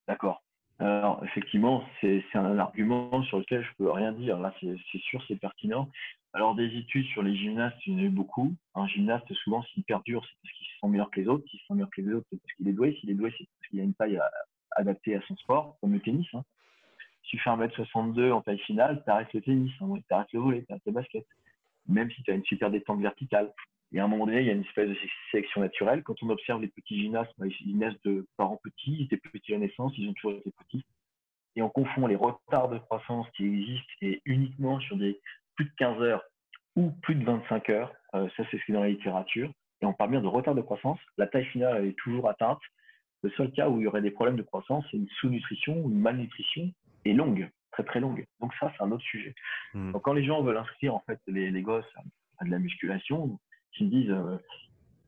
D'accord. 0.08 0.42
Alors, 0.80 1.22
effectivement, 1.24 1.84
c'est 2.00 2.24
un 2.34 2.58
argument 2.58 3.22
sur 3.24 3.38
lequel 3.38 3.62
je 3.62 3.68
ne 3.68 3.74
peux 3.86 3.92
rien 3.92 4.12
dire. 4.12 4.38
Là, 4.38 4.54
c'est 4.60 4.98
sûr, 4.98 5.22
c'est 5.28 5.36
pertinent. 5.36 5.90
Alors, 6.32 6.54
des 6.54 6.74
études 6.74 7.06
sur 7.06 7.22
les 7.22 7.36
gymnastes, 7.36 7.76
il 7.86 7.92
y 7.92 7.96
en 7.96 7.98
a 7.98 8.02
eu 8.02 8.08
beaucoup. 8.08 8.54
Un 8.74 8.86
gymnaste, 8.86 9.32
souvent, 9.34 9.62
s'il 9.64 9.84
perdure, 9.84 10.24
c'est 10.24 10.36
parce 10.42 10.54
qu'il 10.56 10.66
se 10.66 10.72
sent 10.80 10.88
meilleur 10.88 11.10
que 11.10 11.20
les 11.20 11.28
autres. 11.28 11.44
S'il 11.50 11.60
se 11.60 11.66
sent 11.66 11.74
meilleur 11.74 11.90
que 11.90 12.00
les 12.00 12.12
autres, 12.12 12.26
c'est 12.30 12.40
parce 12.40 12.54
qu'il 12.54 12.68
est 12.68 12.72
doué. 12.72 12.96
S'il 12.98 13.10
est 13.10 13.14
doué, 13.14 13.34
c'est 13.36 13.44
parce 13.44 13.68
qu'il 13.68 13.80
a 13.80 13.82
une 13.82 13.94
taille 13.94 14.20
adaptée 14.70 15.16
à 15.16 15.20
son 15.22 15.36
sport, 15.36 15.76
comme 15.80 15.92
le 15.92 16.00
tennis. 16.00 16.26
Hein. 16.32 16.44
Si 17.24 17.36
tu 17.36 17.38
fais 17.38 17.50
1m62 17.50 18.32
en 18.32 18.40
taille 18.40 18.58
finale, 18.60 19.02
tu 19.04 19.10
arrêtes 19.10 19.32
le 19.32 19.40
tennis, 19.40 19.72
hein. 19.80 19.94
tu 19.96 20.14
arrêtes 20.14 20.32
le 20.32 20.40
volet, 20.40 20.64
tu 20.66 20.72
arrêtes 20.72 20.86
le 20.86 20.92
basket. 20.92 21.26
Même 21.88 22.10
si 22.10 22.22
tu 22.22 22.30
as 22.30 22.34
une 22.34 22.44
super 22.44 22.70
détente 22.70 23.00
verticale. 23.00 23.52
Et 23.92 23.98
à 23.98 24.04
un 24.04 24.08
moment 24.08 24.26
donné, 24.26 24.40
il 24.40 24.46
y 24.46 24.50
a 24.50 24.52
une 24.52 24.64
espèce 24.64 24.88
de 24.88 24.96
sélection 25.30 25.60
naturelle. 25.60 26.02
Quand 26.04 26.14
on 26.22 26.30
observe 26.30 26.60
les 26.60 26.68
petits 26.68 27.00
gymnastes, 27.00 27.32
bah, 27.38 27.46
ils 27.66 27.76
naissent 27.76 28.00
de 28.04 28.26
parents 28.36 28.60
petits, 28.62 28.96
ils 29.00 29.04
étaient 29.04 29.16
petits 29.16 29.54
à 29.54 29.58
naissance, 29.58 29.92
ils 29.98 30.08
ont 30.08 30.14
toujours 30.14 30.38
été 30.38 30.52
petits. 30.52 30.84
Et 31.56 31.62
on 31.62 31.68
confond 31.68 32.06
les 32.06 32.14
retards 32.14 32.68
de 32.68 32.78
croissance 32.78 33.26
qui 33.36 33.44
existent 33.44 33.92
et 34.02 34.22
uniquement 34.24 34.78
sur 34.80 34.96
des 34.96 35.20
plus 35.56 35.64
de 35.64 35.72
15 35.76 36.00
heures 36.02 36.22
ou 36.76 36.90
plus 37.02 37.16
de 37.16 37.24
25 37.24 37.68
heures. 37.70 37.92
Euh, 38.14 38.28
ça, 38.36 38.44
c'est 38.50 38.58
ce 38.58 38.64
qui 38.64 38.72
est 38.72 38.74
dans 38.74 38.82
la 38.82 38.90
littérature. 38.90 39.52
Et 39.82 39.86
on 39.86 39.92
parle 39.92 40.10
bien 40.10 40.20
de 40.20 40.26
retard 40.28 40.54
de 40.54 40.60
croissance. 40.60 40.98
La 41.16 41.26
taille 41.26 41.46
finale 41.46 41.86
est 41.86 41.98
toujours 41.98 42.28
atteinte. 42.28 42.60
Le 43.22 43.30
seul 43.30 43.50
cas 43.52 43.68
où 43.68 43.80
il 43.80 43.84
y 43.84 43.86
aurait 43.86 44.02
des 44.02 44.10
problèmes 44.10 44.36
de 44.36 44.42
croissance, 44.42 44.84
c'est 44.90 44.96
une 44.96 45.08
sous-nutrition 45.20 45.80
ou 45.80 45.90
une 45.90 45.98
malnutrition 45.98 46.72
et 47.04 47.12
longue, 47.12 47.50
très 47.72 47.84
très 47.84 48.00
longue. 48.00 48.26
Donc 48.40 48.52
ça, 48.60 48.72
c'est 48.76 48.82
un 48.82 48.90
autre 48.92 49.04
sujet. 49.04 49.34
Mmh. 49.74 49.92
Donc 49.92 50.02
quand 50.02 50.12
les 50.12 50.24
gens 50.24 50.42
veulent 50.42 50.58
inscrire 50.58 50.94
en 50.94 51.02
fait 51.06 51.20
les, 51.26 51.50
les 51.50 51.62
gosses 51.62 51.84
à 52.38 52.44
de 52.44 52.50
la 52.50 52.58
musculation, 52.58 53.38
qui 53.72 53.84
me 53.84 53.90
disent 53.90 54.10
euh, 54.10 54.38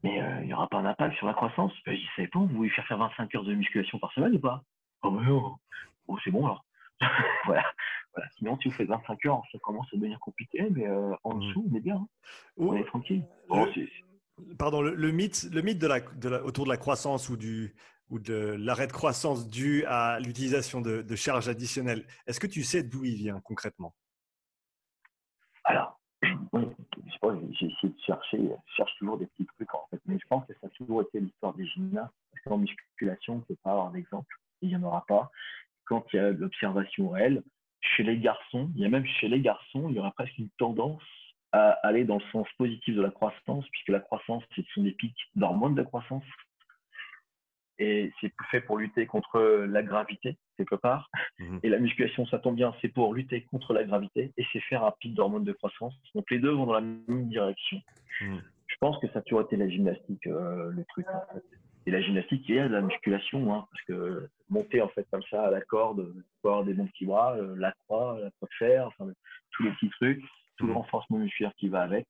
mais 0.02 0.20
euh, 0.20 0.40
il 0.40 0.46
n'y 0.48 0.54
aura 0.54 0.68
pas 0.68 0.78
un 0.78 0.84
impact 0.84 1.16
sur 1.16 1.26
la 1.26 1.34
croissance. 1.34 1.72
Ben, 1.86 1.94
je 1.94 2.00
dis, 2.00 2.08
ça 2.16 2.22
vous 2.34 2.46
voulez 2.48 2.70
faire 2.70 2.86
faire 2.86 2.98
25 2.98 3.34
heures 3.34 3.44
de 3.44 3.54
musculation 3.54 3.98
par 3.98 4.12
semaine 4.12 4.34
ou 4.34 4.40
pas? 4.40 4.62
Oh, 5.02 5.10
mais 5.10 5.28
oh, 5.30 5.56
oh 6.08 6.18
c'est 6.24 6.30
bon 6.30 6.44
alors. 6.44 6.64
voilà. 7.46 7.64
voilà. 8.14 8.28
Sinon, 8.38 8.58
si 8.58 8.68
vous 8.68 8.74
faites 8.74 8.88
25 8.88 9.26
heures, 9.26 9.42
ça 9.52 9.58
commence 9.60 9.86
à 9.92 9.96
devenir 9.96 10.18
compliqué, 10.20 10.66
mais 10.70 10.86
euh, 10.88 11.14
en 11.22 11.36
mmh. 11.36 11.40
dessous, 11.40 11.66
on 11.70 11.76
est 11.76 11.80
bien. 11.80 11.96
Hein. 11.96 12.08
On 12.56 12.74
est 12.74 12.84
tranquille. 12.84 13.24
pardon, 14.58 14.82
le, 14.82 15.12
mythe, 15.12 15.48
le 15.52 15.62
mythe 15.62 15.78
de 15.78 15.86
la, 15.86 16.00
de 16.00 16.28
la, 16.28 16.44
autour 16.44 16.64
de 16.64 16.70
la 16.70 16.76
croissance 16.76 17.28
ou, 17.28 17.36
du, 17.36 17.74
ou 18.12 18.18
de 18.18 18.54
l'arrêt 18.58 18.86
de 18.86 18.92
croissance 18.92 19.48
dû 19.48 19.86
à 19.86 20.20
l'utilisation 20.20 20.82
de, 20.82 21.16
charges 21.16 21.48
additionnelles, 21.48 22.04
est-ce 22.26 22.38
que 22.38 22.46
tu 22.46 22.62
sais 22.62 22.82
d'où 22.82 23.04
il 23.04 23.14
vient 23.14 23.40
concrètement? 23.40 23.94
Alors, 25.64 25.98
j'ai 26.22 27.66
essayé 27.66 27.88
de 27.88 28.00
chercher, 28.06 28.38
je 28.38 28.74
cherche 28.76 28.92
toujours 28.98 29.16
des 29.16 29.26
petits 29.26 29.46
trucs 29.46 29.74
en 29.74 29.86
fait, 29.90 30.00
mais 30.04 30.18
je 30.18 30.26
pense 30.28 30.46
que 30.46 30.52
ça 30.60 30.66
a 30.66 30.70
toujours 30.70 31.00
été 31.00 31.20
l'histoire 31.20 31.54
des 31.54 31.66
gymnastes. 31.66 32.12
Parce 32.30 32.44
qu'en 32.44 32.58
musculation, 32.58 33.34
on 33.34 33.36
ne 33.36 33.42
peut 33.42 33.56
pas 33.62 33.70
avoir 33.70 33.90
d'exemple, 33.92 34.36
il 34.60 34.68
n'y 34.68 34.76
en 34.76 34.82
aura 34.82 35.06
pas. 35.06 35.30
Quand 35.86 36.04
il 36.12 36.16
y 36.16 36.18
a 36.18 36.30
l'observation 36.32 37.08
réelle, 37.08 37.42
chez 37.80 38.02
les 38.02 38.18
garçons, 38.18 38.70
il 38.74 38.82
y 38.82 38.84
a 38.84 38.90
même 38.90 39.06
chez 39.06 39.28
les 39.28 39.40
garçons, 39.40 39.88
il 39.88 39.96
y 39.96 39.98
aura 39.98 40.12
presque 40.12 40.36
une 40.36 40.50
tendance 40.58 41.02
à 41.52 41.70
aller 41.82 42.04
dans 42.04 42.18
le 42.18 42.24
sens 42.30 42.46
positif 42.58 42.94
de 42.94 43.02
la 43.02 43.10
croissance, 43.10 43.66
puisque 43.70 43.88
la 43.88 44.00
croissance, 44.00 44.42
ce 44.54 44.62
sont 44.74 44.82
des 44.82 44.92
pics 44.92 45.16
d'hormones 45.34 45.74
de 45.74 45.82
croissance 45.82 46.24
et 47.82 48.12
c'est 48.20 48.32
fait 48.50 48.60
pour 48.60 48.78
lutter 48.78 49.06
contre 49.06 49.40
la 49.40 49.82
gravité 49.82 50.36
quelque 50.56 50.76
part. 50.76 51.10
Mhm. 51.38 51.60
Et 51.62 51.68
la 51.68 51.78
musculation, 51.78 52.26
ça 52.26 52.38
tombe 52.38 52.54
bien, 52.54 52.72
c'est 52.80 52.88
pour 52.88 53.12
lutter 53.12 53.42
contre 53.50 53.72
la 53.72 53.84
gravité 53.84 54.32
et 54.36 54.46
c'est 54.52 54.60
faire 54.60 54.84
un 54.84 54.92
pic 55.00 55.14
d'hormones 55.14 55.44
de 55.44 55.52
croissance. 55.52 55.94
Donc 56.14 56.30
les 56.30 56.38
deux 56.38 56.50
vont 56.50 56.66
dans 56.66 56.74
la 56.74 56.80
même 56.80 57.28
direction. 57.28 57.80
Mhm. 58.20 58.42
Je 58.66 58.76
pense 58.80 58.98
que 58.98 59.08
ça 59.08 59.18
a 59.18 59.22
toujours 59.22 59.42
été 59.42 59.56
la 59.56 59.68
gymnastique, 59.68 60.26
euh, 60.26 60.70
le 60.70 60.84
truc. 60.86 61.06
Et 61.84 61.90
la 61.90 62.00
gymnastique 62.00 62.44
il 62.48 62.54
y 62.54 62.58
a 62.60 62.68
la 62.68 62.80
musculation, 62.80 63.52
hein, 63.52 63.66
parce 63.70 63.82
que 63.86 64.28
monter 64.48 64.80
en 64.80 64.88
fait 64.88 65.06
comme 65.10 65.22
ça 65.24 65.46
à 65.48 65.50
la 65.50 65.60
corde, 65.60 66.14
avoir 66.44 66.64
des 66.64 66.74
bons 66.74 66.86
petits 66.86 67.06
bras, 67.06 67.34
euh, 67.36 67.56
la 67.56 67.72
croix, 67.72 68.18
la 68.20 68.30
croix 68.30 68.48
de 68.48 68.54
fer, 68.56 68.86
enfin, 68.86 69.10
tous 69.50 69.64
les 69.64 69.72
petits 69.72 69.90
trucs, 69.90 70.22
tout 70.56 70.66
le 70.66 70.72
mhm. 70.72 70.78
renforcement 70.78 71.18
musculaire 71.18 71.52
qui 71.58 71.68
va 71.68 71.82
avec. 71.82 72.06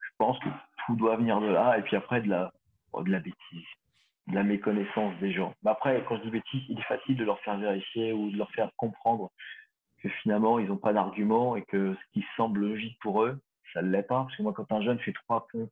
Je 0.00 0.10
pense 0.16 0.38
que 0.38 0.48
tout 0.86 0.96
doit 0.96 1.16
venir 1.16 1.40
de 1.40 1.48
là 1.48 1.78
et 1.78 1.82
puis 1.82 1.96
après 1.96 2.22
de 2.22 2.28
la, 2.30 2.52
de 2.94 3.10
la 3.10 3.18
bêtise 3.18 3.66
de 4.32 4.36
la 4.36 4.42
méconnaissance 4.42 5.14
des 5.20 5.32
gens. 5.32 5.54
Mais 5.62 5.70
après, 5.70 6.02
quand 6.08 6.16
je 6.16 6.22
dis 6.22 6.30
bêtises, 6.30 6.62
il 6.68 6.78
est 6.78 6.84
facile 6.84 7.16
de 7.16 7.24
leur 7.24 7.38
faire 7.40 7.58
vérifier 7.58 8.12
ou 8.12 8.30
de 8.30 8.38
leur 8.38 8.50
faire 8.52 8.70
comprendre 8.76 9.30
que 10.02 10.08
finalement, 10.22 10.58
ils 10.58 10.66
n'ont 10.66 10.78
pas 10.78 10.92
d'argument 10.92 11.54
et 11.54 11.62
que 11.62 11.94
ce 11.94 12.12
qui 12.12 12.26
semble 12.36 12.60
logique 12.60 12.98
pour 13.00 13.22
eux, 13.22 13.38
ça 13.72 13.82
ne 13.82 13.90
l'est 13.90 14.02
pas. 14.02 14.24
Parce 14.24 14.36
que 14.36 14.42
moi, 14.42 14.52
quand 14.54 14.72
un 14.72 14.82
jeune 14.82 14.98
fait 15.00 15.12
trois 15.12 15.46
pompes, 15.52 15.70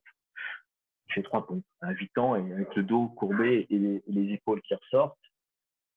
il 1.09 1.13
fait 1.13 1.23
trois 1.23 1.45
pompes 1.45 1.65
à 1.81 1.91
8 1.91 2.17
ans 2.19 2.35
et 2.35 2.53
avec 2.53 2.73
le 2.75 2.83
dos 2.83 3.07
courbé 3.07 3.65
et 3.69 4.01
les, 4.07 4.33
épaules 4.33 4.61
qui 4.61 4.75
ressortent, 4.75 5.17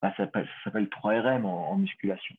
bah, 0.03 0.13
ça 0.17 0.29
s'appelle 0.65 0.89
3RM 0.89 1.45
en, 1.45 1.77
musculation. 1.77 2.35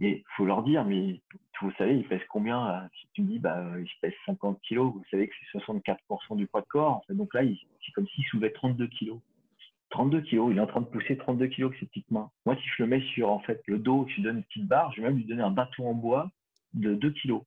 Et 0.00 0.18
il 0.18 0.24
faut 0.36 0.46
leur 0.46 0.62
dire, 0.62 0.84
mais 0.84 1.20
vous 1.60 1.72
savez, 1.78 1.94
il 1.94 2.08
pèse 2.08 2.22
combien 2.28 2.68
euh, 2.68 2.88
Si 2.98 3.06
tu 3.12 3.22
me 3.22 3.28
dis, 3.28 3.38
bah, 3.38 3.64
il 3.78 3.88
pèse 4.00 4.14
50 4.26 4.60
kilos, 4.62 4.92
vous 4.92 5.04
savez 5.10 5.28
que 5.28 5.34
c'est 5.52 5.58
64% 5.58 6.36
du 6.36 6.46
poids 6.48 6.62
de 6.62 6.66
corps. 6.66 7.02
Donc 7.10 7.34
là, 7.34 7.42
c'est 7.84 7.92
comme 7.92 8.08
s'il 8.08 8.24
soulevait 8.24 8.50
32 8.50 8.88
kilos. 8.88 9.20
32 9.92 10.22
kilos, 10.22 10.48
il 10.50 10.58
est 10.58 10.60
en 10.60 10.66
train 10.66 10.80
de 10.80 10.86
pousser 10.86 11.16
32 11.16 11.46
kilos 11.48 11.70
avec 11.70 11.80
ses 11.80 11.86
petites 11.86 12.10
mains. 12.10 12.30
Moi, 12.46 12.56
si 12.56 12.62
je 12.66 12.82
le 12.82 12.88
mets 12.88 13.02
sur 13.14 13.30
en 13.30 13.40
fait 13.40 13.62
le 13.66 13.78
dos, 13.78 14.06
je 14.08 14.16
lui 14.16 14.22
donne 14.22 14.38
une 14.38 14.44
petite 14.44 14.66
barre, 14.66 14.90
je 14.92 15.00
vais 15.00 15.08
même 15.08 15.16
lui 15.16 15.24
donner 15.24 15.42
un 15.42 15.50
bâton 15.50 15.86
en 15.86 15.94
bois 15.94 16.30
de 16.72 16.94
2 16.94 17.10
kilos. 17.10 17.42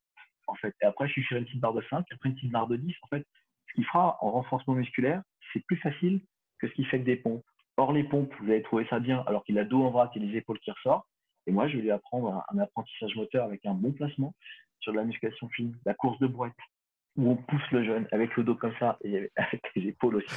En 0.46 0.54
fait. 0.54 0.74
Et 0.80 0.86
après, 0.86 1.08
je 1.08 1.12
suis 1.12 1.24
sur 1.24 1.36
une 1.36 1.44
petite 1.44 1.60
barre 1.60 1.74
de 1.74 1.82
5, 1.90 2.06
après 2.12 2.28
une 2.28 2.36
petite 2.36 2.52
barre 2.52 2.68
de 2.68 2.76
10. 2.76 2.94
En 3.02 3.08
fait, 3.08 3.26
ce 3.68 3.74
qu'il 3.74 3.84
fera 3.84 4.16
en 4.20 4.30
renforcement 4.30 4.74
musculaire, 4.74 5.22
c'est 5.52 5.64
plus 5.66 5.76
facile 5.76 6.20
que 6.60 6.68
ce 6.68 6.72
qu'il 6.74 6.86
fait 6.86 6.96
avec 6.96 7.06
des 7.06 7.16
pompes. 7.16 7.44
Or, 7.76 7.92
les 7.92 8.04
pompes, 8.04 8.32
vous 8.40 8.50
allez 8.50 8.62
trouver 8.62 8.86
ça 8.88 9.00
bien, 9.00 9.24
alors 9.26 9.44
qu'il 9.44 9.58
a 9.58 9.64
dos 9.64 9.82
en 9.82 9.90
vrac 9.90 10.16
et 10.16 10.20
les 10.20 10.36
épaules 10.36 10.60
qui 10.60 10.70
ressortent. 10.70 11.06
Et 11.48 11.52
moi, 11.52 11.66
je 11.66 11.76
vais 11.76 11.82
lui 11.82 11.90
apprendre 11.90 12.44
un 12.48 12.58
apprentissage 12.58 13.14
moteur 13.16 13.44
avec 13.44 13.66
un 13.66 13.74
bon 13.74 13.92
placement 13.92 14.34
sur 14.78 14.92
la 14.92 15.02
musculation 15.02 15.48
fine, 15.48 15.76
la 15.84 15.94
course 15.94 16.18
de 16.20 16.28
boîte, 16.28 16.54
où 17.16 17.30
on 17.30 17.36
pousse 17.36 17.70
le 17.72 17.84
jeune 17.84 18.06
avec 18.12 18.36
le 18.36 18.44
dos 18.44 18.54
comme 18.54 18.74
ça 18.78 18.98
et 19.02 19.30
avec 19.36 19.62
les 19.74 19.88
épaules 19.88 20.16
aussi 20.16 20.28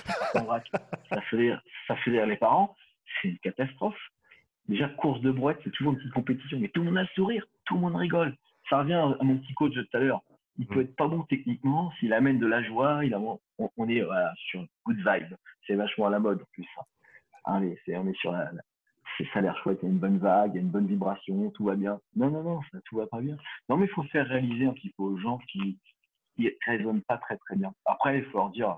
ça 1.10 1.22
fédère, 1.30 1.62
ça 1.88 1.96
les 2.06 2.38
parents, 2.38 2.76
c'est 3.22 3.30
une 3.30 3.40
catastrophe. 3.40 4.00
Déjà, 4.68 4.88
course 4.88 5.20
de 5.22 5.32
brouette, 5.32 5.60
c'est 5.64 5.72
toujours 5.72 5.94
une 5.94 5.98
petite 5.98 6.14
compétition, 6.14 6.60
mais 6.60 6.68
tout 6.68 6.82
le 6.82 6.88
monde 6.88 7.00
a 7.00 7.02
le 7.02 7.08
sourire, 7.16 7.46
tout 7.66 7.76
le 7.76 7.82
monde 7.82 7.96
rigole. 7.96 8.36
Ça 8.70 8.80
revient 8.80 8.94
à 8.94 9.24
mon 9.24 9.38
petit 9.38 9.54
coach 9.56 9.74
de 9.74 9.82
tout 9.82 9.98
à 9.98 10.00
l'heure. 10.00 10.22
il 10.58 10.68
peut 10.68 10.82
être 10.82 10.96
pas 10.96 11.08
bon 11.08 11.24
techniquement, 11.24 11.92
s'il 12.00 12.14
amène 12.14 12.38
de 12.38 12.46
la 12.46 12.62
joie, 12.62 13.04
il 13.04 13.16
on, 13.16 13.90
est 13.90 14.04
sur 14.36 14.64
good 14.86 14.98
vibe. 14.98 15.36
C'est 15.66 15.76
vachement 15.76 16.06
à 16.06 16.12
la 16.12 16.20
mode 16.20 16.42
en 16.42 16.46
plus. 16.52 16.68
Allez, 17.46 17.80
on 17.88 18.08
est 18.08 18.18
sur 18.18 18.32
la, 18.32 18.52
ça 19.34 19.40
a 19.40 19.42
l'air 19.42 19.58
chouette, 19.58 19.80
il 19.82 19.86
y 19.86 19.90
a 19.90 19.92
une 19.92 20.00
bonne 20.00 20.18
vague, 20.18 20.52
il 20.54 20.56
y 20.56 20.60
a 20.60 20.62
une 20.62 20.70
bonne 20.70 20.88
vibration, 20.88 21.50
tout 21.52 21.66
va 21.66 21.76
bien. 21.76 22.00
Non, 22.16 22.30
non, 22.30 22.44
non, 22.44 22.62
ça 22.72 22.80
tout 22.86 22.98
va 22.98 23.08
pas 23.08 23.22
bien. 23.22 23.38
Non, 23.68 23.78
mais 23.78 23.86
il 23.86 23.92
faut 23.92 24.04
faire 24.04 24.28
réaliser 24.28 24.66
un 24.66 24.74
petit 24.74 24.94
peu 24.96 25.04
aux 25.04 25.18
gens 25.18 25.40
qui 25.50 25.78
ne 26.46 26.50
raisonnent 26.66 27.02
pas 27.02 27.18
très 27.18 27.38
très 27.38 27.56
bien. 27.56 27.74
Après, 27.86 28.20
il 28.20 28.26
faut 28.26 28.38
leur 28.38 28.50
dire, 28.50 28.78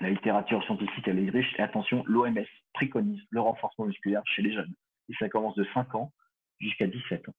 la 0.00 0.10
littérature 0.10 0.62
scientifique, 0.64 1.06
elle 1.06 1.18
est 1.18 1.30
riche. 1.30 1.54
Et 1.58 1.62
attention, 1.62 2.02
l'OMS 2.06 2.44
préconise 2.72 3.20
le 3.30 3.40
renforcement 3.40 3.86
musculaire 3.86 4.22
chez 4.26 4.42
les 4.42 4.52
jeunes. 4.52 4.72
Et 5.08 5.14
ça 5.18 5.28
commence 5.28 5.54
de 5.56 5.66
5 5.74 5.94
ans 5.94 6.12
jusqu'à 6.58 6.86
17 6.86 7.28
ans. 7.28 7.34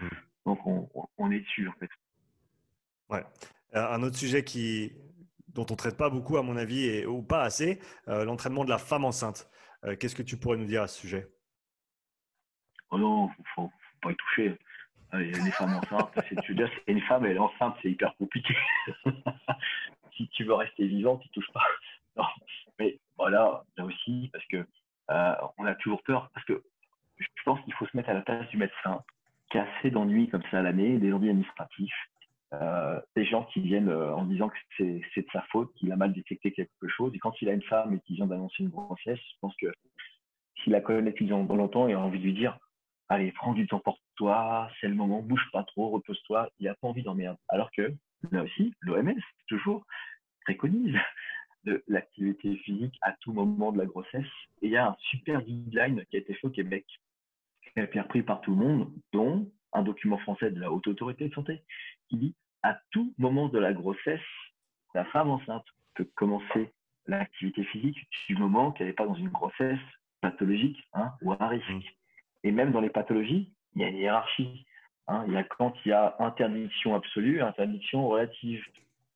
Mmh. 0.00 0.08
Donc, 0.46 0.60
on, 1.18 1.30
est 1.30 1.40
dessus, 1.40 1.68
en 1.68 1.72
fait. 1.72 1.88
Ouais. 3.08 3.24
Euh, 3.74 3.88
un 3.88 4.02
autre 4.02 4.16
sujet 4.16 4.44
qui, 4.44 4.92
dont 5.48 5.66
on 5.70 5.72
ne 5.72 5.78
traite 5.78 5.96
pas 5.96 6.10
beaucoup, 6.10 6.36
à 6.36 6.42
mon 6.42 6.56
avis, 6.56 6.84
et, 6.84 7.06
ou 7.06 7.22
pas 7.22 7.42
assez, 7.42 7.80
euh, 8.08 8.24
l'entraînement 8.24 8.64
de 8.64 8.70
la 8.70 8.78
femme 8.78 9.04
enceinte. 9.04 9.50
Euh, 9.84 9.96
qu'est-ce 9.96 10.14
que 10.14 10.22
tu 10.22 10.36
pourrais 10.36 10.56
nous 10.56 10.66
dire 10.66 10.82
à 10.82 10.88
ce 10.88 11.00
sujet? 11.00 11.28
Oh 12.90 12.98
non, 12.98 13.30
il 13.38 13.42
ne 13.42 13.46
faut, 13.54 13.72
pas 14.02 14.12
y 14.12 14.16
toucher. 14.16 14.58
Les 15.18 15.50
femmes 15.52 15.74
enceintes, 15.76 16.10
c'est 16.28 16.48
une 16.88 17.00
femme, 17.02 17.26
elle 17.26 17.36
est 17.36 17.38
enceinte, 17.38 17.76
c'est 17.82 17.90
hyper 17.90 18.14
compliqué. 18.16 18.54
si 20.16 20.28
tu 20.28 20.44
veux 20.44 20.54
rester 20.54 20.86
vivante, 20.86 21.22
tu 21.22 21.28
touches 21.30 21.52
pas. 21.52 22.24
Mais 22.78 22.98
voilà, 23.16 23.64
là 23.76 23.84
aussi, 23.84 24.30
parce 24.32 24.44
que 24.46 24.66
on 25.58 25.66
a 25.66 25.74
toujours 25.76 26.02
peur, 26.02 26.30
parce 26.32 26.46
que 26.46 26.62
je 27.18 27.26
pense 27.44 27.60
qu'il 27.60 27.74
faut 27.74 27.86
se 27.86 27.96
mettre 27.96 28.08
à 28.08 28.14
la 28.14 28.22
place 28.22 28.48
du 28.48 28.56
médecin 28.56 29.02
qui 29.50 29.58
a 29.58 29.66
assez 29.78 29.90
d'ennuis 29.90 30.28
comme 30.28 30.42
ça 30.50 30.58
à 30.58 30.62
l'année, 30.62 30.98
des 30.98 31.12
ennuis 31.12 31.30
administratifs, 31.30 31.94
euh, 32.54 33.00
des 33.16 33.24
gens 33.24 33.44
qui 33.44 33.60
viennent 33.60 33.88
euh, 33.88 34.14
en 34.14 34.24
disant 34.24 34.48
que 34.48 34.56
c'est 34.76 35.20
de 35.20 35.30
sa 35.32 35.42
faute, 35.52 35.72
qu'il 35.74 35.92
a 35.92 35.96
mal 35.96 36.12
détecté 36.12 36.52
quelque 36.52 36.88
chose. 36.88 37.12
Et 37.14 37.18
quand 37.18 37.40
il 37.40 37.48
a 37.48 37.52
une 37.52 37.62
femme 37.62 37.94
et 37.94 38.00
qu'il 38.00 38.16
vient 38.16 38.26
d'annoncer 38.26 38.62
une 38.62 38.70
grossesse, 38.70 39.18
je 39.18 39.38
pense 39.40 39.54
que 39.56 39.72
s'il 40.62 40.72
la 40.72 40.80
connaît 40.80 41.10
depuis 41.10 41.26
longtemps, 41.26 41.88
il 41.88 41.94
a 41.94 42.00
envie 42.00 42.18
de 42.18 42.24
lui 42.24 42.32
dire 42.32 42.58
Allez, 43.08 43.32
prends 43.32 43.52
du 43.52 43.66
temps 43.66 43.80
pour 43.80 43.98
toi, 44.16 44.70
c'est 44.80 44.88
le 44.88 44.94
moment, 44.94 45.20
bouge 45.20 45.46
pas 45.52 45.64
trop, 45.64 45.90
repose-toi. 45.90 46.48
Il 46.58 46.66
n'a 46.66 46.74
pas 46.74 46.88
envie 46.88 47.02
d'emmerder. 47.02 47.38
Alors 47.48 47.70
que 47.72 47.94
là 48.30 48.42
aussi, 48.42 48.72
l'OMS, 48.80 49.20
toujours, 49.46 49.84
préconise 50.42 50.96
de 51.64 51.82
l'activité 51.88 52.56
physique 52.58 52.96
à 53.02 53.12
tout 53.20 53.32
moment 53.32 53.72
de 53.72 53.78
la 53.78 53.86
grossesse. 53.86 54.26
Et 54.62 54.66
il 54.66 54.70
y 54.70 54.76
a 54.76 54.88
un 54.88 54.96
super 54.98 55.42
guideline 55.42 56.04
qui 56.06 56.16
a 56.16 56.20
été 56.20 56.34
fait 56.34 56.46
au 56.46 56.50
Québec, 56.50 56.86
qui 57.62 57.80
a 57.80 57.84
été 57.84 58.00
repris 58.00 58.22
par 58.22 58.40
tout 58.40 58.52
le 58.52 58.56
monde, 58.56 58.92
dont 59.12 59.50
un 59.72 59.82
document 59.82 60.18
français 60.18 60.50
de 60.50 60.60
la 60.60 60.70
Haute 60.70 60.86
Autorité 60.86 61.28
de 61.28 61.34
Santé, 61.34 61.62
qui 62.08 62.16
dit 62.16 62.34
à 62.62 62.78
tout 62.90 63.12
moment 63.18 63.48
de 63.48 63.58
la 63.58 63.72
grossesse, 63.72 64.20
la 64.94 65.04
femme 65.06 65.30
enceinte 65.30 65.66
peut 65.94 66.08
commencer 66.14 66.72
l'activité 67.06 67.64
physique 67.64 67.98
du 68.28 68.36
moment 68.36 68.72
qu'elle 68.72 68.86
n'est 68.86 68.92
pas 68.92 69.06
dans 69.06 69.14
une 69.14 69.28
grossesse 69.28 69.78
pathologique 70.20 70.78
hein, 70.94 71.12
ou 71.22 71.32
à 71.32 71.48
risque. 71.48 71.96
Et 72.44 72.52
même 72.52 72.70
dans 72.70 72.80
les 72.80 72.90
pathologies, 72.90 73.52
il 73.74 73.82
y 73.82 73.84
a 73.84 73.88
une 73.88 73.96
hiérarchie. 73.96 74.66
Hein. 75.08 75.24
Il 75.26 75.32
y 75.32 75.36
a 75.36 75.42
quand 75.42 75.74
il 75.84 75.88
y 75.88 75.92
a 75.92 76.14
interdiction 76.20 76.94
absolue, 76.94 77.42
interdiction 77.42 78.06
relative. 78.06 78.64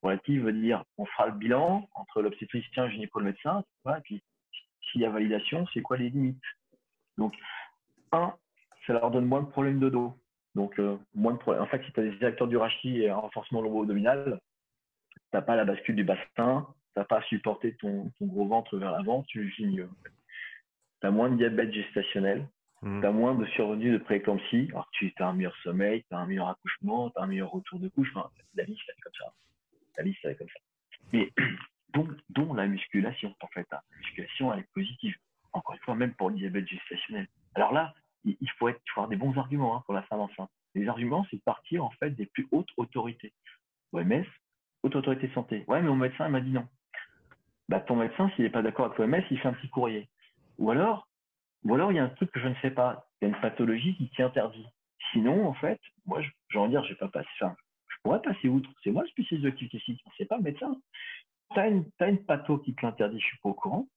Relative 0.02 0.44
veut 0.44 0.52
dire 0.52 0.84
on 0.96 1.04
fera 1.04 1.26
le 1.26 1.32
bilan 1.32 1.88
entre 1.94 2.22
l'obstétricien, 2.22 2.86
le 2.86 2.90
gynéco, 2.90 3.20
le 3.20 3.26
médecin, 3.26 3.64
et 3.86 4.00
puis 4.02 4.22
s'il 4.90 5.02
y 5.02 5.04
a 5.04 5.10
validation, 5.10 5.66
c'est 5.72 5.82
quoi 5.82 5.96
les 5.96 6.10
limites? 6.10 6.42
Donc, 7.16 7.34
un, 8.12 8.34
ça 8.86 8.94
leur 8.94 9.10
donne 9.10 9.26
moins 9.26 9.42
de 9.42 9.48
problèmes 9.48 9.80
de 9.80 9.88
dos. 9.88 10.16
Donc, 10.54 10.78
euh, 10.78 10.96
moins 11.14 11.32
de 11.32 11.38
problèmes. 11.38 11.62
En 11.62 11.66
fait, 11.66 11.84
si 11.84 11.92
tu 11.92 12.00
as 12.00 12.04
des 12.04 12.24
acteurs 12.24 12.48
du 12.48 12.56
rachis 12.56 13.02
et 13.02 13.10
un 13.10 13.16
renforcement 13.16 13.60
lombo-abdominal, 13.60 14.40
tu 15.14 15.20
n'as 15.34 15.42
pas 15.42 15.56
la 15.56 15.64
bascule 15.64 15.96
du 15.96 16.04
bassin, 16.04 16.66
tu 16.94 17.00
n'as 17.00 17.04
pas 17.04 17.18
à 17.18 17.22
supporter 17.22 17.74
ton, 17.76 18.10
gros 18.20 18.46
ventre 18.46 18.76
vers 18.78 18.92
l'avant, 18.92 19.22
tu 19.24 19.42
vis 19.42 19.66
mieux. 19.66 19.90
Tu 21.00 21.06
as 21.06 21.10
moins 21.10 21.28
de 21.28 21.36
diabète 21.36 21.72
gestationnel, 21.72 22.48
mmh. 22.82 23.00
tu 23.02 23.08
moins 23.08 23.34
de 23.34 23.46
survenue 23.46 23.92
de 23.92 23.98
prééclampsie. 23.98 24.68
Alors, 24.70 24.88
tu 24.92 25.12
as 25.18 25.28
un 25.28 25.32
meilleur 25.32 25.56
sommeil, 25.62 26.04
tu 26.08 26.14
as 26.14 26.18
un 26.18 26.26
meilleur 26.26 26.48
accouchement, 26.48 27.10
tu 27.10 27.18
as 27.18 27.22
un 27.22 27.26
meilleur 27.26 27.50
retour 27.50 27.78
de 27.78 27.88
couche. 27.88 28.10
Enfin, 28.14 28.30
la 28.54 28.64
liste, 28.64 28.82
elle 28.88 28.94
est 28.98 29.02
comme 29.02 29.12
ça. 29.18 29.32
La 29.96 30.04
liste, 30.04 30.18
elle 30.24 30.30
est 30.32 30.36
comme 30.36 30.48
ça. 30.48 30.60
Mais, 31.12 31.32
dont, 32.28 32.54
la 32.54 32.66
musculation, 32.66 33.34
en 33.40 33.46
fait. 33.48 33.66
Hein. 33.72 33.80
La 33.90 33.98
musculation, 33.98 34.52
elle 34.52 34.60
est 34.60 34.72
positive. 34.74 35.16
Encore 35.52 35.74
une 35.74 35.80
fois, 35.80 35.94
même 35.94 36.14
pour 36.14 36.30
le 36.30 36.36
diabète 36.36 36.68
gestationnel. 36.68 37.26
Alors 37.54 37.72
là, 37.72 37.94
il 38.24 38.50
faut, 38.58 38.68
avoir 38.68 39.08
des 39.08 39.16
bons 39.16 39.36
arguments 39.38 39.76
hein, 39.76 39.82
pour 39.86 39.94
la 39.94 40.02
femme 40.02 40.20
enceinte. 40.20 40.50
Les 40.74 40.86
arguments, 40.86 41.26
c'est 41.30 41.42
partir 41.42 41.84
en 41.84 41.90
fait 41.90 42.10
des 42.10 42.26
plus 42.26 42.46
hautes 42.52 42.68
autorités. 42.76 43.32
OMS, 43.92 44.24
haute 44.82 44.96
autorité 44.96 45.30
santé. 45.34 45.64
Ouais, 45.66 45.80
mais 45.80 45.88
mon 45.88 45.96
médecin 45.96 46.28
m'a 46.28 46.40
dit 46.40 46.50
non. 46.50 46.66
Bah, 47.68 47.80
ton 47.80 47.96
médecin, 47.96 48.30
s'il 48.34 48.44
n'est 48.44 48.50
pas 48.50 48.62
d'accord 48.62 48.86
avec 48.86 48.98
l'OMS, 48.98 49.22
il 49.30 49.38
fait 49.38 49.48
un 49.48 49.54
petit 49.54 49.68
courrier. 49.68 50.08
Ou 50.58 50.70
alors, 50.70 51.07
ou 51.64 51.74
alors 51.74 51.92
il 51.92 51.96
y 51.96 51.98
a 51.98 52.04
un 52.04 52.08
truc 52.08 52.30
que 52.30 52.40
je 52.40 52.48
ne 52.48 52.54
sais 52.62 52.70
pas. 52.70 53.06
Il 53.20 53.28
y 53.28 53.30
a 53.30 53.34
une 53.34 53.40
pathologie 53.40 53.96
qui 53.96 54.08
t'y 54.10 54.22
interdit. 54.22 54.66
Sinon, 55.12 55.46
en 55.46 55.54
fait, 55.54 55.80
moi, 56.06 56.20
j'ai 56.22 56.58
envie 56.58 56.72
de 56.72 56.78
dire, 56.78 56.84
je 56.84 56.90
vais 56.90 56.98
pas 56.98 57.08
passer 57.08 57.28
ça. 57.38 57.56
Je 57.88 57.96
pourrais 58.02 58.22
passer 58.22 58.48
outre. 58.48 58.70
C'est 58.82 58.90
moi 58.90 59.02
le 59.02 59.08
spécialiste 59.08 59.44
de 59.44 59.48
l'activité 59.48 59.78
physique, 59.80 60.04
c'est 60.16 60.26
pas 60.26 60.36
le 60.36 60.42
médecin. 60.42 60.76
Tu 61.52 61.58
as 61.60 61.68
une, 61.68 61.84
as 62.00 62.08
une 62.08 62.24
patho 62.24 62.58
qui 62.58 62.74
te 62.74 62.84
l'interdit, 62.84 63.18
je 63.18 63.26
suis 63.26 63.38
pas 63.38 63.48
au 63.48 63.54
courant. 63.54 63.88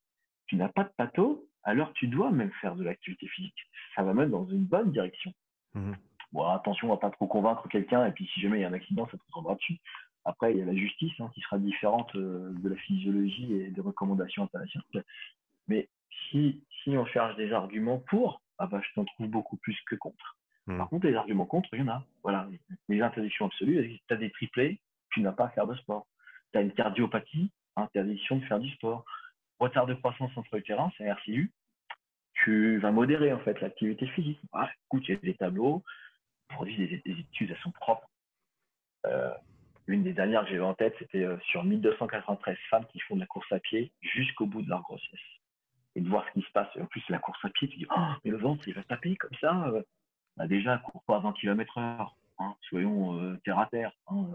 Tu 0.47 0.55
n'as 0.55 0.69
pas 0.69 0.83
de 0.83 0.91
patho, 0.97 1.45
alors 1.63 1.93
tu 1.93 2.07
dois 2.07 2.31
même 2.31 2.51
faire 2.61 2.75
de 2.75 2.83
l'activité 2.83 3.27
physique. 3.27 3.67
Ça 3.95 4.03
va 4.03 4.13
mettre 4.13 4.31
dans 4.31 4.47
une 4.47 4.65
bonne 4.65 4.91
direction. 4.91 5.33
Mmh 5.73 5.93
bon, 6.31 6.45
attention, 6.45 6.87
on 6.87 6.91
va 6.91 6.97
pas 6.97 7.09
trop 7.11 7.27
convaincre 7.27 7.67
quelqu'un, 7.67 8.05
et 8.05 8.11
puis 8.11 8.27
si 8.33 8.41
jamais 8.41 8.59
il 8.59 8.61
y 8.61 8.65
a 8.65 8.69
un 8.69 8.73
accident, 8.73 9.07
ça 9.11 9.17
te 9.17 9.31
tombera 9.33 9.55
dessus. 9.55 9.79
Après, 10.23 10.51
il 10.51 10.59
y 10.59 10.61
a 10.61 10.65
la 10.65 10.75
justice 10.75 11.13
hein, 11.19 11.31
qui 11.33 11.41
sera 11.41 11.57
différente 11.57 12.15
euh, 12.15 12.51
de 12.53 12.69
la 12.69 12.75
physiologie 12.75 13.53
et 13.53 13.69
des 13.69 13.81
recommandations 13.81 14.43
internationales. 14.43 15.03
Mais 15.67 15.89
si, 16.29 16.63
si 16.83 16.97
on 16.97 17.05
cherche 17.05 17.35
des 17.35 17.53
arguments 17.53 17.99
pour, 17.99 18.41
ah 18.57 18.67
bah, 18.67 18.81
je 18.83 18.93
t'en 18.93 19.05
trouve 19.05 19.27
beaucoup 19.27 19.57
plus 19.57 19.79
que 19.87 19.95
contre. 19.95 20.37
Mmh. 20.67 20.77
Par 20.77 20.89
contre, 20.89 21.07
les 21.07 21.15
arguments 21.15 21.45
contre, 21.45 21.69
il 21.73 21.79
y 21.79 21.83
en 21.83 21.87
a. 21.87 22.05
Voilà. 22.23 22.47
Les 22.87 23.01
interdictions 23.01 23.47
absolues, 23.47 23.99
tu 24.07 24.13
as 24.13 24.17
des 24.17 24.31
triplés, 24.31 24.79
tu 25.11 25.21
n'as 25.21 25.31
pas 25.31 25.45
à 25.45 25.49
faire 25.49 25.67
de 25.67 25.75
sport. 25.75 26.05
Tu 26.51 26.59
as 26.59 26.61
une 26.61 26.73
cardiopathie, 26.73 27.51
interdiction 27.75 28.37
de 28.37 28.45
faire 28.45 28.59
du 28.59 28.69
sport 28.71 29.05
retard 29.61 29.85
de 29.85 29.93
croissance 29.93 30.31
entre 30.35 30.55
le 30.55 30.63
terrain, 30.63 30.91
c'est 30.97 31.05
RCU, 31.05 31.51
tu 32.33 32.79
vas 32.79 32.91
modérer 32.91 33.31
en 33.31 33.39
fait 33.39 33.59
l'activité 33.61 34.07
physique. 34.07 34.39
Ah, 34.51 34.69
écoute, 34.85 35.03
il 35.07 35.11
y 35.13 35.17
a 35.17 35.21
des 35.21 35.35
tableaux, 35.35 35.83
produit 36.49 36.75
des, 36.75 37.01
études 37.05 37.51
à 37.51 37.61
son 37.61 37.71
propre. 37.71 38.09
Euh, 39.05 39.31
L'une 39.87 40.03
des 40.03 40.13
dernières 40.13 40.45
que 40.45 40.51
j'ai 40.51 40.59
en 40.59 40.73
tête, 40.73 40.95
c'était 40.99 41.23
euh, 41.23 41.37
sur 41.45 41.63
1293 41.63 42.57
femmes 42.69 42.85
qui 42.91 42.99
font 43.01 43.15
de 43.15 43.21
la 43.21 43.25
course 43.25 43.51
à 43.51 43.59
pied 43.59 43.91
jusqu'au 44.01 44.45
bout 44.45 44.61
de 44.61 44.69
leur 44.69 44.81
grossesse. 44.81 45.19
Et 45.95 46.01
de 46.01 46.09
voir 46.09 46.25
ce 46.27 46.39
qui 46.39 46.45
se 46.45 46.51
passe. 46.51 46.69
En 46.79 46.85
plus, 46.85 47.03
la 47.09 47.19
course 47.19 47.43
à 47.43 47.49
pied, 47.49 47.67
tu 47.67 47.77
dis, 47.77 47.87
oh, 47.89 48.01
mais 48.23 48.31
le 48.31 48.37
ventre, 48.37 48.65
il 48.67 48.73
va 48.73 48.83
taper 48.83 49.15
comme 49.17 49.35
ça. 49.39 49.67
Euh. 49.67 49.81
Bah, 50.37 50.47
déjà, 50.47 50.77
court 50.77 51.03
pas 51.05 51.17
à 51.17 51.19
20 51.19 51.33
km 51.33 51.77
heure. 51.77 52.15
Hein. 52.39 52.55
soyons 52.61 53.19
euh, 53.19 53.37
terre 53.43 53.59
à 53.59 53.67
terre. 53.67 53.91
Hein. 54.07 54.27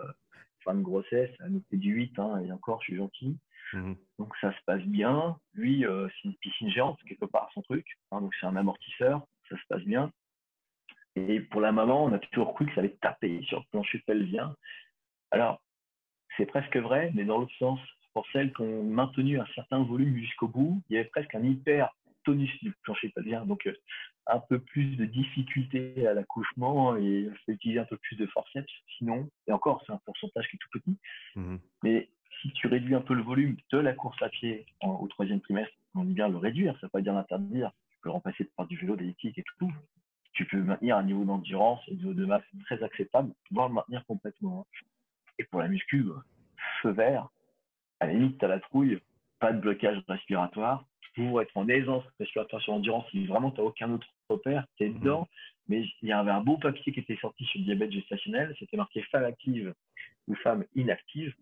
fin 0.62 0.74
de 0.74 0.82
grossesse, 0.82 1.30
à 1.40 1.46
du 1.48 1.92
8, 1.92 2.18
hein, 2.18 2.42
et 2.44 2.52
encore, 2.52 2.80
je 2.82 2.86
suis 2.86 2.96
gentil. 2.96 3.38
Mmh 3.72 3.94
donc 4.18 4.34
ça 4.40 4.52
se 4.52 4.62
passe 4.64 4.82
bien. 4.82 5.36
Lui, 5.54 5.84
euh, 5.84 6.08
c'est 6.08 6.28
une 6.28 6.36
piscine 6.36 6.70
géante, 6.70 6.98
quelque 7.06 7.26
part 7.26 7.50
son 7.52 7.62
truc. 7.62 7.86
Hein, 8.10 8.20
donc 8.20 8.34
c'est 8.40 8.46
un 8.46 8.56
amortisseur, 8.56 9.26
ça 9.48 9.56
se 9.56 9.62
passe 9.68 9.82
bien. 9.82 10.10
Et 11.16 11.40
pour 11.40 11.60
la 11.60 11.72
maman, 11.72 12.04
on 12.04 12.12
a 12.12 12.18
toujours 12.18 12.54
cru 12.54 12.66
que 12.66 12.74
ça 12.74 12.80
allait 12.80 12.96
taper 13.00 13.42
sur 13.42 13.58
le 13.58 13.64
plancher 13.70 13.98
pelvien. 14.06 14.54
Alors, 15.30 15.60
c'est 16.36 16.46
presque 16.46 16.76
vrai, 16.76 17.10
mais 17.14 17.24
dans 17.24 17.38
l'autre 17.38 17.54
sens, 17.58 17.80
pour 18.16 18.26
celles 18.32 18.50
qui 18.54 18.62
ont 18.62 18.82
maintenu 18.82 19.38
un 19.38 19.46
certain 19.54 19.82
volume 19.82 20.16
jusqu'au 20.16 20.48
bout, 20.48 20.82
il 20.88 20.94
y 20.94 20.98
avait 20.98 21.10
presque 21.10 21.34
un 21.34 21.44
hyper 21.44 21.94
tonus 22.24 22.50
du 22.62 22.72
plancher 22.82 23.10
pelvien. 23.10 23.44
Donc, 23.44 23.66
euh, 23.66 23.74
un 24.26 24.40
peu 24.40 24.58
plus 24.58 24.96
de 24.96 25.04
difficulté 25.04 26.06
à 26.06 26.14
l'accouchement 26.14 26.96
et 26.96 27.28
il 27.30 27.38
faut 27.44 27.52
utiliser 27.52 27.78
un 27.78 27.84
peu 27.84 27.98
plus 27.98 28.16
de 28.16 28.24
forceps. 28.28 28.72
Sinon, 28.96 29.28
et 29.46 29.52
encore, 29.52 29.82
c'est 29.84 29.92
un 29.92 30.00
pourcentage 30.06 30.48
qui 30.48 30.56
est 30.56 30.58
tout 30.58 30.80
petit. 30.80 30.96
Mmh 31.36 31.56
mais 31.82 32.08
si 32.40 32.50
tu 32.52 32.68
réduis 32.68 32.94
un 32.94 33.02
peu 33.02 33.12
le 33.12 33.22
volume 33.22 33.54
de 33.70 33.78
la 33.78 33.92
course 33.92 34.22
à 34.22 34.30
pied 34.30 34.64
au 34.80 35.06
troisième 35.08 35.42
trimestre, 35.42 35.74
on 35.94 36.04
dit 36.04 36.14
bien 36.14 36.28
le 36.28 36.38
réduire, 36.38 36.72
ça 36.72 36.78
ne 36.78 36.86
veut 36.86 36.92
pas 36.92 37.02
dire 37.02 37.12
l'interdire. 37.12 37.70
Tu 37.90 37.98
peux 38.00 38.08
le 38.08 38.14
remplacer 38.14 38.48
par 38.56 38.66
du 38.66 38.78
vélo, 38.78 38.96
d'éthique 38.96 39.36
et 39.36 39.44
tout. 39.58 39.72
Tu 40.32 40.46
peux 40.46 40.62
maintenir 40.62 40.96
un 40.96 41.02
niveau 41.02 41.24
d'endurance 41.26 41.82
et 41.88 41.96
de 41.96 42.24
masse 42.24 42.44
très 42.64 42.82
acceptable, 42.82 43.34
voire 43.50 43.68
le 43.68 43.74
maintenir 43.74 44.06
complètement. 44.06 44.60
Hein. 44.60 44.86
Et 45.38 45.44
pour 45.44 45.60
la 45.60 45.68
muscu, 45.68 46.06
feu 46.80 46.92
vert, 46.92 47.28
à 48.00 48.06
la 48.06 48.12
limite, 48.12 48.38
tu 48.38 48.44
as 48.44 48.48
la 48.48 48.60
trouille, 48.60 48.98
pas 49.38 49.52
de 49.52 49.60
blocage 49.60 50.02
respiratoire, 50.08 50.84
pour 51.14 51.40
être 51.40 51.56
en 51.56 51.68
aisance 51.68 52.04
respiratoire 52.18 52.60
sur 52.62 52.74
endurance, 52.74 53.06
si 53.10 53.26
vraiment 53.26 53.50
tu 53.50 53.60
n'as 53.60 53.66
aucun 53.66 53.90
autre 53.90 54.06
repère, 54.28 54.66
tu 54.76 54.84
es 54.84 54.88
mmh. 54.88 54.98
dedans. 54.98 55.28
Mais 55.68 55.82
il 56.02 56.08
y 56.08 56.12
avait 56.12 56.30
un 56.30 56.42
beau 56.42 56.58
papier 56.58 56.92
qui 56.92 57.00
était 57.00 57.16
sorti 57.16 57.44
sur 57.46 57.58
le 57.60 57.64
diabète 57.64 57.92
gestationnel, 57.92 58.54
c'était 58.58 58.76
marqué 58.76 59.02
femme 59.10 59.24
active 59.24 59.74
ou 60.28 60.34
femme 60.36 60.64
inactive 60.74 61.34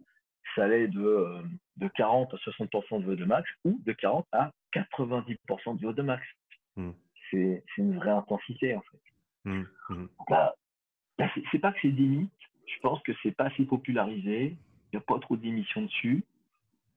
ça 0.55 0.65
allait 0.65 0.89
de, 0.89 1.01
euh, 1.01 1.43
de 1.77 1.89
40 1.89 2.33
à 2.33 2.37
60% 2.37 3.05
de 3.05 3.15
VO2 3.15 3.25
max 3.25 3.49
ou 3.65 3.81
de 3.85 3.93
40 3.93 4.27
à 4.33 4.53
90% 4.73 5.79
de 5.79 5.87
VO2 5.87 6.03
max. 6.03 6.23
Hmm. 6.77 6.93
C'est 7.31 7.65
une 7.79 7.97
vraie 7.97 8.11
intensité 8.11 8.77
en 8.77 8.83
fait. 8.83 9.51
Mmh. 9.51 9.65
Là, 10.29 10.55
c'est 11.51 11.59
pas 11.59 11.73
que 11.73 11.79
c'est 11.83 11.91
des 11.91 12.03
mythes, 12.03 12.31
je 12.67 12.81
pense 12.81 13.03
que 13.03 13.13
c'est 13.23 13.33
pas 13.33 13.45
assez 13.45 13.65
popularisé. 13.65 14.57
Il 14.93 14.97
n'y 14.97 14.99
a 14.99 15.01
pas 15.01 15.19
trop 15.19 15.37
d'émissions 15.37 15.83
dessus. 15.83 16.25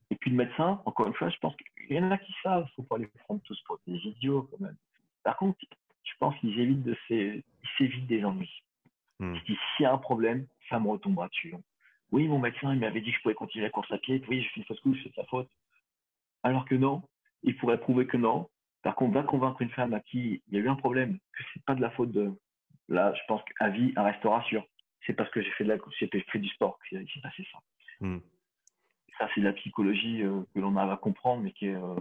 Et 0.09 0.15
puis 0.15 0.31
le 0.31 0.37
médecin, 0.37 0.81
encore 0.85 1.07
une 1.07 1.13
fois, 1.13 1.29
je 1.29 1.37
pense 1.37 1.53
qu'il 1.55 1.95
y 1.95 1.99
en 1.99 2.11
a 2.11 2.17
qui 2.17 2.33
savent, 2.41 2.63
il 2.63 2.71
ne 2.71 2.75
faut 2.75 2.83
pas 2.83 2.97
les 2.97 3.07
prendre 3.07 3.41
tous 3.41 3.59
pour 3.63 3.77
des 3.85 3.97
idiots 3.97 4.47
quand 4.49 4.59
même. 4.61 4.77
Par 5.23 5.37
contre, 5.37 5.59
je 6.03 6.13
pense 6.19 6.37
qu'ils 6.39 6.57
évitent 6.59 6.83
de 6.83 6.95
s'évitent 7.77 8.07
des 8.07 8.23
ennuis. 8.23 8.63
Hmm. 9.19 9.35
S'il 9.45 9.83
y 9.83 9.85
a 9.85 9.93
un 9.93 9.97
problème, 9.97 10.47
ça 10.69 10.79
me 10.79 10.87
retombera 10.87 11.27
dessus. 11.27 11.55
Oui, 12.11 12.27
mon 12.27 12.39
médecin, 12.39 12.73
il 12.73 12.79
m'avait 12.79 13.01
dit 13.01 13.11
que 13.11 13.17
je 13.17 13.21
pouvais 13.21 13.35
continuer 13.35 13.65
la 13.65 13.69
course 13.69 13.91
à 13.91 13.97
pied. 13.97 14.23
Oui, 14.29 14.41
je 14.41 14.49
fais 14.49 14.61
une 14.61 14.65
fausse 14.65 14.79
couche, 14.79 14.99
c'est 15.03 15.13
sa 15.13 15.25
faute. 15.25 15.49
Alors 16.43 16.65
que 16.65 16.75
non, 16.75 17.03
il 17.43 17.57
pourrait 17.57 17.79
prouver 17.79 18.07
que 18.07 18.15
non. 18.15 18.49
Par 18.83 18.95
contre, 18.95 19.15
va 19.15 19.23
convaincre 19.23 19.61
une 19.61 19.71
femme 19.71 19.93
à 19.93 19.99
qui 19.99 20.41
il 20.47 20.53
y 20.53 20.57
a 20.57 20.61
eu 20.61 20.69
un 20.69 20.75
problème, 20.75 21.17
que 21.33 21.43
c'est 21.53 21.63
pas 21.65 21.75
de 21.75 21.81
la 21.81 21.89
faute 21.91 22.11
de. 22.11 22.31
Là, 22.87 23.13
je 23.13 23.21
pense 23.27 23.41
qu'à 23.43 23.67
vie, 23.69 23.91
un 23.97 24.03
restera 24.03 24.41
sûr. 24.43 24.65
C'est 25.05 25.13
parce 25.13 25.29
que 25.31 25.41
j'ai 25.41 25.51
fait 25.51 25.65
de 25.65 25.69
la 25.69 25.77
j'ai 25.99 26.07
fait 26.07 26.39
du 26.39 26.47
sport 26.49 26.79
qu'il 26.87 26.97
s'est 26.99 27.21
passé 27.21 27.45
ça. 27.51 27.59
Hmm 27.99 28.19
ça, 29.17 29.27
c'est 29.33 29.41
la 29.41 29.53
psychologie 29.53 30.23
euh, 30.23 30.41
que 30.53 30.59
l'on 30.59 30.75
arrive 30.75 30.91
à 30.91 30.97
comprendre, 30.97 31.43
mais 31.43 31.51
qui 31.51 31.67
est, 31.67 31.75
euh, 31.75 31.95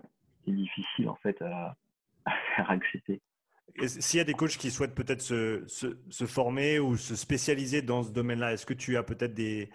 difficile 0.46 1.08
en 1.08 1.16
fait 1.16 1.40
à, 1.42 1.76
faire 2.56 2.70
accepter. 2.70 3.20
S'il 3.84 4.18
y 4.18 4.20
a 4.20 4.24
des 4.24 4.32
coachs 4.32 4.56
qui 4.56 4.70
souhaitent 4.70 4.94
peut-être 4.94 5.20
se, 5.20 6.26
former 6.26 6.78
ou 6.78 6.96
se 6.96 7.16
spécialiser 7.16 7.82
dans 7.82 8.04
ce 8.04 8.12
domaine-là, 8.12 8.52
est-ce 8.52 8.64
que 8.64 8.74
tu 8.74 8.96
as 8.96 9.02
peut-être 9.02 9.34
des, 9.34 9.70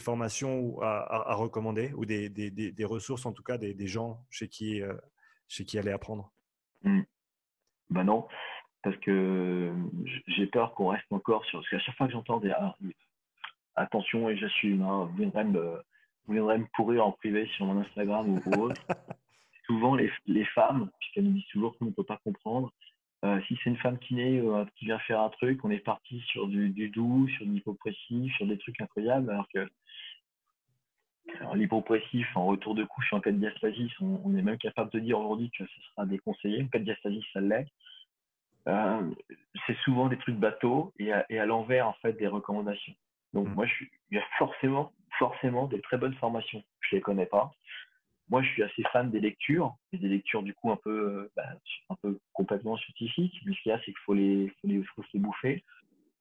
formations 0.00 0.80
à, 0.82 1.34
recommander 1.34 1.92
ou 1.94 2.04
des, 2.04 2.84
ressources, 2.84 3.24
en 3.24 3.32
tout 3.32 3.44
cas 3.44 3.56
des, 3.56 3.86
gens 3.86 4.20
chez 4.30 4.48
qui, 4.48 4.82
euh, 4.82 4.94
chez 5.48 5.64
qui 5.64 5.78
aller 5.78 5.92
apprendre? 5.92 6.32
Mmh. 6.82 7.02
Ben 7.90 8.04
non, 8.04 8.26
parce 8.82 8.96
que 8.98 9.72
j'ai 10.26 10.46
peur 10.46 10.74
qu'on 10.74 10.88
reste 10.88 11.10
encore 11.10 11.44
sur. 11.46 11.60
Parce 11.60 11.70
qu'à 11.70 11.78
chaque 11.78 11.96
fois 11.96 12.08
que 12.08 12.12
j'entends 12.12 12.40
des. 12.40 12.50
Ah, 12.50 12.74
attention, 13.76 14.28
et 14.28 14.36
j'assume, 14.36 14.82
hein, 14.82 15.08
vous 15.16 15.24
me 15.24 15.80
vous 16.26 16.34
viendrez 16.34 16.58
me 16.58 16.66
pourrir 16.74 17.06
en 17.06 17.12
privé 17.12 17.46
sur 17.56 17.66
mon 17.66 17.80
Instagram 17.80 18.40
ou 18.44 18.60
autre. 18.60 18.82
Souvent, 19.66 19.94
les, 19.94 20.10
les 20.26 20.44
femmes, 20.44 20.90
puisqu'elles 20.98 21.24
nous 21.24 21.32
disent 21.32 21.48
toujours 21.52 21.76
qu'on 21.76 21.86
ne 21.86 21.90
peut 21.90 22.04
pas 22.04 22.20
comprendre, 22.22 22.72
euh, 23.24 23.40
si 23.48 23.58
c'est 23.62 23.70
une 23.70 23.78
femme 23.78 23.98
qui 23.98 24.14
naît, 24.14 24.40
euh, 24.40 24.64
qui 24.76 24.84
vient 24.84 24.98
faire 25.00 25.20
un 25.20 25.30
truc, 25.30 25.64
on 25.64 25.70
est 25.70 25.78
parti 25.78 26.20
sur 26.28 26.46
du, 26.46 26.88
doux, 26.90 27.28
sur 27.28 27.46
de 27.46 27.50
l'hypopressif, 27.50 28.34
sur 28.36 28.46
des 28.46 28.58
trucs 28.58 28.80
incroyables, 28.80 29.30
alors 29.30 29.48
que 29.52 29.68
l'hypopressif 31.54 32.26
en 32.36 32.46
retour 32.46 32.74
de 32.74 32.84
couche 32.84 33.12
en 33.12 33.20
cas 33.20 33.32
de 33.32 33.38
diastasis, 33.38 33.90
on, 34.00 34.36
est 34.36 34.42
même 34.42 34.58
capable 34.58 34.90
de 34.92 35.00
dire 35.00 35.18
aujourd'hui 35.18 35.50
que 35.50 35.64
ce 35.64 35.80
sera 35.90 36.06
déconseillé. 36.06 36.62
En 36.62 36.68
cas 36.68 36.78
de 36.78 36.84
diastasis, 36.84 37.24
ça 37.32 37.40
l'est. 37.40 37.66
Euh, 38.68 39.10
c'est 39.66 39.76
souvent 39.78 40.08
des 40.08 40.18
trucs 40.18 40.36
bateaux 40.36 40.92
et 40.98 41.12
à, 41.12 41.24
et 41.28 41.38
à 41.38 41.46
l'envers 41.46 41.88
en 41.88 41.94
fait 41.94 42.12
des 42.14 42.26
recommandations. 42.26 42.94
Donc 43.36 43.48
mmh. 43.48 43.54
moi, 43.54 43.66
je 43.66 43.74
suis, 43.74 43.90
il 44.10 44.16
y 44.16 44.20
a 44.20 44.24
forcément 44.38 44.92
forcément 45.18 45.66
des 45.66 45.80
très 45.82 45.98
bonnes 45.98 46.14
formations. 46.14 46.62
Je 46.80 46.94
ne 46.94 46.98
les 46.98 47.02
connais 47.02 47.26
pas. 47.26 47.52
Moi, 48.28 48.42
je 48.42 48.48
suis 48.48 48.62
assez 48.62 48.82
fan 48.92 49.10
des 49.10 49.20
lectures, 49.20 49.76
et 49.92 49.98
des 49.98 50.08
lectures 50.08 50.42
du 50.42 50.52
coup 50.54 50.70
un 50.72 50.76
peu, 50.76 50.90
euh, 50.90 51.32
bah, 51.36 51.44
un 51.90 51.94
peu 52.02 52.18
complètement 52.32 52.76
scientifiques. 52.76 53.38
Mais 53.44 53.54
ce 53.54 53.62
qu'il 53.62 53.70
y 53.70 53.72
a, 53.72 53.78
c'est 53.80 53.84
qu'il 53.92 53.98
faut 54.04 54.14
les, 54.14 54.48
faut 54.60 54.66
les, 54.68 54.82
faut 54.82 55.04
les 55.12 55.20
bouffer. 55.20 55.52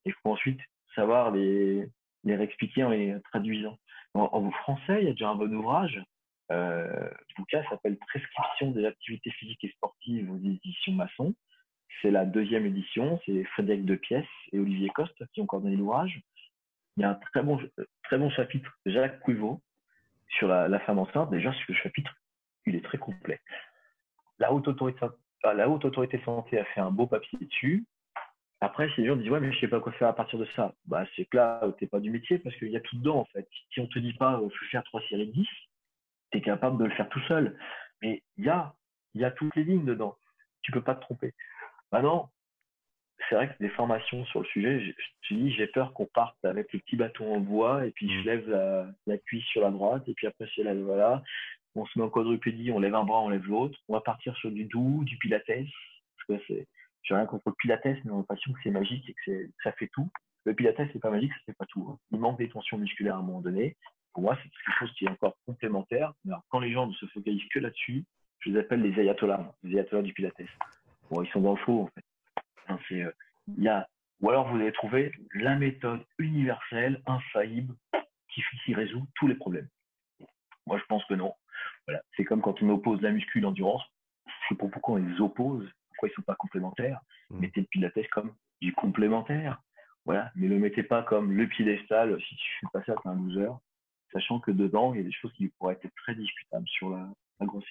Et 0.06 0.10
il 0.10 0.14
faut 0.14 0.32
ensuite 0.32 0.60
savoir 0.94 1.32
les, 1.32 1.88
les 2.26 2.36
réexpliquer 2.36 2.84
en 2.84 2.90
les 2.90 3.16
traduisant. 3.32 3.78
En, 4.14 4.50
français, 4.52 5.00
il 5.02 5.06
y 5.06 5.10
a 5.10 5.12
déjà 5.12 5.30
un 5.30 5.36
bon 5.36 5.54
ouvrage. 5.54 6.02
Euh, 6.52 7.10
le 7.10 7.36
bouquin 7.38 7.64
s'appelle 7.70 7.98
Prescription 7.98 8.72
des 8.72 8.86
activités 8.86 9.32
physiques 9.32 9.64
et 9.64 9.72
sportives 9.72 10.32
aux 10.32 10.38
éditions 10.38 10.94
Masson. 10.94 11.34
C'est 12.02 12.12
la 12.12 12.26
deuxième 12.26 12.66
édition. 12.66 13.20
C'est 13.26 13.44
Frédéric 13.46 13.86
de 13.86 13.96
Pièce 13.96 14.28
et 14.52 14.60
Olivier 14.60 14.90
Coste 14.90 15.22
qui 15.34 15.42
ont 15.42 15.46
coordonné 15.46 15.76
l'ouvrage 15.76 16.22
il 16.98 17.02
y 17.02 17.04
a 17.04 17.12
un 17.12 17.16
très 17.16 17.44
bon, 17.44 17.60
bon 18.12 18.30
chapitre 18.30 18.72
de 18.86 18.92
Jacques 18.92 19.20
Pruvot 19.20 19.62
sur 20.30 20.48
la, 20.48 20.80
femme 20.80 21.00
enceinte. 21.00 21.30
Déjà, 21.30 21.54
ce 21.54 21.74
chapitre, 21.74 22.14
il 22.66 22.76
est 22.76 22.84
très 22.84 22.98
complet. 22.98 23.40
La 24.40 24.52
haute 24.54 24.68
autorité, 24.68 26.22
santé 26.24 26.60
a 26.60 26.66
fait 26.66 26.82
un 26.82 26.92
beau 26.92 27.08
papier 27.08 27.40
dessus. 27.40 27.86
Après, 28.62 28.90
si 28.92 29.02
les 29.02 29.08
gens 29.08 29.16
disent 29.16 29.30
ouais, 29.30 29.40
mais 29.40 29.52
je 29.52 29.60
sais 29.60 29.68
pas 29.68 29.80
quoi 29.80 29.92
faire 29.94 30.08
à 30.08 30.16
partir 30.16 30.40
de 30.40 30.48
ça, 30.56 30.74
bah 30.86 31.06
c'est 31.16 31.26
que 31.26 31.38
là, 31.38 31.62
t'es 31.78 31.88
pas 31.88 32.00
du 32.00 32.10
métier 32.10 32.40
parce 32.40 32.56
qu'il 32.56 32.70
y 32.70 32.78
a 32.78 32.82
tout 32.82 32.98
dedans 32.98 33.20
en 33.20 33.26
fait. 33.26 33.48
Si 33.72 33.80
on 33.82 33.88
te 33.88 34.00
dit 34.00 34.14
pas 34.14 34.40
euh, 34.40 34.50
faut 34.50 34.66
faire 34.72 34.84
trois 34.86 35.02
séries 35.10 35.28
de 35.28 35.34
10, 35.34 35.48
tu 36.32 36.38
es 36.38 36.42
capable 36.42 36.78
de 36.80 36.86
le 36.86 36.96
faire 36.96 37.10
tout 37.10 37.20
seul. 37.28 37.58
Mais 38.02 38.24
il 38.38 38.46
y 38.46 38.50
a, 38.50 38.74
il 39.14 39.34
toutes 39.38 39.56
les 39.56 39.66
lignes 39.66 39.86
dedans. 39.86 40.18
Tu 40.62 40.72
peux 40.72 40.82
pas 40.82 40.96
te 40.96 41.02
tromper. 41.02 41.34
Maintenant, 41.92 42.32
c'est 43.30 43.36
vrai 43.36 43.48
que 43.48 43.64
des 43.64 43.70
formations 43.70 44.26
sur 44.26 44.42
le 44.42 44.46
sujet, 44.48 44.80
je, 44.80 45.36
dis 45.36 45.52
j'ai 45.54 45.68
peur 45.68 45.94
qu'on 45.94 46.06
parte 46.06 46.38
avec 46.44 46.72
le 46.74 46.80
petit 46.80 46.96
bâton 46.96 47.36
en 47.36 47.40
bois 47.40 47.86
et 47.86 47.92
puis 47.92 48.10
je 48.10 48.20
mmh. 48.20 48.26
lève 48.26 48.94
la, 49.08 49.18
cuisse 49.18 49.46
sur 49.46 49.62
la 49.62 49.72
droite 49.72 50.04
et 50.08 50.14
puis 50.14 50.28
après 50.28 50.48
c'est 50.56 50.64
là 50.64 50.74
voilà, 50.74 51.24
on 51.76 51.86
se 51.86 51.98
met 51.98 52.06
en 52.06 52.10
quadrupédie, 52.10 52.72
on 52.72 52.80
lève 52.80 52.96
un 52.96 53.04
bras, 53.04 53.22
on 53.22 53.30
lève 53.30 53.46
l'autre, 53.46 53.78
on 53.88 53.94
va 53.94 54.02
partir 54.02 54.36
sur 54.38 54.52
du 54.52 54.66
doux, 54.66 55.04
du 55.06 55.18
pilates 55.18 55.46
parce 55.48 56.40
que 56.40 56.46
c'est 56.48 56.68
j'ai 57.04 57.14
rien 57.14 57.26
contre 57.26 57.44
le 57.48 57.54
pilates 57.54 57.86
mais 57.86 58.12
on 58.12 58.16
a 58.16 58.18
l'impression 58.18 58.52
que 58.52 58.60
c'est 58.64 58.72
magique 58.72 59.08
et 59.08 59.16
que, 59.26 59.50
ça 59.64 59.72
fait 59.74 59.90
tout. 59.94 60.10
Le 60.44 60.54
pilates 60.54 60.78
c'est 60.92 61.00
pas 61.00 61.12
magique, 61.12 61.32
ça 61.32 61.40
fait 61.46 61.58
pas 61.58 61.66
tout. 61.66 61.88
Hein. 61.90 61.98
Il 62.12 62.20
manque 62.20 62.38
des 62.38 62.50
tensions 62.50 62.78
musculaires 62.78 63.16
à 63.16 63.20
un 63.20 63.24
moment 63.24 63.42
donné. 63.42 63.76
Pour 64.14 64.24
moi 64.24 64.38
c'est 64.42 64.50
quelque 64.50 64.80
chose 64.80 64.92
qui 64.98 65.06
est 65.06 65.10
encore 65.10 65.36
complémentaire. 65.46 66.14
Mais 66.26 66.34
quand 66.50 66.60
les 66.60 66.72
gens 66.72 66.88
ne 66.88 66.94
se 66.94 67.06
focalisent 67.08 67.48
que 67.54 67.60
là-dessus, 67.60 68.06
je 68.40 68.52
les 68.52 68.60
appelle 68.60 68.82
les 68.82 69.00
ayatollahs, 69.00 69.54
les 69.64 69.78
ayatollahs 69.78 70.04
du 70.04 70.14
pilates. 70.14 70.34
Bon, 71.12 71.22
ils 71.22 71.30
sont 71.30 71.42
dans 71.42 71.52
le 71.52 71.60
faux 71.60 71.90
euh, 72.94 73.12
il 73.48 73.64
y 73.64 73.68
a, 73.68 73.88
ou 74.22 74.30
alors 74.30 74.48
vous 74.48 74.56
allez 74.58 74.72
trouver 74.72 75.12
la 75.34 75.56
méthode 75.56 76.04
universelle, 76.18 77.02
infaillible, 77.06 77.76
qui, 78.34 78.42
qui 78.66 78.74
résout 78.74 79.06
tous 79.16 79.28
les 79.28 79.36
problèmes. 79.36 79.68
Moi, 80.68 80.78
je 80.80 80.84
pense 80.86 81.06
que 81.06 81.14
non. 81.14 81.34
Voilà. 81.88 82.02
C'est 82.16 82.26
comme 82.26 82.42
quand 82.42 82.62
on 82.62 82.70
oppose 82.70 83.02
la 83.02 83.12
muscu 83.12 83.40
l'endurance. 83.40 83.84
C'est 84.48 84.56
pour 84.56 84.72
pourquoi 84.72 84.96
on 84.96 84.98
les 84.98 85.22
oppose, 85.22 85.70
pourquoi 85.90 86.10
ils 86.10 86.12
ne 86.12 86.16
sont 86.16 86.22
pas 86.24 86.36
complémentaires. 86.36 87.00
Mmh. 87.30 87.40
Mettez 87.40 87.62
le 87.62 87.68
pilates 87.68 88.10
comme 88.12 88.34
du 88.62 88.74
complémentaire. 88.74 89.62
Voilà. 90.06 90.32
Mais 90.36 90.48
ne 90.48 90.54
le 90.54 90.60
mettez 90.60 90.84
pas 90.84 91.04
comme 91.04 91.32
le 91.32 91.48
piédestal. 91.48 92.20
Si 92.22 92.36
tu 92.36 92.52
fais 92.62 92.68
pas 92.74 92.84
ça, 92.86 92.96
tu 93.02 93.08
un 93.08 93.16
loser. 93.16 93.52
Sachant 94.14 94.40
que 94.40 94.52
dedans, 94.52 94.94
il 94.94 94.98
y 94.98 95.02
a 95.02 95.04
des 95.04 95.12
choses 95.12 95.34
qui 95.34 95.50
pourraient 95.50 95.78
être 95.82 95.94
très 95.98 96.16
discutables 96.16 96.68
sur 96.68 96.90
la, 96.90 97.08
grossesse. 97.42 97.70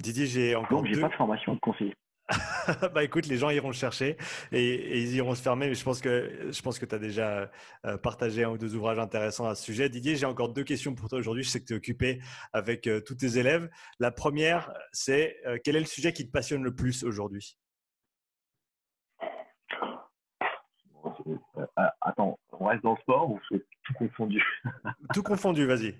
Didier, 0.00 0.26
j'ai 0.26 0.56
encore. 0.56 0.82
Donc, 0.82 0.86
j'ai 0.86 1.00
pas 1.00 1.08
de 1.08 1.14
formation 1.14 1.54
de 1.54 1.60
conseiller. 1.60 1.94
bah 2.94 3.04
écoute, 3.04 3.26
les 3.26 3.36
gens 3.36 3.50
iront 3.50 3.72
chercher 3.72 4.16
et, 4.52 5.00
ils 5.00 5.14
iront 5.16 5.34
se 5.34 5.42
fermer. 5.42 5.68
Mais 5.68 5.74
je 5.74 5.84
pense 5.84 6.00
que, 6.00 6.50
je 6.50 6.62
pense 6.62 6.78
que 6.78 6.86
tu 6.86 6.94
as 6.94 6.98
déjà 6.98 7.50
euh, 7.86 7.96
partagé 7.96 8.44
un 8.44 8.50
ou 8.50 8.58
deux 8.58 8.74
ouvrages 8.74 8.98
intéressants 8.98 9.46
à 9.46 9.54
ce 9.54 9.64
sujet. 9.64 9.88
Didier, 9.88 10.16
j'ai 10.16 10.26
encore 10.26 10.50
deux 10.50 10.64
questions 10.64 10.94
pour 10.94 11.08
toi 11.08 11.18
aujourd'hui. 11.18 11.42
Je 11.42 11.48
sais 11.48 11.60
que 11.60 11.66
tu 11.66 11.72
es 11.72 11.76
occupé 11.76 12.20
avec 12.52 12.86
euh, 12.86 13.00
tous 13.00 13.14
tes 13.14 13.38
élèves. 13.38 13.70
La 13.98 14.10
première, 14.10 14.72
c'est 14.92 15.36
euh, 15.46 15.58
quel 15.62 15.76
est 15.76 15.80
le 15.80 15.86
sujet 15.86 16.12
qui 16.12 16.26
te 16.26 16.32
passionne 16.32 16.62
le 16.62 16.74
plus 16.74 17.04
aujourd'hui? 17.04 17.56
Attends, 22.00 22.38
on 22.52 22.66
reste 22.66 22.82
dans 22.82 22.94
le 22.94 23.00
sport 23.00 23.30
ou 23.30 23.40
c'est 23.50 23.64
tout 23.84 23.94
confondu? 23.94 24.42
Tout 25.14 25.22
confondu, 25.22 25.66
vas-y. 25.66 25.96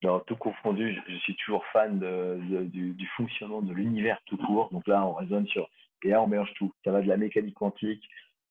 Tout 0.00 0.36
confondu, 0.36 0.98
je, 1.08 1.16
suis 1.16 1.36
toujours 1.36 1.64
fan 1.66 1.98
de, 1.98 2.38
du, 2.64 3.06
fonctionnement 3.16 3.60
de 3.60 3.74
l'univers 3.74 4.18
tout 4.24 4.38
court. 4.38 4.70
Donc 4.72 4.86
là, 4.86 5.04
on 5.04 5.12
raisonne 5.12 5.46
sur. 5.48 5.68
Et 6.02 6.08
là, 6.08 6.22
on 6.22 6.26
mélange 6.26 6.52
tout. 6.54 6.72
Ça 6.84 6.90
va 6.90 7.02
de 7.02 7.08
la 7.08 7.18
mécanique 7.18 7.54
quantique 7.54 8.02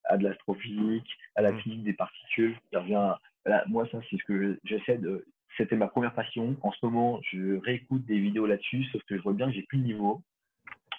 à 0.04 0.18
de 0.18 0.24
l'astrophysique, 0.28 1.08
à 1.36 1.42
la 1.42 1.52
mm. 1.52 1.60
physique 1.60 1.84
des 1.84 1.94
particules. 1.94 2.56
Ça 2.72 2.82
revient. 2.82 3.14
moi, 3.68 3.88
ça, 3.92 3.98
c'est 4.10 4.18
ce 4.18 4.24
que 4.26 4.60
j'essaie 4.64 5.00
de. 5.00 5.26
C'était 5.58 5.76
ma 5.76 5.88
première 5.88 6.14
passion. 6.14 6.56
En 6.62 6.72
ce 6.72 6.86
moment, 6.86 7.20
je 7.32 7.60
réécoute 7.62 8.06
des 8.06 8.20
vidéos 8.20 8.46
là-dessus, 8.46 8.84
sauf 8.92 9.02
que 9.06 9.18
je 9.18 9.22
vois 9.24 9.34
bien 9.34 9.48
que 9.48 9.54
j'ai 9.54 9.64
plus 9.64 9.80
de 9.80 9.86
niveau. 9.86 10.22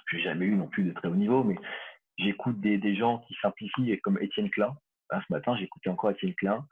Je 0.06 0.16
n'ai 0.16 0.22
jamais 0.24 0.46
eu 0.46 0.56
non 0.56 0.66
plus 0.66 0.82
de 0.82 0.92
très 0.92 1.06
haut 1.06 1.14
niveau, 1.14 1.44
mais 1.44 1.54
j'écoute 2.18 2.60
des, 2.60 2.76
des, 2.76 2.96
gens 2.96 3.18
qui 3.18 3.36
simplifient, 3.40 3.96
comme 4.00 4.18
Étienne 4.20 4.50
Klein. 4.50 4.74
ce 5.12 5.32
matin, 5.32 5.54
écouté 5.56 5.88
encore 5.88 6.10
Étienne 6.10 6.34
Klein 6.34 6.66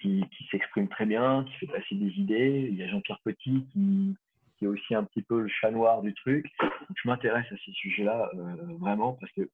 qui, 0.00 0.24
s'exprime 0.50 0.88
très 0.88 1.06
bien, 1.06 1.44
qui 1.44 1.52
fait 1.54 1.66
passer 1.66 1.94
des 1.94 2.10
idées. 2.18 2.68
Il 2.70 2.76
y 2.76 2.82
a 2.82 2.88
Jean-Pierre 2.88 3.20
Petit 3.24 3.66
qui, 3.72 4.16
qui, 4.58 4.64
est 4.64 4.68
aussi 4.68 4.94
un 4.94 5.04
petit 5.04 5.22
peu 5.22 5.40
le 5.40 5.48
chat 5.48 5.70
noir 5.70 6.02
du 6.02 6.14
truc. 6.14 6.46
je 6.60 7.08
m'intéresse 7.08 7.46
à 7.50 7.56
ces 7.64 7.72
sujets-là 7.72 8.30
euh, 8.34 8.76
vraiment 8.78 9.14
parce 9.14 9.32
que 9.32 9.48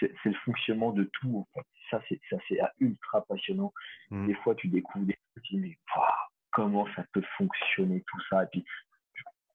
c'est 0.00 0.12
le 0.26 0.34
fonctionnement 0.44 0.92
de 0.92 1.04
tout. 1.04 1.38
En 1.38 1.46
fait. 1.54 1.66
Ça, 1.90 2.02
c'est 2.08 2.20
ça, 2.28 2.36
c'est 2.48 2.58
ultra 2.80 3.24
passionnant. 3.24 3.72
Mmh. 4.10 4.26
Des 4.26 4.34
fois, 4.34 4.54
tu 4.54 4.68
découvres 4.68 5.06
des 5.06 5.14
trucs, 5.14 5.44
tu 5.44 5.54
dis 5.54 5.60
mais 5.60 5.78
comment 6.50 6.86
ça 6.94 7.04
peut 7.12 7.24
fonctionner 7.38 8.02
tout 8.06 8.20
ça? 8.28 8.44
Et 8.44 8.46
puis, 8.52 8.64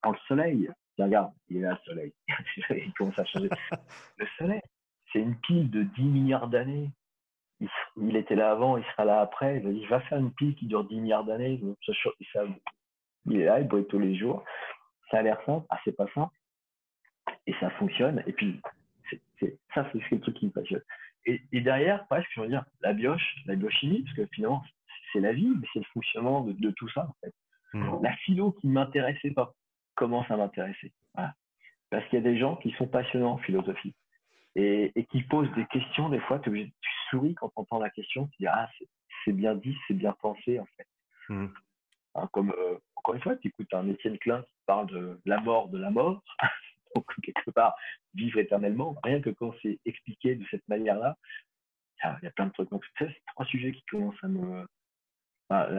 quand 0.01 0.11
le 0.11 0.17
soleil, 0.27 0.69
regarde, 0.97 1.31
il 1.49 1.57
est 1.57 1.61
là 1.61 1.71
le 1.71 1.91
soleil. 1.91 2.13
il 2.69 2.93
commence 2.93 3.17
à 3.19 3.25
changer. 3.25 3.49
le 4.17 4.27
soleil, 4.37 4.61
c'est 5.11 5.19
une 5.19 5.35
pile 5.37 5.69
de 5.69 5.83
10 5.83 6.01
milliards 6.03 6.47
d'années 6.47 6.89
il, 7.97 8.15
était 8.15 8.35
là 8.35 8.51
avant, 8.51 8.77
il 8.77 8.83
sera 8.85 9.05
là 9.05 9.21
après. 9.21 9.61
Il 9.63 9.87
va 9.87 10.01
faire 10.01 10.17
une 10.17 10.33
pile 10.33 10.55
qui 10.55 10.67
dure 10.67 10.83
10 10.85 10.99
milliards 10.99 11.23
d'années. 11.23 11.61
il 13.25 13.41
est 13.41 13.45
là, 13.45 13.59
il 13.59 13.67
brille 13.67 13.87
tous 13.87 13.99
les 13.99 14.15
jours. 14.15 14.43
Ça 15.09 15.19
a 15.19 15.21
l'air 15.21 15.39
simple. 15.45 15.65
Ah, 15.69 15.79
c'est 15.83 15.95
pas 15.95 16.07
simple. 16.13 16.33
Et 17.47 17.53
ça 17.59 17.69
fonctionne. 17.71 18.23
Et 18.25 18.33
puis, 18.33 18.59
ça, 19.73 19.89
c'est 19.91 20.11
le 20.11 20.19
truc 20.19 20.35
qui 20.35 20.45
me 20.45 20.51
passionne. 20.51 20.81
et, 21.25 21.41
et, 21.51 21.61
derrière, 21.61 22.05
presque, 22.07 22.29
je 22.33 22.41
veux 22.41 22.47
dire, 22.47 22.65
la 22.81 22.93
bioche, 22.93 23.35
la 23.45 23.55
biochimie, 23.55 24.03
parce 24.03 24.15
que 24.15 24.25
finalement, 24.33 24.63
c'est 25.11 25.19
la 25.19 25.33
vie, 25.33 25.53
mais 25.59 25.67
c'est 25.73 25.79
le 25.79 25.85
fonctionnement 25.93 26.41
de, 26.41 26.53
de, 26.53 26.71
tout 26.71 26.89
ça, 26.89 27.07
en 27.07 27.15
fait. 27.21 27.33
Mmh. 27.73 28.03
La 28.03 28.15
philo 28.17 28.51
qui 28.53 28.67
ne 28.67 28.73
m'intéressait 28.73 29.31
pas 29.31 29.53
commence 29.95 30.29
à 30.31 30.37
m'intéresser. 30.37 30.91
Voilà. 31.13 31.33
Parce 31.89 32.05
qu'il 32.07 32.19
y 32.19 32.21
a 32.21 32.29
des 32.29 32.37
gens 32.37 32.55
qui 32.57 32.71
sont 32.71 32.87
passionnants 32.87 33.33
en 33.33 33.37
philosophie 33.37 33.93
et, 34.55 34.91
et 34.95 35.05
qui 35.05 35.23
posent 35.23 35.51
des 35.53 35.65
questions. 35.67 36.09
Des 36.09 36.19
fois, 36.21 36.39
tu 36.39 36.49
souris 37.11 37.35
quand 37.35 37.49
tu 37.49 37.53
entends 37.57 37.79
la 37.79 37.91
question, 37.91 38.27
tu 38.27 38.37
dis 38.39 38.47
Ah, 38.47 38.67
c'est 39.23 39.33
bien 39.33 39.53
dit, 39.55 39.77
c'est 39.87 39.93
bien 39.93 40.13
pensé, 40.13 40.59
en 40.59 40.65
fait. 40.77 40.87
Mmh. 41.29 41.47
Hein, 42.15 42.29
comme, 42.33 42.51
euh, 42.51 42.77
encore 42.95 43.15
une 43.15 43.21
fois, 43.21 43.35
tu 43.35 43.49
écoutes 43.49 43.73
un 43.73 43.87
Étienne 43.87 44.17
Klein 44.17 44.41
qui 44.41 44.63
parle 44.65 44.87
de 44.87 45.21
la 45.25 45.39
mort 45.39 45.69
de 45.69 45.77
la 45.77 45.91
mort. 45.91 46.23
Donc, 46.95 47.05
quelque 47.23 47.51
part, 47.51 47.75
vivre 48.15 48.39
éternellement. 48.39 48.97
Rien 49.03 49.21
que 49.21 49.29
quand 49.29 49.53
c'est 49.61 49.79
expliqué 49.85 50.35
de 50.35 50.45
cette 50.51 50.67
manière-là, 50.67 51.15
il 52.03 52.23
y 52.23 52.27
a 52.27 52.31
plein 52.31 52.47
de 52.47 52.51
trucs. 52.51 52.69
Donc, 52.69 52.83
c'est 52.97 53.15
trois 53.27 53.45
sujets 53.45 53.71
qui 53.71 53.83
commencent 53.83 54.23
à 54.23 54.27
me, 54.27 54.65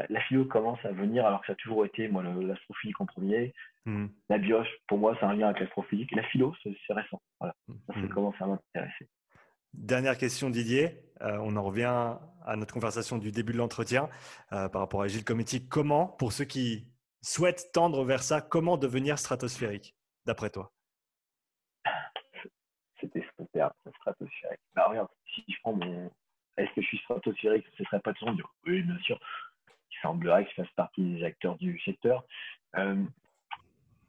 la, 0.09 0.21
philo 0.23 0.45
commence 0.45 0.85
à 0.85 0.93
venir 0.93 1.27
alors 1.27 1.41
que 1.41 1.47
ça 1.47 1.53
a 1.53 1.57
toujours 1.57 1.85
été 1.85 2.09
moi 2.09 2.23
l'astrophysique 2.23 3.01
en 3.01 3.07
premier. 3.07 3.55
Hmm. 3.85 4.07
La 4.29 4.39
bioche, 4.39 4.69
pour 4.87 4.99
moi, 4.99 5.17
ça 5.21 5.29
revient 5.29 5.45
avec 5.45 5.61
l'astrophysique. 5.61 6.13
La 6.13 6.23
philo, 6.25 6.55
c'est 6.63 6.93
récent. 6.93 7.21
Voilà. 7.41 7.55
Ça, 7.89 8.01
hmm. 8.01 8.09
commence 8.11 8.35
à 8.41 8.47
m'intéresser. 8.47 9.09
Dernière 9.75 10.19
question, 10.19 10.51
Didier. 10.51 10.99
Euh, 11.23 11.39
on 11.41 11.57
en 11.57 11.63
revient 11.63 12.17
à 12.45 12.57
notre 12.57 12.75
conversation 12.75 13.19
du 13.19 13.31
début 13.33 13.53
de 13.53 13.59
l'entretien 13.59 14.09
euh, 14.53 14.69
par 14.69 14.81
rapport 14.81 15.03
à 15.03 15.09
Gilles 15.09 15.25
Cometti. 15.25 15.69
Comment, 15.69 16.07
pour 16.07 16.33
ceux 16.33 16.45
qui 16.45 16.89
souhaitent 17.23 17.71
tendre 17.73 18.05
vers 18.05 18.23
ça, 18.23 18.41
comment 18.41 18.77
devenir 18.77 19.19
stratosphérique, 19.19 19.97
d'après 20.27 20.51
toi? 20.51 20.73
C'était 23.01 23.25
super, 23.39 23.73
stratosphérique. 23.99 24.61
Bah, 24.75 25.09
si 25.35 25.45
je 25.49 25.57
prends 25.63 25.73
mon. 25.73 26.11
Est-ce 26.57 26.71
que 26.75 26.83
je 26.83 26.87
suis 26.87 26.99
stratosphérique? 26.99 27.67
Ce 27.79 27.85
serait 27.85 28.01
pas 28.01 28.13
de 28.13 28.19
son 28.19 28.37
Oui, 28.67 28.83
bien 28.83 28.99
sûr 28.99 29.19
semblerait 30.03 30.45
que 30.45 30.51
je 30.51 30.63
fasse 30.63 30.73
partie 30.75 31.03
des 31.03 31.25
acteurs 31.25 31.57
du 31.57 31.81
secteur. 31.81 32.25
Euh, 32.77 33.03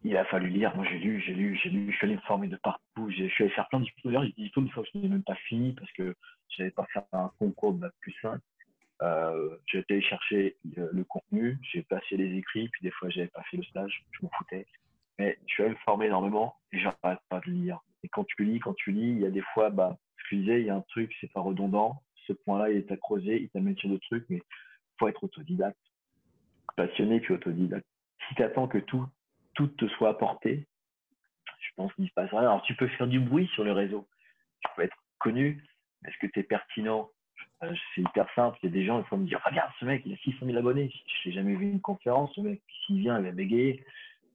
il 0.03 0.17
a 0.17 0.25
fallu 0.25 0.49
lire. 0.49 0.75
Moi, 0.75 0.85
j'ai 0.89 0.99
lu, 0.99 1.21
j'ai 1.21 1.33
lu, 1.33 1.59
j'ai 1.61 1.69
lu. 1.69 1.91
Je 1.91 1.97
suis 1.97 2.05
allé 2.05 2.15
me 2.15 2.21
former 2.21 2.47
de 2.47 2.57
partout. 2.57 3.09
Je 3.09 3.25
suis 3.27 3.43
allé 3.43 3.53
faire 3.53 3.67
plein 3.69 3.79
de 3.79 3.85
diplômes. 3.85 4.25
J'ai 4.37 4.43
des 4.43 4.51
une 4.55 4.69
fois 4.69 4.83
je 4.91 4.99
n'ai 4.99 5.07
même 5.07 5.23
pas 5.23 5.35
fini 5.47 5.73
parce 5.73 5.91
que 5.93 6.15
je 6.49 6.61
n'avais 6.61 6.71
pas 6.71 6.85
fait 6.93 6.99
un 7.13 7.31
concours 7.39 7.73
de 7.73 7.91
plus 7.99 8.13
5. 8.21 8.39
Euh, 9.01 9.57
j'ai 9.65 9.79
été 9.79 10.01
chercher 10.01 10.55
le, 10.75 11.03
contenu, 11.03 11.57
j'ai 11.73 11.81
passé 11.81 12.15
les 12.15 12.37
écrits, 12.37 12.69
puis 12.69 12.81
des 12.83 12.91
fois, 12.91 13.09
j'avais 13.09 13.27
pas 13.27 13.41
fait 13.43 13.57
le 13.57 13.63
stage, 13.63 14.05
je 14.11 14.19
m'en 14.21 14.29
foutais. 14.37 14.65
Mais 15.19 15.37
je 15.45 15.53
suis 15.53 15.63
allé 15.63 15.71
me 15.71 15.77
former 15.77 16.05
énormément 16.05 16.55
et 16.71 16.79
j'arrête 16.79 17.19
pas 17.29 17.41
de 17.45 17.51
lire. 17.51 17.79
Et 18.03 18.07
quand 18.07 18.23
tu 18.23 18.45
lis, 18.45 18.59
quand 18.59 18.73
tu 18.75 18.91
lis, 18.91 19.11
il 19.11 19.19
y 19.19 19.25
a 19.25 19.31
des 19.31 19.43
fois, 19.53 19.69
bah, 19.69 19.97
je 20.29 20.35
il 20.35 20.65
y 20.65 20.69
a 20.69 20.75
un 20.75 20.81
truc, 20.81 21.13
c'est 21.19 21.31
pas 21.31 21.41
redondant. 21.41 22.01
Ce 22.27 22.33
point-là, 22.33 22.69
il 22.69 22.77
est 22.77 22.91
à 22.91 22.97
creuser, 22.97 23.41
il 23.41 23.49
t'amène 23.49 23.77
sur 23.77 23.89
d'autres 23.89 24.07
trucs, 24.07 24.25
mais 24.29 24.41
faut 24.97 25.07
être 25.07 25.23
autodidacte, 25.23 25.77
passionné 26.75 27.19
puis 27.19 27.33
autodidacte. 27.33 27.85
Si 28.27 28.35
tu 28.35 28.43
attends 28.43 28.67
que 28.67 28.77
tout, 28.77 29.05
tout 29.53 29.67
te 29.67 29.87
soit 29.87 30.09
apporté, 30.09 30.67
je 31.59 31.69
pense 31.75 31.93
qu'il 31.93 32.03
ne 32.03 32.09
se 32.09 32.13
passe 32.13 32.29
rien. 32.31 32.41
Alors, 32.41 32.63
tu 32.63 32.75
peux 32.75 32.87
faire 32.87 33.07
du 33.07 33.19
bruit 33.19 33.47
sur 33.53 33.63
le 33.63 33.71
réseau, 33.71 34.07
tu 34.61 34.69
peux 34.75 34.83
être 34.83 34.97
connu, 35.19 35.63
est-ce 36.05 36.17
que 36.17 36.27
tu 36.27 36.39
es 36.39 36.43
pertinent? 36.43 37.09
Euh, 37.63 37.73
C'est 37.95 38.01
hyper 38.01 38.27
simple. 38.35 38.57
Il 38.61 38.67
y 38.67 38.69
a 38.69 38.73
des 38.73 38.85
gens 38.85 39.01
qui 39.03 39.09
vont 39.09 39.17
me 39.17 39.27
dire 39.27 39.41
Regarde, 39.45 39.71
ce 39.79 39.85
mec, 39.85 40.03
il 40.05 40.13
a 40.13 40.17
600 40.17 40.45
000 40.45 40.57
abonnés. 40.57 40.91
Je 41.23 41.29
n'ai 41.29 41.35
jamais 41.35 41.55
vu 41.55 41.65
une 41.65 41.81
conférence, 41.81 42.33
ce 42.35 42.41
mec. 42.41 42.61
S'il 42.85 42.99
vient, 42.99 43.17
il 43.19 43.25
va 43.25 43.31
bégayer. 43.31 43.83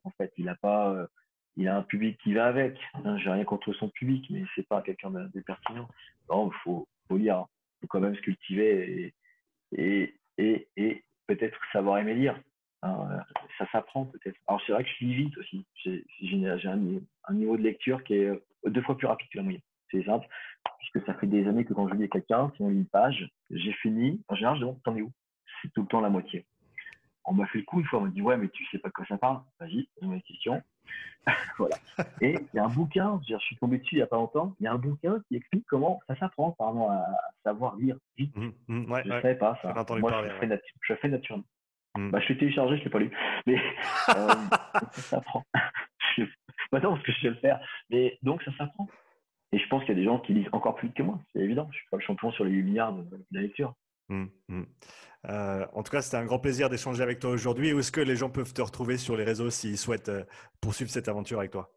En 0.04 0.10
fait, 0.10 0.32
il 0.36 0.48
a 0.48 0.54
pas. 0.56 0.90
Euh, 0.90 1.06
il 1.56 1.66
a 1.68 1.76
un 1.76 1.82
public 1.82 2.18
qui 2.22 2.34
va 2.34 2.46
avec. 2.46 2.78
Hein, 2.94 3.18
J'ai 3.18 3.30
rien 3.30 3.44
contre 3.44 3.72
son 3.72 3.88
public, 3.88 4.26
mais 4.30 4.44
c'est 4.54 4.66
pas 4.66 4.80
quelqu'un 4.82 5.10
de, 5.10 5.40
pertinent. 5.40 5.88
Non, 6.30 6.50
il 6.50 6.56
faut, 6.62 6.86
faut 7.08 7.16
lire. 7.16 7.46
Il 7.48 7.80
faut 7.82 7.86
quand 7.88 8.00
même 8.00 8.14
se 8.14 8.20
cultiver 8.20 9.12
et, 9.72 9.82
et, 9.82 10.14
et, 10.38 10.68
et 10.76 11.04
peut-être 11.26 11.58
savoir 11.72 11.98
aimer 11.98 12.14
lire. 12.14 12.40
Hein, 12.82 13.24
ça 13.58 13.66
s'apprend 13.72 14.04
peut-être. 14.06 14.36
Alors 14.46 14.60
c'est 14.64 14.72
vrai 14.72 14.84
que 14.84 14.90
je 14.98 15.04
lis 15.04 15.14
vite 15.14 15.36
aussi. 15.38 15.66
J'ai 15.84 16.68
un, 16.68 16.76
niveau 17.32 17.56
de 17.56 17.62
lecture 17.62 18.04
qui 18.04 18.14
est 18.14 18.28
euh, 18.28 18.40
deux 18.66 18.82
fois 18.82 18.96
plus 18.96 19.06
rapide 19.06 19.28
que 19.32 19.38
la 19.38 19.42
moyenne. 19.42 19.62
C'est 19.90 20.04
simple, 20.04 20.26
puisque 20.78 21.04
ça 21.06 21.14
fait 21.14 21.26
des 21.26 21.46
années 21.48 21.64
que 21.64 21.74
quand 21.74 21.88
je 21.88 21.94
lis 21.94 22.04
à 22.04 22.08
quelqu'un, 22.08 22.52
si 22.54 22.62
on 22.62 22.68
lit 22.68 22.76
une 22.76 22.86
page, 22.86 23.28
j'ai 23.50 23.72
fini. 23.74 24.22
En 24.28 24.34
général, 24.34 24.56
je 24.56 24.60
demande 24.60 24.82
t'en 24.82 24.94
es 24.96 25.02
où? 25.02 25.10
C'est 25.60 25.72
tout 25.72 25.82
le 25.82 25.88
temps 25.88 26.00
la 26.00 26.10
moitié. 26.10 26.46
On 27.24 27.32
m'a 27.32 27.46
fait 27.46 27.58
le 27.58 27.64
coup 27.64 27.80
une 27.80 27.86
fois, 27.86 27.98
on 27.98 28.02
m'a 28.02 28.10
dit 28.10 28.22
ouais, 28.22 28.36
mais 28.36 28.48
tu 28.48 28.64
sais 28.66 28.78
pas 28.78 28.88
de 28.88 28.92
quoi 28.92 29.04
ça 29.06 29.18
parle. 29.18 29.40
Vas-y, 29.58 29.88
pose-moi 29.96 30.14
une 30.16 30.22
question. 30.22 30.62
voilà. 31.58 31.76
Et 32.20 32.34
il 32.34 32.56
y 32.56 32.58
a 32.58 32.64
un 32.64 32.68
bouquin, 32.68 33.20
je 33.28 33.36
suis 33.38 33.56
tombé 33.56 33.78
dessus 33.78 33.96
il 33.96 33.98
n'y 33.98 34.02
a 34.02 34.06
pas 34.06 34.16
longtemps, 34.16 34.54
il 34.60 34.64
y 34.64 34.66
a 34.66 34.72
un 34.72 34.78
bouquin 34.78 35.20
qui 35.28 35.36
explique 35.36 35.66
comment 35.66 36.00
ça 36.06 36.16
s'apprend 36.16 36.50
apparemment 36.50 36.90
à 36.90 37.04
savoir 37.44 37.76
lire 37.76 37.96
vite. 38.16 38.34
Mmh, 38.36 38.50
mmh, 38.68 38.94
je 39.04 39.08
ne 39.08 39.20
savais 39.20 39.34
pas 39.34 39.58
ça. 39.62 39.74
Moi, 39.74 39.84
parler, 40.10 40.30
je, 40.30 40.46
fais 40.46 40.62
je 40.82 40.94
fais 40.94 41.08
naturellement. 41.08 41.44
Mmh. 41.98 42.10
Bah, 42.10 42.20
je 42.20 42.28
l'ai 42.28 42.38
téléchargé, 42.38 42.76
je 42.76 42.80
ne 42.80 42.84
l'ai 42.84 42.90
pas 42.90 42.98
lu. 43.00 43.10
Mais 43.46 43.56
euh, 44.10 44.28
ça 44.92 45.02
s'apprend. 45.02 45.44
Maintenant, 46.72 46.92
parce 46.92 47.02
que 47.02 47.12
je 47.12 47.20
sais 47.20 47.28
le 47.28 47.34
faire. 47.36 47.60
Mais 47.90 48.18
donc, 48.22 48.42
ça 48.44 48.52
s'apprend. 48.56 48.88
Et 49.50 49.58
je 49.58 49.66
pense 49.68 49.80
qu'il 49.80 49.90
y 49.90 49.98
a 49.98 50.00
des 50.00 50.04
gens 50.04 50.20
qui 50.20 50.32
lisent 50.32 50.48
encore 50.52 50.76
plus 50.76 50.88
vite 50.88 50.96
que 50.96 51.02
moi. 51.02 51.18
C'est 51.32 51.40
évident. 51.40 51.64
Je 51.72 51.76
ne 51.76 51.80
suis 51.80 51.88
pas 51.90 51.96
le 51.96 52.02
champion 52.02 52.30
sur 52.30 52.44
les 52.44 52.52
8 52.52 52.62
milliards 52.62 52.92
de, 52.92 53.02
de 53.02 53.24
la 53.32 53.40
lecture. 53.40 53.74
Euh, 55.28 55.66
en 55.72 55.82
tout 55.82 55.90
cas, 55.90 56.02
c'était 56.02 56.16
un 56.16 56.24
grand 56.24 56.38
plaisir 56.38 56.68
d'échanger 56.68 57.02
avec 57.02 57.18
toi 57.18 57.30
aujourd'hui. 57.30 57.72
Où 57.72 57.80
est-ce 57.80 57.92
que 57.92 58.00
les 58.00 58.16
gens 58.16 58.30
peuvent 58.30 58.52
te 58.52 58.62
retrouver 58.62 58.96
sur 58.96 59.16
les 59.16 59.24
réseaux 59.24 59.50
s'ils 59.50 59.78
souhaitent 59.78 60.08
euh, 60.08 60.24
poursuivre 60.60 60.90
cette 60.90 61.08
aventure 61.08 61.38
avec 61.38 61.50
toi? 61.50 61.72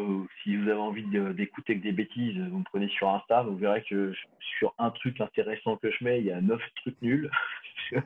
Euh, 0.00 0.26
si 0.42 0.56
vous 0.56 0.68
avez 0.68 0.80
envie 0.80 1.04
d'écouter 1.34 1.76
que 1.78 1.82
des 1.82 1.92
bêtises, 1.92 2.38
vous 2.38 2.58
me 2.58 2.64
prenez 2.64 2.88
sur 2.88 3.08
Insta, 3.08 3.42
vous 3.42 3.56
verrez 3.56 3.82
que 3.88 4.12
sur 4.58 4.74
un 4.78 4.90
truc 4.90 5.20
intéressant 5.20 5.76
que 5.76 5.90
je 5.90 6.04
mets, 6.04 6.20
il 6.20 6.26
y 6.26 6.32
a 6.32 6.40
neuf 6.40 6.62
trucs 6.76 7.00
nuls. 7.02 7.30
je 7.92 7.96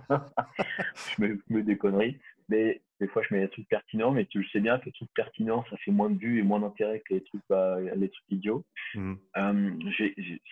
me, 1.18 1.42
me 1.48 1.62
des 1.62 1.76
conneries. 1.76 2.18
Mais 2.48 2.82
des 3.00 3.08
fois, 3.08 3.22
je 3.22 3.34
mets 3.34 3.40
des 3.40 3.48
trucs 3.48 3.68
pertinents, 3.68 4.10
mais 4.10 4.26
tu 4.26 4.38
le 4.38 4.46
sais 4.48 4.60
bien 4.60 4.78
que 4.78 4.86
les 4.86 4.92
trucs 4.92 5.12
pertinents, 5.14 5.64
ça 5.70 5.76
fait 5.78 5.90
moins 5.90 6.10
de 6.10 6.18
vues 6.18 6.38
et 6.38 6.42
moins 6.42 6.60
d'intérêt 6.60 7.00
que 7.00 7.14
les 7.14 7.22
trucs, 7.22 7.42
bah, 7.48 7.78
les 7.80 8.08
trucs 8.08 8.30
idiots. 8.30 8.64
Mmh. 8.94 9.14
Euh, 9.36 9.70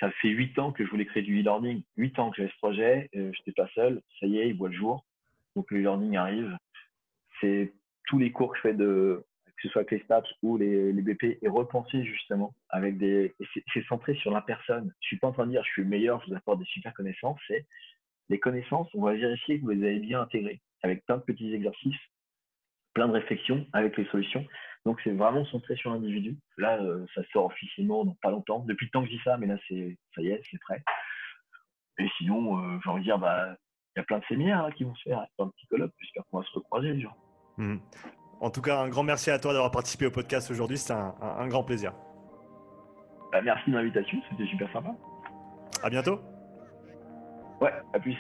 ça 0.01 0.11
fait 0.13 0.29
huit 0.29 0.59
ans 0.59 0.73
que 0.73 0.85
je 0.85 0.91
voulais 0.91 1.07
créer 1.07 1.23
du 1.23 1.41
e-learning. 1.41 1.83
Huit 1.97 2.19
ans 2.19 2.31
que 2.31 2.39
j'avais 2.39 2.51
ce 2.51 2.59
projet, 2.59 3.11
euh, 3.15 3.31
je 3.33 3.39
n'étais 3.41 3.53
pas 3.53 3.69
seul. 3.75 4.01
Ça 4.21 4.27
y 4.27 4.39
est, 4.39 4.49
il 4.49 4.57
voit 4.57 4.69
le 4.69 4.75
jour. 4.75 5.05
Donc 5.55 5.71
le 5.71 5.79
e-learning 5.81 6.17
arrive. 6.17 6.57
C'est 7.41 7.73
tous 8.07 8.19
les 8.19 8.33
cours 8.33 8.53
que 8.53 8.57
je 8.57 8.63
fais 8.63 8.75
de, 8.75 9.25
que 9.63 9.69
ce 9.69 9.73
soit 9.73 9.83
avec 9.83 9.93
les 9.93 10.01
stats 10.01 10.25
ou 10.43 10.57
les, 10.57 10.93
BP, 10.93 11.39
et 11.41 11.49
repensés 11.49 12.05
justement 12.05 12.53
avec 12.69 12.99
des. 12.99 13.33
C'est 13.73 13.85
centré 13.87 14.15
sur 14.17 14.33
la 14.33 14.43
personne. 14.43 14.93
Je 15.01 15.07
suis 15.07 15.19
pas 15.19 15.29
en 15.29 15.33
train 15.33 15.47
de 15.47 15.53
dire 15.53 15.63
je 15.65 15.71
suis 15.71 15.83
le 15.83 15.89
meilleur, 15.89 16.21
je 16.23 16.31
vous 16.31 16.37
apporte 16.37 16.59
des 16.59 16.65
super 16.65 16.93
connaissances. 16.95 17.39
C'est 17.47 17.65
les 18.29 18.41
connaissances, 18.41 18.89
on 18.95 19.03
va 19.03 19.13
vérifier 19.13 19.59
que 19.59 19.65
vous 19.65 19.71
les 19.71 19.87
avez 19.87 20.01
bien 20.01 20.21
intégrées 20.21 20.61
avec 20.83 21.05
plein 21.07 21.19
de 21.19 21.23
petits 21.23 21.55
exercices, 21.55 22.01
plein 22.93 23.07
de 23.07 23.13
réflexions 23.13 23.65
avec 23.73 23.97
les 23.97 24.05
solutions. 24.07 24.45
Donc 24.85 25.01
c'est 25.05 25.13
vraiment 25.13 25.45
centré 25.45 25.77
sur 25.77 25.93
l'individu. 25.93 26.37
Là, 26.59 26.83
euh, 26.83 27.07
ça 27.15 27.23
sort 27.33 27.45
officiellement 27.45 28.05
dans 28.05 28.17
pas 28.21 28.31
longtemps. 28.31 28.65
Depuis 28.67 28.87
le 28.87 28.91
temps 28.91 29.03
que 29.03 29.11
je 29.11 29.17
dis 29.17 29.23
ça, 29.23 29.37
mais 29.37 29.47
là, 29.47 29.59
c'est 29.69 29.97
ça 30.17 30.23
y 30.23 30.29
est, 30.29 30.43
c'est 30.51 30.59
prêt. 30.59 30.83
Et 31.99 32.09
sinon, 32.19 32.59
euh, 32.59 32.81
j'ai 32.83 32.91
envie 32.91 33.03
de 33.03 33.05
dire, 33.05 33.19
bah, 33.19 33.55
il 33.95 34.01
y 34.01 34.03
a 34.03 34.05
plein 34.05 34.19
de 34.19 34.25
séminaires 34.25 34.69
qui 34.75 34.83
vont 34.83 34.95
se 34.97 35.03
faire, 35.03 35.25
plein 35.37 35.47
de 35.47 35.53
petits 35.53 35.67
colloques, 35.69 35.93
j'espère 36.01 36.25
qu'on 36.31 36.41
va 36.41 36.47
se 36.47 36.53
recroiser 36.53 36.95
les 36.95 37.01
gens. 37.01 37.17
Mmh. 37.59 37.77
En 38.43 38.51
tout 38.51 38.61
cas, 38.61 38.81
un 38.81 38.89
grand 38.89 39.05
merci 39.05 39.31
à 39.31 39.39
toi 39.39 39.53
d'avoir 39.53 39.71
participé 39.71 40.07
au 40.07 40.11
podcast 40.11 40.51
aujourd'hui. 40.51 40.77
C'était 40.77 40.95
un, 40.95 41.15
un, 41.21 41.47
grand 41.47 41.63
plaisir. 41.63 41.93
Bah, 43.31 43.41
merci 43.41 43.71
de 43.71 43.77
l'invitation, 43.77 44.19
c'était 44.29 44.47
super 44.47 44.71
sympa. 44.73 44.91
À 45.81 45.89
bientôt. 45.89 46.21
Ouais, 47.61 47.73
à 47.95 48.01
plus. 48.01 48.19